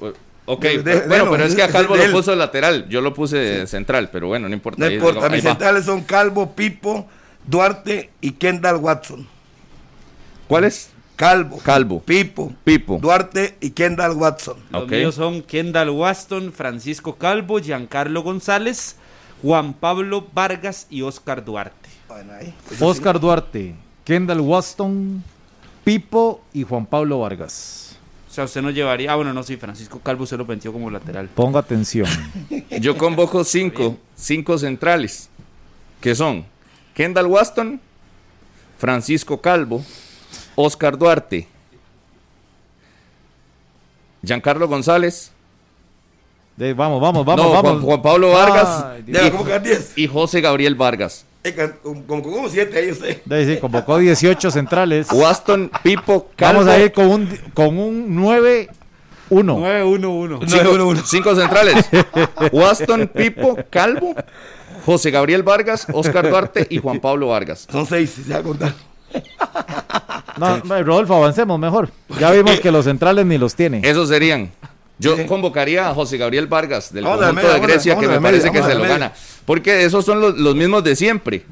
Ok, 0.47 0.63
De- 0.63 0.83
de- 0.83 1.01
bueno, 1.07 1.25
de- 1.27 1.31
pero 1.31 1.45
es 1.45 1.55
que 1.55 1.63
a 1.63 1.69
Calvo 1.69 1.97
de 1.97 2.09
lo 2.09 2.15
puso 2.15 2.31
de 2.33 2.37
lateral. 2.39 2.89
Yo 2.89 3.01
lo 3.01 3.13
puse 3.15 3.37
de 3.37 3.67
central, 3.67 4.09
pero 4.11 4.29
bueno, 4.29 4.49
no 4.49 4.55
importa. 4.55 4.81
No 4.81 4.87
ahí- 4.87 4.95
importa, 4.95 5.27
ahí 5.27 5.33
mis 5.33 5.43
centrales 5.43 5.85
son 5.85 6.03
Calvo, 6.03 6.53
Pipo, 6.55 7.07
Duarte 7.47 8.11
y 8.21 8.33
Kendall 8.33 8.77
Watson. 8.77 9.27
¿Cuál 10.49 10.65
es? 10.65 10.91
Calvo, 11.17 11.59
Calvo. 11.63 12.01
Pipo, 12.01 12.53
Pipo. 12.65 12.99
Duarte 13.01 13.57
y 13.61 13.71
Kendall 13.71 14.13
Watson. 14.13 14.57
Los 14.71 14.85
Ok. 14.85 14.91
míos 14.93 15.15
son 15.17 15.43
Kendall 15.43 15.91
Waston, 15.91 16.53
Francisco 16.53 17.17
Calvo, 17.17 17.59
Giancarlo 17.61 18.23
González, 18.23 18.97
Juan 19.43 19.73
Pablo 19.75 20.27
Vargas 20.33 20.87
y 20.91 21.03
Oscar 21.03 21.45
Duarte. 21.45 21.89
Bueno, 22.09 22.33
ahí, 22.33 22.55
Oscar 22.81 23.21
Duarte, 23.21 23.75
Kendall 24.05 24.41
Waston, 24.41 25.23
Pipo 25.85 26.41
y 26.53 26.65
Juan 26.65 26.87
Pablo 26.87 27.21
Vargas. 27.21 27.97
O 28.29 28.33
sea, 28.33 28.45
usted 28.45 28.63
no 28.63 28.71
llevaría. 28.71 29.13
Ah, 29.13 29.17
bueno, 29.17 29.33
no, 29.33 29.43
sí, 29.43 29.57
Francisco 29.57 30.01
Calvo 30.01 30.27
se 30.27 30.37
lo 30.37 30.45
venció 30.45 30.73
como 30.73 30.91
lateral. 30.91 31.29
Ponga 31.29 31.61
atención. 31.61 32.07
Yo 32.81 32.97
convoco 32.97 33.45
cinco, 33.45 33.97
cinco 34.15 34.59
centrales, 34.59 35.29
que 36.01 36.15
son 36.15 36.45
Kendall 36.95 37.27
Waston, 37.27 37.81
Francisco 38.77 39.41
Calvo, 39.41 39.85
Oscar 40.57 40.99
Duarte, 40.99 41.49
Giancarlo 44.23 44.69
González 44.69 45.33
De- 46.59 46.75
vamos, 46.75 47.01
vamos, 47.01 47.25
vamos, 47.25 47.45
No, 47.47 47.53
Juan- 47.53 47.63
vamos. 47.63 47.85
Juan 47.85 48.03
Pablo 48.03 48.31
Vargas. 48.33 48.85
Ay, 49.07 49.31
convocar 49.31 49.63
10. 49.63 49.93
y 49.97 50.09
José 50.09 50.41
Gabriel 50.41 50.75
Vargas. 50.75 51.25
Eh, 51.45 51.55
can- 51.55 51.75
Como 51.83 52.05
como- 52.05 52.23
como 52.23 52.49
7 52.49 52.77
ahí 52.77 52.91
usted. 52.91 53.23
De- 53.25 53.47
sí, 53.55 53.61
convocó 53.61 53.97
18 53.99 54.51
centrales. 54.51 55.07
Waston, 55.13 55.71
Pipo, 55.85 56.29
Calvo. 56.35 56.61
Vamos 56.65 56.75
a 56.75 56.79
ir 56.81 56.93
con 56.93 57.07
un, 57.07 57.39
con 57.55 57.79
un 57.79 58.17
9-1. 58.17 58.69
9-1-1. 59.31 60.41
Cinco, 60.49 60.97
cinco 61.07 61.35
centrales. 61.37 61.87
Waston, 62.51 63.07
Pipo, 63.07 63.57
Calvo, 63.71 64.17
José 64.85 65.13
Gabriel 65.13 65.45
Vargas, 65.45 65.87
Oscar 65.93 66.29
Duarte 66.29 66.67
y 66.71 66.79
Juan 66.79 66.99
Pablo 66.99 67.29
Vargas. 67.29 67.69
Son 67.71 67.87
6, 67.87 68.17
se 68.27 68.33
va 68.33 68.41
a 68.41 68.43
contar. 68.43 68.75
No, 70.39 70.59
no, 70.65 70.83
Rodolfo, 70.83 71.15
avancemos 71.15 71.59
mejor. 71.59 71.91
Ya 72.19 72.31
vimos 72.33 72.59
que 72.61 72.71
los 72.73 72.85
centrales 72.85 73.25
ni 73.27 73.39
los 73.39 73.55
tiene. 73.55 73.81
Esos 73.85 74.09
serían. 74.09 74.51
Yo 74.99 75.17
Sí. 75.17 75.25
convocaría 75.27 75.89
a 75.89 75.95
José 75.95 76.17
Gabriel 76.19 76.47
Vargas 76.49 76.93
del 76.93 77.05
conjunto 77.05 77.33
media, 77.33 77.49
de 77.49 77.55
vamos 77.55 77.67
Grecia, 77.69 77.93
que 77.99 78.07
vamos 78.07 78.21
me 78.23 78.31
media, 78.31 78.43
parece 78.43 78.51
que 78.67 78.73
se 78.73 78.75
lo 78.79 78.85
gana. 78.85 79.13
Porque 79.45 79.85
esos 79.85 80.05
son 80.05 80.21
los, 80.21 80.37
los 80.37 80.55
mismos 80.57 80.83
de 80.85 80.97
siempre. 80.97 81.45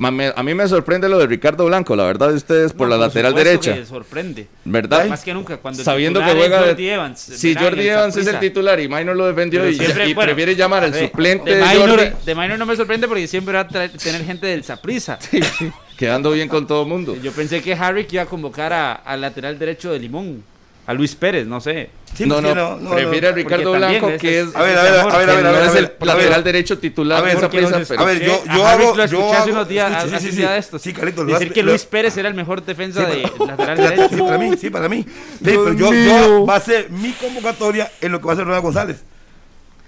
A 0.00 0.42
mí 0.42 0.54
me 0.54 0.66
sorprende 0.66 1.08
lo 1.08 1.18
de 1.18 1.26
Ricardo 1.28 1.66
Blanco, 1.66 1.94
la 1.94 2.02
verdad 2.04 2.30
de 2.30 2.34
ustedes 2.34 2.72
por 2.72 2.88
No, 2.88 2.96
la 2.96 3.06
lateral 3.06 3.32
derecha. 3.32 3.74
que 3.74 3.86
sorprende. 3.86 4.48
¿Verdad? 4.64 5.06
Más 5.06 5.22
que 5.22 5.32
nunca. 5.32 5.56
Cuando 5.58 5.84
Sabiendo 5.84 6.18
que 6.18 6.32
juega 6.34 6.60
Jordi 6.64 6.88
Evans. 6.88 7.20
Si 7.20 7.54
Jordi 7.54 7.86
Evans 7.88 8.16
es 8.16 8.26
el 8.26 8.40
titular 8.40 8.80
y 8.80 8.88
Minor 8.88 9.14
lo 9.14 9.26
defendió 9.26 9.68
y, 9.68 9.76
siempre, 9.76 10.08
y 10.08 10.14
bueno, 10.14 10.26
prefiere 10.28 10.56
llamar 10.56 10.82
al 10.84 10.94
suplente 10.94 11.50
de 11.50 11.56
de, 11.58 11.64
minor, 11.64 11.90
Jordi, 11.90 12.10
de 12.26 12.34
minor 12.34 12.58
no 12.58 12.66
me 12.66 12.74
sorprende 12.74 13.06
porque 13.06 13.28
siempre 13.28 13.54
va 13.54 13.60
a 13.60 13.68
traer- 13.68 13.92
tener 13.96 14.24
gente 14.24 14.48
del 14.48 14.64
Saprisa. 14.64 15.16
quedando 15.96 16.32
bien 16.32 16.48
con 16.48 16.66
todo 16.66 16.82
el 16.82 16.88
mundo. 16.88 17.16
Yo 17.22 17.30
pensé 17.30 17.62
que 17.62 17.74
Harry 17.74 18.04
iba 18.10 18.22
a 18.22 18.26
convocar 18.26 18.72
a- 18.72 18.94
al 18.94 19.20
lateral 19.20 19.58
derecho 19.60 19.92
de 19.92 20.00
Limón. 20.00 20.42
A 20.86 20.92
Luis 20.92 21.14
Pérez, 21.14 21.46
no 21.46 21.60
sé. 21.62 21.88
Sí, 22.14 22.26
no, 22.26 22.40
sí, 22.40 22.46
no, 22.54 22.78
prefiere 22.90 23.28
a 23.28 23.32
Ricardo 23.32 23.72
Blanco, 23.72 24.10
que 24.20 24.40
es- 24.40 24.54
A 24.54 24.62
ver, 24.62 24.78
a 24.78 24.82
ver, 24.82 24.92
a 25.00 25.04
ver, 25.04 25.14
a 25.14 25.16
ver, 25.16 25.24
que 25.26 25.30
a 25.32 25.34
ver, 25.34 25.42
no 25.42 25.48
a 25.48 25.52
ver, 25.52 25.62
es 25.62 25.68
a 25.68 25.72
ver, 25.72 25.78
el 25.78 25.84
a 26.10 26.14
ver. 26.14 26.24
lateral 26.24 26.44
derecho 26.44 26.78
titular 26.78 27.18
A 27.18 27.22
ver, 27.22 27.32
de 27.32 27.38
esa 27.38 27.70
no 27.70 27.78
sé- 27.78 27.86
pero 27.88 28.00
A 28.02 28.04
ver, 28.04 28.22
yo, 28.24 28.42
A 28.46 28.54
yo 28.56 28.66
hago. 28.66 28.94
lo 28.96 29.04
escuché 29.04 29.10
yo 29.22 29.32
hace 29.32 29.36
hago- 29.42 29.52
unos 29.52 29.68
días, 29.68 29.90
sí, 29.90 29.94
hace 30.14 30.20
sí, 30.20 30.30
un 30.30 30.36
día 30.36 30.62
sí. 30.62 30.68
de. 30.72 30.78
Sí, 30.78 30.92
Carlitos, 30.92 31.26
Decir 31.26 31.52
que 31.54 31.62
lo- 31.62 31.70
Luis 31.70 31.84
Pérez 31.86 32.16
era 32.18 32.28
el 32.28 32.34
mejor 32.34 32.62
defensa 32.64 33.00
Sí, 33.10 33.16
de 33.38 33.46
lateral 33.46 33.76
Sí, 33.78 33.82
derecho. 33.82 34.24
para 34.26 34.38
mí, 34.38 34.50
sí, 34.60 34.70
para 34.70 34.88
mí. 34.90 35.02
Sí, 35.04 35.38
pero 35.42 35.72
yo, 35.72 35.92
yo 35.92 36.44
va 36.46 36.56
a 36.56 36.60
ser 36.60 36.90
mi 36.90 37.12
convocatoria 37.12 37.90
en 38.02 38.12
lo 38.12 38.20
que 38.20 38.26
va 38.26 38.32
a 38.32 38.34
hacer 38.34 38.44
Ronald 38.44 38.62
González. 38.64 39.02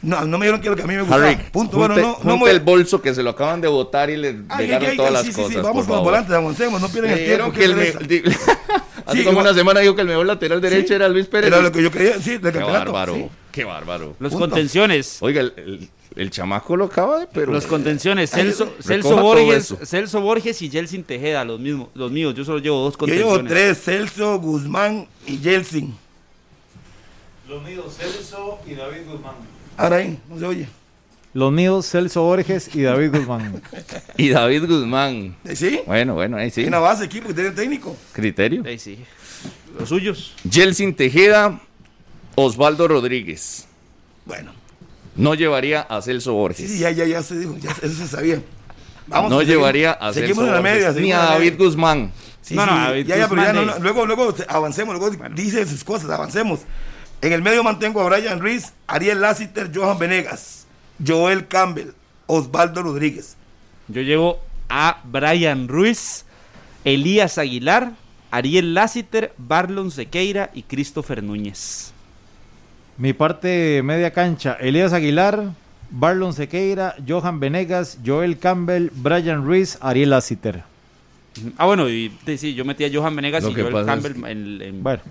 No, 0.02 0.24
no 0.24 0.38
me 0.38 0.44
dieron 0.46 0.60
que 0.60 0.68
lo 0.68 0.76
que 0.76 0.82
a 0.82 0.86
mí 0.86 0.94
me 0.94 1.02
gustaba. 1.02 1.26
Harry, 1.26 1.36
Punto. 1.50 1.76
junte, 1.78 1.94
Bueno, 1.94 2.18
no, 2.22 2.36
no 2.36 2.44
me- 2.44 2.50
el 2.50 2.60
bolso 2.60 3.00
que 3.02 3.14
se 3.14 3.22
lo 3.22 3.30
acaban 3.30 3.60
de 3.60 3.68
botar 3.68 4.08
y 4.10 4.16
le 4.16 4.28
Ay, 4.48 4.66
llegaron 4.66 4.84
ay, 4.86 4.90
ay, 4.92 4.96
todas 4.96 5.12
las 5.12 5.22
sí, 5.22 5.32
sí, 5.32 5.36
cosas. 5.36 5.52
sí, 5.54 5.60
vamos 5.62 5.86
con 5.86 5.96
los 5.96 6.04
volantes, 6.04 6.32
avancemos, 6.34 6.80
no 6.80 6.88
pierdan 6.88 7.12
Me 7.12 7.18
el 7.18 7.24
tiempo. 7.24 7.52
dijeron 7.52 7.52
¿qué 7.52 7.58
que 7.58 7.64
el 8.16 8.36
Hace 9.06 9.18
Sí, 9.18 9.24
como 9.24 9.32
igual- 9.38 9.46
una 9.46 9.54
semana 9.54 9.80
dijo 9.80 9.94
que 9.94 10.00
el 10.02 10.08
mejor 10.08 10.26
lateral 10.26 10.60
derecho 10.60 10.88
Sí. 10.88 10.94
era 10.94 11.08
Luis 11.08 11.26
Pérez. 11.26 11.46
Era 11.48 11.60
lo 11.62 11.70
que 11.72 11.82
yo 11.82 11.90
creía, 11.90 12.20
sí, 12.20 12.32
del 12.32 12.40
Qué 12.40 12.58
campeonato. 12.58 12.92
bárbaro, 12.92 13.14
sí. 13.14 13.28
qué 13.52 13.64
bárbaro. 13.64 14.16
Los 14.18 14.32
Punto. 14.32 14.48
contenciones. 14.48 15.18
Oiga, 15.20 15.40
el, 15.42 15.52
el- 15.56 15.88
el 16.16 16.30
chamaco 16.30 16.76
lo 16.76 16.86
acaba 16.86 17.20
de, 17.20 17.26
pero... 17.26 17.52
Los 17.52 17.66
contenciones, 17.66 18.32
Ay, 18.34 18.52
Celso, 18.80 19.16
Borges. 19.20 19.74
Celso 19.84 20.20
Borges 20.22 20.60
y 20.62 20.70
Jelsin 20.70 21.04
Tejeda, 21.04 21.44
los 21.44 21.60
mismos, 21.60 21.88
los 21.94 22.10
míos. 22.10 22.34
Yo 22.34 22.44
solo 22.44 22.58
llevo 22.58 22.80
dos 22.80 22.94
Yo 22.94 22.98
contenciones. 22.98 23.36
llevo 23.36 23.48
tres, 23.48 23.82
Celso, 23.82 24.38
Guzmán 24.40 25.06
y 25.26 25.38
Yeltsin. 25.38 25.94
Los 27.48 27.62
míos, 27.62 27.94
Celso 27.96 28.58
y 28.66 28.74
David 28.74 29.02
Guzmán. 29.06 29.34
Ahora 29.76 29.96
ahí, 29.96 30.18
no 30.28 30.38
se 30.38 30.46
oye. 30.46 30.68
Los 31.36 31.52
míos, 31.52 31.86
Celso 31.90 32.22
Borges 32.22 32.74
y 32.74 32.80
David 32.80 33.10
Guzmán. 33.14 33.60
Y 34.16 34.30
David 34.30 34.64
Guzmán. 34.66 35.36
¿Eh, 35.44 35.54
¿Sí? 35.54 35.80
Bueno, 35.86 36.14
bueno, 36.14 36.38
ahí 36.38 36.50
sí. 36.50 36.64
Una 36.64 36.78
base 36.78 37.04
equipo 37.04 37.28
que 37.28 37.34
tiene 37.34 37.50
técnico. 37.50 37.94
Criterio. 38.12 38.62
Ahí 38.64 38.78
sí. 38.78 38.98
Los 39.78 39.90
suyos. 39.90 40.34
Jelsin 40.50 40.94
Tejeda, 40.96 41.60
Osvaldo 42.36 42.88
Rodríguez. 42.88 43.66
Bueno, 44.24 44.52
No 45.14 45.34
llevaría 45.34 45.82
a 45.82 46.00
Celso 46.00 46.32
Borges. 46.32 46.70
sí, 46.70 46.78
ya, 46.78 46.90
ya, 46.90 47.04
ya 47.04 47.22
se 47.22 47.38
dijo, 47.38 47.54
ya, 47.58 47.70
eso 47.82 47.94
se 47.94 48.08
sabía. 48.08 48.40
Vamos, 49.06 49.30
no 49.30 49.42
llevaría 49.42 49.92
seguimos- 49.92 50.08
a 50.10 50.12
Celso 50.14 50.20
Seguimos 50.20 50.44
en 50.46 50.52
la 50.54 50.60
Borges, 50.60 50.94
media. 50.94 51.00
ni 51.02 51.12
a 51.12 51.18
David 51.18 51.52
media. 51.52 51.66
Guzmán. 51.66 52.12
Sí, 52.40 52.54
No, 52.54 52.64
sí, 52.64 52.70
no, 52.70 52.76
David 52.76 53.06
ya, 53.06 53.16
ya, 53.18 53.28
pero 53.28 53.42
ya, 53.42 53.48
Guzmán, 53.48 53.66
no, 53.66 53.74
no, 53.74 53.78
luego, 53.80 54.06
luego 54.06 54.34
avancemos, 54.48 54.98
luego 54.98 55.14
dice 55.34 55.66
sus 55.66 55.84
cosas, 55.84 56.08
avancemos. 56.08 56.60
En 57.20 57.34
el 57.34 57.42
medio 57.42 57.62
mantengo 57.62 58.00
a 58.00 58.08
Brian 58.08 58.40
Ruiz, 58.40 58.72
Ariel 58.86 59.20
Lassiter, 59.20 59.70
Johan 59.74 59.98
Venegas, 59.98 60.55
Joel 61.04 61.46
Campbell, 61.46 61.90
Osvaldo 62.26 62.82
Rodríguez. 62.82 63.36
Yo 63.88 64.02
llevo 64.02 64.40
a 64.68 65.00
Brian 65.04 65.68
Ruiz, 65.68 66.24
Elías 66.84 67.38
Aguilar, 67.38 67.92
Ariel 68.30 68.74
Lassiter, 68.74 69.32
Barlon 69.38 69.90
Sequeira 69.90 70.50
y 70.54 70.62
Christopher 70.62 71.22
Núñez. 71.22 71.92
Mi 72.98 73.12
parte 73.12 73.82
media 73.84 74.10
cancha, 74.12 74.54
Elías 74.60 74.92
Aguilar, 74.92 75.50
Barlon 75.90 76.32
Sequeira, 76.32 76.96
Johan 77.06 77.38
Venegas, 77.40 77.98
Joel 78.04 78.38
Campbell, 78.38 78.90
Brian 78.94 79.44
Ruiz, 79.44 79.78
Ariel 79.80 80.10
Lassiter. 80.10 80.64
Ah, 81.58 81.66
bueno, 81.66 81.88
y 81.90 82.10
sí, 82.38 82.54
yo 82.54 82.64
metí 82.64 82.84
a 82.84 82.90
Johan 82.92 83.14
Venegas 83.14 83.44
Lo 83.44 83.50
y 83.50 83.54
Joel 83.54 83.76
es 83.76 83.86
Campbell 83.86 84.24
en, 84.24 84.62
en- 84.62 84.82
Bueno, 84.82 85.02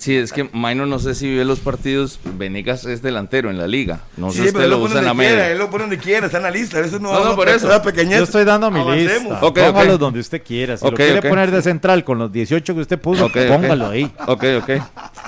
Sí, 0.00 0.16
es 0.16 0.32
que 0.32 0.48
Minor 0.54 0.88
no 0.88 0.98
sé 0.98 1.14
si 1.14 1.36
ve 1.36 1.44
los 1.44 1.60
partidos. 1.60 2.18
Venegas 2.24 2.86
es 2.86 3.02
delantero 3.02 3.50
en 3.50 3.58
la 3.58 3.66
liga. 3.66 4.00
No 4.16 4.30
Sí, 4.30 4.38
sé 4.38 4.42
si 4.44 4.48
usted 4.48 4.62
él 4.64 4.70
lo 4.70 4.78
usa 4.78 5.00
en 5.00 5.04
la 5.04 5.10
donde 5.10 5.24
quiera, 5.24 5.36
media. 5.42 5.52
él 5.52 5.58
lo 5.58 5.68
pone 5.68 5.82
donde 5.84 5.98
quiera, 5.98 6.24
está 6.24 6.38
en 6.38 6.44
la 6.44 6.50
lista. 6.50 6.80
Eso 6.80 6.98
no, 6.98 7.12
No, 7.12 7.22
no, 7.22 7.36
por 7.36 7.50
eso. 7.50 7.68
yo 7.68 8.22
estoy 8.24 8.44
dando 8.46 8.70
mi 8.70 8.80
Avancemos. 8.80 9.30
lista. 9.32 9.40
Póngalo 9.40 9.98
donde 9.98 10.20
usted 10.20 10.42
quiera. 10.42 10.78
Si 10.78 10.84
Ok, 10.86 10.92
lo 10.92 10.96
quiere 10.96 11.20
poner 11.28 11.50
de 11.50 11.60
central 11.60 12.02
con 12.02 12.18
los 12.18 12.32
18 12.32 12.74
que 12.74 12.80
usted 12.80 12.98
puso, 12.98 13.28
póngalo 13.30 13.88
ahí. 13.90 14.10
Ok, 14.26 14.44
ok. 14.62 14.70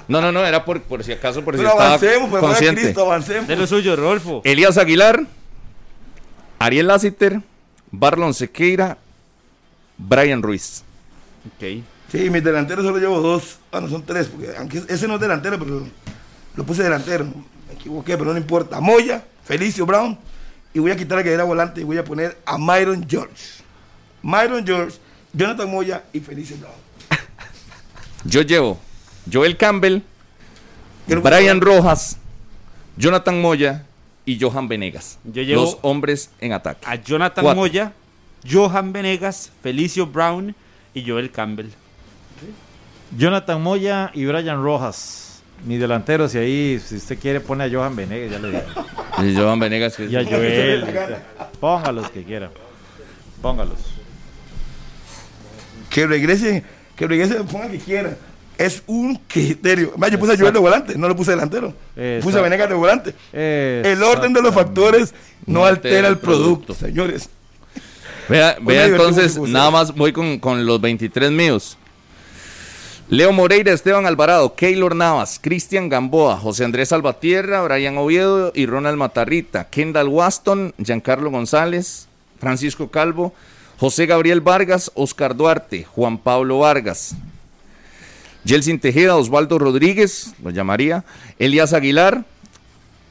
No, 0.09 0.23
no, 0.23 0.33
no, 0.33 0.43
era 0.47 0.65
por, 0.65 0.81
por 0.81 1.05
si 1.05 1.13
acaso, 1.13 1.43
por 1.45 1.53
si 1.53 1.59
Pero 1.59 1.69
estaba 1.73 1.89
avancemos, 1.91 2.31
pues, 2.31 2.41
para 2.41 2.53
consciente. 2.55 2.81
Cristo, 2.81 3.03
avancemos. 3.03 3.49
de 3.49 3.57
lo 3.57 3.67
suyo, 3.67 3.95
Rodolfo. 3.95 4.41
Elías 4.43 4.79
Aguilar, 4.79 5.25
Ariel 6.59 6.87
Lassiter, 6.87 7.41
Barlon 7.91 8.33
Sequeira, 8.33 8.97
Brian 9.99 10.41
Ruiz. 10.43 10.83
Ok. 11.47 11.83
Sí, 12.13 12.29
mis 12.31 12.45
delanteros 12.45 12.85
solo 12.85 12.99
llevo 12.99 13.21
dos. 13.21 13.59
Bueno, 13.71 13.89
son 13.89 14.05
tres, 14.05 14.29
porque 14.29 14.55
aunque 14.57 14.83
ese 14.89 15.09
no 15.09 15.15
es 15.15 15.21
delantero, 15.21 15.59
pero 15.59 15.87
lo 16.55 16.65
puse 16.65 16.83
delantero. 16.83 17.25
Me 17.25 17.75
equivoqué, 17.75 18.19
pero 18.19 18.33
no 18.33 18.39
importa. 18.39 18.81
Moya, 18.81 19.25
Felicio 19.45 19.87
Brown, 19.87 20.19
y 20.75 20.79
voy 20.79 20.91
a 20.91 20.97
quitar 20.97 21.19
a 21.19 21.23
que 21.23 21.33
era 21.33 21.45
volante 21.45 21.81
y 21.81 21.85
voy 21.85 21.97
a 21.97 22.05
poner 22.05 22.39
a 22.45 22.59
Myron 22.59 23.07
George. 23.09 23.63
Myron 24.23 24.65
George, 24.67 24.99
Jonathan 25.33 25.71
Moya 25.71 26.05
y 26.13 26.21
Felicio 26.21 26.57
Brown. 26.59 26.75
Yo 28.25 28.43
llevo 28.43 28.79
Joel 29.33 29.57
Campbell, 29.57 30.01
Brian 31.07 31.61
Rojas, 31.61 32.19
Jonathan 32.97 33.41
Moya 33.41 33.87
y 34.27 34.39
Johan 34.39 34.69
Venegas. 34.69 35.19
Yo 35.25 35.43
llevo- 35.43 35.63
Los 35.63 35.79
hombres 35.83 36.31
en 36.41 36.53
ataque. 36.53 36.87
A 36.87 36.95
Jonathan 36.97 37.43
Cuatro. 37.43 37.61
Moya, 37.61 37.93
Johan 38.49 38.93
Venegas, 38.93 39.51
Felicio 39.63 40.07
Brown 40.07 40.55
y 40.95 41.09
Joel 41.09 41.31
Campbell. 41.33 41.71
Jonathan 43.17 43.63
Moya 43.63 44.11
y 44.15 44.25
Brian 44.25 44.63
Rojas. 44.63 45.19
Mis 45.65 45.79
delanteros, 45.79 46.35
y 46.35 46.39
ahí, 46.39 46.83
si 46.85 46.97
usted 46.97 47.17
quiere, 47.21 47.39
pone 47.41 47.63
a 47.65 47.71
Johan 47.71 47.95
Venegas, 47.95 48.33
ya 48.33 48.39
le 48.41 48.49
digo. 48.49 48.63
Y 49.23 49.37
Johan 49.37 49.61
Venegas. 49.61 49.95
que- 49.97 50.07
Y 50.07 50.17
a 50.17 50.25
Joel. 50.25 50.85
Póngalos 51.61 52.11
que 52.11 52.25
quiera. 52.25 52.51
Póngalos. 53.41 53.79
Que 55.89 56.07
regrese, 56.07 56.65
que 56.97 57.07
regrese, 57.07 57.35
ponga 57.45 57.69
que 57.71 57.79
quiera. 57.79 58.17
Es 58.59 58.83
un 58.87 59.15
criterio. 59.29 59.93
Más, 59.97 60.11
yo 60.11 60.19
puse 60.19 60.33
a 60.33 60.37
Joel 60.37 60.53
de 60.53 60.59
volante, 60.59 60.99
no 60.99 61.07
lo 61.09 61.15
puse 61.15 61.31
delantero. 61.33 61.75
Exacto. 61.97 62.25
Puse 62.25 62.39
a 62.39 62.43
Venegas 62.43 62.69
de 62.69 62.75
volante. 62.75 63.15
El 63.33 64.03
orden 64.03 64.33
de 64.33 64.43
los 64.43 64.55
factores 64.55 65.15
no, 65.47 65.61
No 65.61 65.65
altera, 65.67 65.95
altera 65.97 66.09
el 66.09 66.19
producto, 66.19 66.67
producto. 66.67 66.75
señores. 66.75 67.29
Vea, 68.29 68.57
vea 68.61 68.87
entonces, 68.87 69.39
nada 69.39 69.71
más 69.71 69.95
voy 69.95 70.13
con, 70.13 70.39
con 70.39 70.65
los 70.67 70.81
23 70.81 71.31
míos. 71.31 71.77
Leo 73.13 73.31
Moreira, 73.31 73.75
Esteban 73.75 74.07
Alvarado, 74.07 74.55
Keylor 74.55 74.97
Navas, 74.97 75.39
Cristian 75.39 75.91
Gamboa, 75.91 76.39
José 76.39 76.65
Andrés 76.65 76.89
Salvatierra, 76.89 77.61
Brian 77.61 77.99
Oviedo 77.99 78.53
y 78.55 78.65
Ronald 78.65 78.97
Matarrita, 78.97 79.69
Kendall 79.69 80.09
Waston, 80.09 80.73
Giancarlo 80.79 81.31
González, 81.31 82.09
Francisco 82.41 82.91
Calvo, 82.91 83.35
José 83.79 84.07
Gabriel 84.07 84.41
Vargas, 84.41 84.91
Oscar 84.95 85.37
Duarte, 85.37 85.85
Juan 85.85 86.17
Pablo 86.17 86.61
Vargas, 86.61 87.15
Jelsin 88.47 88.81
Tejeda, 88.81 89.17
Osvaldo 89.17 89.59
Rodríguez, 89.59 90.33
lo 90.43 90.49
llamaría, 90.49 91.05
Elías 91.39 91.75
Aguilar, 91.75 92.25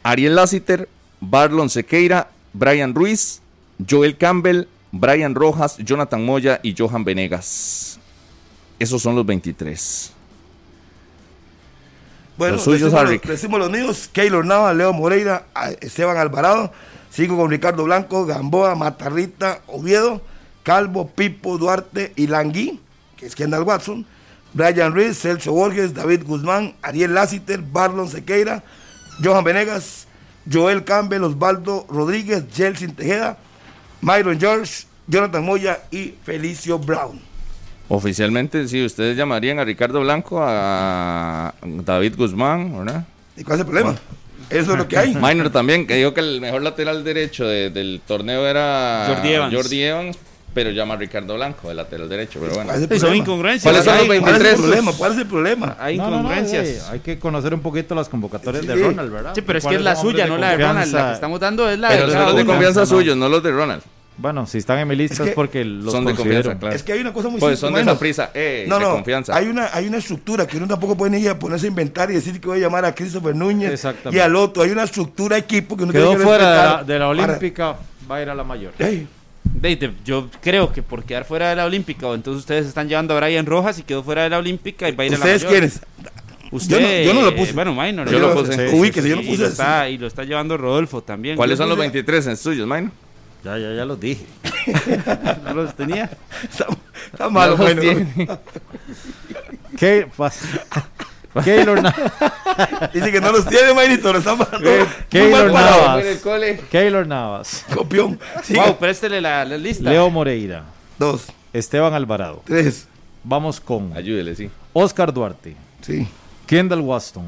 Ariel 0.02 0.34
Lassiter, 0.34 0.90
Barlon 1.20 1.70
Sequeira, 1.70 2.32
Brian 2.54 2.96
Ruiz, 2.96 3.44
Joel 3.88 4.18
Campbell, 4.18 4.68
Brian 4.92 5.36
Rojas, 5.36 5.78
Jonathan 5.78 6.26
Moya 6.26 6.60
y 6.64 6.74
Johan 6.76 7.04
Venegas. 7.04 7.91
Esos 8.82 9.00
son 9.00 9.16
los 9.16 9.24
23. 9.24 10.12
Bueno, 12.36 12.56
Los 12.56 12.64
suyos, 12.64 12.92
decimos, 12.92 13.12
los, 13.12 13.22
decimos 13.22 13.60
los 13.60 13.70
míos, 13.70 14.10
Keylor 14.12 14.44
Nava, 14.44 14.74
Leo 14.74 14.92
Moreira, 14.92 15.46
a- 15.54 15.70
Esteban 15.70 16.18
Alvarado, 16.18 16.72
sigo 17.12 17.38
con 17.38 17.52
Ricardo 17.52 17.84
Blanco, 17.84 18.26
Gamboa, 18.26 18.74
Matarrita, 18.74 19.60
Oviedo, 19.68 20.24
Calvo, 20.64 21.08
Pipo, 21.10 21.60
Duarte 21.60 22.12
y 22.16 22.26
Langui, 22.26 22.80
que 23.18 23.28
es 23.28 23.36
Kendall 23.36 23.62
Watson, 23.62 24.04
Brian 24.54 24.96
Ruiz, 24.96 25.20
Celso 25.20 25.52
Borges, 25.52 25.94
David 25.94 26.24
Guzmán, 26.26 26.74
Ariel 26.82 27.14
Lassiter, 27.14 27.62
Barlon 27.62 28.10
Sequeira, 28.10 28.64
Johan 29.24 29.44
Venegas, 29.44 30.08
Joel 30.52 30.84
Campbell, 30.84 31.24
Osvaldo 31.24 31.86
Rodríguez, 31.88 32.46
Jelsin 32.52 32.96
Tejeda, 32.96 33.38
Myron 34.02 34.40
George, 34.40 34.86
Jonathan 35.06 35.46
Moya 35.46 35.84
y 35.92 36.16
Felicio 36.24 36.80
Brown. 36.80 37.30
Oficialmente, 37.94 38.70
sí, 38.70 38.86
ustedes 38.86 39.18
llamarían 39.18 39.60
a 39.60 39.66
Ricardo 39.66 40.00
Blanco, 40.00 40.40
a 40.42 41.54
David 41.62 42.14
Guzmán, 42.18 42.86
¿verdad? 42.86 43.04
¿Y 43.36 43.44
cuál 43.44 43.56
es 43.60 43.66
el 43.66 43.66
problema? 43.66 43.96
Eso 44.50 44.72
es 44.72 44.78
lo 44.78 44.88
que 44.88 44.98
hay. 44.98 45.14
Minor 45.14 45.50
también, 45.50 45.86
que 45.86 45.96
dijo 45.96 46.14
que 46.14 46.22
el 46.22 46.40
mejor 46.40 46.62
lateral 46.62 47.04
derecho 47.04 47.46
de- 47.46 47.70
del 47.70 48.00
torneo 48.08 48.48
era 48.48 49.08
Jordi 49.14 49.34
Evans. 49.34 49.54
Jordi 49.56 49.84
Evans, 49.84 50.18
pero 50.54 50.70
llama 50.72 50.94
a 50.94 50.98
Ricardo 50.98 51.36
Blanco, 51.36 51.70
el 51.70 51.76
lateral 51.76 52.08
derecho, 52.08 52.40
pero 52.42 52.54
bueno. 52.54 52.72
¿Cuál 52.72 52.88
es 52.90 53.02
son 53.02 53.14
incongruencias. 53.16 53.64
¿Cuáles 53.64 53.84
son 53.84 53.94
hay, 53.94 54.08
los 54.08 54.08
¿Cuál 54.08 54.36
es 54.36 54.40
23? 54.40 54.54
el 54.54 54.62
problema? 54.62 54.92
¿Cuál 54.98 55.12
es 55.12 55.18
el 55.18 55.26
problema? 55.28 55.76
hay 55.78 55.98
No, 55.98 56.04
no, 56.06 56.10
no, 56.12 56.16
incongruencias. 56.20 56.68
eh, 56.68 56.82
hay 56.92 57.00
que 57.00 57.20
conocer 57.20 57.54
un 57.54 57.60
poquito 57.62 57.94
las 57.94 58.08
convocatorias 58.08 58.66
de. 58.66 58.74
Ronald, 58.76 59.12
¿verdad? 59.12 59.32
Sí, 59.36 59.42
pero 59.42 59.58
es 59.60 59.64
que 59.64 59.68
¿Cuáles 59.68 59.80
es 59.82 59.84
la 59.86 59.96
son 59.96 60.12
suya, 60.12 60.28
no 60.28 60.38
la 60.38 60.52
de 60.56 60.66
Ronald. 60.66 60.94
La 60.94 61.08
que 61.08 61.14
estamos 61.14 61.40
dando 61.42 61.70
es 61.70 61.78
la 61.78 61.90
Pero 61.90 62.04
de 62.04 62.08
son 62.08 62.14
cada 62.22 62.28
los 62.30 62.38
de 62.38 62.46
confianza 62.46 62.86
suyos, 62.86 63.18
no 63.18 63.28
los 63.28 63.44
de 63.44 63.52
Ronald. 63.52 63.82
Bueno, 64.18 64.46
si 64.46 64.60
están 64.60 64.78
en 64.78 64.88
mi 64.88 64.96
lista 64.96 65.16
Es 65.16 65.20
es, 65.22 65.26
que 65.30 65.32
porque 65.32 65.66
los 65.66 65.92
son 65.92 66.06
de 66.06 66.14
considero. 66.14 66.36
confianza, 66.44 66.60
claro. 66.60 66.76
Es 66.76 66.84
que 66.84 66.92
hay 66.94 67.00
una 67.00 67.12
cosa 67.14 67.30
muy 67.30 67.40
Pues 67.40 67.58
son 67.58 67.74
de 67.74 67.82
esa 67.82 67.98
prisa, 67.98 68.30
eh, 68.36 68.66
no, 68.68 68.78
de 68.78 68.82
no, 68.86 68.92
confianza. 68.92 69.36
Hay 69.36 69.48
una, 69.48 69.70
hay 69.74 69.88
una 69.88 69.98
estructura 69.98 70.46
que 70.46 70.58
uno 70.58 70.68
tampoco 70.68 70.96
puede 70.96 71.18
ni 71.18 71.26
a 71.28 71.40
ponerse 71.40 71.66
a 71.66 71.70
inventar 71.70 72.12
y 72.12 72.16
decir 72.16 72.40
que 72.40 72.48
voy 72.48 72.58
a 72.60 72.62
llamar 72.62 72.86
a 72.86 72.94
Christopher 72.94 73.36
Núñez 73.36 73.72
Exactamente. 73.72 74.18
y 74.18 74.20
al 74.22 74.36
otro. 74.36 74.62
Hay 74.64 74.70
una 74.70 74.84
estructura 74.84 75.38
equipo 75.38 75.76
que 75.76 75.84
uno 75.84 75.94
Quedó 75.94 76.10
tiene 76.10 76.18
que 76.20 76.24
fuera 76.26 76.50
de 76.50 76.56
la, 76.56 76.62
respetar 76.64 76.86
de 76.86 76.94
la 77.00 77.10
para- 77.16 77.24
Olímpica, 77.26 77.76
va 78.12 78.16
a 78.18 78.22
ir 78.22 78.30
a 78.30 78.36
la 78.36 78.44
mayor. 78.44 78.74
Ey, 78.78 79.08
De- 79.44 79.76
de- 79.76 79.94
yo 80.06 80.30
creo 80.40 80.72
que 80.72 80.84
por 80.84 81.04
quedar 81.04 81.26
fuera 81.26 81.50
de 81.50 81.56
la 81.56 81.66
Olímpica, 81.66 82.06
o 82.06 82.14
entonces 82.14 82.42
ustedes 82.42 82.68
están 82.68 82.88
llevando 82.88 83.18
a 83.18 83.20
Brian 83.20 83.46
Rojas 83.46 83.80
y 83.80 83.84
quedó 83.84 84.04
fuera 84.04 84.24
de 84.24 84.30
la 84.30 84.38
Olímpica 84.38 84.88
y 84.88 84.92
va 84.96 85.04
a 85.04 85.08
ir 85.08 85.14
a 85.16 85.18
la 85.18 85.20
¿Ustedes 85.26 85.44
mayor. 85.46 85.52
quiénes? 85.60 85.82
Usted, 86.52 86.80
Yo 86.80 86.82
no- 86.82 87.14
yo 87.14 87.22
no 87.22 87.30
lo 87.32 87.36
puse. 87.36 87.54
Bueno, 87.54 87.74
Minor. 87.74 88.10
Yo 88.12 88.20
lo 88.20 88.34
puse. 88.36 88.70
Sí, 88.70 88.76
Ubíquese, 88.76 89.10
yo 89.10 89.16
no 89.16 89.22
y, 89.22 89.26
puse 89.26 89.38
lo 89.40 89.44
eso. 89.46 89.54
está, 89.54 89.90
y 89.90 89.98
lo 89.98 90.06
está 90.06 90.24
llevando 90.26 90.58
Rodolfo 90.58 91.02
también. 91.02 91.38
¿Cuáles 91.38 91.58
Yo 91.58 91.64
son 91.64 91.70
los 91.70 91.78
puse- 91.78 91.82
23 91.92 92.28
en 92.28 92.38
suyos, 92.38 92.68
Maino? 92.68 92.92
Ya, 93.44 93.58
ya, 93.58 93.74
ya 93.74 93.86
los 93.86 94.00
dije. 94.00 94.26
no 95.44 95.54
los 95.54 95.74
tenía. 95.76 96.10
Está, 96.44 96.68
está 97.12 97.30
malo, 97.30 97.58
No. 97.58 98.40
¿Qué 99.78 100.08
pasa? 100.16 100.46
Keylor, 101.44 101.82
Na- 101.82 101.96
Dice 102.94 103.12
que 103.12 103.22
no 103.22 103.32
los 103.32 103.48
tiene, 103.48 103.74
Maynito, 103.74 104.12
lo 104.12 104.20
está 104.20 104.36
mal. 104.36 104.48
Eh, 104.64 104.86
Keylor. 105.10 105.52
Navas. 105.52 106.02
en 106.04 106.08
el 106.12 106.20
cole. 106.20 106.60
Keylor 106.70 107.08
Navas, 107.08 107.66
Copión. 107.74 108.20
Siga. 108.44 108.66
Wow, 108.66 108.78
préstele 108.78 109.22
la, 109.22 109.46
la 109.46 109.58
lista. 109.58 109.90
Leo 109.90 110.10
Moreira, 110.10 110.66
Dos, 111.00 111.28
Esteban 111.54 111.94
Alvarado. 111.94 112.44
tres, 112.46 112.88
Vamos 113.24 113.60
con 113.62 113.96
Ayúdele, 113.96 114.36
sí. 114.36 114.50
Oscar 114.74 115.14
Duarte, 115.14 115.56
sí. 115.82 116.08
Kendall 116.48 116.82
Waston, 116.82 117.24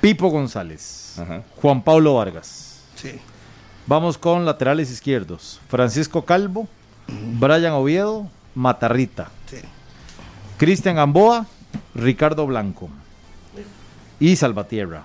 Pipo 0.00 0.28
González, 0.28 1.16
Ajá. 1.18 1.42
Juan 1.56 1.82
Pablo 1.82 2.14
Vargas. 2.14 2.80
Sí. 2.94 3.18
Vamos 3.88 4.18
con 4.18 4.44
laterales 4.44 4.90
izquierdos. 4.90 5.60
Francisco 5.68 6.24
Calvo, 6.24 6.68
Brian 7.40 7.72
Oviedo, 7.72 8.28
Matarrita, 8.54 9.30
Sí. 9.50 9.56
Cristian 10.58 10.96
Gamboa, 10.96 11.46
Ricardo 11.94 12.46
Blanco 12.46 12.88
y 14.20 14.36
Salvatierra. 14.36 15.04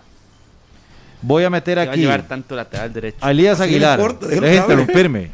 Voy 1.22 1.46
a 1.46 1.50
meter 1.50 1.78
Se 1.78 1.86
va 1.86 1.92
a 1.92 1.94
aquí 1.94 2.02
llevar 2.02 2.24
tanto 2.28 2.56
lateral 2.56 2.92
derecho. 2.92 3.18
a 3.22 3.32
Elías 3.32 3.62
Aguilar. 3.62 4.00
hable. 4.02 4.56
interrumpirme. 4.58 5.32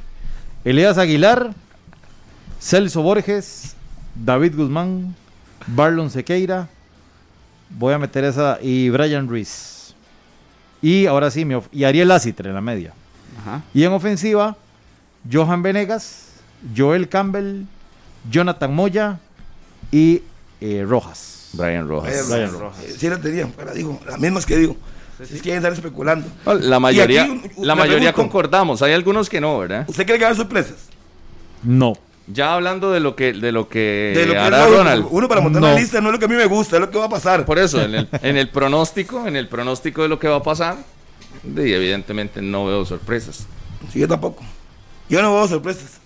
Elías 0.63 0.97
Aguilar, 0.99 1.51
Celso 2.59 3.01
Borges, 3.01 3.75
David 4.13 4.55
Guzmán, 4.55 5.15
Barlon 5.65 6.11
Sequeira. 6.11 6.67
Voy 7.71 7.93
a 7.93 7.97
meter 7.97 8.23
esa 8.25 8.59
y 8.61 8.89
Brian 8.89 9.27
Ruiz. 9.27 9.95
Y 10.83 11.07
ahora 11.07 11.31
sí, 11.31 11.47
y 11.71 11.83
Ariel 11.83 12.11
Asitre 12.11 12.49
en 12.49 12.55
la 12.55 12.61
media. 12.61 12.93
Ajá. 13.39 13.61
Y 13.73 13.83
en 13.83 13.91
ofensiva, 13.91 14.55
Johan 15.31 15.61
Venegas, 15.63 16.27
Joel 16.75 17.07
Campbell, 17.09 17.63
Jonathan 18.29 18.73
Moya 18.73 19.19
y 19.91 20.21
eh, 20.61 20.85
Rojas. 20.87 21.49
Brian 21.53 21.87
Rojas. 21.87 22.11
Brian 22.11 22.29
Brian 22.49 22.59
Rojas. 22.59 22.83
Eh, 22.83 22.95
Sí 22.97 23.09
la 23.09 23.17
tenía, 23.19 23.47
pero 23.55 23.73
digo, 23.73 23.99
las 24.07 24.19
mismas 24.19 24.45
que 24.45 24.57
digo. 24.57 24.75
Si 25.23 25.39
quieren 25.41 25.57
estar 25.57 25.73
especulando. 25.73 26.27
La 26.61 26.79
mayoría, 26.79 27.23
aquí, 27.23 27.41
la 27.57 27.75
mayoría 27.75 28.13
pregunto, 28.13 28.21
concordamos. 28.33 28.81
Hay 28.81 28.93
algunos 28.93 29.27
que 29.29 29.41
no, 29.41 29.59
¿verdad? 29.59 29.83
¿Usted 29.87 30.05
cree 30.05 30.17
que 30.17 30.23
va 30.23 30.29
a 30.29 30.31
haber 30.31 30.37
sorpresas? 30.41 30.75
No. 31.63 31.97
Ya 32.27 32.53
hablando 32.53 32.91
de 32.91 32.99
lo 33.01 33.15
que, 33.17 33.33
de 33.33 33.51
lo 33.51 33.67
que, 33.67 34.13
de 34.15 34.25
lo 34.27 34.33
que 34.33 34.37
hará 34.39 34.65
Ronald. 34.67 35.07
Uno 35.09 35.27
para 35.27 35.41
montar 35.41 35.61
No. 35.61 35.67
una 35.71 35.77
lista 35.79 35.99
no 35.99 36.07
es 36.09 36.13
lo 36.13 36.19
que 36.19 36.25
a 36.25 36.27
mí 36.29 36.35
me 36.35 36.45
gusta, 36.45 36.75
es 36.77 36.79
lo 36.81 36.89
que 36.89 36.97
va 36.97 37.05
a 37.05 37.09
pasar. 37.09 37.43
Por 37.45 37.57
eso, 37.59 37.81
en 37.81 37.95
el, 37.95 38.07
en 38.21 38.37
el 38.37 38.49
pronóstico, 38.49 39.27
en 39.27 39.35
el 39.35 39.47
pronóstico 39.49 40.03
de 40.03 40.07
lo 40.09 40.19
que 40.19 40.27
va 40.29 40.37
a 40.37 40.43
pasar, 40.43 40.77
de- 41.43 41.75
evidentemente 41.75 42.41
no 42.41 42.65
veo 42.65 42.85
sorpresas. 42.85 43.45
Sí, 43.91 43.99
yo 43.99 44.07
tampoco. 44.07 44.43
Yo 45.09 45.21
no 45.21 45.33
veo 45.33 45.47
sorpresas. 45.47 45.99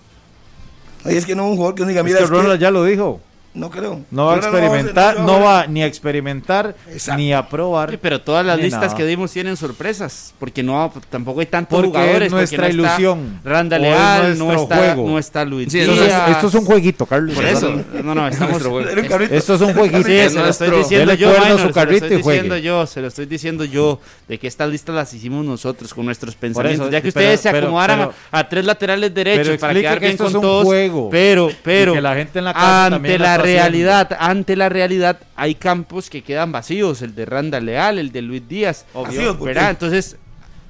Ay, 1.03 1.17
es 1.17 1.25
que 1.25 1.35
no 1.35 1.43
es 1.45 1.49
un 1.51 1.55
jugador 1.57 1.75
que 1.75 1.85
diga, 1.85 1.99
Es 2.01 2.05
mira, 2.05 2.17
que 2.19 2.23
es 2.25 2.29
que- 2.29 2.35
Ronald 2.35 2.59
ya 2.61 2.71
lo 2.71 2.83
dijo. 2.85 3.19
No 3.53 3.69
creo. 3.69 4.01
No 4.11 4.25
va 4.25 4.33
a 4.33 4.37
experimentar, 4.37 5.15
se- 5.15 5.21
no 5.21 5.39
va 5.41 5.67
ni 5.67 5.83
a 5.83 5.85
experimentar 5.85 6.75
Exacto. 6.91 7.17
ni 7.19 7.33
a 7.33 7.47
probar. 7.47 7.91
Sí, 7.91 7.97
pero 8.01 8.19
todas 8.21 8.45
las 8.45 8.57
listas 8.59 8.81
nada. 8.81 8.95
que 8.95 9.05
dimos 9.05 9.31
tienen 9.31 9.55
sorpresas, 9.57 10.33
porque 10.39 10.63
no 10.63 10.91
tampoco 11.09 11.39
hay 11.39 11.45
tantos 11.45 11.75
Porque 11.79 11.89
jugadores. 11.97 12.27
es 12.27 12.31
nuestra 12.33 12.63
porque 12.63 12.77
no 12.77 12.83
está 12.83 12.95
ilusión, 13.01 13.39
Randa 13.43 13.75
es 13.77 13.81
Leal, 13.81 14.37
no 14.39 14.53
está, 14.53 14.75
juego. 14.77 15.07
no 15.09 15.19
está 15.19 15.45
Luis 15.45 15.71
Sí, 15.71 15.77
Díaz. 15.79 15.89
entonces, 15.89 16.13
Entonces, 16.13 16.35
esto 16.35 16.47
es 16.47 16.53
un 16.55 16.65
jueguito, 16.65 17.05
Carlos. 17.05 17.35
Por 17.35 17.45
eso, 17.45 17.81
no, 18.03 18.15
no, 18.15 18.27
estamos... 18.27 18.63
Carrito. 19.07 19.33
Esto 19.35 19.55
es 19.55 19.61
un 19.61 19.73
jueguito. 19.73 20.03
Sí, 20.03 20.13
Es 20.13 20.33
se 20.33 20.39
lo 20.39 20.47
estoy 20.49 20.71
diciendo 20.71 21.13
yo, 21.13 21.31
su 21.33 21.71
se 21.73 21.85
lo 21.85 21.91
estoy 21.91 22.09
diciendo 22.17 22.57
yo, 22.57 22.85
se 22.87 23.01
lo 23.01 23.07
estoy 23.07 23.25
diciendo 23.25 23.65
yo, 23.65 23.99
de 24.27 24.39
que 24.39 24.47
estas 24.47 24.69
listas 24.69 24.95
las 24.95 25.13
hicimos 25.13 25.45
nosotros 25.45 25.93
con 25.93 26.05
nuestros 26.05 26.35
pensamientos. 26.35 26.89
ya 26.89 27.01
que 27.01 27.11
pero- 27.11 27.23
ustedes 27.25 27.39
se 27.41 27.51
pero- 27.51 27.67
acomodaran 27.67 28.01
a- 28.01 28.05
pero- 28.07 28.17
a, 28.31 28.49
tres 28.49 28.65
laterales 28.65 29.13
derechos 29.13 29.47
pero 29.47 29.59
para 29.59 29.73
quedar 29.73 29.93
que 29.99 29.99
bien 29.99 30.11
esto 30.11 30.23
con 30.23 30.31
es 30.31 30.35
un 30.35 30.41
todos, 30.41 30.63
juego. 30.65 31.09
pero, 31.09 31.49
pero, 31.63 31.93
que 31.93 32.01
la 32.01 32.15
gente 32.15 32.39
en 32.39 32.45
la 32.45 32.53
casa 32.53 32.89
también 32.89 33.13
realidad, 33.43 34.15
ante 34.19 34.55
la 34.55 34.69
realidad, 34.69 35.19
hay 35.35 35.55
campos 35.55 36.09
que 36.09 36.23
quedan 36.23 36.51
vacíos, 36.51 37.01
el 37.01 37.13
de 37.15 37.25
Randa 37.25 37.59
Leal, 37.59 37.99
el 37.99 38.11
de 38.11 38.21
Luis 38.21 38.47
Díaz, 38.47 38.85
Vacíos, 38.93 39.37
¿por 39.37 39.47
qué? 39.47 39.53
¿verdad? 39.53 39.69
Entonces, 39.71 40.17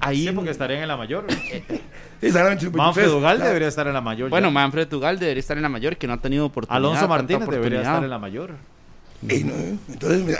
ahí, 0.00 0.26
Sí, 0.26 0.32
porque 0.32 0.50
estarían 0.50 0.82
en 0.82 0.88
la 0.88 0.96
mayor. 0.96 1.26
Sí, 2.20 2.28
exactamente, 2.28 2.70
Manfred 2.70 3.02
23, 3.02 3.10
Ugal 3.20 3.36
claro. 3.36 3.48
debería 3.48 3.68
estar 3.68 3.86
en 3.86 3.92
la 3.92 4.00
mayor. 4.00 4.30
bueno, 4.30 4.48
ya. 4.48 4.52
Manfred 4.52 4.88
Tugal 4.88 5.18
debería 5.18 5.40
estar 5.40 5.58
en 5.58 5.62
la 5.62 5.68
mayor, 5.68 5.98
que 5.98 6.06
no 6.06 6.14
ha 6.14 6.16
tenido 6.16 6.46
oportunidad. 6.46 6.76
Alonso 6.78 7.06
Martínez 7.06 7.46
debería 7.50 7.80
estar 7.80 8.02
en 8.02 8.08
la 8.08 8.18
mayor. 8.18 8.52
Ey, 9.28 9.44
no, 9.44 9.52
entonces, 9.92 10.22
mira, 10.22 10.38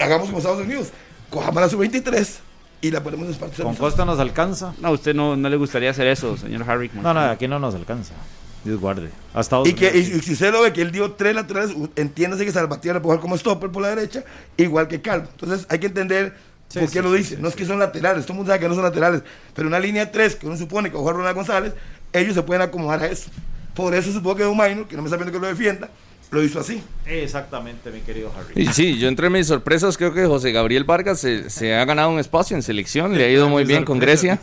hagamos 0.00 0.26
como 0.28 0.38
Estados 0.38 0.64
Unidos. 0.64 0.88
Cojamos 1.28 1.60
la 1.60 1.68
sub-23 1.68 2.38
y 2.80 2.90
la 2.90 3.02
ponemos 3.02 3.28
en 3.28 3.34
partidos. 3.34 3.64
Con 3.66 3.74
Costa 3.74 4.06
nos 4.06 4.18
alcanza. 4.18 4.72
No, 4.80 4.88
a 4.88 4.90
usted 4.92 5.14
no, 5.14 5.36
no 5.36 5.50
le 5.50 5.56
gustaría 5.56 5.90
hacer 5.90 6.06
eso, 6.06 6.38
señor 6.38 6.64
Harry. 6.70 6.90
No, 6.94 7.12
no, 7.12 7.20
aquí 7.20 7.46
no 7.48 7.58
nos 7.58 7.74
alcanza. 7.74 8.14
Dios 8.64 8.80
guarde. 8.80 9.08
Hasta 9.34 9.60
Y, 9.64 9.72
que, 9.74 9.90
y, 9.94 9.98
y 10.00 10.20
si 10.20 10.32
usted 10.32 10.52
lo 10.52 10.62
ve 10.62 10.72
que 10.72 10.82
él 10.82 10.90
dio 10.90 11.12
tres 11.12 11.34
laterales, 11.34 11.74
entiéndase 11.96 12.44
que 12.44 12.52
Salvatierra 12.52 13.00
puede 13.00 13.16
jugar 13.16 13.20
como 13.20 13.36
stopper 13.38 13.70
por 13.70 13.82
la 13.82 13.88
derecha, 13.94 14.24
igual 14.56 14.88
que 14.88 15.00
Calvo. 15.00 15.28
Entonces 15.30 15.66
hay 15.70 15.78
que 15.78 15.86
entender 15.86 16.34
Sí, 16.68 16.80
por 16.80 16.88
qué 16.90 16.98
sí, 16.98 17.02
lo 17.04 17.12
dice. 17.14 17.36
sí, 17.36 17.42
no 17.42 17.48
es 17.48 17.56
que 17.56 17.64
son 17.64 17.78
laterales, 17.78 18.24
todo 18.26 18.34
el 18.34 18.36
mundo 18.38 18.50
sabe 18.50 18.60
que 18.60 18.68
no 18.68 18.74
son 18.74 18.84
laterales, 18.84 19.22
pero 19.54 19.68
una 19.68 19.80
línea 19.80 20.04
de 20.04 20.12
tres 20.12 20.36
que 20.36 20.46
uno 20.46 20.54
supone 20.54 20.90
que 20.90 20.94
va 20.96 20.98
a 20.98 21.02
jugar 21.02 21.16
Ronald 21.16 21.34
González, 21.36 21.72
ellos 22.12 22.34
se 22.34 22.42
pueden 22.42 22.60
acomodar 22.60 23.02
a 23.02 23.06
eso. 23.06 23.30
Por 23.74 23.94
eso 23.94 24.12
supongo 24.12 24.36
que 24.36 24.42
Don 24.42 24.54
Minor, 24.56 24.86
que 24.86 24.94
no 24.96 25.00
me 25.00 25.06
está 25.08 25.16
viendo 25.16 25.32
que 25.32 25.38
lo 25.40 25.46
defienda, 25.46 25.88
lo 26.30 26.42
hizo 26.42 26.60
así. 26.60 26.82
Exactamente, 27.06 27.90
mi 27.90 28.00
querido 28.00 28.30
Harry. 28.36 28.60
Y 28.62 28.66
sí, 28.74 28.98
yo 28.98 29.08
entre 29.08 29.30
mis 29.30 29.46
sorpresas 29.46 29.96
creo 29.96 30.12
que 30.12 30.26
José 30.26 30.52
Gabriel 30.52 30.84
Vargas 30.84 31.20
se, 31.20 31.48
se 31.48 31.74
ha 31.74 31.86
ganado 31.86 32.10
un 32.10 32.18
espacio 32.18 32.54
en 32.54 32.62
selección, 32.62 33.16
le 33.16 33.24
ha 33.24 33.30
ido 33.30 33.48
muy 33.48 33.64
bien 33.64 33.86
con 33.86 33.98
Grecia. 33.98 34.38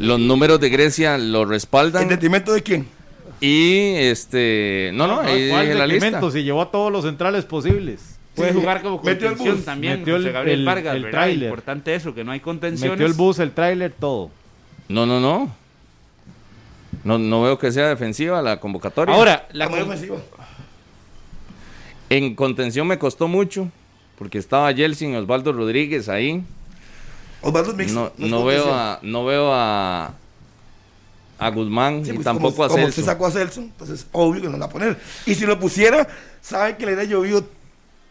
Los 0.00 0.18
números 0.18 0.58
de 0.58 0.70
Grecia 0.70 1.18
lo 1.18 1.42
¿En 1.44 1.48
respaldan. 1.50 2.08
detrimento 2.08 2.52
de 2.52 2.62
quién? 2.64 2.88
Y 3.40 3.94
este, 3.96 4.90
no, 4.94 5.06
no, 5.06 5.20
ahí 5.20 5.48
¿Cuál 5.50 5.66
dije 5.66 5.78
la 5.78 5.86
lista. 5.86 6.30
Si 6.30 6.42
llevó 6.42 6.62
a 6.62 6.70
todos 6.70 6.90
los 6.90 7.04
centrales 7.04 7.44
posibles. 7.44 8.18
Puede 8.34 8.52
Sí, 8.52 8.58
jugar 8.60 8.82
como 8.82 9.02
metió 9.02 9.28
el 9.28 9.34
contención 9.34 9.56
bus, 9.56 9.64
también. 9.64 9.98
metió 10.00 10.16
José 10.16 10.30
Gabriel 10.32 10.60
el- 10.60 10.66
Vargas, 10.66 10.94
el 10.96 11.02
¿verdad? 11.04 11.18
tráiler. 11.20 11.48
Importante 11.48 11.94
eso, 11.94 12.14
que 12.14 12.22
no 12.24 12.30
hay 12.32 12.40
contenciones. 12.40 12.92
Metió 12.92 13.06
el 13.06 13.12
bus, 13.14 13.38
el 13.40 13.50
tráiler, 13.52 13.92
todo. 13.98 14.30
No, 14.88 15.06
no, 15.06 15.18
no. 15.20 15.52
No, 17.04 17.18
no 17.18 17.42
veo 17.42 17.58
que 17.58 17.70
sea 17.72 17.88
defensiva 17.88 18.40
la 18.42 18.58
convocatoria. 18.60 19.14
Ahora, 19.14 19.46
la 19.52 19.66
La 19.66 19.70
con-. 19.70 20.22
En 22.10 22.34
contención 22.34 22.86
me 22.86 22.98
costó 22.98 23.28
mucho, 23.28 23.68
porque 24.18 24.38
estaba 24.38 24.70
Yeltsin, 24.72 25.14
Osvaldo 25.16 25.52
Rodríguez 25.52 26.08
ahí. 26.08 26.42
Osvaldo 27.42 27.70
es 27.72 27.76
mixto. 27.76 28.12
No, 28.18 28.24
es 28.24 28.30
no 28.30 28.44
veo 28.44 28.72
a, 28.72 28.98
no 29.02 29.24
veo 29.24 29.52
a, 29.52 30.14
a 31.38 31.50
Guzmán 31.50 32.04
Sí, 32.04 32.10
y 32.10 32.14
pues, 32.14 32.24
tampoco 32.24 32.56
como, 32.56 32.64
a 32.64 32.68
como 32.68 32.78
Celso. 32.78 33.00
usted 33.00 33.04
sacó 33.04 33.26
a 33.26 33.30
Celso, 33.30 33.64
pues 33.78 33.90
es 33.90 34.06
obvio 34.12 34.42
que 34.42 34.48
no 34.48 34.54
la 34.54 34.60
va 34.60 34.66
a 34.66 34.70
poner. 34.70 34.98
Y 35.26 35.34
si 35.34 35.46
lo 35.46 35.58
pusiera, 35.58 36.06
sabe 36.40 36.76
que 36.76 36.86
le 36.86 36.94
hubiera 36.94 37.08
llovido 37.08 37.48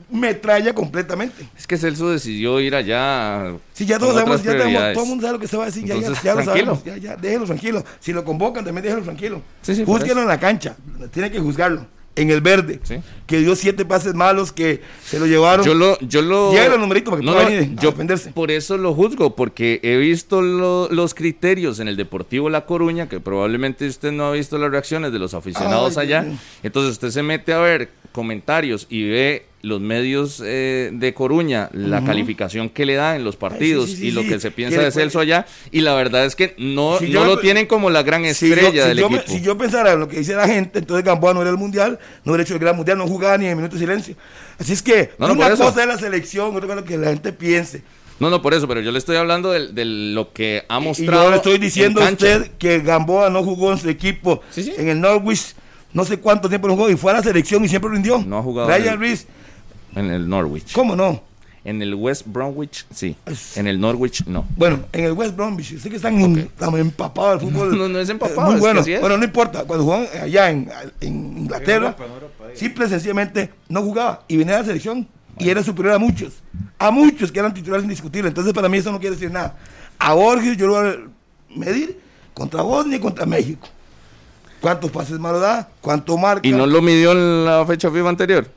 metralla 0.09 0.73
completamente. 0.73 1.47
Es 1.57 1.67
que 1.67 1.77
Celso 1.77 2.09
decidió 2.09 2.59
ir 2.59 2.75
allá. 2.75 3.53
Si 3.73 3.85
ya 3.85 3.99
todos 3.99 4.13
sabemos, 4.13 4.43
ya 4.43 4.51
tenemos, 4.51 4.93
todo 4.93 5.03
el 5.03 5.09
mundo 5.09 5.21
sabe 5.23 5.33
lo 5.33 5.39
que 5.39 5.47
se 5.47 5.57
va 5.57 5.63
a 5.63 5.65
decir, 5.67 5.83
ya, 5.83 5.89
ya, 5.89 5.99
Entonces, 5.99 6.23
ya 6.23 6.35
lo 6.35 6.43
sabemos, 6.43 6.83
ya, 6.83 6.97
ya, 6.97 7.15
déjenlo 7.15 7.45
tranquilo. 7.45 7.83
Si 7.99 8.13
lo 8.13 8.23
convocan, 8.23 8.63
también 8.63 8.83
déjenlo 8.83 9.03
tranquilo. 9.03 9.41
Sí, 9.61 9.75
sí, 9.75 9.81
eso. 9.81 10.19
en 10.19 10.27
la 10.27 10.39
cancha, 10.39 10.75
tiene 11.11 11.31
que 11.31 11.39
juzgarlo. 11.39 11.96
En 12.17 12.29
el 12.31 12.41
verde, 12.41 12.79
Sí. 12.83 12.95
que 13.25 13.37
dio 13.39 13.55
siete 13.55 13.85
pases 13.85 14.13
malos, 14.13 14.51
que 14.51 14.81
se 15.05 15.19
lo 15.19 15.25
llevaron. 15.27 15.65
Yo 15.65 15.73
lo, 15.73 15.97
yo 15.99 16.21
lo. 16.21 16.51
Llega 16.51 16.69
los 16.69 16.79
numeritos 16.79 17.11
para 17.11 17.19
que 17.21 17.25
no, 17.25 17.33
no, 17.33 17.45
venir 17.45 17.77
a 17.77 17.81
yo 17.81 17.91
defenderse. 17.91 18.31
por 18.31 18.51
eso 18.51 18.77
lo 18.77 18.93
juzgo, 18.93 19.35
porque 19.35 19.79
he 19.83 19.97
visto 19.97 20.41
lo- 20.41 20.89
los 20.91 21.13
criterios 21.13 21.79
en 21.79 21.87
el 21.87 21.95
Deportivo 21.95 22.49
La 22.49 22.65
Coruña, 22.65 23.07
que 23.07 23.19
probablemente 23.19 23.87
usted 23.87 24.11
no 24.11 24.25
ha 24.25 24.31
visto 24.31 24.57
las 24.57 24.71
reacciones 24.71 25.11
de 25.13 25.19
los 25.19 25.33
aficionados 25.33 25.97
Ay, 25.97 26.07
allá. 26.13 26.25
Entonces 26.63 26.91
usted 26.93 27.09
se 27.11 27.23
mete 27.23 27.53
a 27.53 27.59
ver 27.59 27.89
comentarios 28.11 28.87
y 28.89 29.07
ve 29.07 29.45
los 29.63 29.81
medios 29.81 30.41
eh, 30.45 30.91
de 30.93 31.13
Coruña, 31.13 31.69
la 31.73 32.03
calificación 32.03 32.69
que 32.69 32.85
le 32.85 32.93
da 32.95 33.15
en 33.15 33.23
los 33.23 33.35
partidos 33.35 33.89
sí, 33.89 33.95
sí, 33.97 34.07
y 34.07 34.11
lo 34.11 34.21
que 34.21 34.39
se 34.39 34.51
piensa 34.51 34.79
Y 34.81 34.85
de 34.85 34.91
Celso 34.91 35.19
allá. 35.19 35.45
Y 35.71 35.81
la 35.81 35.93
verdad 35.95 36.25
es 36.25 36.35
que 36.35 36.53
no, 36.57 36.99
Si 36.99 37.05
no 37.05 37.11
yo 37.11 37.25
lo 37.25 37.39
tienen 37.39 37.65
como 37.65 37.89
la 37.89 38.03
gran 38.03 38.21
Si 38.33 38.47
yo, 38.47 38.53
estrella 38.55 38.83
si 38.83 38.87
del 38.89 38.97
yo 38.99 39.07
equipo. 39.07 39.23
si 39.25 39.41
yo 39.41 39.57
pensara 39.57 39.93
en 39.93 39.99
lo 39.99 40.07
que 40.07 40.17
dice 40.19 40.35
la 40.35 40.47
gente, 40.47 40.79
entonces 40.79 41.03
Gamboa 41.03 41.33
no 41.33 41.41
era 41.41 41.49
el 41.49 41.57
mundial, 41.57 41.99
no 42.23 42.31
hubiera 42.31 42.43
hecho 42.43 42.53
el 42.53 42.59
gran 42.59 42.75
mundial, 42.75 42.97
no 42.97 43.07
jugaba 43.07 43.37
ni 43.37 43.47
en 43.47 43.57
minuto 43.57 43.75
de 43.75 43.81
silencio. 43.81 44.15
Así 44.59 44.73
es 44.73 44.81
que 44.81 45.11
No, 45.17 45.27
no, 45.27 45.33
una 45.33 45.49
cosa 45.55 45.81
es 45.81 45.87
la 45.87 45.97
selección, 45.97 46.55
otra 46.55 46.61
cosa 46.67 46.73
es 46.73 46.81
lo 46.81 46.85
que 46.85 46.97
la 46.97 47.07
gente 47.09 47.33
piense. 47.33 47.81
No, 48.19 48.29
no, 48.29 48.41
por 48.41 48.53
eso, 48.53 48.67
pero 48.67 48.81
yo 48.81 48.91
le 48.91 48.97
estoy 48.99 49.15
hablando 49.17 49.51
de, 49.51 49.67
de 49.73 49.85
lo 49.85 50.33
que 50.33 50.63
ha 50.69 50.79
Y 50.79 50.83
mostrado. 50.83 51.25
yo 51.25 51.29
le 51.31 51.35
estoy 51.37 51.57
diciendo 51.57 52.01
en 52.01 52.07
a 52.07 52.11
usted 52.11 52.51
que 52.57 52.79
Gamboa 52.79 53.29
no 53.29 53.43
jugó 53.43 53.71
en 53.71 53.77
su 53.79 53.89
equipo 53.89 54.41
en 54.55 54.87
el 54.89 55.01
Norwich. 55.01 55.53
No 55.93 56.03
sé 56.03 56.19
cuánto 56.19 56.49
tiempo 56.49 56.67
no 56.67 56.75
jugó 56.75 56.89
y 56.89 56.95
fue 56.97 57.11
a 57.11 57.15
la 57.15 57.23
selección 57.23 57.63
y 57.63 57.67
siempre 57.67 57.89
rindió. 57.91 58.19
No 58.25 58.37
ha 58.39 58.43
jugado 58.43 58.67
Ryan 58.69 58.99
Reese, 58.99 59.25
En 59.97 60.09
el 60.11 60.27
Norwich. 60.29 60.73
¿cómo 60.73 60.95
no? 60.95 61.21
En 61.65 61.81
el 61.81 61.95
West 61.95 62.23
Bromwich, 62.25 62.85
sí. 62.93 63.15
Es- 63.25 63.57
En 63.57 63.67
el 63.67 63.77
Norwich, 63.79 64.25
no. 64.25 64.45
Bueno, 64.55 64.85
en 64.93 65.03
el 65.03 65.11
West 65.11 65.35
Bromwich, 65.35 65.77
sé 65.79 65.89
que 65.89 65.97
están, 65.97 66.17
empapados 66.77 67.41
del 67.41 67.51
fútbol. 67.51 67.77
No, 67.77 67.89
no 67.89 67.99
es 67.99 68.07
empapado, 68.07 68.39
Eh, 68.41 68.45
Muy 68.45 68.53
es 68.53 68.55
que 68.55 68.61
bueno. 68.61 68.79
así 68.81 68.93
es. 68.93 69.01
Bueno, 69.01 69.17
no 69.17 69.25
importa. 69.25 69.65
Cuando 69.65 69.83
jugaban 69.83 70.07
allá 70.21 70.49
en, 70.49 70.69
en 71.01 71.37
Inglaterra, 71.39 71.93
simple 72.53 72.85
y 72.85 72.89
sencillamente 72.89 73.49
no 73.67 73.81
jugaba 73.81 74.23
y 74.29 74.37
venía 74.37 74.55
a 74.55 74.59
la 74.59 74.65
selección 74.65 75.05
y 75.39 75.49
era 75.49 75.61
superior 75.61 75.95
a 75.95 75.99
muchos. 75.99 76.35
A 76.79 76.89
muchos 76.89 77.31
que 77.33 77.39
eran 77.39 77.53
titulares 77.53 77.83
indiscutibles. 77.83 78.29
Entonces, 78.29 78.53
para 78.53 78.69
mí 78.69 78.77
eso 78.77 78.91
no 78.91 78.99
quiere 78.99 79.15
decir 79.15 79.29
nada. 79.31 79.57
A 79.99 80.13
Borges 80.13 80.55
yo 80.55 80.67
lo 80.67 80.73
voy 80.73 80.87
a 80.89 80.95
medir 81.59 81.99
contra 82.33 82.61
Bosnia 82.61 82.95
y 82.97 82.99
contra 83.01 83.25
México. 83.25 83.67
¿Cuántos 84.61 84.89
pases 84.89 85.19
malos 85.19 85.41
da? 85.41 85.67
¿Cuánto 85.81 86.17
marca? 86.17 86.47
¿Y 86.47 86.51
no 86.51 86.65
lo 86.65 86.81
midió 86.81 87.11
en 87.11 87.45
la 87.45 87.65
fecha 87.65 87.91
FIFA 87.91 88.09
anterior? 88.09 88.49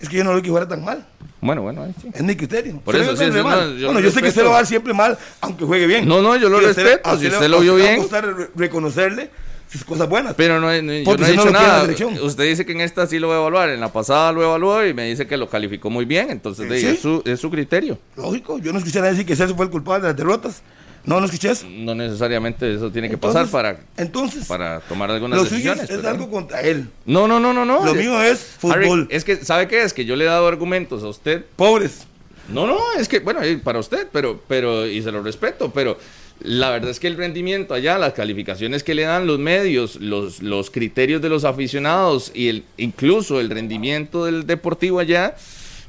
Es 0.00 0.08
que 0.08 0.16
yo 0.18 0.24
no 0.24 0.32
lo 0.34 0.42
que 0.42 0.50
fuera 0.50 0.68
tan 0.68 0.84
mal. 0.84 1.06
Bueno, 1.40 1.62
bueno, 1.62 1.82
ahí 1.84 1.94
sí. 2.00 2.08
Es 2.12 2.22
mi 2.22 2.34
criterio. 2.36 2.80
Por 2.80 2.96
eso, 2.96 3.16
sí, 3.16 3.24
mal. 3.30 3.74
no, 3.74 3.78
yo 3.78 3.86
bueno, 3.88 4.00
yo 4.00 4.10
sé 4.10 4.20
que 4.22 4.28
usted 4.28 4.42
lo 4.42 4.48
va 4.50 4.56
a 4.56 4.58
dar 4.60 4.66
siempre 4.66 4.92
mal, 4.92 5.16
aunque 5.40 5.64
juegue 5.64 5.86
bien. 5.86 6.06
No, 6.08 6.20
no, 6.22 6.36
yo 6.36 6.48
lo 6.48 6.58
usted- 6.58 6.74
respeto, 6.84 7.18
si 7.18 7.26
usted 7.28 7.48
lo 7.48 7.60
vio 7.60 7.76
bien. 7.76 7.96
gustar 7.98 8.24
re- 8.26 8.50
reconocerle 8.56 9.30
sus 9.70 9.84
cosas 9.84 10.08
buenas. 10.08 10.34
Pero 10.34 10.60
no, 10.60 10.66
no- 10.68 10.72
yo 10.74 11.16
no 11.16 11.26
he 11.26 11.30
dicho 11.30 11.50
nada. 11.50 11.86
Usted 12.22 12.44
dice 12.44 12.64
que 12.66 12.72
en 12.72 12.80
esta 12.80 13.06
sí 13.06 13.18
lo 13.18 13.28
va 13.28 13.36
a 13.36 13.38
evaluar. 13.40 13.68
En 13.70 13.80
la 13.80 13.92
pasada 13.92 14.32
lo 14.32 14.42
evaluó 14.42 14.84
y 14.86 14.92
me 14.94 15.04
dice 15.08 15.26
que 15.26 15.36
lo 15.36 15.48
calificó 15.48 15.88
muy 15.90 16.04
bien. 16.04 16.30
Entonces, 16.30 16.66
Eh, 16.66 16.68
de- 16.68 16.80
sí. 16.80 16.86
es, 16.88 17.00
su, 17.00 17.22
es 17.24 17.40
su 17.40 17.50
criterio. 17.50 17.98
Lógico, 18.16 18.58
yo 18.58 18.72
no 18.72 18.78
escuché 18.78 18.98
a 18.98 19.02
decir 19.02 19.24
que 19.26 19.34
Celso 19.36 19.54
fue 19.56 19.64
el 19.66 19.70
culpable 19.70 20.02
de 20.02 20.08
las 20.08 20.16
derrotas. 20.16 20.62
No, 21.06 21.20
no 21.20 21.26
escuché 21.26 21.50
eso. 21.52 21.66
No 21.70 21.94
necesariamente 21.94 22.74
eso 22.74 22.90
tiene 22.90 23.08
que 23.08 23.14
Entonces- 23.14 23.42
pasar 23.48 23.50
para, 23.52 23.80
Entonces, 23.96 24.44
para 24.46 24.80
tomar 24.80 25.10
algunas 25.10 25.38
lo 25.38 25.44
decisiones. 25.44 25.84
es, 25.88 25.96
pero- 25.96 26.08
algo 26.08 26.30
contra 26.30 26.60
él. 26.60 26.88
No, 27.06 27.26
no, 27.28 27.38
no, 27.40 27.52
no, 27.52 27.64
no. 27.64 27.84
Lo 27.84 27.94
mío 27.94 28.20
es 28.22 28.56
Harry, 28.64 28.84
fútbol. 28.86 29.06
es 29.10 29.24
que, 29.24 29.36
¿sabe 29.44 29.68
qué 29.68 29.82
es? 29.82 29.92
Que 29.94 30.04
yo 30.04 30.16
le 30.16 30.24
he 30.24 30.26
dado 30.28 30.46
argumentos 30.48 31.02
a 31.04 31.08
usted 31.08 31.44
Pobres. 31.56 32.06
No, 32.48 32.66
no, 32.66 32.78
es 32.98 33.08
que, 33.08 33.20
bueno, 33.20 33.40
para 33.64 33.78
usted, 33.80 34.06
pero, 34.12 34.40
pero, 34.46 34.86
y 34.86 35.02
se 35.02 35.10
lo 35.10 35.20
respeto, 35.22 35.72
pero 35.72 35.98
la 36.40 36.70
verdad 36.70 36.90
es 36.90 37.00
que 37.00 37.08
el 37.08 37.16
rendimiento 37.16 37.74
allá, 37.74 37.98
las 37.98 38.12
calificaciones 38.12 38.84
que 38.84 38.94
le 38.94 39.02
dan 39.02 39.26
los 39.26 39.38
medios, 39.40 39.96
los, 39.96 40.42
los 40.42 40.70
criterios 40.70 41.20
de 41.22 41.28
los 41.28 41.44
aficionados 41.44 42.30
y 42.34 42.48
el, 42.48 42.64
incluso 42.76 43.40
el 43.40 43.50
rendimiento 43.50 44.26
del 44.26 44.46
deportivo 44.46 45.00
allá, 45.00 45.34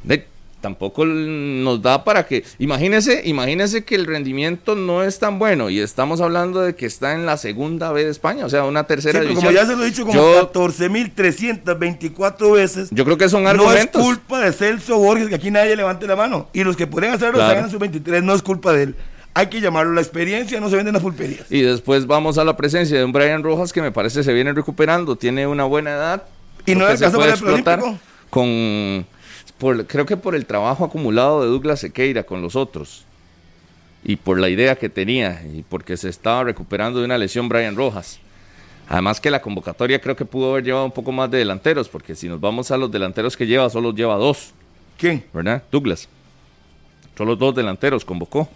de- 0.03 0.25
tampoco 0.61 1.05
nos 1.05 1.81
da 1.81 2.03
para 2.03 2.25
que, 2.25 2.43
imagínese, 2.59 3.21
imagínese 3.25 3.83
que 3.85 3.95
el 3.95 4.05
rendimiento 4.05 4.75
no 4.75 5.03
es 5.03 5.19
tan 5.19 5.37
bueno 5.39 5.69
y 5.69 5.79
estamos 5.79 6.19
hablando 6.19 6.61
de 6.61 6.75
que 6.75 6.85
está 6.87 7.13
en 7.13 7.25
la 7.25 7.37
segunda 7.37 7.91
B 7.91 8.03
de 8.05 8.11
España, 8.11 8.45
o 8.45 8.49
sea, 8.49 8.63
una 8.65 8.81
Sí, 8.81 8.87
tercera 8.87 9.19
pero 9.19 9.29
división. 9.29 9.53
como 9.53 9.61
ya 9.61 9.65
se 9.67 9.75
lo 9.75 9.83
he 9.83 9.85
dicho 9.85 10.01
como 10.05 10.15
Yo- 10.15 10.51
14.324 10.51 12.51
veces. 12.51 12.89
Yo 12.91 13.05
creo 13.05 13.17
que 13.17 13.29
son 13.29 13.43
no 13.43 13.49
es 13.51 13.55
argumentos. 13.59 14.03
culpa 14.03 14.39
de 14.41 14.51
Celso 14.51 14.97
Borges 14.97 15.29
que 15.29 15.35
aquí 15.35 15.51
nadie 15.51 15.75
levante 15.75 16.07
la 16.07 16.15
mano. 16.15 16.49
Y 16.53 16.63
los 16.63 16.75
que 16.75 16.87
podrían 16.87 17.13
hacerlo 17.13 17.35
Claro. 17.39 17.59
en 17.61 17.69
su 17.69 17.77
23, 17.79 18.23
no 18.23 18.33
es 18.33 18.41
culpa 18.41 18.73
de 18.73 18.83
él. 18.83 18.95
Hay 19.33 19.47
que 19.47 19.61
llamarlo 19.61 19.93
la 19.93 20.01
experiencia, 20.01 20.59
no 20.59 20.69
se 20.69 20.75
venden 20.75 20.95
las 20.95 21.03
pulperías. 21.03 21.45
Y 21.51 21.61
después 21.61 22.07
vamos 22.07 22.39
a 22.39 22.43
la 22.43 22.57
presencia 22.57 22.97
de 22.97 23.03
un 23.05 23.11
Brian 23.11 23.43
Rojas 23.43 23.71
que 23.71 23.83
me 23.83 23.91
parece 23.91 24.23
se 24.23 24.33
viene 24.33 24.51
recuperando, 24.53 25.15
tiene 25.15 25.45
una 25.45 25.63
buena 25.65 25.91
edad. 25.91 26.23
¿Y 26.65 26.73
no 26.73 26.87
alcanzó 26.87 27.21
se 27.21 27.37
puede 27.37 27.61
para 27.63 27.85
el 27.87 27.95
con 28.31 29.05
por, 29.57 29.85
creo 29.87 30.05
que 30.05 30.17
por 30.17 30.35
el 30.35 30.45
trabajo 30.45 30.85
acumulado 30.85 31.41
de 31.41 31.49
Douglas 31.49 31.79
Sequeira 31.79 32.23
con 32.23 32.41
los 32.41 32.55
otros 32.55 33.05
y 34.03 34.15
por 34.15 34.39
la 34.39 34.49
idea 34.49 34.75
que 34.75 34.89
tenía 34.89 35.41
y 35.53 35.63
porque 35.63 35.97
se 35.97 36.09
estaba 36.09 36.43
recuperando 36.43 36.99
de 36.99 37.05
una 37.05 37.17
lesión 37.17 37.49
Brian 37.49 37.75
Rojas. 37.75 38.19
Además 38.89 39.19
que 39.19 39.31
la 39.31 39.41
convocatoria 39.41 39.99
creo 39.99 40.15
que 40.15 40.23
pudo 40.23 40.51
haber 40.51 40.63
llevado 40.63 40.85
un 40.85 40.91
poco 40.91 41.11
más 41.11 41.29
de 41.29 41.39
delanteros, 41.39 41.89
porque 41.89 42.15
si 42.15 42.29
nos 42.29 42.39
vamos 42.39 42.71
a 42.71 42.77
los 42.77 42.89
delanteros 42.89 43.35
que 43.35 43.45
lleva, 43.45 43.69
solo 43.69 43.93
lleva 43.93 44.15
dos, 44.15 44.53
¿Quién? 44.97 45.23
¿verdad? 45.33 45.63
Douglas. 45.71 46.09
Solo 47.15 47.35
dos 47.35 47.55
delanteros 47.55 48.03
convocó. 48.03 48.49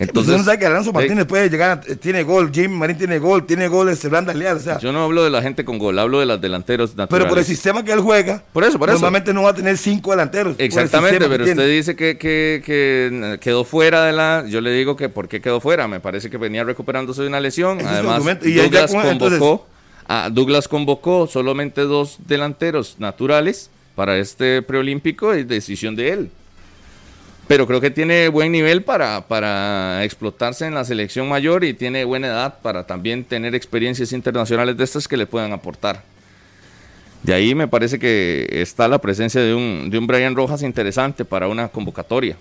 Entonces, 0.00 0.08
Entonces, 0.10 0.34
uno 0.36 0.44
sabe 0.44 0.58
que 0.60 0.66
Alonso 0.66 0.90
eh, 0.90 0.92
Martínez 0.92 1.26
puede 1.26 1.50
llegar, 1.50 1.80
tiene 2.00 2.22
gol, 2.22 2.52
Jimmy 2.54 2.68
Marín 2.76 2.96
tiene 2.96 3.18
gol, 3.18 3.44
tiene 3.46 3.66
goles, 3.66 4.08
Branda 4.08 4.32
Leal, 4.32 4.56
o 4.58 4.60
sea, 4.60 4.78
Yo 4.78 4.92
no 4.92 5.02
hablo 5.02 5.24
de 5.24 5.30
la 5.30 5.42
gente 5.42 5.64
con 5.64 5.76
gol, 5.76 5.98
hablo 5.98 6.20
de 6.20 6.26
los 6.26 6.40
delanteros 6.40 6.90
naturales. 6.90 7.08
pero 7.24 7.28
por 7.28 7.38
el 7.40 7.44
sistema 7.44 7.84
que 7.84 7.90
él 7.92 7.98
juega, 8.00 8.42
Por 8.52 8.62
eso, 8.62 8.78
por 8.78 8.88
eso. 8.90 8.94
normalmente 8.98 9.34
no 9.34 9.42
va 9.42 9.50
a 9.50 9.54
tener 9.54 9.76
cinco 9.76 10.12
delanteros. 10.12 10.54
Exactamente, 10.58 11.18
que 11.18 11.24
pero 11.28 11.44
tiene. 11.44 11.60
usted 11.60 11.68
dice 11.74 11.96
que, 11.96 12.16
que- 12.16 12.62
que, 12.64 13.38
quedó 13.40 13.64
fuera 13.64 14.04
de 14.04 14.12
la... 14.12 14.44
Yo 14.48 14.60
le 14.60 14.70
digo 14.70 14.94
que 14.94 15.08
por 15.08 15.26
qué 15.28 15.40
quedó 15.40 15.60
fuera. 15.60 15.88
Me 15.88 15.98
parece 15.98 16.30
que 16.30 16.36
venía 16.36 16.62
recuperándose 16.62 17.22
de 17.22 17.28
una 17.28 17.40
lesión. 17.40 17.80
Ese 17.80 17.88
Además. 17.88 18.22
Y 18.44 18.52
Douglas 18.54 18.92
con- 18.92 19.02
convocó... 19.02 19.10
entonces- 19.26 19.60
a- 20.06 20.30
Douglas 20.30 20.68
convocó 20.68 21.26
solamente 21.26 21.80
dos 21.82 22.18
delanteros 22.26 22.94
naturales 23.00 23.68
para 23.96 24.16
este 24.16 24.62
preolímpico 24.62 25.34
y 25.34 25.42
decisión 25.42 25.96
de 25.96 26.10
él. 26.10 26.30
Pero 27.48 27.66
creo 27.66 27.80
que 27.80 27.90
tiene 27.90 28.28
buen 28.28 28.52
nivel 28.52 28.84
para, 28.84 29.26
para 29.26 30.04
explotarse 30.04 30.66
en 30.66 30.74
la 30.74 30.84
selección 30.84 31.28
mayor 31.28 31.64
y 31.64 31.72
tiene 31.72 32.04
buena 32.04 32.28
edad 32.28 32.58
para 32.60 32.86
también 32.86 33.24
tener 33.24 33.54
experiencias 33.54 34.12
internacionales 34.12 34.76
de 34.76 34.84
estas 34.84 35.08
que 35.08 35.16
le 35.16 35.26
puedan 35.26 35.52
aportar. 35.52 36.04
De 37.22 37.32
ahí 37.32 37.54
me 37.54 37.66
parece 37.66 37.98
que 37.98 38.46
está 38.50 38.86
la 38.86 39.00
presencia 39.00 39.40
de 39.40 39.54
un, 39.54 39.88
de 39.90 39.98
un 39.98 40.06
Brian 40.06 40.36
Rojas 40.36 40.62
interesante 40.62 41.24
para 41.24 41.48
una 41.48 41.68
convocatoria. 41.68 42.36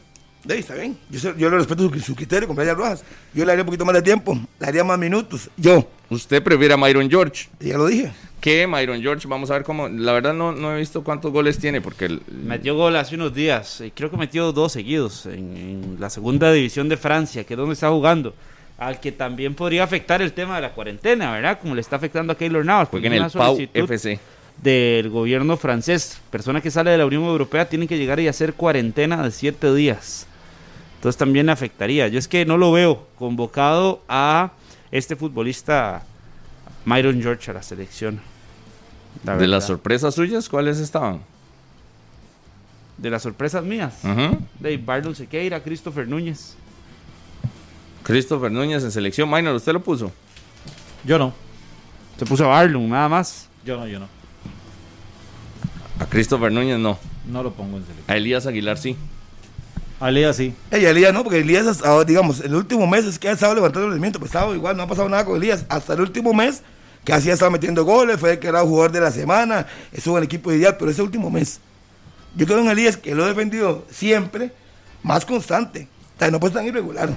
Sí, 0.46 0.54
está 0.54 0.76
bien. 0.76 0.98
Yo, 1.10 1.36
yo 1.36 1.50
le 1.50 1.58
respeto 1.58 1.90
su, 1.90 2.00
su 2.00 2.16
criterio 2.16 2.48
con 2.48 2.56
Brian 2.58 2.76
Rojas. 2.76 3.04
Yo 3.34 3.46
le 3.46 3.54
haría 3.54 3.64
un 3.64 3.68
poquito 3.68 3.86
más 3.86 3.96
de 3.96 4.02
tiempo, 4.02 4.38
le 4.60 4.68
haría 4.68 4.84
más 4.84 5.00
minutos. 5.00 5.50
Yo, 5.58 5.90
Usted 6.10 6.42
prefiere 6.44 6.74
a 6.74 6.78
Myron 6.78 7.10
George. 7.10 7.48
ya 7.60 7.78
lo 7.78 7.88
dije. 7.88 8.12
Que 8.40 8.66
Myron 8.68 9.02
George, 9.02 9.28
vamos 9.28 9.50
a 9.50 9.54
ver 9.56 9.64
cómo. 9.64 9.90
La 9.90 10.14
verdad 10.14 10.34
no, 10.34 10.52
no 10.52 10.74
he 10.76 10.80
visto 10.80 11.04
cuántos 11.04 11.32
goles 11.32 11.58
tiene 11.58 11.82
porque 11.82 12.06
el- 12.06 12.22
Metió 12.32 12.76
gol 12.76 12.96
hace 12.96 13.16
unos 13.16 13.34
días. 13.34 13.82
eh, 13.82 13.92
Creo 13.94 14.10
que 14.12 14.18
metió 14.18 14.52
dos 14.54 14.72
seguidos 14.74 15.26
en, 15.26 15.58
en 15.58 15.98
la 16.00 16.10
segunda 16.10 16.52
división 16.52 16.88
de 16.88 16.98
Francia, 16.98 17.44
que 17.44 17.56
es 17.56 17.58
donde 17.58 17.74
está 17.74 17.90
jugando. 17.90 18.34
Al 18.78 19.00
que 19.00 19.12
también 19.12 19.56
podría 19.56 19.84
afectar 19.84 20.22
el 20.22 20.34
tema 20.34 20.56
de 20.58 20.62
la 20.62 20.72
cuarentena, 20.74 21.32
¿verdad? 21.32 21.60
Como 21.60 21.74
le 21.74 21.82
está 21.82 21.96
afectando 21.96 22.32
a 22.34 22.38
Keylor 22.38 22.64
Navas. 22.64 22.90
juega 22.90 23.08
en 23.08 23.24
porque 23.24 23.26
el 23.26 23.32
Pau 23.32 23.58
FC. 23.74 24.20
Del 24.62 25.10
gobierno 25.10 25.58
francés. 25.58 26.20
Persona 26.30 26.62
que 26.62 26.70
sale 26.72 26.92
de 26.92 26.98
la 27.00 27.06
Unión 27.08 27.24
Europea 27.24 27.68
tiene 27.68 27.88
que 27.88 27.98
llegar 27.98 28.20
y 28.20 28.28
hacer 28.28 28.54
cuarentena 28.54 29.24
de 29.24 29.32
siete 29.32 29.74
días. 29.74 30.28
Entonces 30.96 31.18
también 31.18 31.50
afectaría. 31.50 32.08
Yo 32.08 32.20
es 32.20 32.28
que 32.28 32.46
no 32.46 32.58
lo 32.58 32.72
veo 32.72 33.08
convocado 33.18 34.02
a 34.08 34.52
este 34.92 35.16
futbolista 35.16 36.04
Myron 36.86 37.22
George 37.22 37.52
a 37.52 37.54
la 37.56 37.64
selección. 37.64 38.20
La 39.24 39.36
De 39.38 39.48
las 39.48 39.66
sorpresas 39.66 40.14
suyas, 40.16 40.48
¿cuáles 40.50 40.80
estaban? 40.80 41.22
de 42.98 43.10
las 43.12 43.22
sorpresas 43.22 43.64
mías. 43.64 43.94
Ujú. 44.04 44.40
De 44.60 44.78
Barlon 44.78 45.16
Sequeira, 45.16 45.62
Christopher 45.62 46.08
Núñez. 46.08 46.56
Christopher 48.04 48.52
Núñez 48.52 48.84
en 48.84 48.92
selección. 48.92 49.30
Minor, 49.30 49.56
¿usted 49.56 49.74
lo 49.74 49.84
puso? 49.84 50.12
Yo 51.04 51.20
no. 51.20 51.34
Se 52.18 52.26
puso 52.26 52.46
a 52.46 52.48
Barlon, 52.48 52.90
nada 52.90 53.08
más. 53.10 53.48
Yo 53.66 53.78
no, 53.78 53.88
yo 53.88 54.00
no. 54.00 54.08
A 56.00 56.06
Christopher 56.06 56.52
Núñez 56.52 56.80
no. 56.80 56.98
No 57.28 57.44
lo 57.44 57.54
pongo 57.54 57.78
en 57.78 57.84
selección. 57.84 58.06
A 58.12 58.18
Elías 58.18 58.48
Aguilar 58.48 58.78
sí. 58.78 58.96
Alea 60.00 60.32
sí. 60.34 60.54
Ey, 60.70 60.86
Elías 60.86 61.14
no, 61.14 61.24
porque 61.24 61.40
Elías, 61.40 61.84
ahora, 61.84 62.06
digamos, 62.06 62.40
el 62.42 62.54
último 62.54 62.86
mes 62.86 63.06
es 63.06 63.18
que 63.18 63.30
ha 63.30 63.32
estado 63.32 63.56
levantando 63.56 63.88
el 63.88 63.94
rendimiento, 63.94 64.20
pues 64.20 64.30
estaba 64.30 64.54
igual, 64.54 64.78
no 64.78 64.84
ha 64.84 64.88
pasado 64.88 65.10
nada 65.10 65.26
con 65.26 65.38
Elías. 65.38 65.66
Hasta 65.70 65.94
el 65.94 66.02
último 66.02 66.34
mes, 66.34 66.62
que 67.04 67.14
así 67.14 67.32
ha 67.32 67.34
estado 67.34 67.50
metiendo 67.50 67.84
goles, 67.84 68.20
fue 68.20 68.34
el 68.34 68.40
que 68.40 68.48
era 68.48 68.62
jugador 68.62 68.92
de 68.92 69.02
la 69.02 69.12
semana, 69.12 69.66
estuvo 69.92 70.18
en 70.18 70.24
el 70.24 70.26
equipo 70.26 70.52
ideal, 70.52 70.78
pero 70.78 70.92
ese 70.92 71.02
último 71.02 71.32
mes, 71.32 71.60
yo 72.36 72.46
creo 72.46 72.60
en 72.60 72.70
Elías, 72.70 72.98
que 72.98 73.16
lo 73.16 73.26
he 73.26 73.30
defendido 73.30 73.86
siempre, 73.90 74.52
más 75.02 75.26
constante. 75.26 75.88
O 76.16 76.20
sea, 76.20 76.30
no 76.30 76.40
puede 76.40 76.52
estar 76.52 76.66
irregular. 76.66 77.10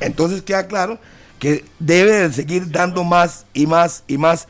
Entonces 0.00 0.42
queda 0.42 0.66
claro 0.66 0.98
que 1.38 1.64
debe 1.78 2.12
de 2.12 2.32
seguir 2.32 2.70
dando 2.70 3.04
más 3.04 3.46
y 3.54 3.66
más 3.66 4.02
y 4.08 4.18
más 4.18 4.48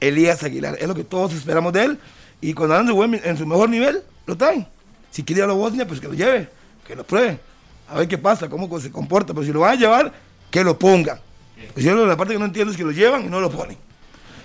Elías 0.00 0.42
Aguilar. 0.42 0.76
Es 0.78 0.88
lo 0.88 0.94
que 0.94 1.04
todos 1.04 1.32
esperamos 1.32 1.72
de 1.72 1.84
él. 1.84 1.98
Y 2.40 2.54
cuando 2.54 2.74
anda 2.74 2.92
en 3.24 3.38
su 3.38 3.46
mejor 3.46 3.70
nivel, 3.70 4.02
lo 4.26 4.36
traen. 4.36 4.66
Si 5.12 5.22
quiere 5.22 5.40
ir 5.40 5.44
a 5.44 5.46
la 5.46 5.52
Bosnia, 5.52 5.86
pues 5.86 6.00
que 6.00 6.08
lo 6.08 6.14
lleve, 6.14 6.48
que 6.84 6.96
lo 6.96 7.04
pruebe. 7.04 7.38
A 7.88 7.98
ver 7.98 8.08
qué 8.08 8.18
pasa, 8.18 8.48
cómo 8.48 8.80
se 8.80 8.90
comporta. 8.90 9.32
Pero 9.32 9.46
si 9.46 9.52
lo 9.52 9.60
van 9.60 9.72
a 9.72 9.74
llevar, 9.76 10.12
que 10.50 10.64
lo 10.64 10.76
pongan. 10.76 11.20
Pues 11.74 11.84
yo 11.84 11.94
la 12.06 12.16
parte 12.16 12.32
que 12.32 12.38
no 12.40 12.46
entiendo 12.46 12.72
es 12.72 12.76
que 12.76 12.82
lo 12.82 12.90
llevan 12.90 13.26
y 13.26 13.28
no 13.28 13.40
lo 13.40 13.50
ponen. 13.50 13.76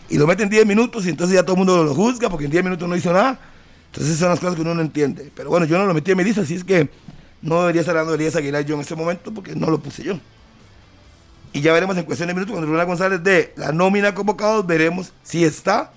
Y 0.10 0.18
lo 0.18 0.28
meten 0.28 0.50
10 0.50 0.66
minutos 0.66 1.06
y 1.06 1.10
entonces 1.10 1.36
ya 1.36 1.44
todo 1.44 1.54
el 1.54 1.58
mundo 1.60 1.84
lo 1.84 1.96
juzga 1.96 2.30
porque 2.30 2.46
en 2.46 2.52
10 2.52 2.64
minutos 2.64 2.88
no 2.88 2.96
hizo 2.96 3.12
nada. 3.12 3.40
Entonces 3.92 4.18
son 4.18 4.30
las 4.30 4.40
cosas 4.40 4.56
que 4.56 4.62
uno 4.62 4.76
no 4.76 4.82
entiende. 4.82 5.32
Pero 5.34 5.50
bueno, 5.50 5.66
yo 5.66 5.78
no 5.78 5.86
lo 5.86 5.94
metí 5.94 6.12
en 6.12 6.18
mi 6.18 6.24
lista, 6.24 6.42
así 6.42 6.56
es 6.56 6.64
que 6.64 6.90
no 7.42 7.62
debería 7.62 7.82
estar 7.82 7.96
dando 7.96 8.14
Elías 8.14 8.36
Aguilar 8.36 8.66
yo 8.66 8.76
en 8.76 8.82
este 8.82 8.96
momento 8.96 9.34
porque 9.34 9.56
no 9.56 9.70
lo 9.70 9.80
puse 9.80 10.04
yo. 10.04 10.20
Y 11.54 11.62
ya 11.62 11.74
veremos 11.74 11.98
en 11.98 12.04
cuestión 12.04 12.28
de 12.28 12.34
minutos 12.34 12.54
cuando 12.54 12.72
Rubén 12.72 12.88
González 12.88 13.24
de 13.24 13.54
la 13.56 13.72
nómina 13.72 14.14
convocados, 14.14 14.68
veremos 14.68 15.14
si 15.24 15.44
está 15.44 15.92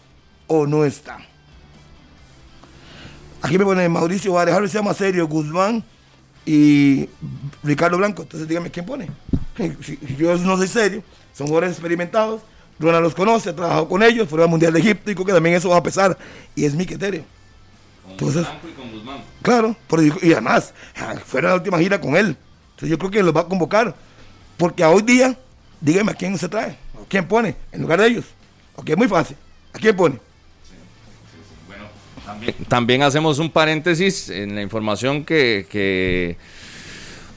o 0.47 0.67
no 0.67 0.85
está. 0.85 1.19
Aquí 3.43 3.59
me 3.59 3.65
pone 3.65 3.89
Mauricio 3.89 4.33
Vares, 4.33 4.55
Harry 4.55 4.69
se 4.69 4.79
llama 4.79 4.95
serio, 4.95 5.27
Guzmán 5.27 5.83
y 6.45 7.09
Ricardo 7.63 7.97
Blanco. 7.99 8.23
Entonces 8.23 8.49
dígame 8.49 8.71
quién 8.71 8.85
pone. 8.87 9.09
Si, 9.83 9.97
si 9.97 10.17
yo 10.17 10.37
no 10.39 10.57
soy 10.57 10.69
serio, 10.69 11.03
son 11.35 11.47
jugadores 11.47 11.73
experimentados. 11.73 12.43
Ronald 12.79 13.03
los 13.05 13.15
conoce, 13.15 13.51
ha 13.51 13.55
trabajado 13.57 13.89
con 13.89 14.03
ellos, 14.03 14.27
fueron 14.29 14.45
al 14.45 14.51
Mundial 14.51 14.73
de 14.73 14.81
Egipto 14.81 15.11
y 15.11 15.15
creo 15.15 15.27
que 15.27 15.33
también 15.35 15.55
eso 15.57 15.69
va 15.69 15.77
a 15.77 15.83
pesar. 15.83 16.17
Y 16.55 16.65
es 16.65 16.75
mi 16.75 16.87
criterio. 16.87 17.25
Entonces, 18.11 18.47
claro, 19.43 19.77
por- 19.87 20.03
y 20.03 20.33
además, 20.33 20.73
fuera 21.27 21.51
la 21.51 21.55
última 21.57 21.79
gira 21.79 22.01
con 22.01 22.17
él. 22.17 22.37
Entonces 22.71 22.89
yo 22.89 22.99
creo 22.99 23.11
que 23.11 23.23
los 23.23 23.37
va 23.37 23.43
a 23.43 23.47
convocar. 23.49 23.95
Porque 24.57 24.83
a 24.83 24.91
hoy 24.91 25.03
día, 25.03 25.39
dígame 25.81 26.13
a 26.13 26.15
quién 26.15 26.37
se 26.39 26.49
trae, 26.49 26.77
o 26.99 27.05
quién 27.09 27.27
pone 27.29 27.55
en 27.73 27.83
lugar 27.83 28.01
de 28.01 28.07
ellos. 28.09 28.25
Ok, 28.77 28.89
es 28.91 28.97
muy 28.97 29.09
fácil. 29.09 29.37
¿A 29.75 29.79
quién 29.79 29.95
pone? 29.97 30.19
También 32.69 33.03
hacemos 33.03 33.39
un 33.39 33.51
paréntesis 33.51 34.31
en 34.31 34.55
la 34.55 34.63
información 34.63 35.25
que, 35.25 36.37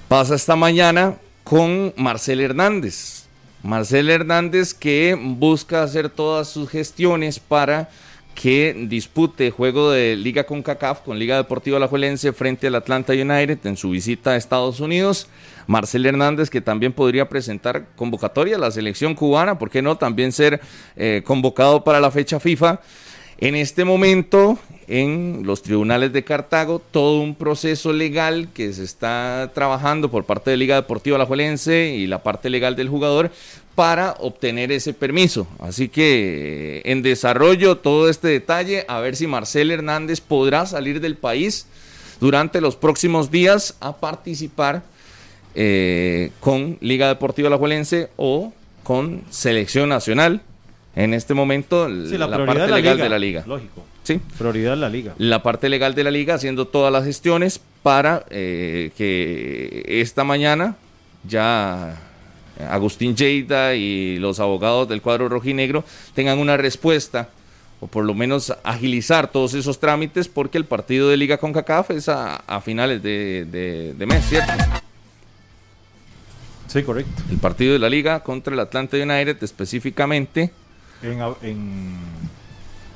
pasa 0.08 0.36
esta 0.36 0.56
mañana 0.56 1.16
con 1.44 1.94
Marcel 1.98 2.40
Hernández. 2.40 3.24
Marcel 3.64 4.10
Hernández 4.10 4.74
que 4.74 5.18
busca 5.20 5.84
hacer 5.84 6.10
todas 6.10 6.50
sus 6.50 6.70
gestiones 6.70 7.40
para 7.40 7.90
que 8.36 8.76
dispute 8.90 9.52
juego 9.52 9.92
de 9.92 10.16
Liga 10.16 10.44
con 10.44 10.64
CACAF 10.64 11.02
con 11.02 11.20
Liga 11.20 11.38
Deportiva 11.38 11.78
Alajuelense 11.78 12.34
frente 12.34 12.68
al 12.68 12.76
Atlanta 12.76 13.14
United 13.14 13.60
en 13.66 13.78
su 13.78 13.92
visita 13.92 14.32
a 14.32 14.36
Estados 14.36 14.80
Unidos. 14.80 15.28
Marcel 15.68 16.06
Hernández 16.06 16.50
que 16.50 16.62
también 16.62 16.94
podría 16.94 17.30
presentar 17.30 17.88
convocatoria 17.96 18.58
a 18.58 18.60
la 18.60 18.72
selección 18.72 19.16
cubana, 19.16 19.58
¿por 19.58 19.70
qué 19.70 19.82
no? 19.82 19.98
También 19.98 20.32
ser 20.32 20.60
eh, 20.96 21.22
convocado 21.26 21.84
para 21.84 22.00
la 22.00 22.12
fecha 22.12 22.40
FIFA. 22.40 22.80
En 23.38 23.56
este 23.56 23.84
momento, 23.84 24.60
en 24.88 25.42
los 25.44 25.64
tribunales 25.64 26.14
de 26.14 26.24
Cartago, 26.24 26.82
todo 26.92 27.20
un 27.20 27.36
proceso 27.36 27.94
legal 27.94 28.50
que 28.54 28.74
se 28.74 28.84
está 28.84 29.52
trabajando 29.54 30.10
por 30.10 30.26
parte 30.26 30.52
de 30.52 30.58
Liga 30.58 30.76
Deportiva 30.76 31.16
Alajuelense 31.16 31.96
y 31.96 32.08
la 32.08 32.24
parte 32.24 32.50
legal 32.50 32.76
del 32.76 32.90
jugador 32.90 33.32
para 33.76 34.16
obtener 34.20 34.72
ese 34.72 34.94
permiso. 34.94 35.48
Así 35.60 35.90
que 35.90 36.78
eh, 36.78 36.92
en 36.92 37.02
desarrollo 37.02 37.78
todo 37.78 38.10
este 38.10 38.28
detalle, 38.28 38.86
a 38.88 39.00
ver 39.00 39.16
si 39.16 39.28
Marcel 39.28 39.72
Hernández 39.72 40.22
podrá 40.22 40.66
salir 40.66 41.02
del 41.02 41.18
país 41.18 41.66
durante 42.20 42.62
los 42.62 42.76
próximos 42.76 43.32
días 43.32 43.76
a 43.80 43.98
participar 43.98 44.84
eh, 45.56 46.32
con 46.40 46.78
Liga 46.82 47.08
Deportiva 47.08 47.48
Alajuelense 47.48 48.10
o 48.16 48.54
con 48.84 49.24
Selección 49.30 49.90
Nacional. 49.90 50.42
En 50.96 51.14
este 51.14 51.34
momento, 51.34 51.88
Sí, 52.08 52.18
la, 52.18 52.30
parte 52.30 52.54
la 52.68 52.68
legal 52.68 52.98
de 52.98 53.10
la 53.10 53.18
liga. 53.20 53.44
Lógico. 53.48 53.84
Sí, 54.04 54.20
Prioridad 54.38 54.78
la 54.78 54.90
liga. 54.90 55.14
la 55.18 55.42
parte 55.42 55.70
legal 55.70 55.96
de 55.96 56.04
la 56.04 56.12
liga 56.12 56.36
haciendo 56.36 56.68
todas 56.68 56.92
las 56.92 57.06
gestiones 57.06 57.60
para 57.82 58.26
eh, 58.30 58.92
que 58.98 59.84
esta 59.88 60.24
mañana 60.24 60.76
ya 61.28 61.98
Agustín 62.70 63.16
Lleida 63.16 63.74
y 63.76 64.18
los 64.20 64.40
abogados 64.40 64.88
del 64.90 65.02
cuadro 65.02 65.30
rojinegro 65.30 65.84
tengan 66.14 66.38
una 66.38 66.58
respuesta 66.58 67.30
o 67.80 67.88
por 67.88 68.04
lo 68.06 68.14
menos 68.14 68.54
agilizar 68.64 69.32
todos 69.32 69.54
esos 69.56 69.80
trámites 69.80 70.28
porque 70.28 70.58
el 70.58 70.66
partido 70.66 71.10
de 71.10 71.18
liga 71.18 71.38
con 71.38 71.52
CACAF 71.54 71.92
es 71.92 72.08
a, 72.10 72.36
a 72.36 72.62
finales 72.62 73.02
de, 73.02 73.46
de- 73.50 73.94
de 73.94 74.06
mes, 74.06 74.24
¿cierto? 74.30 74.52
Sí, 76.68 76.84
correcto. 76.84 77.22
El 77.30 77.38
partido 77.38 77.74
de 77.74 77.80
la 77.80 77.90
liga 77.90 78.22
contra 78.22 78.54
el 78.54 78.60
Atlanta 78.60 78.98
United 78.98 79.38
específicamente 79.44 80.52
En, 81.02 81.20
en- 81.42 81.98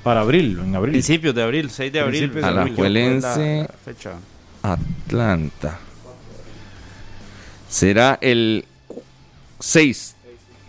para 0.04 0.22
abril, 0.22 0.60
en 0.64 0.76
abril. 0.76 0.94
Principios 0.94 1.36
de 1.36 1.44
abril, 1.44 1.70
6 1.70 1.92
de 1.92 2.00
abril. 2.00 2.34
De 2.34 2.44
Alajuelense. 2.44 3.68
fecha. 3.84 4.14
Atlanta. 4.62 5.80
Será 7.70 8.18
el 8.22 8.64
6, 9.60 10.16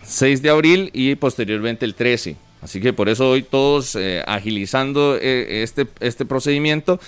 6 0.03 0.41
de 0.41 0.49
abril 0.49 0.89
y 0.93 1.15
posteriormente 1.15 1.85
el 1.85 1.95
13. 1.95 2.35
Así 2.61 2.81
que 2.81 2.91
por 2.91 3.07
eso 3.07 3.29
hoy 3.29 3.43
todos 3.43 3.95
eh, 3.95 4.21
agilizando 4.27 5.15
eh, 5.15 5.63
este, 5.63 5.87
este 6.01 6.25
procedimiento. 6.25 6.99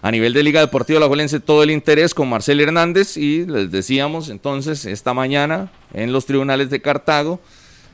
A 0.00 0.10
nivel 0.10 0.34
de 0.34 0.42
Liga 0.42 0.60
Deportiva 0.60 1.00
La 1.00 1.08
todo 1.40 1.62
el 1.62 1.70
interés 1.70 2.12
con 2.12 2.28
Marcel 2.28 2.60
Hernández 2.60 3.16
y 3.16 3.46
les 3.46 3.70
decíamos 3.70 4.28
entonces 4.28 4.84
esta 4.84 5.14
mañana 5.14 5.72
en 5.94 6.12
los 6.12 6.26
tribunales 6.26 6.68
de 6.68 6.82
Cartago 6.82 7.40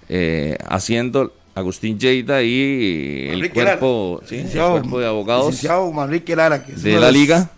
eh, 0.09 0.59
haciendo 0.69 1.32
Agustín 1.55 1.98
Lleida 1.98 2.43
y 2.43 3.27
el 3.27 3.32
Manrique 3.39 3.55
cuerpo, 3.55 4.20
sí, 4.27 4.36
el 4.36 4.48
cuerpo 4.51 5.01
de 5.01 5.06
abogados 5.06 5.47
licenciado 5.47 5.90
Manrique 5.93 6.36
Lara, 6.36 6.64
que 6.64 6.72
es 6.72 6.82
de 6.82 6.98
la 7.01 7.10
liga. 7.10 7.51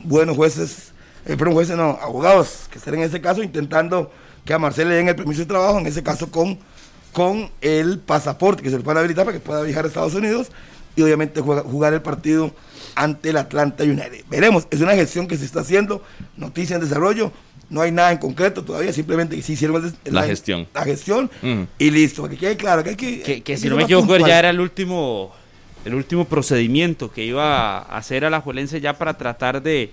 Buenos 0.00 0.36
jueces, 0.36 0.92
eh, 1.26 1.36
perdón, 1.36 1.54
jueces 1.54 1.76
no, 1.76 1.98
abogados 2.00 2.68
que 2.70 2.78
estén 2.78 2.94
en 2.94 3.00
ese 3.02 3.20
caso 3.20 3.42
intentando 3.42 4.12
que 4.44 4.54
a 4.54 4.58
Marcel 4.58 4.88
le 4.88 4.94
den 4.94 5.08
el 5.08 5.16
permiso 5.16 5.40
de 5.40 5.46
trabajo, 5.46 5.78
en 5.80 5.86
ese 5.86 6.02
caso 6.04 6.30
con, 6.30 6.58
con 7.12 7.50
el 7.60 7.98
pasaporte 7.98 8.62
que 8.62 8.70
se 8.70 8.76
le 8.78 8.84
pueda 8.84 9.00
habilitar 9.00 9.24
para 9.24 9.36
que 9.36 9.44
pueda 9.44 9.62
viajar 9.62 9.84
a 9.84 9.88
Estados 9.88 10.14
Unidos 10.14 10.48
y 10.94 11.02
obviamente 11.02 11.40
juega- 11.40 11.62
jugar 11.62 11.92
el 11.94 12.02
partido 12.02 12.52
ante 12.94 13.30
el 13.30 13.36
Atlanta 13.38 13.82
United. 13.82 14.24
Veremos, 14.30 14.68
es 14.70 14.80
una 14.80 14.94
gestión 14.94 15.26
que 15.26 15.36
se 15.36 15.44
está 15.44 15.60
haciendo, 15.60 16.00
noticia 16.36 16.76
en 16.76 16.82
desarrollo, 16.82 17.32
no 17.68 17.80
hay 17.80 17.90
nada 17.90 18.12
en 18.12 18.18
concreto 18.18 18.64
todavía, 18.64 18.92
simplemente 18.92 19.36
que 19.36 19.42
se 19.42 19.52
hicieron 19.52 19.94
el 20.04 20.14
La 20.14 20.24
gestión. 20.24 20.66
La 20.74 20.84
gestión 20.84 21.30
y 21.78 21.90
listo, 21.90 22.22
para 22.22 22.34
que 22.34 22.40
quede 22.40 22.56
claro 22.56 22.82
que 22.84 22.90
hay 22.90 22.96
que... 22.96 23.42
Que, 23.42 23.42
hay 23.52 23.56
si 23.56 23.68
no 23.68 23.76
me 23.76 23.84
equivoco 23.84 24.06
puntual. 24.06 24.30
ya 24.30 24.38
era 24.38 24.50
el 24.50 24.60
último 24.60 25.32
el 25.84 25.94
último 25.94 26.24
procedimiento 26.24 27.12
que 27.12 27.24
iba 27.24 27.78
a 27.78 27.96
hacer 27.96 28.24
a 28.24 28.30
la 28.30 28.40
Juelense 28.40 28.80
ya 28.80 28.98
para 28.98 29.16
tratar 29.16 29.62
de, 29.62 29.92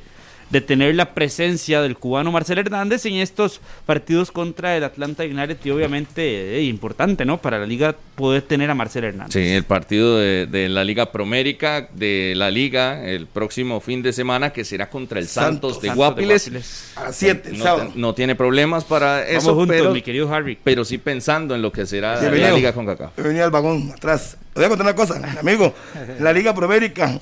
de 0.54 0.62
tener 0.62 0.94
la 0.94 1.14
presencia 1.16 1.82
del 1.82 1.98
cubano 1.98 2.32
Marcel 2.32 2.60
Hernández 2.60 3.06
en 3.08 3.16
estos 3.16 3.60
partidos 3.88 4.32
contra 4.32 4.78
el 4.78 4.84
Atlanta 4.84 5.24
United 5.24 5.58
y 5.64 5.70
obviamente 5.72 6.58
eh, 6.58 6.62
importante, 6.62 7.26
¿no? 7.26 7.42
Para 7.42 7.58
la 7.58 7.66
liga 7.66 7.96
poder 8.14 8.44
tener 8.44 8.70
a 8.70 8.76
Marcel 8.76 9.04
Hernández. 9.06 9.34
Sí, 9.34 9.40
el 9.52 9.64
partido 9.64 10.20
de, 10.20 10.46
de 10.46 10.70
la 10.70 10.84
Liga 10.84 11.12
Promérica, 11.12 11.90
de 11.94 12.34
la 12.36 12.52
Liga, 12.52 13.04
el 13.04 13.26
próximo 13.26 13.82
fin 13.82 14.04
de 14.04 14.14
semana, 14.14 14.54
que 14.54 14.64
será 14.64 14.92
contra 14.92 15.18
el 15.20 15.28
Santos, 15.28 15.74
Santos, 15.74 15.82
de, 15.82 15.88
Santos 15.88 15.98
Guapiles. 15.98 16.44
Guapiles. 16.44 16.92
A 16.98 17.04
las 17.06 17.16
7 17.16 17.50
el 17.50 17.58
No, 17.58 17.64
sábado. 17.64 17.90
te- 17.92 18.00
no 18.00 18.14
tiene 18.14 18.36
problemas 18.36 18.84
para 18.84 19.22
Vamos 19.22 19.30
eso, 19.32 19.56
juntos, 19.56 19.76
pero, 19.76 19.92
mi 19.92 20.04
querido 20.04 20.32
Harry. 20.32 20.58
pero 20.64 20.86
sí 20.86 21.00
pensando 21.00 21.56
en 21.56 21.64
lo 21.64 21.72
que 21.72 21.88
será 21.88 22.22
la. 22.22 22.52
Liga 22.52 22.74
con. 22.74 22.88
He 23.18 23.22
venido 23.24 23.44
al 23.46 23.50
vagón 23.52 23.92
atrás. 23.92 24.38
Le 24.54 24.60
voy 24.60 24.66
a 24.66 24.70
contar 24.70 24.86
una 24.86 24.96
cosa, 24.96 25.40
amigo. 25.40 25.74
La 26.20 26.32
Liga 26.32 26.54
Promérica. 26.54 27.20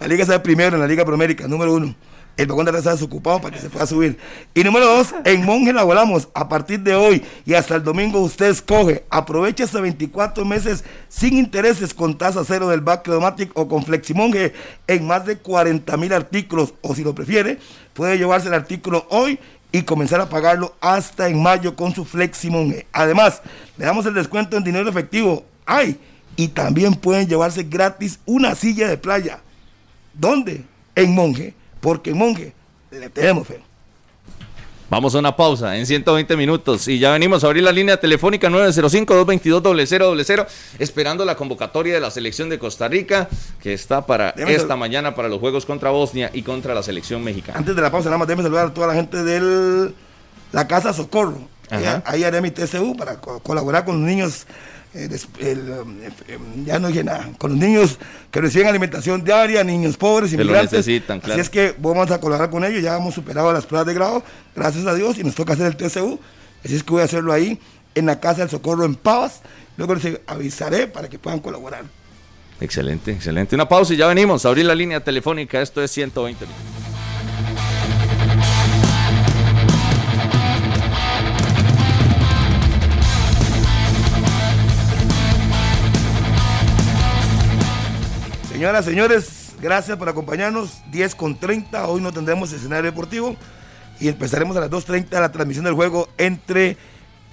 La 0.00 0.06
Liga 0.06 0.22
está 0.22 0.42
primero 0.42 0.76
en 0.76 0.80
la 0.80 0.86
Liga 0.86 1.04
Promérica, 1.04 1.46
número 1.48 1.74
uno. 1.74 1.94
El 2.38 2.46
vagón 2.46 2.66
de 2.66 2.78
está 2.78 2.92
desocupado 2.92 3.40
para 3.40 3.56
que 3.56 3.60
se 3.60 3.68
pueda 3.68 3.84
subir. 3.84 4.16
Y 4.54 4.62
número 4.62 4.86
dos, 4.86 5.12
en 5.24 5.44
Monje 5.44 5.72
la 5.72 5.82
volamos. 5.82 6.28
A 6.34 6.48
partir 6.48 6.78
de 6.78 6.94
hoy 6.94 7.20
y 7.44 7.54
hasta 7.54 7.74
el 7.74 7.82
domingo 7.82 8.20
usted 8.20 8.46
escoge. 8.46 9.04
Aprovecha 9.10 9.64
hasta 9.64 9.80
24 9.80 10.44
meses 10.44 10.84
sin 11.08 11.36
intereses 11.36 11.92
con 11.92 12.16
tasa 12.16 12.44
cero 12.46 12.68
del 12.68 12.80
Back 12.80 13.08
Automatic 13.08 13.50
o 13.54 13.66
con 13.66 13.84
Fleximonje 13.84 14.52
en 14.86 15.04
más 15.04 15.26
de 15.26 15.38
40 15.38 15.96
mil 15.96 16.12
artículos. 16.12 16.74
O 16.80 16.94
si 16.94 17.02
lo 17.02 17.12
prefiere, 17.12 17.58
puede 17.92 18.16
llevarse 18.16 18.46
el 18.46 18.54
artículo 18.54 19.04
hoy 19.10 19.40
y 19.72 19.82
comenzar 19.82 20.20
a 20.20 20.28
pagarlo 20.28 20.76
hasta 20.80 21.28
en 21.28 21.42
mayo 21.42 21.74
con 21.74 21.92
su 21.92 22.04
Fleximonje. 22.04 22.86
Además, 22.92 23.42
le 23.76 23.84
damos 23.84 24.06
el 24.06 24.14
descuento 24.14 24.56
en 24.56 24.62
dinero 24.62 24.88
efectivo. 24.88 25.44
¡Ay! 25.66 25.98
Y 26.38 26.48
también 26.48 26.94
pueden 26.94 27.26
llevarse 27.28 27.64
gratis 27.64 28.20
una 28.24 28.54
silla 28.54 28.88
de 28.88 28.96
playa. 28.96 29.40
¿Dónde? 30.14 30.64
En 30.94 31.12
Monje. 31.14 31.52
Porque 31.80 32.10
en 32.10 32.16
Monje 32.18 32.52
le 32.92 33.10
tenemos 33.10 33.46
fe. 33.48 33.60
Vamos 34.88 35.14
a 35.14 35.18
una 35.18 35.36
pausa 35.36 35.76
en 35.76 35.84
120 35.84 36.34
minutos 36.36 36.88
y 36.88 36.98
ya 36.98 37.10
venimos 37.12 37.44
a 37.44 37.48
abrir 37.48 37.62
la 37.64 37.72
línea 37.72 37.98
telefónica 38.00 38.48
905-222-0000 38.48 40.46
esperando 40.78 41.24
la 41.24 41.34
convocatoria 41.36 41.92
de 41.94 42.00
la 42.00 42.10
selección 42.10 42.48
de 42.48 42.58
Costa 42.58 42.88
Rica 42.88 43.28
que 43.60 43.74
está 43.74 44.06
para 44.06 44.32
Déjame 44.32 44.54
esta 44.54 44.68
sal- 44.68 44.78
mañana 44.78 45.14
para 45.14 45.28
los 45.28 45.40
Juegos 45.40 45.66
contra 45.66 45.90
Bosnia 45.90 46.30
y 46.32 46.42
contra 46.42 46.74
la 46.74 46.82
selección 46.82 47.22
mexicana. 47.22 47.58
Antes 47.58 47.76
de 47.76 47.82
la 47.82 47.90
pausa, 47.90 48.08
nada 48.08 48.18
más 48.18 48.28
déjeme 48.28 48.44
saludar 48.44 48.66
a 48.68 48.74
toda 48.74 48.86
la 48.86 48.94
gente 48.94 49.22
de 49.22 49.92
la 50.52 50.66
Casa 50.66 50.92
Socorro. 50.92 51.38
Ajá. 51.70 52.02
Ahí 52.06 52.24
haré 52.24 52.40
mi 52.40 52.50
TCU 52.50 52.96
para 52.96 53.20
co- 53.20 53.40
colaborar 53.40 53.84
con 53.84 54.00
los 54.00 54.08
niños. 54.08 54.46
Eh, 54.94 55.08
el, 55.40 55.70
um, 55.70 56.00
eh, 56.00 56.10
eh, 56.28 56.38
ya 56.64 56.78
no 56.78 56.88
nada. 56.88 57.30
Con 57.36 57.52
los 57.52 57.60
niños 57.60 57.98
que 58.30 58.40
reciben 58.40 58.68
alimentación 58.68 59.22
diaria, 59.22 59.62
niños 59.62 59.96
pobres, 59.96 60.30
Que 60.30 60.36
lo 60.38 60.42
inmigrantes. 60.44 60.72
necesitan, 60.72 61.20
claro. 61.20 61.34
Así 61.34 61.40
es 61.42 61.50
que 61.50 61.74
vamos 61.78 62.10
a 62.10 62.20
colaborar 62.20 62.50
con 62.50 62.64
ellos. 62.64 62.82
Ya 62.82 62.96
hemos 62.96 63.14
superado 63.14 63.52
las 63.52 63.66
pruebas 63.66 63.86
de 63.86 63.94
grado, 63.94 64.22
gracias 64.56 64.86
a 64.86 64.94
Dios, 64.94 65.18
y 65.18 65.24
nos 65.24 65.34
toca 65.34 65.52
hacer 65.52 65.66
el 65.66 65.76
TCU. 65.76 66.18
Así 66.64 66.74
es 66.74 66.82
que 66.82 66.90
voy 66.90 67.02
a 67.02 67.04
hacerlo 67.04 67.32
ahí, 67.32 67.60
en 67.94 68.06
la 68.06 68.18
Casa 68.18 68.40
del 68.40 68.50
Socorro 68.50 68.84
en 68.84 68.94
Pavas. 68.94 69.42
Luego 69.76 69.94
les 69.94 70.20
avisaré 70.26 70.86
para 70.86 71.08
que 71.08 71.18
puedan 71.18 71.40
colaborar. 71.40 71.84
Excelente, 72.60 73.12
excelente. 73.12 73.54
Una 73.54 73.68
pausa 73.68 73.94
y 73.94 73.96
ya 73.96 74.06
venimos 74.08 74.44
abrir 74.44 74.64
la 74.66 74.74
línea 74.74 75.00
telefónica. 75.00 75.60
Esto 75.60 75.82
es 75.82 75.90
120 75.92 76.44
minutos. 76.46 76.77
Señoras, 88.58 88.84
señores, 88.86 89.52
Gracias 89.62 89.96
por 89.96 90.08
acompañarnos. 90.08 90.82
10 90.90 91.14
con 91.14 91.38
30. 91.38 91.86
Hoy 91.86 92.02
no 92.02 92.12
tendremos 92.12 92.52
escenario 92.52 92.90
deportivo. 92.90 93.36
Y 94.00 94.08
empezaremos 94.08 94.56
a 94.56 94.60
las 94.62 94.70
2.30 94.70 95.20
la 95.20 95.30
transmisión 95.30 95.64
del 95.64 95.74
juego 95.74 96.08
entre 96.18 96.76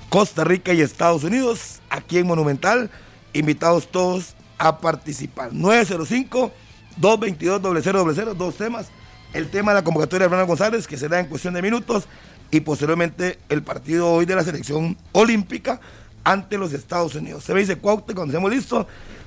Costa 0.10 0.44
Rica 0.44 0.72
y 0.72 0.82
Estados 0.82 1.24
Unidos. 1.24 1.82
Aquí 1.90 2.20
en 2.20 2.28
Monumental. 2.28 2.92
Invitados 3.34 3.88
todos 3.88 4.36
a 4.60 4.80
participar. 4.80 5.50
905-222-0000. 5.54 8.36
Dos 8.36 8.58
temas. 8.58 8.90
El 9.34 9.50
tema 9.50 9.72
de 9.72 9.80
la 9.80 9.84
convocatoria 9.84 10.28
de 10.28 10.30
Ronald 10.30 10.48
González, 10.48 10.86
que 10.86 10.96
será 10.96 11.20
en 11.20 11.26
cuestión 11.26 11.56
de 11.56 11.64
minutos. 11.64 12.08
Y 12.52 12.60
posteriormente 12.60 13.40
el 13.50 13.64
partido 13.64 14.12
hoy 14.12 14.28
de 14.28 14.36
la 14.36 14.44
selección 14.44 14.96
olímpica 15.12 15.80
ante 16.24 16.60
los 16.60 16.72
Estados 16.72 17.16
Unidos. 17.16 17.44
Se 17.44 17.56
me 17.56 17.62
dice 17.62 17.78
Cuaute 17.78 18.14
cuando 18.14 18.32
estemos 18.32 18.52
listos 18.52 18.86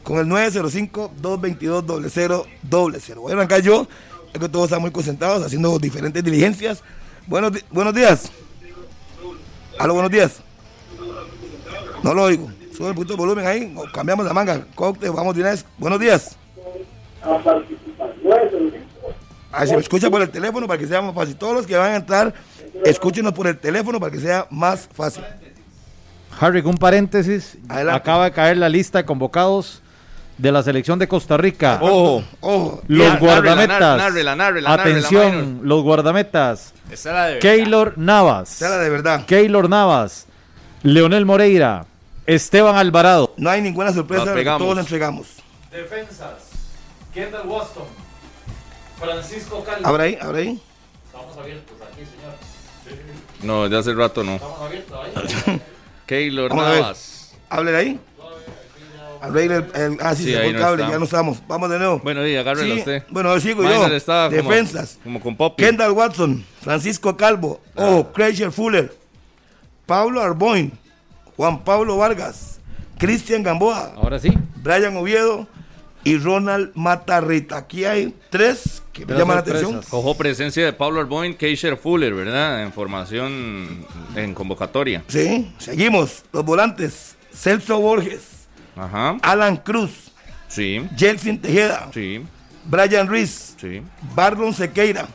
con 0.09 0.19
el 0.19 0.27
905-222-0000. 0.29 3.15
Voy 3.17 3.31
a 3.31 3.35
arrancar 3.35 3.61
yo, 3.61 3.87
es 4.33 4.41
que 4.41 4.49
todos 4.49 4.65
están 4.65 4.81
muy 4.81 4.91
concentrados 4.91 5.45
haciendo 5.45 5.79
diferentes 5.79 6.25
diligencias. 6.25 6.83
Buenos, 7.27 7.53
buenos 7.71 7.93
días. 7.93 8.33
Aló, 9.79 9.93
buenos 9.93 10.11
días. 10.11 10.41
No 12.03 12.15
lo 12.15 12.23
oigo. 12.23 12.51
Sube 12.75 12.89
el 12.89 12.95
punto 12.95 13.13
de 13.13 13.19
volumen 13.19 13.47
ahí, 13.47 13.77
cambiamos 13.93 14.25
la 14.25 14.33
manga. 14.33 14.65
Cuaute, 14.75 15.11
vamos 15.11 15.35
de 15.35 15.43
una 15.43 15.51
vez. 15.51 15.67
Buenos 15.77 16.01
días. 16.01 16.39
A 19.53 19.61
ver, 19.61 19.69
si 19.69 19.75
me 19.75 19.81
escucha 19.81 20.09
por 20.09 20.23
el 20.23 20.31
teléfono 20.31 20.67
para 20.67 20.79
que 20.79 20.87
sea 20.87 21.03
más 21.03 21.15
fácil. 21.15 21.37
Todos 21.37 21.53
los 21.53 21.67
que 21.67 21.77
van 21.77 21.93
a 21.93 21.97
entrar, 21.97 22.33
escúchenos 22.83 23.35
por 23.35 23.47
el 23.47 23.59
teléfono 23.59 24.01
para 24.01 24.11
que 24.11 24.21
sea 24.21 24.47
más 24.49 24.89
fácil. 24.91 25.23
Harry, 26.41 26.61
un 26.61 26.79
paréntesis. 26.79 27.59
Adelante. 27.69 28.01
Acaba 28.01 28.25
de 28.25 28.33
caer 28.33 28.57
la 28.57 28.71
lista 28.71 28.97
de 28.97 29.05
convocados 29.05 29.83
de 30.39 30.53
la 30.53 30.63
selección 30.63 30.99
de 30.99 31.09
Costa 31.09 31.37
Rica. 31.37 31.79
Ojo. 31.83 32.25
Ojo, 32.41 32.83
Los 32.87 33.07
Nárrela, 33.09 33.19
guardametas. 33.21 33.81
nárrela, 33.99 34.37
nárrela, 34.37 34.37
nárrela, 34.37 34.73
Atención, 34.73 35.61
los 35.65 35.83
guardametas. 35.83 36.73
Esa 36.91 37.27
de 37.27 37.39
Keylor 37.41 37.95
Navas. 37.99 38.49
sea 38.49 38.71
de 38.79 38.89
verdad. 38.89 39.27
Keylor 39.27 39.69
Navas. 39.69 40.27
Leonel 40.83 41.27
Moreira. 41.27 41.87
Esteban 42.27 42.77
Alvarado. 42.77 43.35
No 43.37 43.51
hay 43.51 43.61
ninguna 43.63 43.93
sorpresa, 43.93 44.25
La 44.35 44.59
todos 44.59 44.75
la 44.75 44.83
entregamos. 44.83 45.27
Defensas. 45.71 46.49
Kendall 47.13 47.47
Waston. 47.49 47.85
Francisco 48.99 49.65
Calvo. 49.65 49.87
Abre 49.89 50.03
ahí, 50.05 50.19
abre 50.21 50.41
ahí. 50.41 50.63
Estamos 51.07 51.37
abiertos 51.37 51.77
aquí, 51.91 52.03
señor. 52.05 52.35
No, 53.43 53.69
de 53.69 53.79
hace 53.79 53.95
rato 53.95 54.23
no. 54.25 54.35
Estamos 54.35 54.61
abiertos 54.61 54.99
ahí. 55.47 55.63
Keylor 56.07 56.51
Vamos. 56.51 56.65
Navas. 56.65 57.33
Hable 57.49 57.77
ahí. 57.77 58.01
Ahí 59.21 59.45
el, 59.47 59.53
el- 59.53 59.99
ah, 60.01 60.15
sí, 60.15 60.25
Sí, 60.25 60.31
se 60.33 60.39
ahí 60.39 60.49
el 60.51 60.57
cable, 60.59 60.85
ya 60.89 60.99
no 60.99 61.05
estamos. 61.05 61.43
Vamos 61.47 61.71
de 61.71 61.79
nuevo. 61.79 62.01
Bueno, 62.03 62.27
y 62.27 62.37
agárrelo 62.37 62.75
Sí, 62.75 62.79
usted. 62.81 63.03
Bueno, 63.11 63.39
sigo 63.41 63.63
Minor 63.63 63.89
yo. 63.91 63.97
está 63.97 64.29
Defensas. 64.29 64.99
Como, 65.03 65.21
con 65.21 65.37
Poppy. 65.37 65.63
Kendall 65.65 65.93
Watson, 65.93 66.45
Francisco 66.63 67.17
Calvo, 67.17 67.61
Ah. 67.77 67.87
oh, 67.91 68.13
Crazier 68.13 68.53
Fuller, 68.53 68.95
Pablo 69.87 70.21
Arboin, 70.23 70.73
Juan 71.37 71.65
Pablo 71.65 71.97
Vargas, 71.97 72.61
Cristian 72.99 73.43
Gamboa, 73.43 73.93
Ahora 73.97 74.19
sí. 74.19 74.33
Brian 74.57 74.97
Oviedo 74.97 75.47
y 76.05 76.19
Ronald 76.19 76.71
Matarrita. 76.75 77.57
Aquí 77.57 77.85
hay 77.85 78.15
tres 78.31 78.83
que 78.93 79.07
me 79.07 79.15
llaman 79.17 79.37
la 79.37 79.41
atención. 79.43 79.81
Cojo 79.89 80.17
presencia 80.17 80.65
de 80.65 80.73
Pablo 80.73 81.01
Arboin, 81.01 81.35
Keisher 81.37 81.77
Fuller, 81.77 82.13
¿verdad? 82.15 82.63
En 82.63 82.73
formación 82.73 83.87
en 84.17 84.35
convocatoria. 84.35 85.05
Sí, 85.09 85.53
seguimos. 85.59 86.23
Los 86.33 86.45
volantes, 86.45 87.17
Celso 87.33 87.79
Borges, 87.81 88.38
Ajá. 88.79 89.17
Alan 89.23 89.57
Cruz, 89.57 90.13
Sí, 90.49 90.89
Jelsin 90.97 91.41
Tejeda, 91.41 91.91
sí, 91.93 92.25
Brian 92.65 93.07
Ruiz, 93.07 93.55
sí. 93.61 93.83
Barlon 94.15 94.55
Sequeira, 94.55 95.07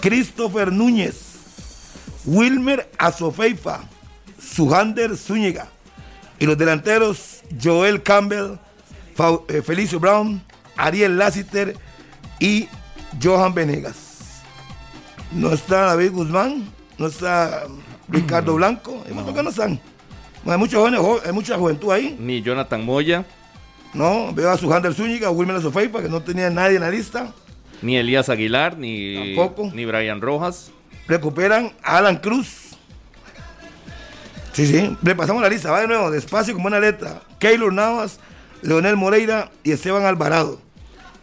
Christopher 0.00 0.72
Núñez, 0.72 1.34
Wilmer 2.24 2.90
Azofeifa, 2.98 3.80
Sujander 4.38 5.16
Zúñiga. 5.16 5.68
Y 6.38 6.46
los 6.46 6.56
delanteros 6.56 7.42
Joel 7.62 8.02
Campbell, 8.02 8.58
eh, 9.48 9.60
Felicio 9.60 10.00
Brown, 10.00 10.42
Ariel 10.76 11.18
Lassiter 11.18 11.76
y 12.38 12.66
Johan 13.22 13.52
Venegas. 13.52 14.40
No 15.32 15.52
está 15.52 15.82
David 15.82 16.12
Guzmán, 16.12 16.64
no 16.96 17.08
está 17.08 17.64
Ricardo 18.08 18.54
Blanco, 18.54 19.04
hay 19.06 19.12
muchos 19.12 19.34
que 19.34 19.42
no 19.42 19.50
están. 19.50 19.80
No, 20.44 20.52
hay, 20.52 20.58
muchos 20.58 20.78
jóvenes, 20.80 21.00
jo- 21.00 21.20
hay 21.24 21.32
mucha 21.32 21.56
juventud 21.58 21.92
ahí. 21.92 22.16
Ni 22.18 22.42
Jonathan 22.42 22.84
Moya, 22.84 23.24
No, 23.92 24.32
veo 24.32 24.50
a 24.50 24.56
Sujander 24.56 24.94
Zúñiga, 24.94 25.30
Wilmer 25.30 25.56
Azofeifa, 25.56 26.00
que 26.00 26.08
no 26.08 26.22
tenía 26.22 26.48
nadie 26.48 26.76
en 26.76 26.82
la 26.82 26.90
lista. 26.90 27.32
ni 27.82 27.96
Elías 27.96 28.28
Aguilar, 28.28 28.76
ni, 28.78 29.34
Tampoco. 29.36 29.70
ni 29.74 29.84
Brian 29.84 30.20
Rojas. 30.20 30.70
recuperan 31.08 31.72
a 31.82 31.96
Alan 31.98 32.16
Cruz. 32.18 32.68
Sí, 34.52 34.66
sí, 34.66 34.96
repasamos 35.02 35.42
la 35.42 35.48
lista, 35.48 35.70
va 35.70 35.80
de 35.80 35.86
nuevo, 35.88 36.10
despacio 36.10 36.54
con 36.54 36.62
buena 36.62 36.78
letra. 36.80 37.22
Keylor 37.38 37.72
Navas, 37.72 38.18
Leonel 38.62 38.96
Moreira 38.96 39.50
y 39.64 39.72
Esteban 39.72 40.04
Alvarado. 40.04 40.60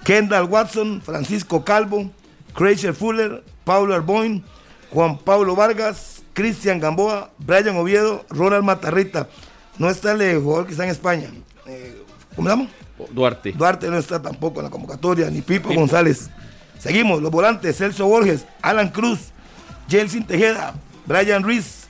Kendall 0.03 0.45
Watson, 0.45 1.01
Francisco 1.01 1.63
Calvo, 1.65 2.09
Crazier 2.53 2.93
Fuller, 2.93 3.43
Pablo 3.65 3.93
Arboin, 3.93 4.43
Juan 4.91 5.17
Pablo 5.17 5.55
Vargas, 5.55 6.16
Cristian 6.37 6.79
Gamboa, 6.79 7.31
Brian 7.39 7.75
Oviedo, 7.77 8.23
Ronald 8.29 8.63
Matarrita. 8.63 9.27
No 9.79 9.89
está 9.89 10.11
el 10.11 10.39
jugador 10.39 10.67
que 10.67 10.73
está 10.73 10.83
en 10.83 10.91
España. 10.91 11.31
Eh, 11.65 11.99
¿Cómo 12.35 12.47
se 12.47 12.55
llama? 12.55 12.69
Duarte. 13.09 13.53
Duarte 13.53 13.87
no 13.89 13.97
está 13.97 14.21
tampoco 14.21 14.59
en 14.59 14.65
la 14.65 14.69
convocatoria, 14.69 15.31
ni 15.31 15.41
Pipo 15.41 15.73
González. 15.73 16.29
Seguimos, 16.77 17.23
los 17.23 17.31
volantes, 17.31 17.75
Celso 17.75 18.05
Borges, 18.05 18.45
Alan 18.61 18.89
Cruz, 18.89 19.31
Jelsin 19.89 20.27
Tejeda, 20.27 20.75
Brian 21.07 21.41
Ruiz, 21.41 21.87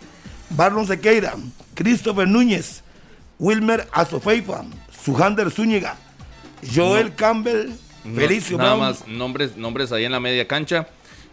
Barlon 0.52 0.88
Sequeira, 0.88 1.34
Christopher 1.76 2.26
Núñez, 2.26 2.84
Wilmer 3.40 3.86
Azofeifa, 3.92 4.64
Sujander 5.04 5.52
Zúñiga, 5.52 5.98
Joel 6.74 7.14
Campbell, 7.16 7.72
No, 8.06 8.16
Felicio 8.16 8.58
nada 8.58 8.76
Brown, 8.76 8.88
más 8.88 9.08
nombres, 9.10 9.58
nombres 9.58 9.92
ahí 9.92 10.06
en 10.06 10.14
la 10.14 10.22
media 10.22 10.48
cancha. 10.48 10.88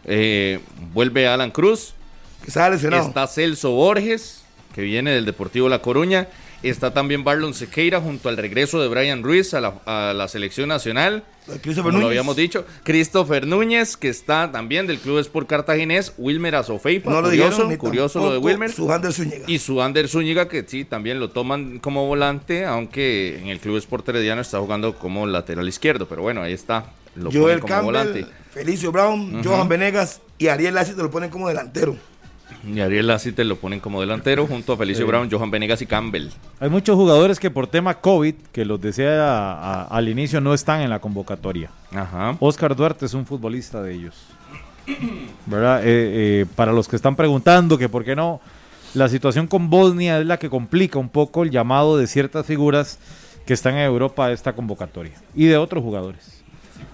Eh, 0.04 0.58
vuelve 0.92 1.28
Alan 1.28 1.52
Cruz. 1.52 1.93
Que 2.44 2.50
está 2.50 2.68
lesionado. 2.68 3.08
Está 3.08 3.26
Celso 3.26 3.70
Borges, 3.72 4.42
que 4.74 4.82
viene 4.82 5.10
del 5.12 5.24
Deportivo 5.24 5.68
La 5.68 5.80
Coruña. 5.80 6.28
Está 6.62 6.94
también 6.94 7.24
Barlon 7.24 7.52
Sequeira 7.52 8.00
junto 8.00 8.30
al 8.30 8.38
regreso 8.38 8.80
de 8.80 8.88
Brian 8.88 9.22
Ruiz 9.22 9.52
a 9.52 9.60
la, 9.60 9.74
a 9.84 10.14
la 10.14 10.28
selección 10.28 10.68
nacional. 10.68 11.22
Lo 11.92 12.06
habíamos 12.06 12.36
dicho. 12.36 12.64
Christopher 12.84 13.46
Núñez, 13.46 13.98
que 13.98 14.08
está 14.08 14.50
también 14.50 14.86
del 14.86 14.98
Club 14.98 15.18
Sport 15.18 15.46
Cartaginés. 15.46 16.14
Wilmer 16.16 16.54
Azofeifa. 16.54 17.10
No 17.10 17.20
lo 17.20 17.28
curioso, 17.28 17.68
curioso 17.76 18.20
lo 18.20 18.32
de 18.32 18.38
Wilmer. 18.38 18.72
Sujander 18.72 19.12
Zúñiga. 19.12 19.44
Y 19.46 19.58
su 19.58 19.82
Ander 19.82 20.08
Zúñiga, 20.08 20.48
que 20.48 20.64
sí, 20.66 20.86
también 20.86 21.20
lo 21.20 21.28
toman 21.28 21.80
como 21.80 22.06
volante, 22.06 22.64
aunque 22.64 23.38
en 23.38 23.48
el 23.48 23.60
Club 23.60 23.76
Sport 23.76 24.08
Herediano 24.08 24.40
está 24.40 24.58
jugando 24.58 24.94
como 24.94 25.26
lateral 25.26 25.68
izquierdo. 25.68 26.08
Pero 26.08 26.22
bueno, 26.22 26.40
ahí 26.40 26.54
está. 26.54 26.86
Lo 27.14 27.24
ponen 27.24 27.42
Joel 27.42 27.60
como 27.60 27.68
Campbell, 27.74 27.84
volante. 27.84 28.26
Felicio 28.52 28.90
Brown, 28.90 29.44
Johan 29.44 29.68
Venegas 29.68 30.22
y 30.38 30.48
Ariel 30.48 30.74
Lassiter 30.74 31.04
lo 31.04 31.10
ponen 31.10 31.28
como 31.28 31.46
delantero. 31.46 31.94
Y 32.66 32.80
Ariel 32.80 33.06
Lacite 33.06 33.44
lo 33.44 33.56
ponen 33.56 33.80
como 33.80 34.00
delantero 34.00 34.46
junto 34.46 34.72
a 34.72 34.76
Felicio 34.76 35.06
Brown, 35.06 35.28
Johan 35.30 35.50
Venegas 35.50 35.82
y 35.82 35.86
Campbell. 35.86 36.28
Hay 36.60 36.70
muchos 36.70 36.96
jugadores 36.96 37.38
que 37.38 37.50
por 37.50 37.66
tema 37.66 38.00
COVID, 38.00 38.34
que 38.52 38.64
los 38.64 38.80
decía 38.80 39.22
a- 39.22 39.52
a- 39.52 39.84
al 39.84 40.08
inicio, 40.08 40.40
no 40.40 40.54
están 40.54 40.80
en 40.80 40.90
la 40.90 40.98
convocatoria. 40.98 41.70
Ajá. 41.92 42.36
Oscar 42.40 42.74
Duarte 42.74 43.06
es 43.06 43.14
un 43.14 43.26
futbolista 43.26 43.82
de 43.82 43.94
ellos. 43.94 44.14
¿Verdad? 45.46 45.82
Eh, 45.84 46.42
eh, 46.42 46.46
para 46.56 46.72
los 46.72 46.88
que 46.88 46.96
están 46.96 47.16
preguntando 47.16 47.78
que 47.78 47.88
por 47.88 48.04
qué 48.04 48.14
no, 48.16 48.40
la 48.94 49.08
situación 49.08 49.46
con 49.46 49.70
Bosnia 49.70 50.18
es 50.20 50.26
la 50.26 50.38
que 50.38 50.48
complica 50.50 50.98
un 50.98 51.08
poco 51.08 51.42
el 51.42 51.50
llamado 51.50 51.96
de 51.96 52.06
ciertas 52.06 52.46
figuras 52.46 52.98
que 53.46 53.52
están 53.54 53.74
en 53.74 53.80
Europa 53.80 54.26
a 54.26 54.32
esta 54.32 54.52
convocatoria 54.54 55.12
y 55.34 55.46
de 55.46 55.56
otros 55.56 55.82
jugadores. 55.82 56.42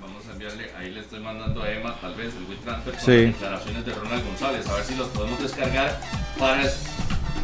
Vamos 0.01 0.27
a 0.29 0.33
enviarle, 0.33 0.67
ahí 0.79 0.91
le 0.91 1.01
estoy 1.01 1.21
mandando 1.21 1.63
a 1.63 1.71
Emma 1.71 1.95
tal 2.01 2.15
vez 2.15 2.33
el 2.37 2.45
WeTransfer 2.49 2.89
con 3.05 3.15
Sí. 3.15 3.25
las 3.27 3.33
declaraciones 3.35 3.85
de 3.87 3.95
Ronald 3.95 4.25
González, 4.27 4.67
a 4.69 4.75
ver 4.75 4.85
si 4.85 4.95
los 4.95 5.09
podemos 5.09 5.41
descargar 5.43 6.01
para... 6.39 6.63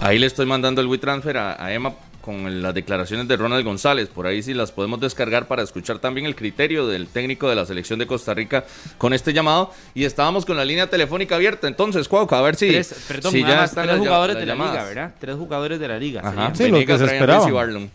Ahí 0.01 0.19
le 0.19 0.27
estoy 0.27 0.47
mandando 0.47 0.81
el 0.81 0.87
WeTransfer 0.89 1.37
a, 1.39 1.65
a 1.65 1.73
Emma 1.73 1.95
con 2.21 2.61
las 2.61 2.75
declaraciones 2.75 3.29
de 3.29 3.37
Ronald 3.37 3.65
González, 3.65 4.09
por 4.09 4.27
ahí 4.27 4.43
sí 4.43 4.53
las 4.53 4.73
podemos 4.73 4.99
descargar 5.01 5.47
para 5.47 5.63
escuchar 5.63 6.01
también 6.01 6.27
el 6.27 6.35
criterio 6.35 6.89
del 6.89 7.07
técnico 7.07 7.49
de 7.49 7.55
la 7.55 7.65
selección 7.65 8.01
de 8.01 8.07
Costa 8.09 8.35
Rica 8.35 8.65
con 8.99 9.15
este 9.15 9.33
llamado. 9.33 9.73
Y 9.95 10.05
estábamos 10.05 10.45
con 10.45 10.57
la 10.57 10.65
línea 10.65 10.91
telefónica 10.91 11.37
abierta, 11.37 11.69
entonces, 11.69 12.09
Cuauca, 12.09 12.37
a 12.37 12.43
ver 12.43 12.57
si, 12.57 12.69
Tres, 12.69 13.05
perdón, 13.07 13.31
si 13.33 13.43
nada 13.43 13.55
ya 13.55 13.61
más 13.61 13.71
están 13.71 13.87
tres 13.87 13.99
jugadores 13.99 14.35
las 14.35 14.41
de 14.41 14.47
la 14.47 14.55
liga, 14.57 14.85
¿verdad? 14.85 15.15
Tres 15.21 15.37
jugadores 15.37 15.79
de 15.79 15.89
la 15.89 15.99
liga. 15.99 16.21
Ajá. 16.25 16.53
Sí, 16.55 16.69
lo 16.69 16.85
que 16.85 16.99
se 16.99 17.05
esperaba. 17.05 17.49
Y 17.49 17.53
Barlon. 17.53 17.91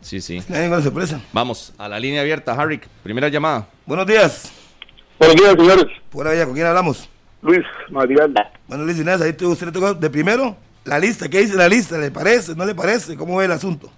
Sí, 0.00 0.20
sí. 0.20 0.40
No 0.48 0.54
hay 0.54 0.62
ninguna 0.62 0.82
sorpresa. 0.82 1.20
Vamos, 1.32 1.72
a 1.78 1.88
la 1.88 1.98
línea 1.98 2.20
abierta, 2.20 2.52
Harry, 2.54 2.80
primera 3.02 3.28
llamada. 3.28 3.66
Buenos 3.86 4.06
días. 4.06 4.52
Buenos 5.18 5.36
días, 5.36 5.54
señores. 5.56 5.86
Allá, 6.26 6.44
¿con 6.44 6.54
quién 6.54 6.66
hablamos? 6.66 7.08
Luis 7.42 7.64
Madrigal. 7.90 8.32
Bueno, 8.68 8.84
Luis 8.84 8.98
Inés, 9.00 9.20
ahí 9.20 9.32
te- 9.32 9.46
usted 9.46 9.66
le 9.66 9.72
tocó 9.72 9.94
de 9.94 10.10
primero 10.10 10.56
la 10.84 10.98
lista. 10.98 11.28
¿Qué 11.28 11.40
dice 11.40 11.56
la 11.56 11.68
lista? 11.68 11.98
¿Le 11.98 12.10
parece? 12.10 12.54
¿No 12.54 12.64
le 12.64 12.74
parece? 12.74 13.16
¿Cómo 13.16 13.36
ve 13.36 13.46
el 13.46 13.52
asunto? 13.52 13.90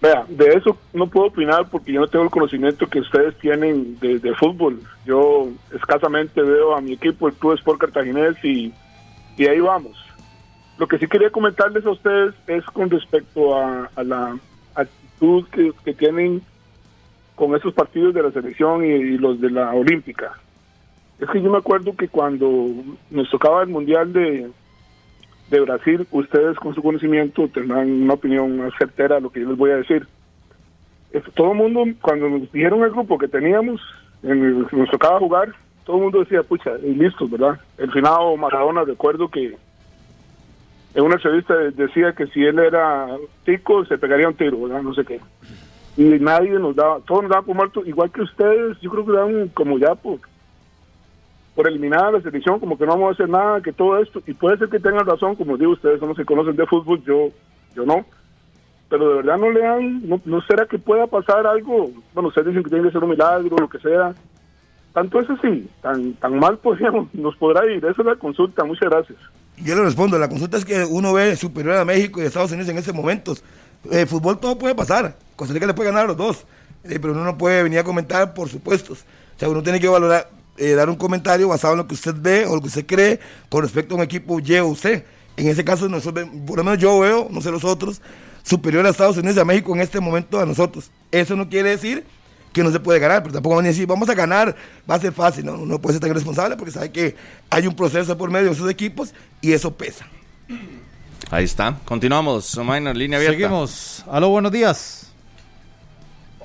Vea, 0.00 0.24
de 0.28 0.46
eso 0.54 0.76
no 0.92 1.08
puedo 1.08 1.26
opinar 1.26 1.68
porque 1.70 1.92
yo 1.92 2.00
no 2.00 2.06
tengo 2.06 2.24
el 2.24 2.30
conocimiento 2.30 2.86
que 2.88 3.00
ustedes 3.00 3.36
tienen 3.38 3.98
de, 3.98 4.18
de 4.18 4.34
fútbol. 4.34 4.80
Yo 5.04 5.48
escasamente 5.74 6.40
veo 6.40 6.76
a 6.76 6.80
mi 6.80 6.92
equipo, 6.92 7.26
el 7.28 7.34
Club 7.34 7.54
Sport 7.54 7.80
Cartaginés, 7.80 8.36
y, 8.44 8.72
y 9.36 9.46
ahí 9.46 9.60
vamos. 9.60 9.96
Lo 10.78 10.86
que 10.86 10.98
sí 10.98 11.08
quería 11.08 11.30
comentarles 11.30 11.84
a 11.84 11.90
ustedes 11.90 12.34
es 12.46 12.64
con 12.66 12.88
respecto 12.90 13.56
a, 13.58 13.90
a 13.96 14.04
la 14.04 14.38
actitud 14.76 15.44
que, 15.50 15.72
que 15.84 15.94
tienen 15.94 16.42
con 17.38 17.54
esos 17.54 17.72
partidos 17.72 18.12
de 18.12 18.22
la 18.24 18.32
selección 18.32 18.84
y, 18.84 19.16
los 19.16 19.40
de 19.40 19.50
la 19.50 19.72
olímpica. 19.72 20.32
Es 21.20 21.30
que 21.30 21.40
yo 21.40 21.50
me 21.50 21.58
acuerdo 21.58 21.96
que 21.96 22.08
cuando 22.08 22.66
nos 23.10 23.30
tocaba 23.30 23.62
el 23.62 23.68
Mundial 23.68 24.12
de, 24.12 24.50
de 25.48 25.60
Brasil, 25.60 26.06
ustedes 26.10 26.56
con 26.58 26.74
su 26.74 26.82
conocimiento 26.82 27.48
tendrán 27.48 28.02
una 28.02 28.14
opinión 28.14 28.58
más 28.58 28.72
certera 28.76 29.16
de 29.16 29.20
lo 29.20 29.30
que 29.30 29.40
yo 29.40 29.50
les 29.50 29.56
voy 29.56 29.70
a 29.70 29.76
decir. 29.76 30.06
Todo 31.34 31.52
el 31.52 31.58
mundo, 31.58 31.84
cuando 32.02 32.28
nos 32.28 32.52
dijeron 32.52 32.82
el 32.82 32.90
grupo 32.90 33.16
que 33.16 33.28
teníamos, 33.28 33.80
en 34.24 34.44
el 34.44 34.66
nos 34.72 34.90
tocaba 34.90 35.20
jugar, 35.20 35.54
todo 35.84 35.96
el 35.96 36.02
mundo 36.02 36.18
decía, 36.18 36.42
pucha, 36.42 36.72
y 36.82 36.92
listos, 36.92 37.30
¿verdad? 37.30 37.60
El 37.78 37.92
finado 37.92 38.36
Maradona, 38.36 38.82
recuerdo 38.82 39.28
que 39.28 39.56
en 40.94 41.04
una 41.04 41.14
entrevista 41.14 41.54
decía 41.54 42.12
que 42.12 42.26
si 42.26 42.44
él 42.44 42.58
era 42.58 43.16
tico, 43.44 43.84
se 43.84 43.96
pegaría 43.96 44.28
un 44.28 44.34
tiro, 44.34 44.62
¿verdad? 44.62 44.82
No 44.82 44.92
sé 44.92 45.04
qué. 45.04 45.20
Y 45.98 46.04
nadie 46.20 46.50
nos 46.60 46.76
daba, 46.76 47.00
todos 47.00 47.22
nos 47.22 47.30
daban 47.30 47.44
por 47.44 47.56
muerto, 47.56 47.82
igual 47.84 48.12
que 48.12 48.22
ustedes, 48.22 48.78
yo 48.80 48.88
creo 48.88 49.04
que 49.04 49.12
dan 49.12 49.48
como 49.48 49.80
ya 49.80 49.96
por, 49.96 50.20
por 51.56 51.66
eliminar 51.66 52.12
la 52.12 52.20
selección, 52.20 52.60
como 52.60 52.78
que 52.78 52.86
no 52.86 52.92
vamos 52.92 53.08
a 53.08 53.12
hacer 53.14 53.28
nada, 53.28 53.60
que 53.60 53.72
todo 53.72 53.98
esto, 54.00 54.22
y 54.24 54.32
puede 54.32 54.58
ser 54.58 54.68
que 54.68 54.78
tengan 54.78 55.04
razón, 55.04 55.34
como 55.34 55.56
digo, 55.56 55.72
ustedes 55.72 55.98
son 55.98 56.10
los 56.10 56.16
que 56.16 56.24
conocen 56.24 56.54
de 56.54 56.66
fútbol, 56.66 57.02
yo, 57.02 57.30
yo 57.74 57.84
no, 57.84 58.06
pero 58.88 59.08
de 59.08 59.14
verdad 59.16 59.38
no 59.38 59.50
le 59.50 59.58
dan, 59.58 60.08
no, 60.08 60.20
no 60.24 60.40
será 60.42 60.66
que 60.66 60.78
pueda 60.78 61.08
pasar 61.08 61.44
algo, 61.48 61.90
bueno, 62.14 62.28
ustedes 62.28 62.46
dicen 62.46 62.62
que 62.62 62.70
tiene 62.70 62.84
que 62.84 62.92
ser 62.92 63.02
un 63.02 63.10
milagro, 63.10 63.56
lo 63.58 63.68
que 63.68 63.80
sea, 63.80 64.14
tanto 64.94 65.18
es 65.18 65.28
así, 65.30 65.68
tan, 65.82 66.12
tan 66.12 66.38
mal 66.38 66.58
podríamos, 66.58 67.08
nos 67.12 67.34
podrá 67.34 67.66
ir, 67.66 67.84
esa 67.84 67.90
es 67.90 68.06
la 68.06 68.14
consulta, 68.14 68.62
muchas 68.62 68.88
gracias. 68.88 69.18
Yo 69.56 69.74
le 69.74 69.82
respondo, 69.82 70.16
la 70.16 70.28
consulta 70.28 70.58
es 70.58 70.64
que 70.64 70.84
uno 70.84 71.12
ve 71.12 71.34
superior 71.34 71.78
a 71.78 71.84
México 71.84 72.22
y 72.22 72.24
Estados 72.24 72.52
Unidos 72.52 72.68
en 72.68 72.78
estos 72.78 72.94
momentos. 72.94 73.42
Eh, 73.90 74.06
fútbol 74.06 74.38
todo 74.38 74.58
puede 74.58 74.74
pasar, 74.74 75.16
Costa 75.36 75.54
Rica 75.54 75.66
le 75.66 75.74
puede 75.74 75.90
ganar 75.90 76.04
a 76.04 76.08
los 76.08 76.16
dos, 76.16 76.44
eh, 76.84 76.98
pero 77.00 77.12
uno 77.12 77.24
no 77.24 77.38
puede 77.38 77.62
venir 77.62 77.78
a 77.78 77.84
comentar 77.84 78.34
por 78.34 78.48
supuestos. 78.48 79.04
O 79.36 79.38
sea, 79.38 79.48
uno 79.48 79.62
tiene 79.62 79.78
que 79.80 79.88
valorar, 79.88 80.30
eh, 80.56 80.72
dar 80.72 80.90
un 80.90 80.96
comentario 80.96 81.48
basado 81.48 81.74
en 81.74 81.78
lo 81.78 81.86
que 81.86 81.94
usted 81.94 82.14
ve 82.16 82.44
o 82.46 82.56
lo 82.56 82.60
que 82.60 82.66
usted 82.66 82.86
cree 82.86 83.20
con 83.48 83.62
respecto 83.62 83.94
a 83.94 83.98
un 83.98 84.02
equipo 84.02 84.40
Y 84.40 84.58
o. 84.58 84.76
En 84.84 85.46
ese 85.46 85.64
caso, 85.64 85.88
nosotros, 85.88 86.28
por 86.44 86.58
lo 86.58 86.64
menos 86.64 86.80
yo 86.80 86.98
veo, 86.98 87.28
no 87.30 87.40
sé 87.40 87.52
los 87.52 87.62
otros, 87.62 88.02
superior 88.42 88.84
a 88.84 88.90
Estados 88.90 89.16
Unidos 89.16 89.36
y 89.36 89.40
a 89.40 89.44
México 89.44 89.72
en 89.74 89.80
este 89.80 90.00
momento 90.00 90.40
a 90.40 90.46
nosotros. 90.46 90.90
Eso 91.12 91.36
no 91.36 91.48
quiere 91.48 91.70
decir 91.70 92.04
que 92.52 92.64
no 92.64 92.72
se 92.72 92.80
puede 92.80 92.98
ganar, 92.98 93.22
pero 93.22 93.34
tampoco 93.34 93.54
van 93.54 93.66
a 93.66 93.68
decir, 93.68 93.86
vamos 93.86 94.08
a 94.08 94.14
ganar, 94.14 94.56
va 94.90 94.96
a 94.96 95.00
ser 95.00 95.12
fácil, 95.12 95.44
no, 95.44 95.58
no 95.58 95.80
puede 95.80 95.94
ser 95.94 96.00
tan 96.00 96.12
responsable 96.12 96.56
porque 96.56 96.72
sabe 96.72 96.90
que 96.90 97.14
hay 97.50 97.66
un 97.68 97.76
proceso 97.76 98.18
por 98.18 98.30
medio 98.30 98.46
de 98.46 98.52
esos 98.52 98.68
equipos 98.68 99.14
y 99.40 99.52
eso 99.52 99.72
pesa. 99.72 100.06
Ahí 101.30 101.44
está. 101.44 101.74
Continuamos. 101.84 102.56
Minor, 102.58 102.96
línea 102.96 103.18
abierta. 103.18 103.36
Seguimos. 103.36 104.04
Aló, 104.10 104.30
buenos 104.30 104.50
días. 104.52 105.12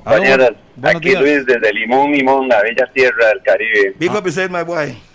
Aló, 0.03 0.17
Compañeras, 0.17 0.49
bu- 0.51 0.55
buenos 0.75 0.97
aquí 0.99 1.09
días. 1.09 1.21
Luis 1.21 1.45
desde 1.45 1.73
Limón, 1.73 2.11
Limón, 2.11 2.47
la 2.49 2.61
bella 2.61 2.89
tierra 2.93 3.27
del 3.29 3.41
Caribe. 3.43 3.93
Big 3.97 4.11
up 4.11 4.23
yourself, 4.23 4.51
my 4.51 4.63
boy. 4.63 4.97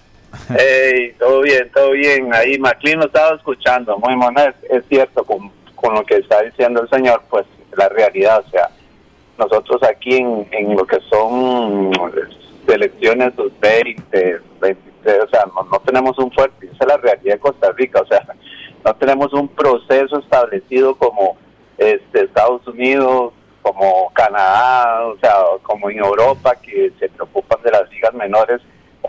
Hey, 0.51 1.15
todo 1.19 1.40
bien, 1.40 1.70
todo 1.74 1.93
bien. 1.93 2.35
Ahí 2.35 2.59
McLean 2.59 2.99
lo 2.99 3.07
estaba 3.07 3.35
escuchando, 3.36 3.97
muy 3.99 4.15
mono, 4.15 4.39
es, 4.43 4.55
es 4.70 4.85
cierto 4.89 5.24
con, 5.24 5.51
con 5.74 5.95
lo 5.95 6.05
que 6.05 6.16
está 6.16 6.43
diciendo 6.43 6.82
el 6.82 6.89
señor, 6.90 7.23
pues 7.31 7.47
la 7.74 7.89
realidad, 7.89 8.45
o 8.47 8.51
sea, 8.51 8.69
nosotros 9.39 9.81
aquí 9.85 10.16
en, 10.19 10.47
en 10.53 10.77
lo 10.77 10.85
que 10.86 10.99
son 11.09 11.90
selecciones 12.66 13.32
sub-20, 13.36 14.40
23, 14.61 15.19
o 15.24 15.28
sea, 15.31 15.45
no, 15.47 15.62
no 15.65 15.78
tenemos 15.81 16.19
un 16.19 16.31
fuerte, 16.32 16.66
esa 16.66 16.77
es 16.78 16.86
la 16.89 16.97
realidad 16.99 17.35
de 17.35 17.40
Costa 17.40 17.73
Rica, 17.73 18.03
o 18.03 18.07
sea, 18.07 18.23
no 18.85 18.95
tenemos 18.97 19.33
un 19.33 19.49
proceso 19.49 20.19
establecido 20.19 20.95
como 20.97 21.37
este 21.77 22.25
Estados 22.25 22.67
Unidos, 22.67 23.33
como 23.63 24.11
Canadá, 24.15 25.05
o 25.07 25.19
sea, 25.19 25.35
como 25.63 25.91
en 25.91 25.99
Europa, 25.99 26.55
que 26.57 26.91
se 26.99 27.09
preocupan 27.09 27.61
de 27.63 27.71
las 27.71 27.91
ligas 27.91 28.15
menores 28.15 28.61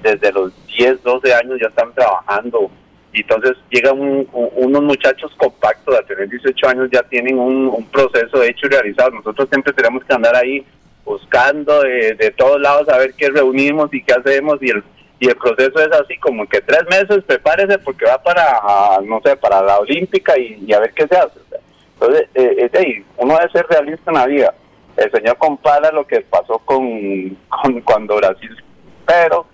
desde 0.02 0.32
los 0.32 0.52
10, 0.68 1.02
12 1.04 1.34
años 1.34 1.58
ya 1.62 1.68
están 1.68 1.94
trabajando. 1.94 2.70
Y 3.12 3.22
entonces 3.22 3.54
llegan 3.72 4.00
un- 4.00 4.28
un- 4.34 4.50
unos 4.56 4.84
muchachos 4.84 5.32
compactos 5.38 5.98
a 5.98 6.04
tener 6.04 6.30
18 6.30 6.68
años, 6.68 6.90
ya 6.91 7.02
tienen 7.04 7.40
un, 7.40 7.68
un 7.68 7.86
proceso 7.86 8.44
hecho 8.44 8.68
y 8.68 8.70
realizado. 8.70 9.10
Nosotros 9.12 9.48
siempre 9.50 9.74
tenemos 9.74 10.04
que 10.04 10.14
andar 10.14 10.36
ahí 10.36 10.64
buscando 11.04 11.82
de, 11.82 12.14
de 12.14 12.32
todos 12.32 12.62
lados 12.62 12.88
a 12.90 12.98
ver 12.98 13.14
qué 13.18 13.30
reunimos 13.30 13.91
y 13.94 14.04
qué 14.04 14.14
hacemos. 14.14 14.58
Y 14.62 14.70
el, 14.70 14.84
y 15.20 15.28
el 15.28 15.36
proceso 15.36 15.80
es 15.80 15.91
así, 15.91 16.18
como 16.18 16.48
que 16.48 16.62
tres 16.62 16.84
meses, 16.90 17.24
prepárese 17.26 17.78
porque 17.80 18.06
va 18.06 18.22
para, 18.22 19.00
no 19.04 19.22
sé, 19.22 19.36
para 19.36 19.62
la 19.62 19.80
Olímpica 19.80 20.38
y, 20.38 20.72
a 20.72 20.80
ver 20.80 20.94
qué 20.94 21.08
se 21.08 21.18
hace. 21.18 21.40
Entonces, 21.94 22.30
eh, 22.34 22.70
ahí, 22.74 23.06
uno 23.18 23.38
debe 23.38 23.52
ser 23.52 23.68
realista 23.68 24.12
en 24.12 24.18
la 24.18 24.26
vida. 24.26 24.54
El 24.96 25.12
señor 25.12 25.38
compara 25.38 25.91
lo 25.91 26.08
que 26.08 26.22
pasó 26.22 26.60
con, 26.60 27.38
con 27.50 27.82
cuando 27.82 28.16
Brasil, 28.16 28.56
pero 29.06 29.46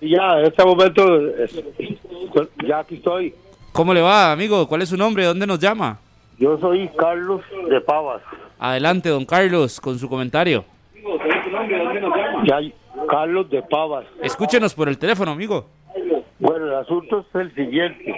Ya, 0.01 0.38
en 0.38 0.47
este 0.47 0.64
momento, 0.64 1.20
ya 2.66 2.78
aquí 2.78 2.94
estoy. 2.97 3.34
¿Cómo 3.72 3.92
le 3.92 4.01
va, 4.01 4.32
amigo? 4.32 4.66
¿Cuál 4.66 4.80
es 4.82 4.88
su 4.88 4.97
nombre? 4.97 5.22
¿De 5.22 5.28
dónde 5.28 5.47
nos 5.47 5.59
llama? 5.59 5.98
Yo 6.38 6.59
soy 6.59 6.88
Carlos 6.97 7.42
de 7.68 7.80
Pavas. 7.80 8.22
Adelante, 8.59 9.10
don 9.10 9.26
Carlos, 9.26 9.78
con 9.80 9.98
su 9.98 10.09
comentario. 10.09 10.64
Ya, 12.44 12.60
Carlos 13.11 13.51
de 13.51 13.62
Pavas. 13.62 14.05
Escúchenos 14.23 14.74
por 14.74 14.89
el 14.89 14.99
teléfono, 14.99 15.32
amigo. 15.32 15.66
Bueno, 16.39 16.66
el 16.66 16.74
asunto 16.74 17.20
es 17.28 17.35
el 17.41 17.55
siguiente. 17.55 18.15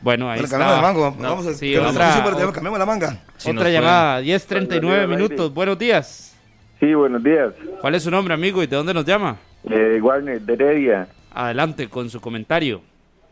Bueno, 0.00 0.28
ahí 0.30 0.38
Bueno, 0.40 0.44
está. 0.44 0.48
cambiamos 0.58 0.76
la 0.76 0.82
manga, 0.82 1.10
No, 1.22 1.28
vamos 1.30 1.46
a 1.46 1.54
sí, 1.54 1.76
otra, 1.76 1.92
tenemos- 2.34 2.52
cambiamos 2.52 2.78
la 2.78 2.86
manga. 2.86 3.18
Si 3.36 3.50
otra 3.50 3.68
llamada, 3.70 4.20
10.39 4.20 5.06
minutos. 5.06 5.52
Buenos 5.54 5.78
días. 5.78 6.36
Sí, 6.80 6.92
buenos 6.94 7.22
días. 7.22 7.54
¿Cuál 7.80 7.94
es 7.94 8.02
su 8.02 8.10
nombre, 8.10 8.34
amigo, 8.34 8.62
y 8.62 8.66
de 8.66 8.74
dónde 8.76 8.92
nos 8.94 9.04
llama? 9.04 9.36
Eh, 9.70 10.00
Warner 10.02 10.40
de 10.40 10.52
Heredia. 10.54 11.06
Adelante 11.32 11.88
con 11.88 12.10
su 12.10 12.20
comentario. 12.20 12.80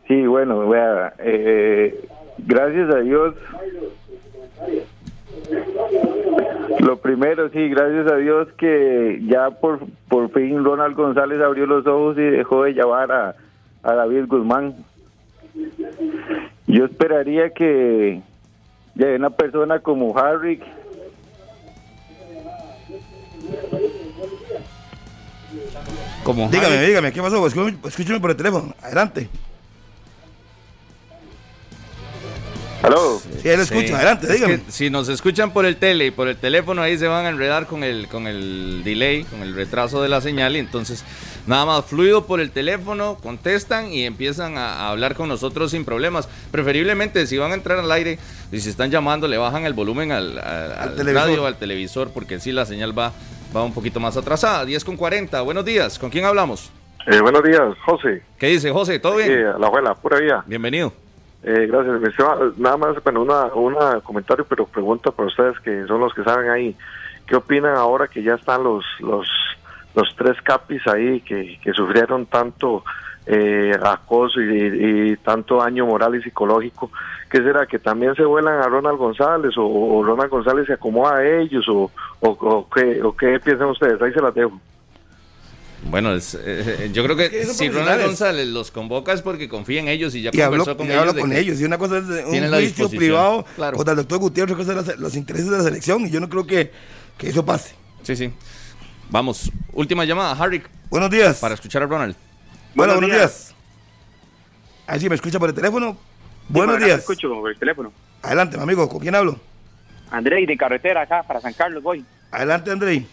Sí, 0.07 0.25
bueno, 0.25 0.67
vea, 0.69 1.13
eh, 1.19 2.05
gracias 2.37 2.89
a 2.95 2.99
Dios. 2.99 3.35
Lo 6.79 6.97
primero, 6.97 7.49
sí, 7.49 7.69
gracias 7.69 8.11
a 8.11 8.15
Dios 8.15 8.47
que 8.57 9.19
ya 9.25 9.51
por, 9.51 9.79
por 10.07 10.31
fin 10.31 10.63
Ronald 10.63 10.95
González 10.95 11.41
abrió 11.41 11.65
los 11.65 11.85
ojos 11.85 12.17
y 12.17 12.21
dejó 12.21 12.63
de 12.63 12.73
llamar 12.73 13.11
a, 13.11 13.35
a 13.83 13.93
David 13.93 14.25
Guzmán. 14.27 14.75
Yo 16.67 16.85
esperaría 16.85 17.49
que 17.51 18.21
ya 18.95 19.07
una 19.07 19.29
persona 19.29 19.79
como 19.79 20.17
Harry 20.17 20.61
Como 26.23 26.47
Dígame, 26.49 26.77
Harry. 26.77 26.87
dígame, 26.87 27.11
¿qué 27.11 27.21
pasó? 27.21 27.45
Escúchame, 27.45 27.77
escúchame 27.85 28.19
por 28.19 28.29
el 28.31 28.37
teléfono. 28.37 28.73
Adelante. 28.81 29.27
Sí, 33.41 33.49
ahí 33.49 33.57
lo 33.57 33.63
escucho. 33.63 33.87
Sí. 33.87 33.93
Adelante, 33.93 34.27
Es 34.27 34.33
dígame. 34.33 34.61
que 34.61 34.71
si 34.71 34.89
nos 34.89 35.09
escuchan 35.09 35.51
por 35.51 35.65
el 35.65 35.77
tele 35.77 36.05
y 36.07 36.11
por 36.11 36.27
el 36.27 36.37
teléfono, 36.37 36.81
ahí 36.81 36.97
se 36.97 37.07
van 37.07 37.25
a 37.25 37.29
enredar 37.29 37.65
con 37.67 37.83
el, 37.83 38.07
con 38.07 38.27
el 38.27 38.81
delay, 38.83 39.23
con 39.23 39.41
el 39.41 39.55
retraso 39.55 40.01
de 40.01 40.09
la 40.09 40.21
señal. 40.21 40.55
Y 40.55 40.59
entonces, 40.59 41.03
nada 41.47 41.65
más 41.65 41.85
fluido 41.85 42.25
por 42.27 42.39
el 42.39 42.51
teléfono, 42.51 43.17
contestan 43.21 43.91
y 43.91 44.03
empiezan 44.05 44.57
a, 44.57 44.73
a 44.73 44.89
hablar 44.89 45.15
con 45.15 45.27
nosotros 45.29 45.71
sin 45.71 45.85
problemas. 45.85 46.29
Preferiblemente, 46.51 47.25
si 47.27 47.37
van 47.37 47.51
a 47.51 47.55
entrar 47.55 47.79
al 47.79 47.91
aire 47.91 48.19
y 48.51 48.59
si 48.59 48.69
están 48.69 48.91
llamando, 48.91 49.27
le 49.27 49.37
bajan 49.37 49.65
el 49.65 49.73
volumen 49.73 50.11
al, 50.11 50.37
al- 50.37 50.71
al 50.73 50.95
televisor. 50.95 51.27
radio, 51.27 51.45
al 51.47 51.57
televisor, 51.57 52.11
porque 52.13 52.39
sí 52.39 52.51
la 52.51 52.65
señal 52.65 52.97
va, 52.97 53.11
va 53.55 53.63
un 53.63 53.73
poquito 53.73 53.99
más 53.99 54.17
atrasada. 54.17 54.65
10 54.65 54.83
con 54.85 54.97
40. 54.97 55.41
Buenos 55.41 55.65
días. 55.65 55.97
¿Con 55.97 56.09
quién 56.09 56.25
hablamos? 56.25 56.69
Eh, 57.07 57.19
buenos 57.19 57.41
días, 57.43 57.61
José. 57.83 58.21
¿Qué 58.37 58.45
dice 58.47 58.69
José? 58.69 58.99
¿Todo 58.99 59.15
bien? 59.15 59.31
Eh, 59.31 59.43
la 59.59 59.65
abuela, 59.65 59.95
pura 59.95 60.19
vida. 60.19 60.43
Bienvenido. 60.45 60.93
Eh, 61.43 61.67
gracias. 61.67 62.57
Nada 62.57 62.77
más, 62.77 63.03
bueno, 63.03 63.21
una, 63.21 63.45
una 63.53 63.99
comentario, 64.01 64.45
pero 64.47 64.65
pregunta 64.65 65.11
para 65.11 65.27
ustedes 65.27 65.59
que 65.59 65.85
son 65.85 65.99
los 65.99 66.13
que 66.13 66.23
saben 66.23 66.49
ahí. 66.49 66.75
¿Qué 67.25 67.35
opinan 67.35 67.75
ahora 67.75 68.07
que 68.07 68.21
ya 68.21 68.35
están 68.35 68.63
los 68.63 68.83
los, 68.99 69.27
los 69.95 70.15
tres 70.15 70.39
capis 70.43 70.85
ahí 70.87 71.21
que, 71.21 71.57
sufrieron 71.73 72.25
tanto 72.25 72.83
eh, 73.25 73.71
acoso 73.81 74.41
y, 74.41 75.15
tanto 75.17 75.57
daño 75.57 75.87
moral 75.87 76.15
y 76.15 76.21
psicológico? 76.21 76.91
¿Qué 77.29 77.37
será? 77.37 77.65
¿Que 77.65 77.79
también 77.79 78.13
se 78.15 78.23
vuelan 78.23 78.59
a 78.61 78.67
Ronald 78.67 78.97
González 78.97 79.53
o, 79.57 80.03
Ronald 80.03 80.29
González 80.29 80.67
se 80.67 80.73
acomoda 80.73 81.17
a 81.17 81.25
ellos 81.25 81.65
o, 81.69 81.89
o 82.19 82.69
qué, 82.69 83.01
o 83.01 83.15
qué 83.15 83.39
piensan 83.39 83.69
ustedes? 83.69 83.99
Ahí 84.01 84.13
se 84.13 84.21
las 84.21 84.35
dejo. 84.35 84.59
Bueno, 85.83 86.13
es, 86.13 86.37
eh, 86.39 86.91
yo 86.93 87.03
creo 87.03 87.15
que, 87.17 87.45
si 87.45 87.69
Ronald. 87.69 88.03
González 88.05 88.47
los 88.47 88.69
convoca 88.71 89.13
es 89.13 89.21
porque 89.21 89.49
confía 89.49 89.79
en 89.79 89.87
ellos 89.87 90.13
y 90.13 90.21
ya 90.21 90.29
Y 90.31 90.39
habló, 90.41 90.63
conversó 90.63 90.77
con 90.77 90.87
y 90.87 90.91
ellos. 90.91 91.13
con 91.15 91.33
ellos. 91.33 91.59
Y 91.59 91.65
una 91.65 91.77
cosa 91.77 91.97
es 91.97 92.03
un 92.25 92.49
juicio 92.51 92.89
privado 92.89 93.45
Claro. 93.55 93.77
contra 93.77 93.93
el 93.93 93.97
doctor 93.97 94.19
Gutiérrez, 94.19 94.53
otra 94.59 94.75
cosa 94.75 94.91
es 94.93 94.99
los 94.99 95.15
intereses 95.15 95.49
de 95.49 95.57
la 95.57 95.63
selección. 95.63 96.05
Y 96.05 96.11
yo 96.11 96.19
no 96.19 96.29
creo 96.29 96.45
que, 96.45 96.71
que 97.17 97.29
eso 97.29 97.43
pase. 97.43 97.73
Sí, 98.03 98.15
sí. 98.15 98.31
Vamos, 99.09 99.51
última 99.73 100.05
llamada, 100.05 100.31
Harry, 100.41 100.61
Buenos 100.89 101.09
días. 101.09 101.39
para 101.39 101.55
escuchar 101.55 101.83
a 101.83 101.87
Ronald. 101.87 102.15
Bueno, 102.75 102.93
Buenos 102.93 103.09
días. 103.09 103.19
días. 103.19 103.55
Ahí 104.87 104.99
sí 104.99 105.09
me 105.09 105.15
escucha 105.15 105.39
por 105.39 105.49
el 105.49 105.55
teléfono. 105.55 105.93
Sí, 105.93 105.97
Buenos 106.49 106.77
días. 106.77 106.89
te 106.95 106.99
escucho 106.99 107.29
por 107.29 107.51
el 107.51 107.57
teléfono. 107.57 107.91
Adelante, 108.21 108.55
mi 108.57 108.63
amigo. 108.63 108.87
¿Con 108.87 108.99
quién 108.99 109.15
hablo? 109.15 109.39
Andrei, 110.11 110.45
de 110.45 110.55
carretera 110.55 111.01
acá, 111.01 111.23
para 111.23 111.41
San 111.41 111.53
Carlos 111.53 111.81
voy. 111.81 112.05
Adelante, 112.31 112.71
Andrei. 112.71 113.05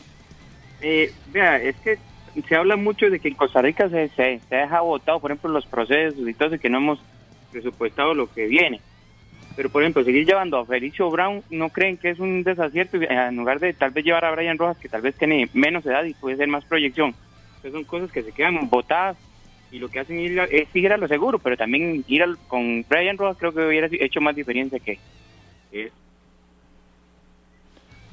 Eh, 0.81 1.13
vea, 1.33 1.57
es 1.63 1.75
que 1.77 1.99
se 2.47 2.57
habla 2.57 2.77
mucho 2.77 3.09
de 3.11 3.21
que 3.21 3.29
en 3.29 3.35
Costa 3.35 3.63
Rica 3.63 3.89
se, 3.89 4.09
se, 4.11 4.41
se 4.49 4.55
deja 4.57 4.81
votado, 4.81 5.21
por 5.21 5.31
ejemplo, 5.31 5.51
los 5.51 5.67
procesos 5.67 6.29
y 6.29 6.35
todo 6.35 6.49
eso, 6.49 6.61
que 6.61 6.69
no 6.71 6.79
hemos 6.79 6.99
presupuestado 7.53 8.15
lo 8.15 8.33
que 8.33 8.47
viene. 8.47 8.81
Pero, 9.57 9.71
por 9.71 9.83
ejemplo, 9.83 10.05
seguir 10.05 10.25
llevando 10.27 10.59
a 10.59 10.67
Felicio 10.67 11.11
Brown, 11.11 11.43
¿no 11.51 11.69
creen 11.71 11.97
que 11.97 12.11
es 12.11 12.19
un 12.21 12.45
desacierto? 12.45 12.97
Eh, 12.99 13.09
En 13.11 13.37
lugar 13.37 13.59
de 13.59 13.73
tal 13.73 13.91
vez 13.91 14.05
llevar 14.05 14.25
a 14.25 14.31
Brian 14.31 14.57
Rojas, 14.59 14.79
que 14.79 14.89
tal 14.89 15.03
vez 15.03 15.17
tiene 15.17 15.49
menos 15.53 15.85
edad 15.85 16.05
y 16.05 16.15
puede 16.15 16.37
ser 16.37 16.47
más 16.49 16.65
proyección. 16.65 17.15
Entonces 17.57 17.73
son 17.73 17.85
cosas 17.85 18.13
que 18.13 18.23
se 18.23 18.33
quedan 18.33 18.69
votadas 18.69 19.17
y 19.73 19.79
lo 19.81 19.89
que 19.89 19.99
hacen 19.99 20.19
es 20.21 20.69
ir 20.77 20.93
a 20.93 20.97
lo 20.97 21.09
seguro, 21.09 21.39
pero 21.41 21.57
también 21.57 22.05
ir 22.07 22.23
al- 22.23 22.39
con 22.47 22.85
Brian 22.89 23.19
Rojas 23.19 23.37
creo 23.39 23.53
que 23.53 23.67
hubiera 23.67 23.89
hecho 23.91 24.21
más 24.21 24.37
diferencia 24.37 24.79
que 24.79 24.99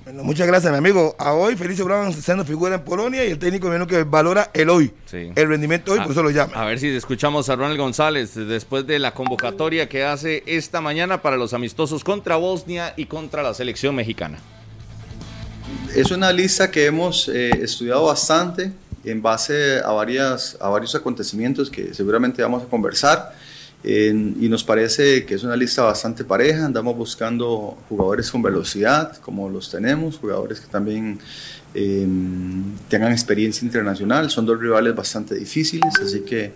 Bueno, 0.05 0.23
muchas 0.23 0.45
gracias, 0.45 0.71
mi 0.71 0.77
amigo. 0.77 1.15
A 1.17 1.33
hoy, 1.33 1.55
Felicio 1.55 1.83
Brown 1.83 2.13
siendo 2.13 2.45
figura 2.45 2.75
en 2.75 2.83
Polonia 2.83 3.25
y 3.25 3.31
el 3.31 3.39
técnico 3.39 3.69
menos 3.69 3.87
que 3.87 4.03
valora 4.03 4.51
el 4.53 4.69
hoy. 4.69 4.93
Sí. 5.05 5.31
El 5.35 5.47
rendimiento 5.47 5.93
hoy, 5.93 5.99
Ah, 5.99 6.03
por 6.03 6.11
eso 6.11 6.21
lo 6.21 6.29
llama. 6.29 6.53
A 6.53 6.65
ver 6.65 6.79
si 6.79 6.89
escuchamos 6.89 7.49
a 7.49 7.55
Ronald 7.55 7.79
González 7.79 8.35
después 8.35 8.85
de 8.85 8.99
la 8.99 9.15
convocatoria 9.15 9.89
que 9.89 10.03
hace 10.03 10.43
esta 10.45 10.79
mañana 10.79 11.23
para 11.23 11.37
los 11.37 11.55
amistosos 11.55 12.03
contra 12.03 12.35
Bosnia 12.35 12.93
y 12.95 13.07
contra 13.07 13.41
la 13.41 13.55
selección 13.55 13.95
mexicana. 13.95 14.37
Es 15.95 16.11
una 16.11 16.31
lista 16.31 16.69
que 16.69 16.85
hemos 16.85 17.27
eh, 17.27 17.49
estudiado 17.63 18.05
bastante 18.05 18.71
en 19.03 19.23
base 19.23 19.79
a, 19.83 19.89
varias, 19.91 20.55
a 20.61 20.69
varios 20.69 20.93
acontecimientos 20.93 21.71
que 21.71 21.95
seguramente 21.95 22.43
vamos 22.43 22.61
a 22.61 22.67
conversar. 22.67 23.33
En- 23.83 24.35
y 24.41 24.49
nos 24.49 24.63
parece 24.63 25.25
que 25.25 25.35
es 25.35 25.43
una 25.43 25.55
lista 25.55 25.83
bastante 25.83 26.23
pareja. 26.23 26.65
Andamos 26.65 26.95
buscando 26.97 27.77
jugadores 27.87 28.31
con 28.31 28.41
velocidad, 28.41 29.15
como 29.17 29.49
los 29.49 29.69
tenemos, 29.69 30.17
jugadores 30.17 30.59
que 30.59 30.67
también 30.67 31.19
eh, 31.75 32.07
tengan 32.89 33.11
experiencia 33.11 33.65
internacional. 33.65 34.29
Son 34.29 34.45
dos 34.45 34.59
rivales 34.59 34.95
bastante 34.95 35.35
difíciles, 35.35 35.93
así 36.01 36.21
que 36.21 36.51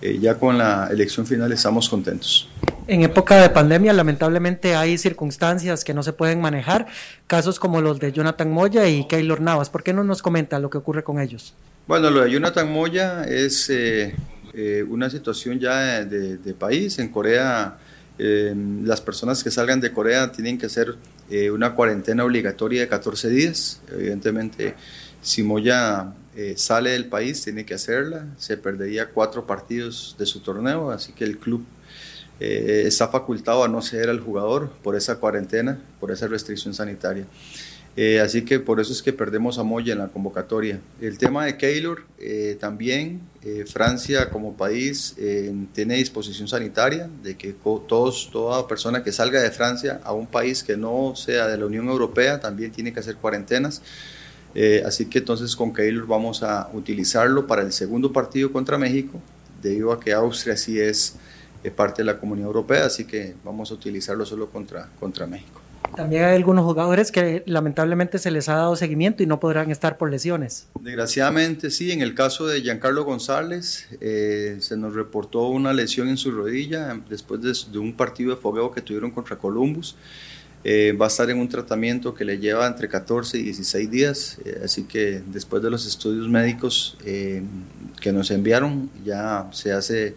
eh, 0.00 0.18
ya 0.20 0.34
con 0.34 0.58
la 0.58 0.88
elección 0.90 1.26
final 1.26 1.52
estamos 1.52 1.88
contentos. 1.88 2.48
En 2.88 3.02
época 3.02 3.36
de 3.40 3.48
pandemia, 3.50 3.92
lamentablemente 3.92 4.74
hay 4.74 4.98
circunstancias 4.98 5.84
que 5.84 5.94
no 5.94 6.02
se 6.02 6.12
pueden 6.12 6.40
manejar, 6.40 6.86
casos 7.28 7.60
como 7.60 7.80
los 7.80 8.00
de 8.00 8.10
Jonathan 8.10 8.50
Moya 8.50 8.88
y 8.88 9.06
Keylor 9.06 9.40
Navas. 9.40 9.70
¿Por 9.70 9.84
qué 9.84 9.92
no 9.92 10.02
nos 10.02 10.20
comenta 10.20 10.58
lo 10.58 10.68
que 10.68 10.78
ocurre 10.78 11.04
con 11.04 11.20
ellos? 11.20 11.54
Bueno, 11.86 12.10
lo 12.10 12.22
de 12.22 12.32
Jonathan 12.32 12.72
Moya 12.72 13.22
es 13.24 13.70
eh, 14.54 14.84
una 14.88 15.08
situación 15.08 15.58
ya 15.58 16.04
de, 16.04 16.54
país. 16.54 16.98
En 16.98 17.08
Corea, 17.08 17.78
eh, 18.18 18.54
las 18.84 19.00
personas 19.00 19.42
que 19.42 19.50
salgan 19.50 19.80
de 19.80 19.92
Corea 19.92 20.30
tienen 20.32 20.58
que 20.58 20.66
hacer 20.66 20.96
eh, 21.30 21.50
una 21.50 21.74
cuarentena 21.74 22.24
obligatoria 22.24 22.82
de 22.82 22.88
14 22.88 23.28
días. 23.30 23.80
Evidentemente, 23.90 24.74
si 25.22 25.42
Moya 25.42 26.12
sale 26.56 26.90
del 26.90 27.06
país, 27.06 27.42
tiene 27.42 27.64
que 27.64 27.74
hacerla. 27.74 28.26
Se 28.38 28.56
perdería 28.56 29.10
cuatro 29.10 29.46
partidos 29.46 30.16
de 30.18 30.26
su 30.26 30.40
torneo, 30.40 30.90
así 30.90 31.12
que 31.12 31.24
el 31.24 31.38
club 31.38 31.64
está 32.40 33.06
facultado 33.06 33.62
a 33.62 33.68
no 33.68 33.82
ceder 33.82 34.10
al 34.10 34.18
jugador 34.18 34.70
por 34.82 34.96
esa 34.96 35.16
cuarentena, 35.16 35.78
por 36.00 36.10
esa 36.10 36.26
restricción 36.26 36.74
sanitaria. 36.74 37.24
Eh, 37.94 38.20
así 38.20 38.42
que 38.42 38.58
por 38.58 38.80
eso 38.80 38.92
es 38.92 39.02
que 39.02 39.12
perdemos 39.12 39.58
a 39.58 39.64
Moya 39.64 39.92
en 39.92 39.98
la 39.98 40.08
convocatoria. 40.08 40.80
El 41.00 41.18
tema 41.18 41.44
de 41.44 41.58
Keylor, 41.58 42.04
eh, 42.18 42.56
también 42.58 43.20
eh, 43.42 43.64
Francia 43.70 44.30
como 44.30 44.56
país 44.56 45.14
tiene 45.74 45.96
disposición 45.96 46.48
sanitaria 46.48 47.08
de 47.22 47.36
que 47.36 47.52
todos, 47.52 48.30
toda 48.32 48.66
persona 48.66 49.02
que 49.02 49.12
salga 49.12 49.42
de 49.42 49.50
Francia 49.50 50.00
a 50.04 50.12
un 50.12 50.26
país 50.26 50.62
que 50.62 50.76
no 50.76 51.14
sea 51.16 51.48
de 51.48 51.58
la 51.58 51.66
Unión 51.66 51.88
Europea 51.88 52.40
también 52.40 52.72
tiene 52.72 52.92
que 52.92 53.00
hacer 53.00 53.16
cuarentenas. 53.16 53.82
Así 54.86 55.06
que 55.06 55.18
entonces 55.18 55.56
con 55.56 55.72
Keylor 55.72 56.06
vamos 56.06 56.42
a 56.42 56.68
utilizarlo 56.72 57.46
para 57.46 57.62
el 57.62 57.72
segundo 57.72 58.12
partido 58.12 58.52
contra 58.52 58.78
México, 58.78 59.18
debido 59.62 59.92
a 59.92 60.00
que 60.00 60.12
Austria 60.12 60.56
sí 60.56 60.78
es 60.78 61.14
parte 61.74 62.02
de 62.02 62.06
la 62.06 62.18
Comunidad 62.18 62.48
Europea, 62.48 62.86
así 62.86 63.04
que 63.04 63.34
vamos 63.44 63.70
a 63.70 63.74
utilizarlo 63.74 64.26
solo 64.26 64.50
contra, 64.50 64.88
contra 65.00 65.26
México. 65.26 65.62
También 65.96 66.24
hay 66.24 66.36
algunos 66.36 66.64
jugadores 66.64 67.12
que 67.12 67.42
lamentablemente 67.46 68.18
se 68.18 68.30
les 68.30 68.48
ha 68.48 68.54
dado 68.54 68.76
seguimiento 68.76 69.22
y 69.22 69.26
no 69.26 69.40
podrán 69.40 69.70
estar 69.70 69.98
por 69.98 70.10
lesiones. 70.10 70.68
Desgraciadamente 70.80 71.70
sí, 71.70 71.92
en 71.92 72.00
el 72.00 72.14
caso 72.14 72.46
de 72.46 72.62
Giancarlo 72.62 73.04
González 73.04 73.88
eh, 74.00 74.56
se 74.60 74.76
nos 74.76 74.94
reportó 74.94 75.48
una 75.48 75.72
lesión 75.72 76.08
en 76.08 76.16
su 76.16 76.30
rodilla 76.30 76.98
después 77.08 77.40
de, 77.42 77.78
un 77.78 77.92
partido 77.94 78.34
de 78.34 78.40
fogueo 78.40 78.70
que 78.70 78.80
tuvieron 78.80 79.10
contra 79.10 79.36
Columbus. 79.36 79.96
Eh, 80.64 80.92
va 80.92 81.06
a 81.06 81.08
estar 81.08 81.28
en 81.28 81.38
un 81.38 81.48
tratamiento 81.48 82.14
que 82.14 82.24
le 82.24 82.38
lleva 82.38 82.66
entre 82.68 82.88
14 82.88 83.36
y 83.36 83.42
16 83.42 83.90
días, 83.90 84.38
eh, 84.44 84.60
así 84.64 84.84
que 84.84 85.20
después 85.26 85.60
de 85.60 85.70
los 85.70 85.86
estudios 85.86 86.28
médicos 86.28 86.96
que 87.02 88.12
nos 88.12 88.30
enviaron 88.30 88.88
ya 89.04 89.48
se 89.52 89.72
hace 89.72 90.14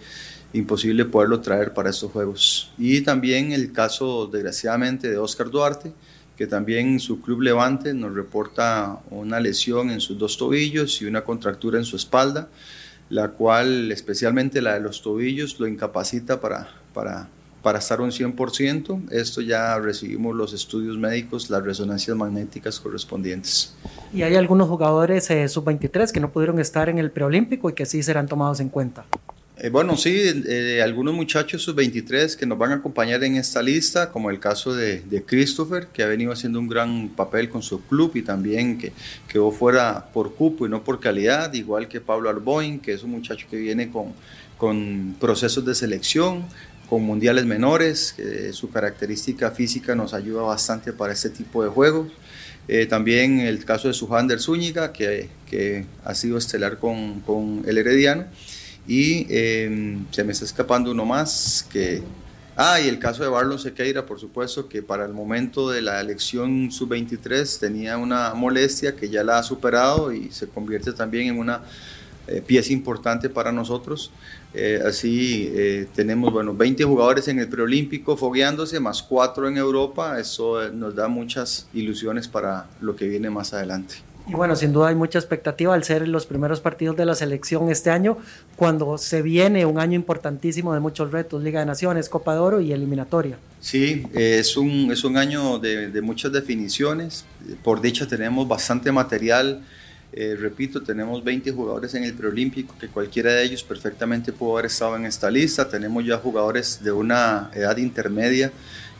imposible 0.55 1.05
poderlo 1.05 1.41
traer 1.41 1.73
para 1.73 1.89
estos 1.89 2.11
juegos. 2.11 2.71
Y 2.77 3.01
también 3.01 3.51
el 3.51 3.71
caso, 3.71 4.27
desgraciadamente, 4.27 5.09
de 5.09 5.17
Oscar 5.17 5.49
Duarte, 5.49 5.91
que 6.37 6.47
también 6.47 6.99
su 6.99 7.21
club 7.21 7.41
Levante 7.41 7.93
nos 7.93 8.13
reporta 8.13 8.99
una 9.09 9.39
lesión 9.39 9.89
en 9.89 9.99
sus 9.99 10.17
dos 10.17 10.37
tobillos 10.37 11.01
y 11.01 11.05
una 11.05 11.23
contractura 11.23 11.77
en 11.77 11.85
su 11.85 11.95
espalda, 11.95 12.47
la 13.09 13.29
cual, 13.29 13.91
especialmente 13.91 14.61
la 14.61 14.73
de 14.73 14.79
los 14.79 15.01
tobillos, 15.01 15.59
lo 15.59 15.67
incapacita 15.67 16.39
para, 16.39 16.69
para, 16.93 17.27
para 17.61 17.79
estar 17.79 18.01
un 18.01 18.11
100%. 18.11 19.11
Esto 19.11 19.41
ya 19.41 19.77
recibimos 19.77 20.35
los 20.35 20.53
estudios 20.53 20.97
médicos, 20.97 21.49
las 21.49 21.63
resonancias 21.63 22.15
magnéticas 22.15 22.79
correspondientes. 22.79 23.75
Y 24.13 24.23
hay 24.23 24.35
algunos 24.35 24.67
jugadores 24.67 25.29
eh, 25.31 25.47
sub-23 25.47 26.11
que 26.11 26.19
no 26.19 26.31
pudieron 26.31 26.59
estar 26.59 26.89
en 26.89 26.97
el 26.97 27.11
preolímpico 27.11 27.69
y 27.69 27.73
que 27.73 27.85
sí 27.85 28.01
serán 28.01 28.27
tomados 28.27 28.59
en 28.59 28.69
cuenta. 28.69 29.05
Eh, 29.57 29.69
bueno, 29.69 29.95
sí, 29.95 30.43
eh, 30.47 30.81
algunos 30.83 31.13
muchachos 31.13 31.61
sub-23 31.63 32.35
que 32.35 32.45
nos 32.45 32.57
van 32.57 32.73
a 32.73 32.75
acompañar 32.75 33.23
en 33.23 33.37
esta 33.37 33.61
lista, 33.61 34.11
como 34.11 34.29
el 34.29 34.39
caso 34.39 34.75
de, 34.75 34.99
de 34.99 35.23
Christopher, 35.23 35.87
que 35.87 36.03
ha 36.03 36.07
venido 36.07 36.33
haciendo 36.33 36.59
un 36.59 36.67
gran 36.67 37.07
papel 37.07 37.49
con 37.49 37.63
su 37.63 37.81
club 37.85 38.11
y 38.15 38.21
también 38.21 38.77
que 38.77 38.91
quedó 39.29 39.51
fuera 39.51 40.07
por 40.13 40.35
cupo 40.35 40.65
y 40.65 40.69
no 40.69 40.83
por 40.83 40.99
calidad, 40.99 41.53
igual 41.53 41.87
que 41.87 42.01
Pablo 42.01 42.29
Arboin, 42.29 42.79
que 42.79 42.91
es 42.91 43.03
un 43.03 43.11
muchacho 43.11 43.47
que 43.49 43.55
viene 43.55 43.89
con, 43.89 44.13
con 44.57 45.15
procesos 45.21 45.63
de 45.65 45.73
selección, 45.73 46.43
con 46.89 47.03
mundiales 47.03 47.45
menores, 47.45 48.13
que 48.17 48.51
su 48.51 48.69
característica 48.69 49.51
física 49.51 49.95
nos 49.95 50.13
ayuda 50.13 50.41
bastante 50.41 50.91
para 50.91 51.13
este 51.13 51.29
tipo 51.29 51.63
de 51.63 51.69
juegos. 51.69 52.09
Eh, 52.67 52.87
también 52.87 53.39
el 53.39 53.63
caso 53.63 53.87
de 53.87 53.93
Sujander 53.93 54.39
Zúñiga, 54.39 54.91
que, 54.91 55.29
que 55.49 55.85
ha 56.03 56.15
sido 56.15 56.37
estelar 56.37 56.77
con, 56.77 57.21
con 57.21 57.63
el 57.67 57.77
Herediano. 57.77 58.25
Y 58.87 59.25
eh, 59.29 59.97
se 60.11 60.23
me 60.23 60.31
está 60.31 60.45
escapando 60.45 60.91
uno 60.91 61.05
más 61.05 61.67
que, 61.71 62.03
Ah, 62.57 62.79
y 62.79 62.87
el 62.87 62.99
caso 62.99 63.21
de 63.21 63.27
Barlon 63.27 63.59
Sequeira, 63.59 64.05
por 64.05 64.17
supuesto, 64.17 64.69
que 64.69 64.81
para 64.81 65.03
el 65.03 65.11
momento 65.11 65.69
de 65.69 65.81
la 65.81 65.99
elección 65.99 66.71
sub-23 66.71 67.59
tenía 67.59 67.97
una 67.97 68.33
molestia 68.33 68.95
que 68.95 69.09
ya 69.09 69.25
la 69.25 69.39
ha 69.39 69.43
superado 69.43 70.13
y 70.13 70.31
se 70.31 70.47
convierte 70.47 70.93
también 70.93 71.27
en 71.27 71.37
una 71.37 71.63
eh, 72.27 72.41
pieza 72.41 72.71
importante 72.71 73.29
para 73.29 73.51
nosotros. 73.51 74.09
Eh, 74.53 74.81
así 74.87 75.51
eh, 75.53 75.87
tenemos 75.93 76.31
bueno, 76.31 76.53
20 76.53 76.85
jugadores 76.85 77.27
en 77.27 77.39
el 77.39 77.49
preolímpico 77.49 78.15
fogueándose, 78.15 78.79
más 78.79 79.03
4 79.03 79.49
en 79.49 79.57
Europa. 79.57 80.17
Eso 80.17 80.71
nos 80.71 80.95
da 80.95 81.09
muchas 81.09 81.67
ilusiones 81.73 82.29
para 82.29 82.69
lo 82.79 82.95
que 82.95 83.05
viene 83.09 83.29
más 83.29 83.53
adelante. 83.53 83.95
Y 84.27 84.33
bueno, 84.33 84.55
sin 84.55 84.73
duda 84.73 84.87
hay 84.87 84.95
mucha 84.95 85.19
expectativa 85.19 85.73
al 85.73 85.83
ser 85.83 86.07
los 86.07 86.25
primeros 86.25 86.59
partidos 86.59 86.97
de 86.97 87.05
la 87.05 87.13
selección 87.13 87.69
este 87.69 87.91
año, 87.91 88.17
cuando 88.55 88.97
se 88.97 89.21
viene 89.21 89.65
un 89.65 89.79
año 89.79 89.95
importantísimo 89.95 90.73
de 90.73 90.79
muchos 90.79 91.11
retos, 91.11 91.43
Liga 91.43 91.59
de 91.59 91.67
Naciones, 91.67 92.09
Copa 92.09 92.33
de 92.33 92.39
Oro 92.39 92.59
y 92.59 92.71
eliminatoria. 92.71 93.37
Sí, 93.59 94.07
es 94.13 94.57
un, 94.57 94.91
es 94.91 95.03
un 95.03 95.17
año 95.17 95.59
de, 95.59 95.89
de 95.89 96.01
muchas 96.01 96.31
definiciones. 96.31 97.25
Por 97.63 97.81
dicha 97.81 98.07
tenemos 98.07 98.47
bastante 98.47 98.91
material. 98.91 99.61
Eh, 100.17 100.35
repito, 100.39 100.81
tenemos 100.81 101.23
20 101.23 101.51
jugadores 101.51 101.93
en 101.93 102.05
el 102.05 102.13
preolímpico, 102.13 102.73
que 102.79 102.87
cualquiera 102.87 103.33
de 103.33 103.43
ellos 103.43 103.63
perfectamente 103.63 104.31
pudo 104.31 104.53
haber 104.53 104.67
estado 104.67 104.95
en 104.95 105.05
esta 105.05 105.29
lista. 105.29 105.67
Tenemos 105.67 106.05
ya 106.05 106.17
jugadores 106.17 106.81
de 106.81 106.91
una 106.91 107.51
edad 107.53 107.75
intermedia 107.77 108.51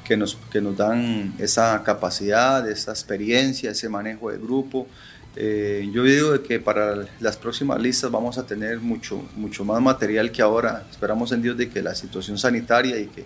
que 0.04 0.18
nos, 0.18 0.38
que 0.52 0.62
nos 0.62 0.76
dan 0.76 1.34
esa 1.40 1.82
capacidad, 1.84 2.70
esa 2.70 2.92
experiencia, 2.92 3.72
ese 3.72 3.88
manejo 3.88 4.30
de 4.30 4.38
grupo. 4.38 4.88
Eh, 5.38 5.90
yo 5.92 6.04
digo 6.04 6.42
que 6.44 6.60
para 6.60 7.06
las 7.20 7.36
próximas 7.36 7.82
listas 7.82 8.10
vamos 8.10 8.38
a 8.38 8.46
tener 8.46 8.80
mucho, 8.80 9.22
mucho 9.36 9.66
más 9.66 9.82
material 9.82 10.32
que 10.32 10.42
ahora. 10.42 10.86
Esperamos 10.90 11.32
en 11.32 11.42
Dios 11.42 11.58
de 11.58 11.70
que 11.70 11.82
la 11.82 11.94
situación 11.94 12.38
sanitaria 12.38 12.98
y 13.00 13.08
que 13.08 13.26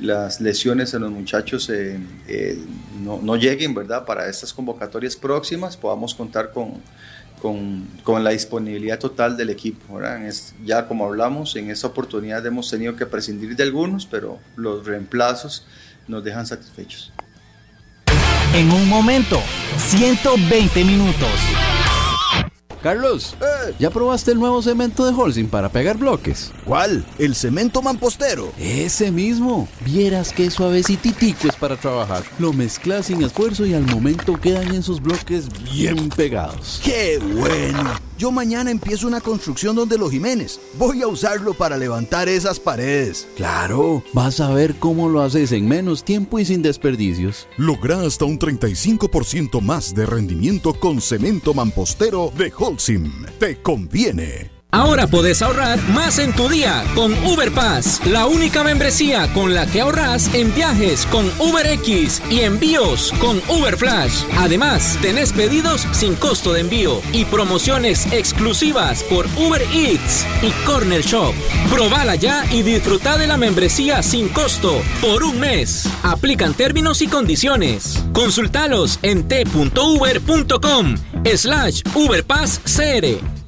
las 0.00 0.40
lesiones 0.40 0.92
en 0.94 1.02
los 1.02 1.12
muchachos 1.12 1.70
eh, 1.70 1.98
eh, 2.26 2.58
no, 3.00 3.20
no, 3.22 3.36
lleguen, 3.36 3.74
¿verdad? 3.74 4.04
Para 4.04 4.28
estas 4.28 4.52
convocatorias 4.52 5.14
próximas 5.14 5.76
podamos 5.76 6.14
contar 6.14 6.50
con, 6.50 6.82
con, 7.40 7.86
con 8.02 8.24
la 8.24 8.30
disponibilidad 8.30 8.98
total 8.98 9.36
del 9.36 9.50
equipo, 9.50 10.00
ya 10.64 10.88
como 10.88 11.06
hablamos, 11.06 11.54
en 11.54 11.70
esta 11.70 11.86
oportunidad 11.86 12.44
hemos 12.44 12.68
tenido 12.68 12.96
que 12.96 13.06
prescindir 13.06 13.54
de 13.54 13.62
algunos, 13.62 14.06
pero 14.06 14.40
los 14.56 14.84
reemplazos 14.84 15.64
nos 16.08 16.24
dejan 16.24 16.46
satisfechos. 16.46 17.12
En 18.54 18.70
un 18.70 18.88
momento, 18.88 19.40
120 19.78 20.84
minutos. 20.84 21.28
Carlos, 22.80 23.34
¿ya 23.80 23.90
probaste 23.90 24.30
el 24.30 24.38
nuevo 24.38 24.62
cemento 24.62 25.04
de 25.04 25.12
Holcim 25.12 25.48
para 25.48 25.70
pegar 25.70 25.98
bloques? 25.98 26.52
¿Cuál? 26.64 27.04
¿El 27.18 27.34
cemento 27.34 27.82
mampostero? 27.82 28.52
Ese 28.56 29.10
mismo. 29.10 29.66
Vieras 29.84 30.32
qué 30.32 30.52
suavecititico 30.52 31.48
es 31.48 31.56
para 31.56 31.74
trabajar. 31.74 32.22
Lo 32.38 32.52
mezclas 32.52 33.06
sin 33.06 33.24
esfuerzo 33.24 33.66
y 33.66 33.74
al 33.74 33.86
momento 33.86 34.40
quedan 34.40 34.72
esos 34.72 35.02
bloques 35.02 35.48
bien 35.72 36.08
pegados. 36.10 36.80
¡Qué 36.84 37.18
bueno! 37.18 38.03
Yo 38.16 38.30
mañana 38.30 38.70
empiezo 38.70 39.06
una 39.06 39.20
construcción 39.20 39.74
donde 39.74 39.98
los 39.98 40.10
Jiménez. 40.10 40.60
Voy 40.78 41.02
a 41.02 41.08
usarlo 41.08 41.54
para 41.54 41.76
levantar 41.76 42.28
esas 42.28 42.60
paredes. 42.60 43.26
Claro, 43.36 44.02
vas 44.12 44.40
a 44.40 44.50
ver 44.50 44.76
cómo 44.76 45.08
lo 45.08 45.20
haces 45.22 45.52
en 45.52 45.66
menos 45.66 46.04
tiempo 46.04 46.38
y 46.38 46.44
sin 46.44 46.62
desperdicios. 46.62 47.48
Logra 47.56 48.00
hasta 48.02 48.24
un 48.24 48.38
35% 48.38 49.60
más 49.60 49.94
de 49.94 50.06
rendimiento 50.06 50.74
con 50.74 51.00
cemento 51.00 51.54
mampostero 51.54 52.32
de 52.36 52.52
Holcim. 52.56 53.10
Te 53.38 53.60
conviene. 53.60 54.53
Ahora 54.74 55.06
puedes 55.06 55.40
ahorrar 55.40 55.80
más 55.90 56.18
en 56.18 56.32
tu 56.32 56.48
día 56.48 56.82
con 56.96 57.12
UberPass, 57.24 58.04
la 58.06 58.26
única 58.26 58.64
membresía 58.64 59.32
con 59.32 59.54
la 59.54 59.68
que 59.68 59.80
ahorras 59.80 60.34
en 60.34 60.52
viajes 60.52 61.06
con 61.06 61.30
UberX 61.38 62.20
y 62.28 62.40
envíos 62.40 63.12
con 63.20 63.40
UberFlash. 63.48 64.24
Además, 64.36 64.98
tenés 65.00 65.32
pedidos 65.32 65.86
sin 65.92 66.16
costo 66.16 66.52
de 66.52 66.62
envío 66.62 67.00
y 67.12 67.24
promociones 67.24 68.12
exclusivas 68.12 69.04
por 69.04 69.26
Uber 69.36 69.62
Eats 69.72 70.26
y 70.42 70.50
Corner 70.66 71.02
Shop. 71.02 71.34
Probala 71.70 72.16
ya 72.16 72.44
y 72.50 72.62
disfruta 72.62 73.16
de 73.16 73.28
la 73.28 73.36
membresía 73.36 74.02
sin 74.02 74.28
costo 74.28 74.82
por 75.00 75.22
un 75.22 75.38
mes. 75.38 75.88
Aplican 76.02 76.52
términos 76.52 77.00
y 77.00 77.06
condiciones. 77.06 78.02
Consultalos 78.12 78.98
en 79.02 79.28
t.uber.com 79.28 80.96
slash 81.36 81.82
UberPassCR. 81.94 83.43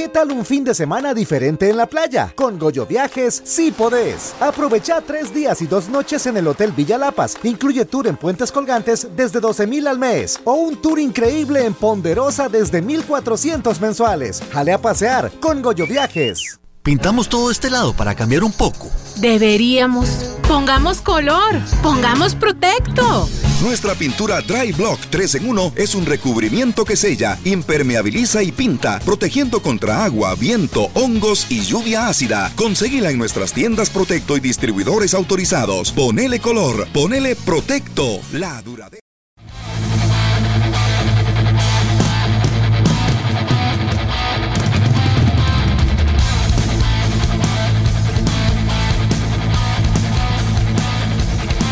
¿Qué 0.00 0.08
tal 0.08 0.32
un 0.32 0.46
fin 0.46 0.64
de 0.64 0.74
semana 0.74 1.12
diferente 1.12 1.68
en 1.68 1.76
la 1.76 1.84
playa? 1.84 2.32
Con 2.34 2.58
Goyo 2.58 2.86
Viajes 2.86 3.42
sí 3.44 3.70
podés. 3.70 4.34
Aprovecha 4.40 5.02
tres 5.02 5.34
días 5.34 5.60
y 5.60 5.66
dos 5.66 5.90
noches 5.90 6.24
en 6.24 6.38
el 6.38 6.46
Hotel 6.46 6.72
Villa 6.72 6.96
Lapas. 6.96 7.36
Incluye 7.42 7.84
tour 7.84 8.06
en 8.06 8.16
Puentes 8.16 8.50
Colgantes 8.50 9.08
desde 9.14 9.40
12 9.40 9.66
mil 9.66 9.86
al 9.86 9.98
mes. 9.98 10.40
O 10.44 10.54
un 10.54 10.80
tour 10.80 10.98
increíble 10.98 11.66
en 11.66 11.74
Ponderosa 11.74 12.48
desde 12.48 12.80
1400 12.80 13.78
mensuales. 13.78 14.42
Jale 14.50 14.72
a 14.72 14.80
pasear 14.80 15.30
con 15.38 15.60
Goyo 15.60 15.86
Viajes. 15.86 16.59
Pintamos 16.82 17.28
todo 17.28 17.50
este 17.50 17.68
lado 17.68 17.92
para 17.92 18.14
cambiar 18.14 18.42
un 18.42 18.52
poco. 18.52 18.88
Deberíamos. 19.16 20.08
Pongamos 20.48 21.02
color. 21.02 21.60
Pongamos 21.82 22.34
Protecto. 22.34 23.28
Nuestra 23.60 23.94
pintura 23.94 24.40
Dry 24.40 24.72
Block 24.72 24.98
3 25.10 25.34
en 25.34 25.48
1 25.50 25.72
es 25.76 25.94
un 25.94 26.06
recubrimiento 26.06 26.86
que 26.86 26.96
sella, 26.96 27.38
impermeabiliza 27.44 28.42
y 28.42 28.50
pinta, 28.50 28.98
protegiendo 29.04 29.60
contra 29.60 30.04
agua, 30.04 30.34
viento, 30.34 30.90
hongos 30.94 31.50
y 31.50 31.60
lluvia 31.60 32.08
ácida. 32.08 32.50
Conseguila 32.56 33.10
en 33.10 33.18
nuestras 33.18 33.52
tiendas 33.52 33.90
Protecto 33.90 34.38
y 34.38 34.40
distribuidores 34.40 35.12
autorizados. 35.12 35.92
Ponele 35.92 36.40
color, 36.40 36.88
ponele 36.94 37.36
Protecto. 37.36 38.20
La 38.32 38.62
duradera. 38.62 39.09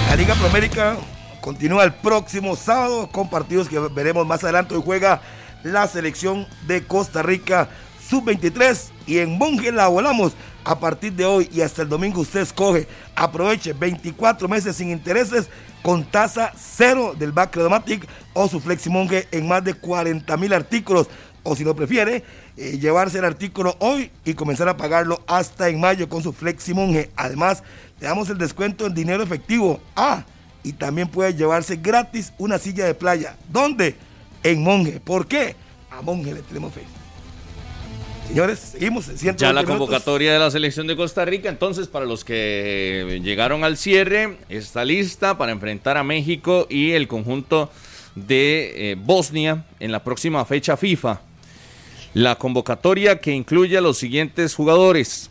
La 0.08 0.16
Liga 0.16 0.34
Promérica 0.36 0.96
continúa 1.42 1.84
el 1.84 1.92
próximo 1.92 2.56
sábado 2.56 3.10
con 3.12 3.28
partidos 3.28 3.68
que 3.68 3.78
veremos 3.78 4.26
más 4.26 4.42
adelante. 4.42 4.74
Hoy 4.74 4.80
juega 4.82 5.20
la 5.62 5.86
selección 5.86 6.46
de 6.66 6.82
Costa 6.82 7.20
Rica 7.20 7.68
sub-23 8.08 8.88
y 9.06 9.18
en 9.18 9.36
Monje 9.36 9.70
la 9.70 9.86
volamos 9.88 10.32
a 10.64 10.80
partir 10.80 11.12
de 11.12 11.26
hoy 11.26 11.50
y 11.52 11.60
hasta 11.60 11.82
el 11.82 11.90
domingo 11.90 12.22
usted 12.22 12.40
escoge. 12.40 12.88
Aproveche 13.14 13.74
24 13.74 14.48
meses 14.48 14.76
sin 14.76 14.90
intereses 14.90 15.50
con 15.82 16.04
tasa 16.04 16.54
cero 16.56 17.14
del 17.16 17.32
Bacredomatic 17.32 18.08
o 18.32 18.48
su 18.48 18.60
Fleximonge 18.60 19.28
en 19.30 19.46
más 19.46 19.62
de 19.62 19.74
40 19.74 20.34
mil 20.38 20.54
artículos. 20.54 21.08
O 21.50 21.56
si 21.56 21.64
lo 21.64 21.74
prefiere, 21.74 22.22
eh, 22.58 22.78
llevarse 22.78 23.16
el 23.18 23.24
artículo 23.24 23.74
hoy 23.78 24.10
y 24.26 24.34
comenzar 24.34 24.68
a 24.68 24.76
pagarlo 24.76 25.22
hasta 25.26 25.70
en 25.70 25.80
mayo 25.80 26.06
con 26.06 26.22
su 26.22 26.34
Fleximonge. 26.34 27.08
Además, 27.16 27.62
le 27.98 28.06
damos 28.06 28.28
el 28.28 28.36
descuento 28.36 28.84
en 28.84 28.92
dinero 28.92 29.22
efectivo. 29.22 29.80
Ah, 29.96 30.26
y 30.62 30.74
también 30.74 31.08
puede 31.08 31.32
llevarse 31.32 31.76
gratis 31.76 32.34
una 32.36 32.58
silla 32.58 32.84
de 32.84 32.92
playa. 32.92 33.38
¿Dónde? 33.50 33.94
En 34.42 34.62
Monje. 34.62 35.00
¿Por 35.00 35.26
qué? 35.26 35.56
A 35.90 36.02
Monje 36.02 36.34
le 36.34 36.42
tenemos 36.42 36.74
fe. 36.74 36.82
Señores, 38.26 38.58
seguimos. 38.58 39.08
En 39.08 39.36
ya 39.38 39.54
la 39.54 39.64
convocatoria 39.64 40.34
de 40.34 40.38
la 40.38 40.50
selección 40.50 40.86
de 40.86 40.96
Costa 40.96 41.24
Rica, 41.24 41.48
entonces 41.48 41.88
para 41.88 42.04
los 42.04 42.26
que 42.26 43.20
llegaron 43.24 43.64
al 43.64 43.78
cierre, 43.78 44.36
está 44.50 44.84
lista 44.84 45.38
para 45.38 45.52
enfrentar 45.52 45.96
a 45.96 46.04
México 46.04 46.66
y 46.68 46.90
el 46.90 47.08
conjunto 47.08 47.70
de 48.14 48.90
eh, 48.90 48.96
Bosnia 48.96 49.64
en 49.80 49.92
la 49.92 50.04
próxima 50.04 50.44
fecha 50.44 50.76
FIFA. 50.76 51.22
La 52.18 52.34
convocatoria 52.34 53.20
que 53.20 53.30
incluye 53.30 53.78
a 53.78 53.80
los 53.80 53.96
siguientes 53.96 54.56
jugadores. 54.56 55.30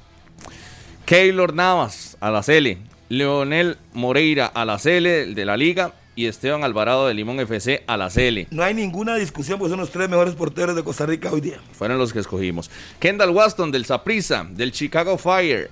Keylor 1.05 1.53
Navas 1.53 2.15
a 2.22 2.31
la 2.31 2.41
CL, 2.41 2.77
Leonel 3.09 3.77
Moreira 3.91 4.45
a 4.45 4.64
la 4.64 4.77
CL 4.77 5.35
de 5.35 5.43
la 5.43 5.57
Liga 5.57 5.95
y 6.15 6.27
Esteban 6.27 6.64
Alvarado 6.64 7.05
de 7.05 7.14
Limón 7.14 7.41
FC 7.41 7.84
a 7.88 7.97
la 7.97 8.07
CL. 8.07 8.47
No 8.51 8.64
hay 8.64 8.73
ninguna 8.73 9.15
discusión 9.15 9.59
porque 9.59 9.72
son 9.72 9.81
los 9.81 9.91
tres 9.91 10.07
mejores 10.07 10.34
porteros 10.35 10.77
de 10.77 10.84
Costa 10.85 11.05
Rica 11.05 11.30
hoy 11.30 11.41
día. 11.41 11.59
Fueron 11.73 11.97
los 11.97 12.14
que 12.14 12.19
escogimos. 12.19 12.72
Kendall 13.01 13.31
Waston 13.31 13.69
del 13.69 13.84
Saprissa, 13.84 14.47
del 14.49 14.72
Chicago 14.72 15.18
Fire, 15.18 15.69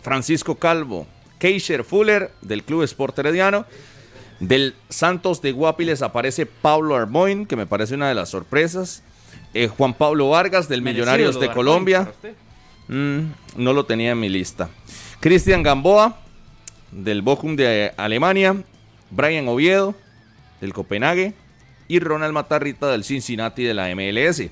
Francisco 0.00 0.54
Calvo, 0.54 1.06
Keisher 1.38 1.84
Fuller 1.84 2.32
del 2.40 2.62
Club 2.62 2.82
Sport 2.84 3.18
Herediano, 3.18 3.66
del 4.40 4.74
Santos 4.88 5.42
de 5.42 5.52
Guapiles 5.52 6.00
aparece 6.00 6.46
Pablo 6.46 6.96
Armoin, 6.96 7.44
que 7.44 7.56
me 7.56 7.66
parece 7.66 7.94
una 7.94 8.08
de 8.08 8.14
las 8.14 8.30
sorpresas. 8.30 9.02
Eh, 9.54 9.68
Juan 9.68 9.94
Pablo 9.94 10.28
Vargas 10.30 10.68
del 10.68 10.82
Millonarios 10.82 11.38
de 11.38 11.48
Colombia. 11.50 12.12
Mm, 12.88 13.20
no 13.56 13.72
lo 13.72 13.86
tenía 13.86 14.10
en 14.10 14.20
mi 14.20 14.28
lista. 14.28 14.68
Cristian 15.20 15.62
Gamboa, 15.62 16.18
del 16.90 17.22
Bochum 17.22 17.56
de 17.56 17.92
Alemania. 17.96 18.56
Brian 19.10 19.46
Oviedo, 19.48 19.94
del 20.60 20.72
Copenhague. 20.72 21.34
Y 21.86 22.00
Ronald 22.00 22.34
Matarrita, 22.34 22.88
del 22.88 23.04
Cincinnati 23.04 23.62
de 23.62 23.74
la 23.74 23.94
MLS. 23.94 24.50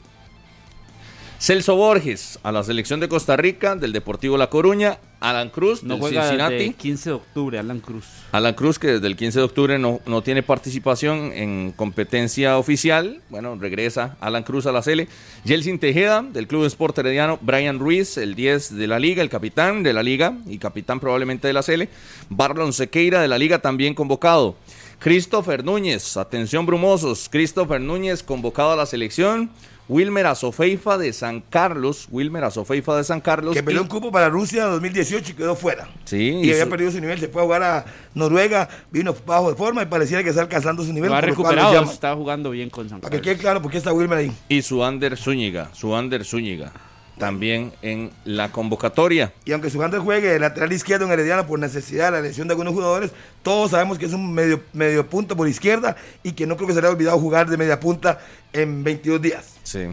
Celso 1.42 1.74
Borges 1.74 2.38
a 2.44 2.52
la 2.52 2.62
selección 2.62 3.00
de 3.00 3.08
Costa 3.08 3.36
Rica 3.36 3.74
del 3.74 3.92
Deportivo 3.92 4.38
La 4.38 4.48
Coruña. 4.48 5.00
Alan 5.18 5.50
Cruz 5.50 5.82
No 5.82 5.94
del 5.94 6.00
juega 6.00 6.22
Cincinnati. 6.22 6.54
desde 6.54 6.74
15 6.74 7.10
de 7.10 7.14
octubre, 7.16 7.58
Alan 7.58 7.80
Cruz. 7.80 8.04
Alan 8.30 8.54
Cruz, 8.54 8.78
que 8.78 8.86
desde 8.86 9.08
el 9.08 9.16
15 9.16 9.40
de 9.40 9.44
octubre 9.44 9.76
no, 9.76 10.00
no 10.06 10.22
tiene 10.22 10.44
participación 10.44 11.32
en 11.32 11.72
competencia 11.72 12.58
oficial. 12.58 13.22
Bueno, 13.28 13.56
regresa 13.56 14.16
Alan 14.20 14.44
Cruz 14.44 14.66
a 14.66 14.72
la 14.72 14.82
Sele. 14.82 15.08
Yeltsin 15.42 15.80
Tejeda, 15.80 16.22
del 16.22 16.46
Club 16.46 16.64
Sport 16.66 16.98
Herediano. 16.98 17.40
Brian 17.42 17.80
Ruiz, 17.80 18.18
el 18.18 18.36
10 18.36 18.76
de 18.76 18.86
la 18.86 19.00
Liga, 19.00 19.20
el 19.20 19.28
capitán 19.28 19.82
de 19.82 19.92
la 19.92 20.04
Liga 20.04 20.38
y 20.46 20.58
capitán 20.58 21.00
probablemente 21.00 21.48
de 21.48 21.54
la 21.54 21.64
Sele. 21.64 21.88
Barlon 22.30 22.72
Sequeira, 22.72 23.20
de 23.20 23.26
la 23.26 23.38
Liga, 23.38 23.58
también 23.58 23.94
convocado. 23.94 24.54
Christopher 25.00 25.64
Núñez, 25.64 26.16
atención 26.16 26.66
brumosos. 26.66 27.28
Christopher 27.28 27.80
Núñez, 27.80 28.22
convocado 28.22 28.70
a 28.70 28.76
la 28.76 28.86
selección. 28.86 29.50
Wilmer 29.88 30.26
Azofeifa 30.26 30.96
de 30.96 31.12
San 31.12 31.40
Carlos. 31.40 32.06
Wilmer 32.10 32.44
Azofeifa 32.44 32.96
de 32.96 33.04
San 33.04 33.20
Carlos. 33.20 33.54
Que 33.54 33.62
peleó 33.62 33.82
un 33.82 33.88
cupo 33.88 34.10
para 34.12 34.28
Rusia 34.28 34.64
2018 34.66 35.32
y 35.32 35.34
quedó 35.34 35.54
fuera. 35.56 35.88
Sí, 36.04 36.30
Y, 36.42 36.50
había 36.50 36.64
su- 36.64 36.70
perdido 36.70 36.90
su 36.92 37.00
nivel, 37.00 37.18
se 37.18 37.28
fue 37.28 37.42
a 37.42 37.44
jugar 37.44 37.62
a 37.62 37.84
Noruega, 38.14 38.68
vino 38.90 39.14
bajo 39.26 39.50
de 39.50 39.56
forma 39.56 39.82
y 39.82 39.86
pareciera 39.86 40.22
que 40.22 40.30
está 40.30 40.42
alcanzando 40.42 40.82
su 40.84 40.92
nivel. 40.92 41.10
Lo 41.10 41.16
ha 41.16 41.20
lo 41.20 41.26
lo 41.26 41.30
recuperado, 41.32 41.72
llaman. 41.74 41.90
está 41.92 42.14
jugando 42.14 42.50
bien 42.50 42.70
con 42.70 42.88
San 42.88 43.00
Para 43.00 43.10
que 43.10 43.16
Carlos. 43.18 43.34
quede 43.34 43.42
claro 43.42 43.60
por 43.62 43.70
qué 43.70 43.78
está 43.78 43.92
Wilmer 43.92 44.18
ahí. 44.18 44.32
y 44.48 44.62
su 44.62 44.82
Ander 44.84 45.16
Zúñiga, 45.16 45.68
su 45.74 45.94
Ander 45.94 46.24
Zúñiga, 46.24 46.72
también 47.18 47.72
en 47.82 48.10
la 48.24 48.50
convocatoria. 48.50 49.32
Y 49.44 49.52
aunque 49.52 49.70
Sugander 49.70 50.00
juegue 50.00 50.28
de 50.28 50.38
lateral 50.38 50.72
izquierdo 50.72 51.06
en 51.06 51.12
Herediano 51.12 51.46
por 51.46 51.58
necesidad 51.58 52.06
de 52.06 52.10
la 52.12 52.20
lesión 52.20 52.48
de 52.48 52.52
algunos 52.52 52.74
jugadores, 52.74 53.12
todos 53.42 53.70
sabemos 53.70 53.98
que 53.98 54.06
es 54.06 54.12
un 54.12 54.32
medio, 54.32 54.60
medio 54.72 55.06
punto 55.06 55.36
por 55.36 55.48
izquierda 55.48 55.96
y 56.22 56.32
que 56.32 56.46
no 56.46 56.56
creo 56.56 56.68
que 56.68 56.74
se 56.74 56.80
le 56.80 56.86
haya 56.86 56.96
olvidado 56.96 57.18
jugar 57.18 57.48
de 57.48 57.56
media 57.56 57.78
punta 57.78 58.18
en 58.52 58.82
22 58.82 59.22
días. 59.22 59.54
Sí. 59.62 59.88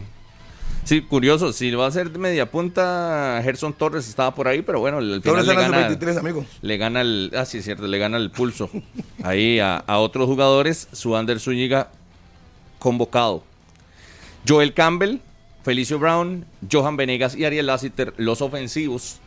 Sí, 0.86 1.02
curioso, 1.02 1.54
si 1.54 1.70
va 1.72 1.86
a 1.86 1.92
ser 1.92 2.10
de 2.10 2.18
media 2.18 2.50
punta, 2.50 3.40
Gerson 3.44 3.74
Torres 3.74 4.08
estaba 4.08 4.34
por 4.34 4.48
ahí, 4.48 4.64
pero 4.64 4.80
bueno, 4.80 4.98
al 4.98 5.22
final 5.22 5.46
le 5.46 5.54
gana, 5.54 5.90
sub-23, 5.90 6.18
amigo. 6.18 6.46
le 6.62 6.78
gana 6.78 7.02
el, 7.02 7.32
ah, 7.36 7.46
sí, 7.46 7.60
es 7.60 7.66
cierto, 7.66 7.86
le 7.86 8.00
gana 8.00 8.18
el 8.18 8.32
pulso 8.32 8.72
ahí 9.24 9.60
a, 9.60 9.76
a 9.78 10.00
otros 10.00 10.26
jugadores, 10.26 10.88
su 10.92 11.16
Ander 11.16 11.40
Zúñiga 11.40 11.92
convocado. 12.80 13.44
Joel 14.48 14.74
Campbell, 14.74 15.18
Felicio 15.70 16.00
Brown, 16.00 16.46
Johan 16.72 16.98
Venegas 16.98 17.36
y 17.36 17.46
Ariel 17.46 17.68
Lassiter, 17.68 18.16
los 18.18 18.42
ofensivos 18.42 19.20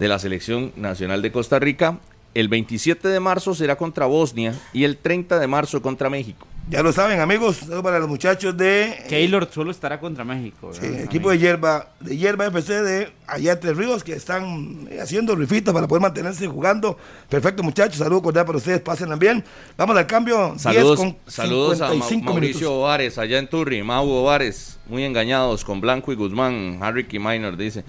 de 0.00 0.08
la 0.08 0.18
selección 0.18 0.72
nacional 0.74 1.22
de 1.22 1.30
Costa 1.30 1.60
Rica. 1.60 2.00
El 2.34 2.48
27 2.48 3.06
de 3.06 3.20
marzo 3.20 3.54
será 3.54 3.76
contra 3.76 4.06
Bosnia 4.06 4.52
y 4.72 4.82
el 4.82 4.96
30 4.96 5.38
de 5.38 5.46
marzo 5.46 5.80
contra 5.80 6.10
México. 6.10 6.48
Ya 6.70 6.82
lo 6.82 6.92
saben, 6.94 7.20
amigos, 7.20 7.56
saludos 7.58 7.82
para 7.82 7.98
los 7.98 8.08
muchachos 8.08 8.56
de 8.56 9.04
Keylor 9.08 9.46
solo 9.52 9.70
estará 9.70 10.00
contra 10.00 10.24
México. 10.24 10.72
Sí, 10.72 10.86
equipo 10.86 11.30
de 11.30 11.38
hierba, 11.38 11.90
de 12.00 12.16
hierba 12.16 12.46
FC 12.46 12.82
de 12.82 13.12
allá 13.26 13.54
de 13.54 13.60
Tres 13.60 13.76
Ríos 13.76 14.02
que 14.02 14.14
están 14.14 14.88
eh, 14.90 14.98
haciendo 14.98 15.36
rifitas 15.36 15.74
para 15.74 15.86
poder 15.86 16.00
mantenerse 16.00 16.46
jugando. 16.48 16.96
Perfecto, 17.28 17.62
muchachos. 17.62 17.98
Saludos 17.98 18.22
cordiales 18.22 18.46
para 18.46 18.56
ustedes, 18.58 18.80
pásenla 18.80 19.16
bien. 19.16 19.44
Vamos 19.76 19.94
al 19.94 20.06
cambio. 20.06 20.52
10 20.52 20.62
Saludos, 20.62 20.98
con 20.98 21.16
saludos 21.26 21.80
a 21.82 21.88
Ma- 21.88 21.90
55 22.06 22.24
Mauricio 22.32 22.60
minutos. 22.60 22.78
Ovares, 22.78 23.18
allá 23.18 23.38
en 23.38 23.46
Turri, 23.48 23.82
Mau 23.82 24.08
Ovares, 24.08 24.78
muy 24.86 25.04
engañados 25.04 25.64
con 25.66 25.82
Blanco 25.82 26.12
y 26.12 26.16
Guzmán, 26.16 26.78
Harry 26.80 27.04
Key 27.06 27.18
Minor 27.18 27.58
dice. 27.58 27.84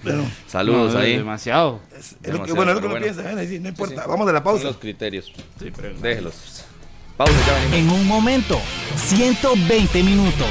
saludos 0.46 0.92
No, 0.92 1.00
ahí. 1.00 1.16
Demasiado. 1.16 1.80
Es 1.98 2.14
lo 2.30 2.42
que, 2.44 2.52
bueno, 2.52 2.72
es 2.72 2.74
lo 2.76 2.82
que 2.82 2.86
uno 2.88 2.96
piensa, 3.00 3.32
¿eh? 3.42 3.58
No 3.58 3.68
importa. 3.70 4.06
Vamos 4.06 4.28
a 4.28 4.32
la 4.32 4.44
pausa. 4.44 4.62
Son 4.64 4.72
los 4.72 4.80
criterios. 4.80 5.32
Déjelos. 6.02 6.64
Pausa, 7.16 7.32
ya 7.46 7.54
venimos. 7.54 7.74
En 7.94 8.00
un 8.00 8.06
momento, 8.06 8.60
120 8.96 10.02
minutos. 10.02 10.48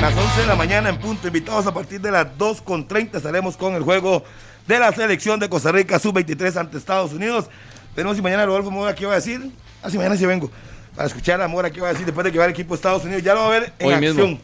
Las 0.00 0.16
11 0.16 0.40
de 0.40 0.46
la 0.46 0.56
mañana 0.56 0.88
en 0.90 0.98
punto. 0.98 1.26
Invitados 1.26 1.66
a 1.66 1.72
partir 1.72 2.00
de 2.00 2.10
las 2.10 2.26
2.30 2.36 3.16
estaremos 3.16 3.56
con 3.56 3.74
el 3.74 3.82
juego 3.82 4.24
de 4.66 4.78
la 4.78 4.92
selección 4.92 5.40
de 5.40 5.48
Costa 5.48 5.72
Rica 5.72 5.98
sub-23 5.98 6.56
ante 6.56 6.76
Estados 6.76 7.12
Unidos. 7.12 7.46
Tenemos 7.94 8.16
si 8.16 8.22
mañana 8.22 8.44
Rodolfo 8.44 8.70
Mora 8.70 8.94
qué 8.94 9.06
va 9.06 9.12
a 9.12 9.16
decir. 9.16 9.50
Ah, 9.82 9.88
si 9.88 9.96
mañana 9.96 10.16
sí 10.16 10.26
vengo. 10.26 10.50
Para 10.94 11.06
escuchar 11.08 11.40
a 11.40 11.48
Mora 11.48 11.70
qué 11.70 11.80
va 11.80 11.88
a 11.88 11.92
decir 11.92 12.04
después 12.04 12.24
de 12.24 12.32
que 12.32 12.38
va 12.38 12.44
el 12.44 12.50
equipo 12.50 12.74
de 12.74 12.76
Estados 12.76 13.04
Unidos. 13.04 13.22
Ya 13.22 13.34
lo 13.34 13.40
va 13.40 13.46
a 13.46 13.50
ver 13.60 13.72
en 13.78 13.86
Hoy 13.86 13.94
acción. 13.94 14.16
mismo. 14.16 14.40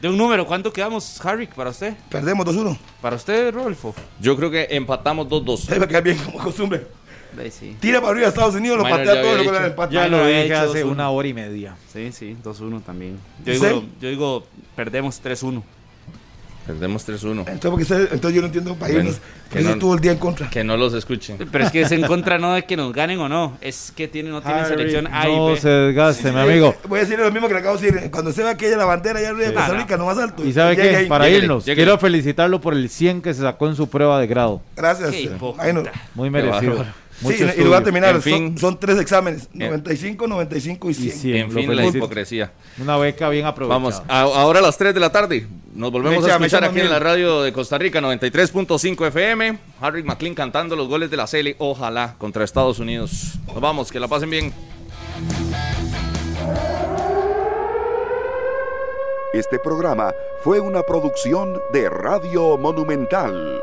De 0.00 0.08
un 0.08 0.16
número, 0.16 0.44
¿cuánto 0.46 0.72
quedamos, 0.72 1.24
Harry, 1.24 1.46
para 1.46 1.70
usted? 1.70 1.94
Perdemos 2.08 2.44
2-1. 2.44 2.76
Para 3.00 3.14
usted, 3.14 3.54
Rodolfo. 3.54 3.94
Yo 4.18 4.36
creo 4.36 4.50
que 4.50 4.66
empatamos 4.70 5.28
2-2. 5.28 5.70
Ahí 5.70 5.78
va 5.78 5.84
a 5.84 5.88
quedar 5.88 6.02
bien 6.02 6.18
como 6.18 6.38
costumbre. 6.38 6.88
Sí. 7.50 7.76
Tira 7.80 8.00
para 8.00 8.12
arriba 8.12 8.26
a 8.26 8.28
Estados 8.30 8.54
Unidos, 8.54 8.78
lo 8.78 8.84
patea 8.84 9.20
todo 9.22 9.32
da 9.34 9.38
dicho. 9.40 9.64
empate. 9.64 9.94
Ya 9.94 10.08
lo 10.08 10.18
había 10.18 10.42
dije 10.42 10.54
hace 10.54 10.84
2-1. 10.84 10.90
una 10.90 11.10
hora 11.10 11.28
y 11.28 11.34
media. 11.34 11.76
Sí, 11.92 12.12
sí, 12.12 12.36
2-1 12.44 12.82
también. 12.82 13.18
Yo 13.44 13.54
¿Sí? 13.54 13.60
digo, 13.64 13.84
yo 14.00 14.08
digo, 14.08 14.46
perdemos 14.76 15.20
3-1. 15.22 15.62
Perdemos 16.64 17.04
3-1. 17.04 17.44
Entonces, 17.48 18.08
entonces 18.12 18.34
yo 18.36 18.40
no 18.40 18.46
entiendo 18.46 18.76
para 18.76 18.92
Bueno, 18.92 19.08
irnos. 19.08 19.20
que 19.50 19.58
Eso 19.58 19.68
no- 19.70 19.74
estuvo 19.74 19.94
el 19.94 20.00
día 20.00 20.12
en 20.12 20.18
contra. 20.18 20.48
Que 20.48 20.62
no 20.62 20.76
los 20.76 20.94
escuchen. 20.94 21.36
Pero 21.50 21.64
es 21.64 21.72
que 21.72 21.80
es 21.80 21.90
en 21.90 22.02
contra 22.02 22.38
no 22.38 22.54
de 22.54 22.62
que 22.66 22.76
nos 22.76 22.92
ganen 22.92 23.18
o 23.18 23.28
no, 23.28 23.58
es 23.60 23.92
que 23.96 24.06
tiene, 24.06 24.30
no 24.30 24.40
tienen 24.42 24.66
selección 24.66 25.08
A 25.12 25.28
y 25.28 25.34
no 25.34 25.56
se 25.56 25.68
desgaste, 25.68 26.30
mi 26.30 26.38
Eh, 26.38 26.42
amigo. 26.42 26.76
Voy 26.86 27.00
a 27.00 27.02
decir 27.02 27.18
lo 27.18 27.32
mismo 27.32 27.48
que 27.48 27.54
le 27.54 27.60
acabo 27.60 27.76
de 27.78 27.90
decir. 27.90 28.10
Cuando 28.12 28.30
se 28.30 28.44
ve 28.44 28.50
aquella 28.50 28.76
la 28.76 28.84
bandera 28.84 29.18
allá 29.18 29.30
arriba 29.30 29.48
de 29.48 29.54
Costa 29.54 29.74
Rica, 29.74 29.96
no 29.96 30.06
más 30.06 30.18
alto. 30.18 30.44
¿Y 30.44 30.52
sabe 30.52 30.76
qué? 30.76 30.82
ahí. 30.98 31.06
Para 31.08 31.24
Lléguele, 31.24 31.44
irnos, 31.46 31.64
lléguele. 31.64 31.84
quiero 31.84 31.98
felicitarlo 31.98 32.60
por 32.60 32.74
el 32.74 32.88
100 32.88 33.22
que 33.22 33.34
se 33.34 33.40
sacó 33.42 33.66
en 33.66 33.74
su 33.74 33.88
prueba 33.90 34.20
de 34.20 34.28
grado. 34.28 34.62
Gracias. 34.76 35.10
Qué 35.10 35.24
eh, 35.24 35.72
no- 35.72 35.82
Muy 36.14 36.28
Qué 36.28 36.30
merecido. 36.30 36.76
bárbaro. 36.76 37.01
Mucho 37.20 37.36
Sí, 37.36 37.44
y 37.56 37.60
lo 37.62 37.68
voy 37.70 37.78
a 37.78 37.82
terminar. 37.84 38.14
En 38.16 38.22
fin. 38.22 38.48
son, 38.54 38.58
son 38.58 38.80
tres 38.80 38.98
exámenes: 38.98 39.48
95, 39.52 40.26
95 40.26 40.88
y 40.88 40.90
Y 40.90 40.94
100. 40.94 41.12
100, 41.18 41.36
En 41.36 41.50
fin, 41.52 41.76
la 41.76 41.86
hipocresía. 41.86 42.52
Una 42.80 42.96
beca 42.96 43.28
bien 43.28 43.46
aprovechada. 43.46 43.78
Vamos, 43.78 44.02
a- 44.08 44.20
ahora 44.22 44.58
a 44.58 44.62
las 44.62 44.76
3 44.78 44.92
de 44.94 45.00
la 45.00 45.12
tarde. 45.12 45.46
Nos 45.74 45.90
volvemos 45.92 46.24
a 46.26 46.32
escuchar 46.32 46.64
aquí 46.64 46.80
en 46.80 46.90
la 46.90 46.98
radio 46.98 47.42
de 47.42 47.52
Costa 47.52 47.78
Rica 47.78 48.00
93.5 48.00 49.06
FM. 49.06 49.58
Harry 49.80 50.02
McLean 50.02 50.34
cantando 50.34 50.74
los 50.76 50.88
goles 50.88 51.10
de 51.10 51.16
la 51.16 51.26
CL. 51.26 51.54
Ojalá 51.58 52.14
contra 52.18 52.44
Estados 52.44 52.78
Unidos. 52.78 53.34
Nos 53.46 53.60
vamos, 53.60 53.90
que 53.92 54.00
la 54.00 54.08
pasen 54.08 54.28
bien. 54.30 54.52
Este 59.32 59.58
programa 59.58 60.12
fue 60.44 60.60
una 60.60 60.82
producción 60.82 61.58
de 61.72 61.88
Radio 61.88 62.58
Monumental. 62.58 63.62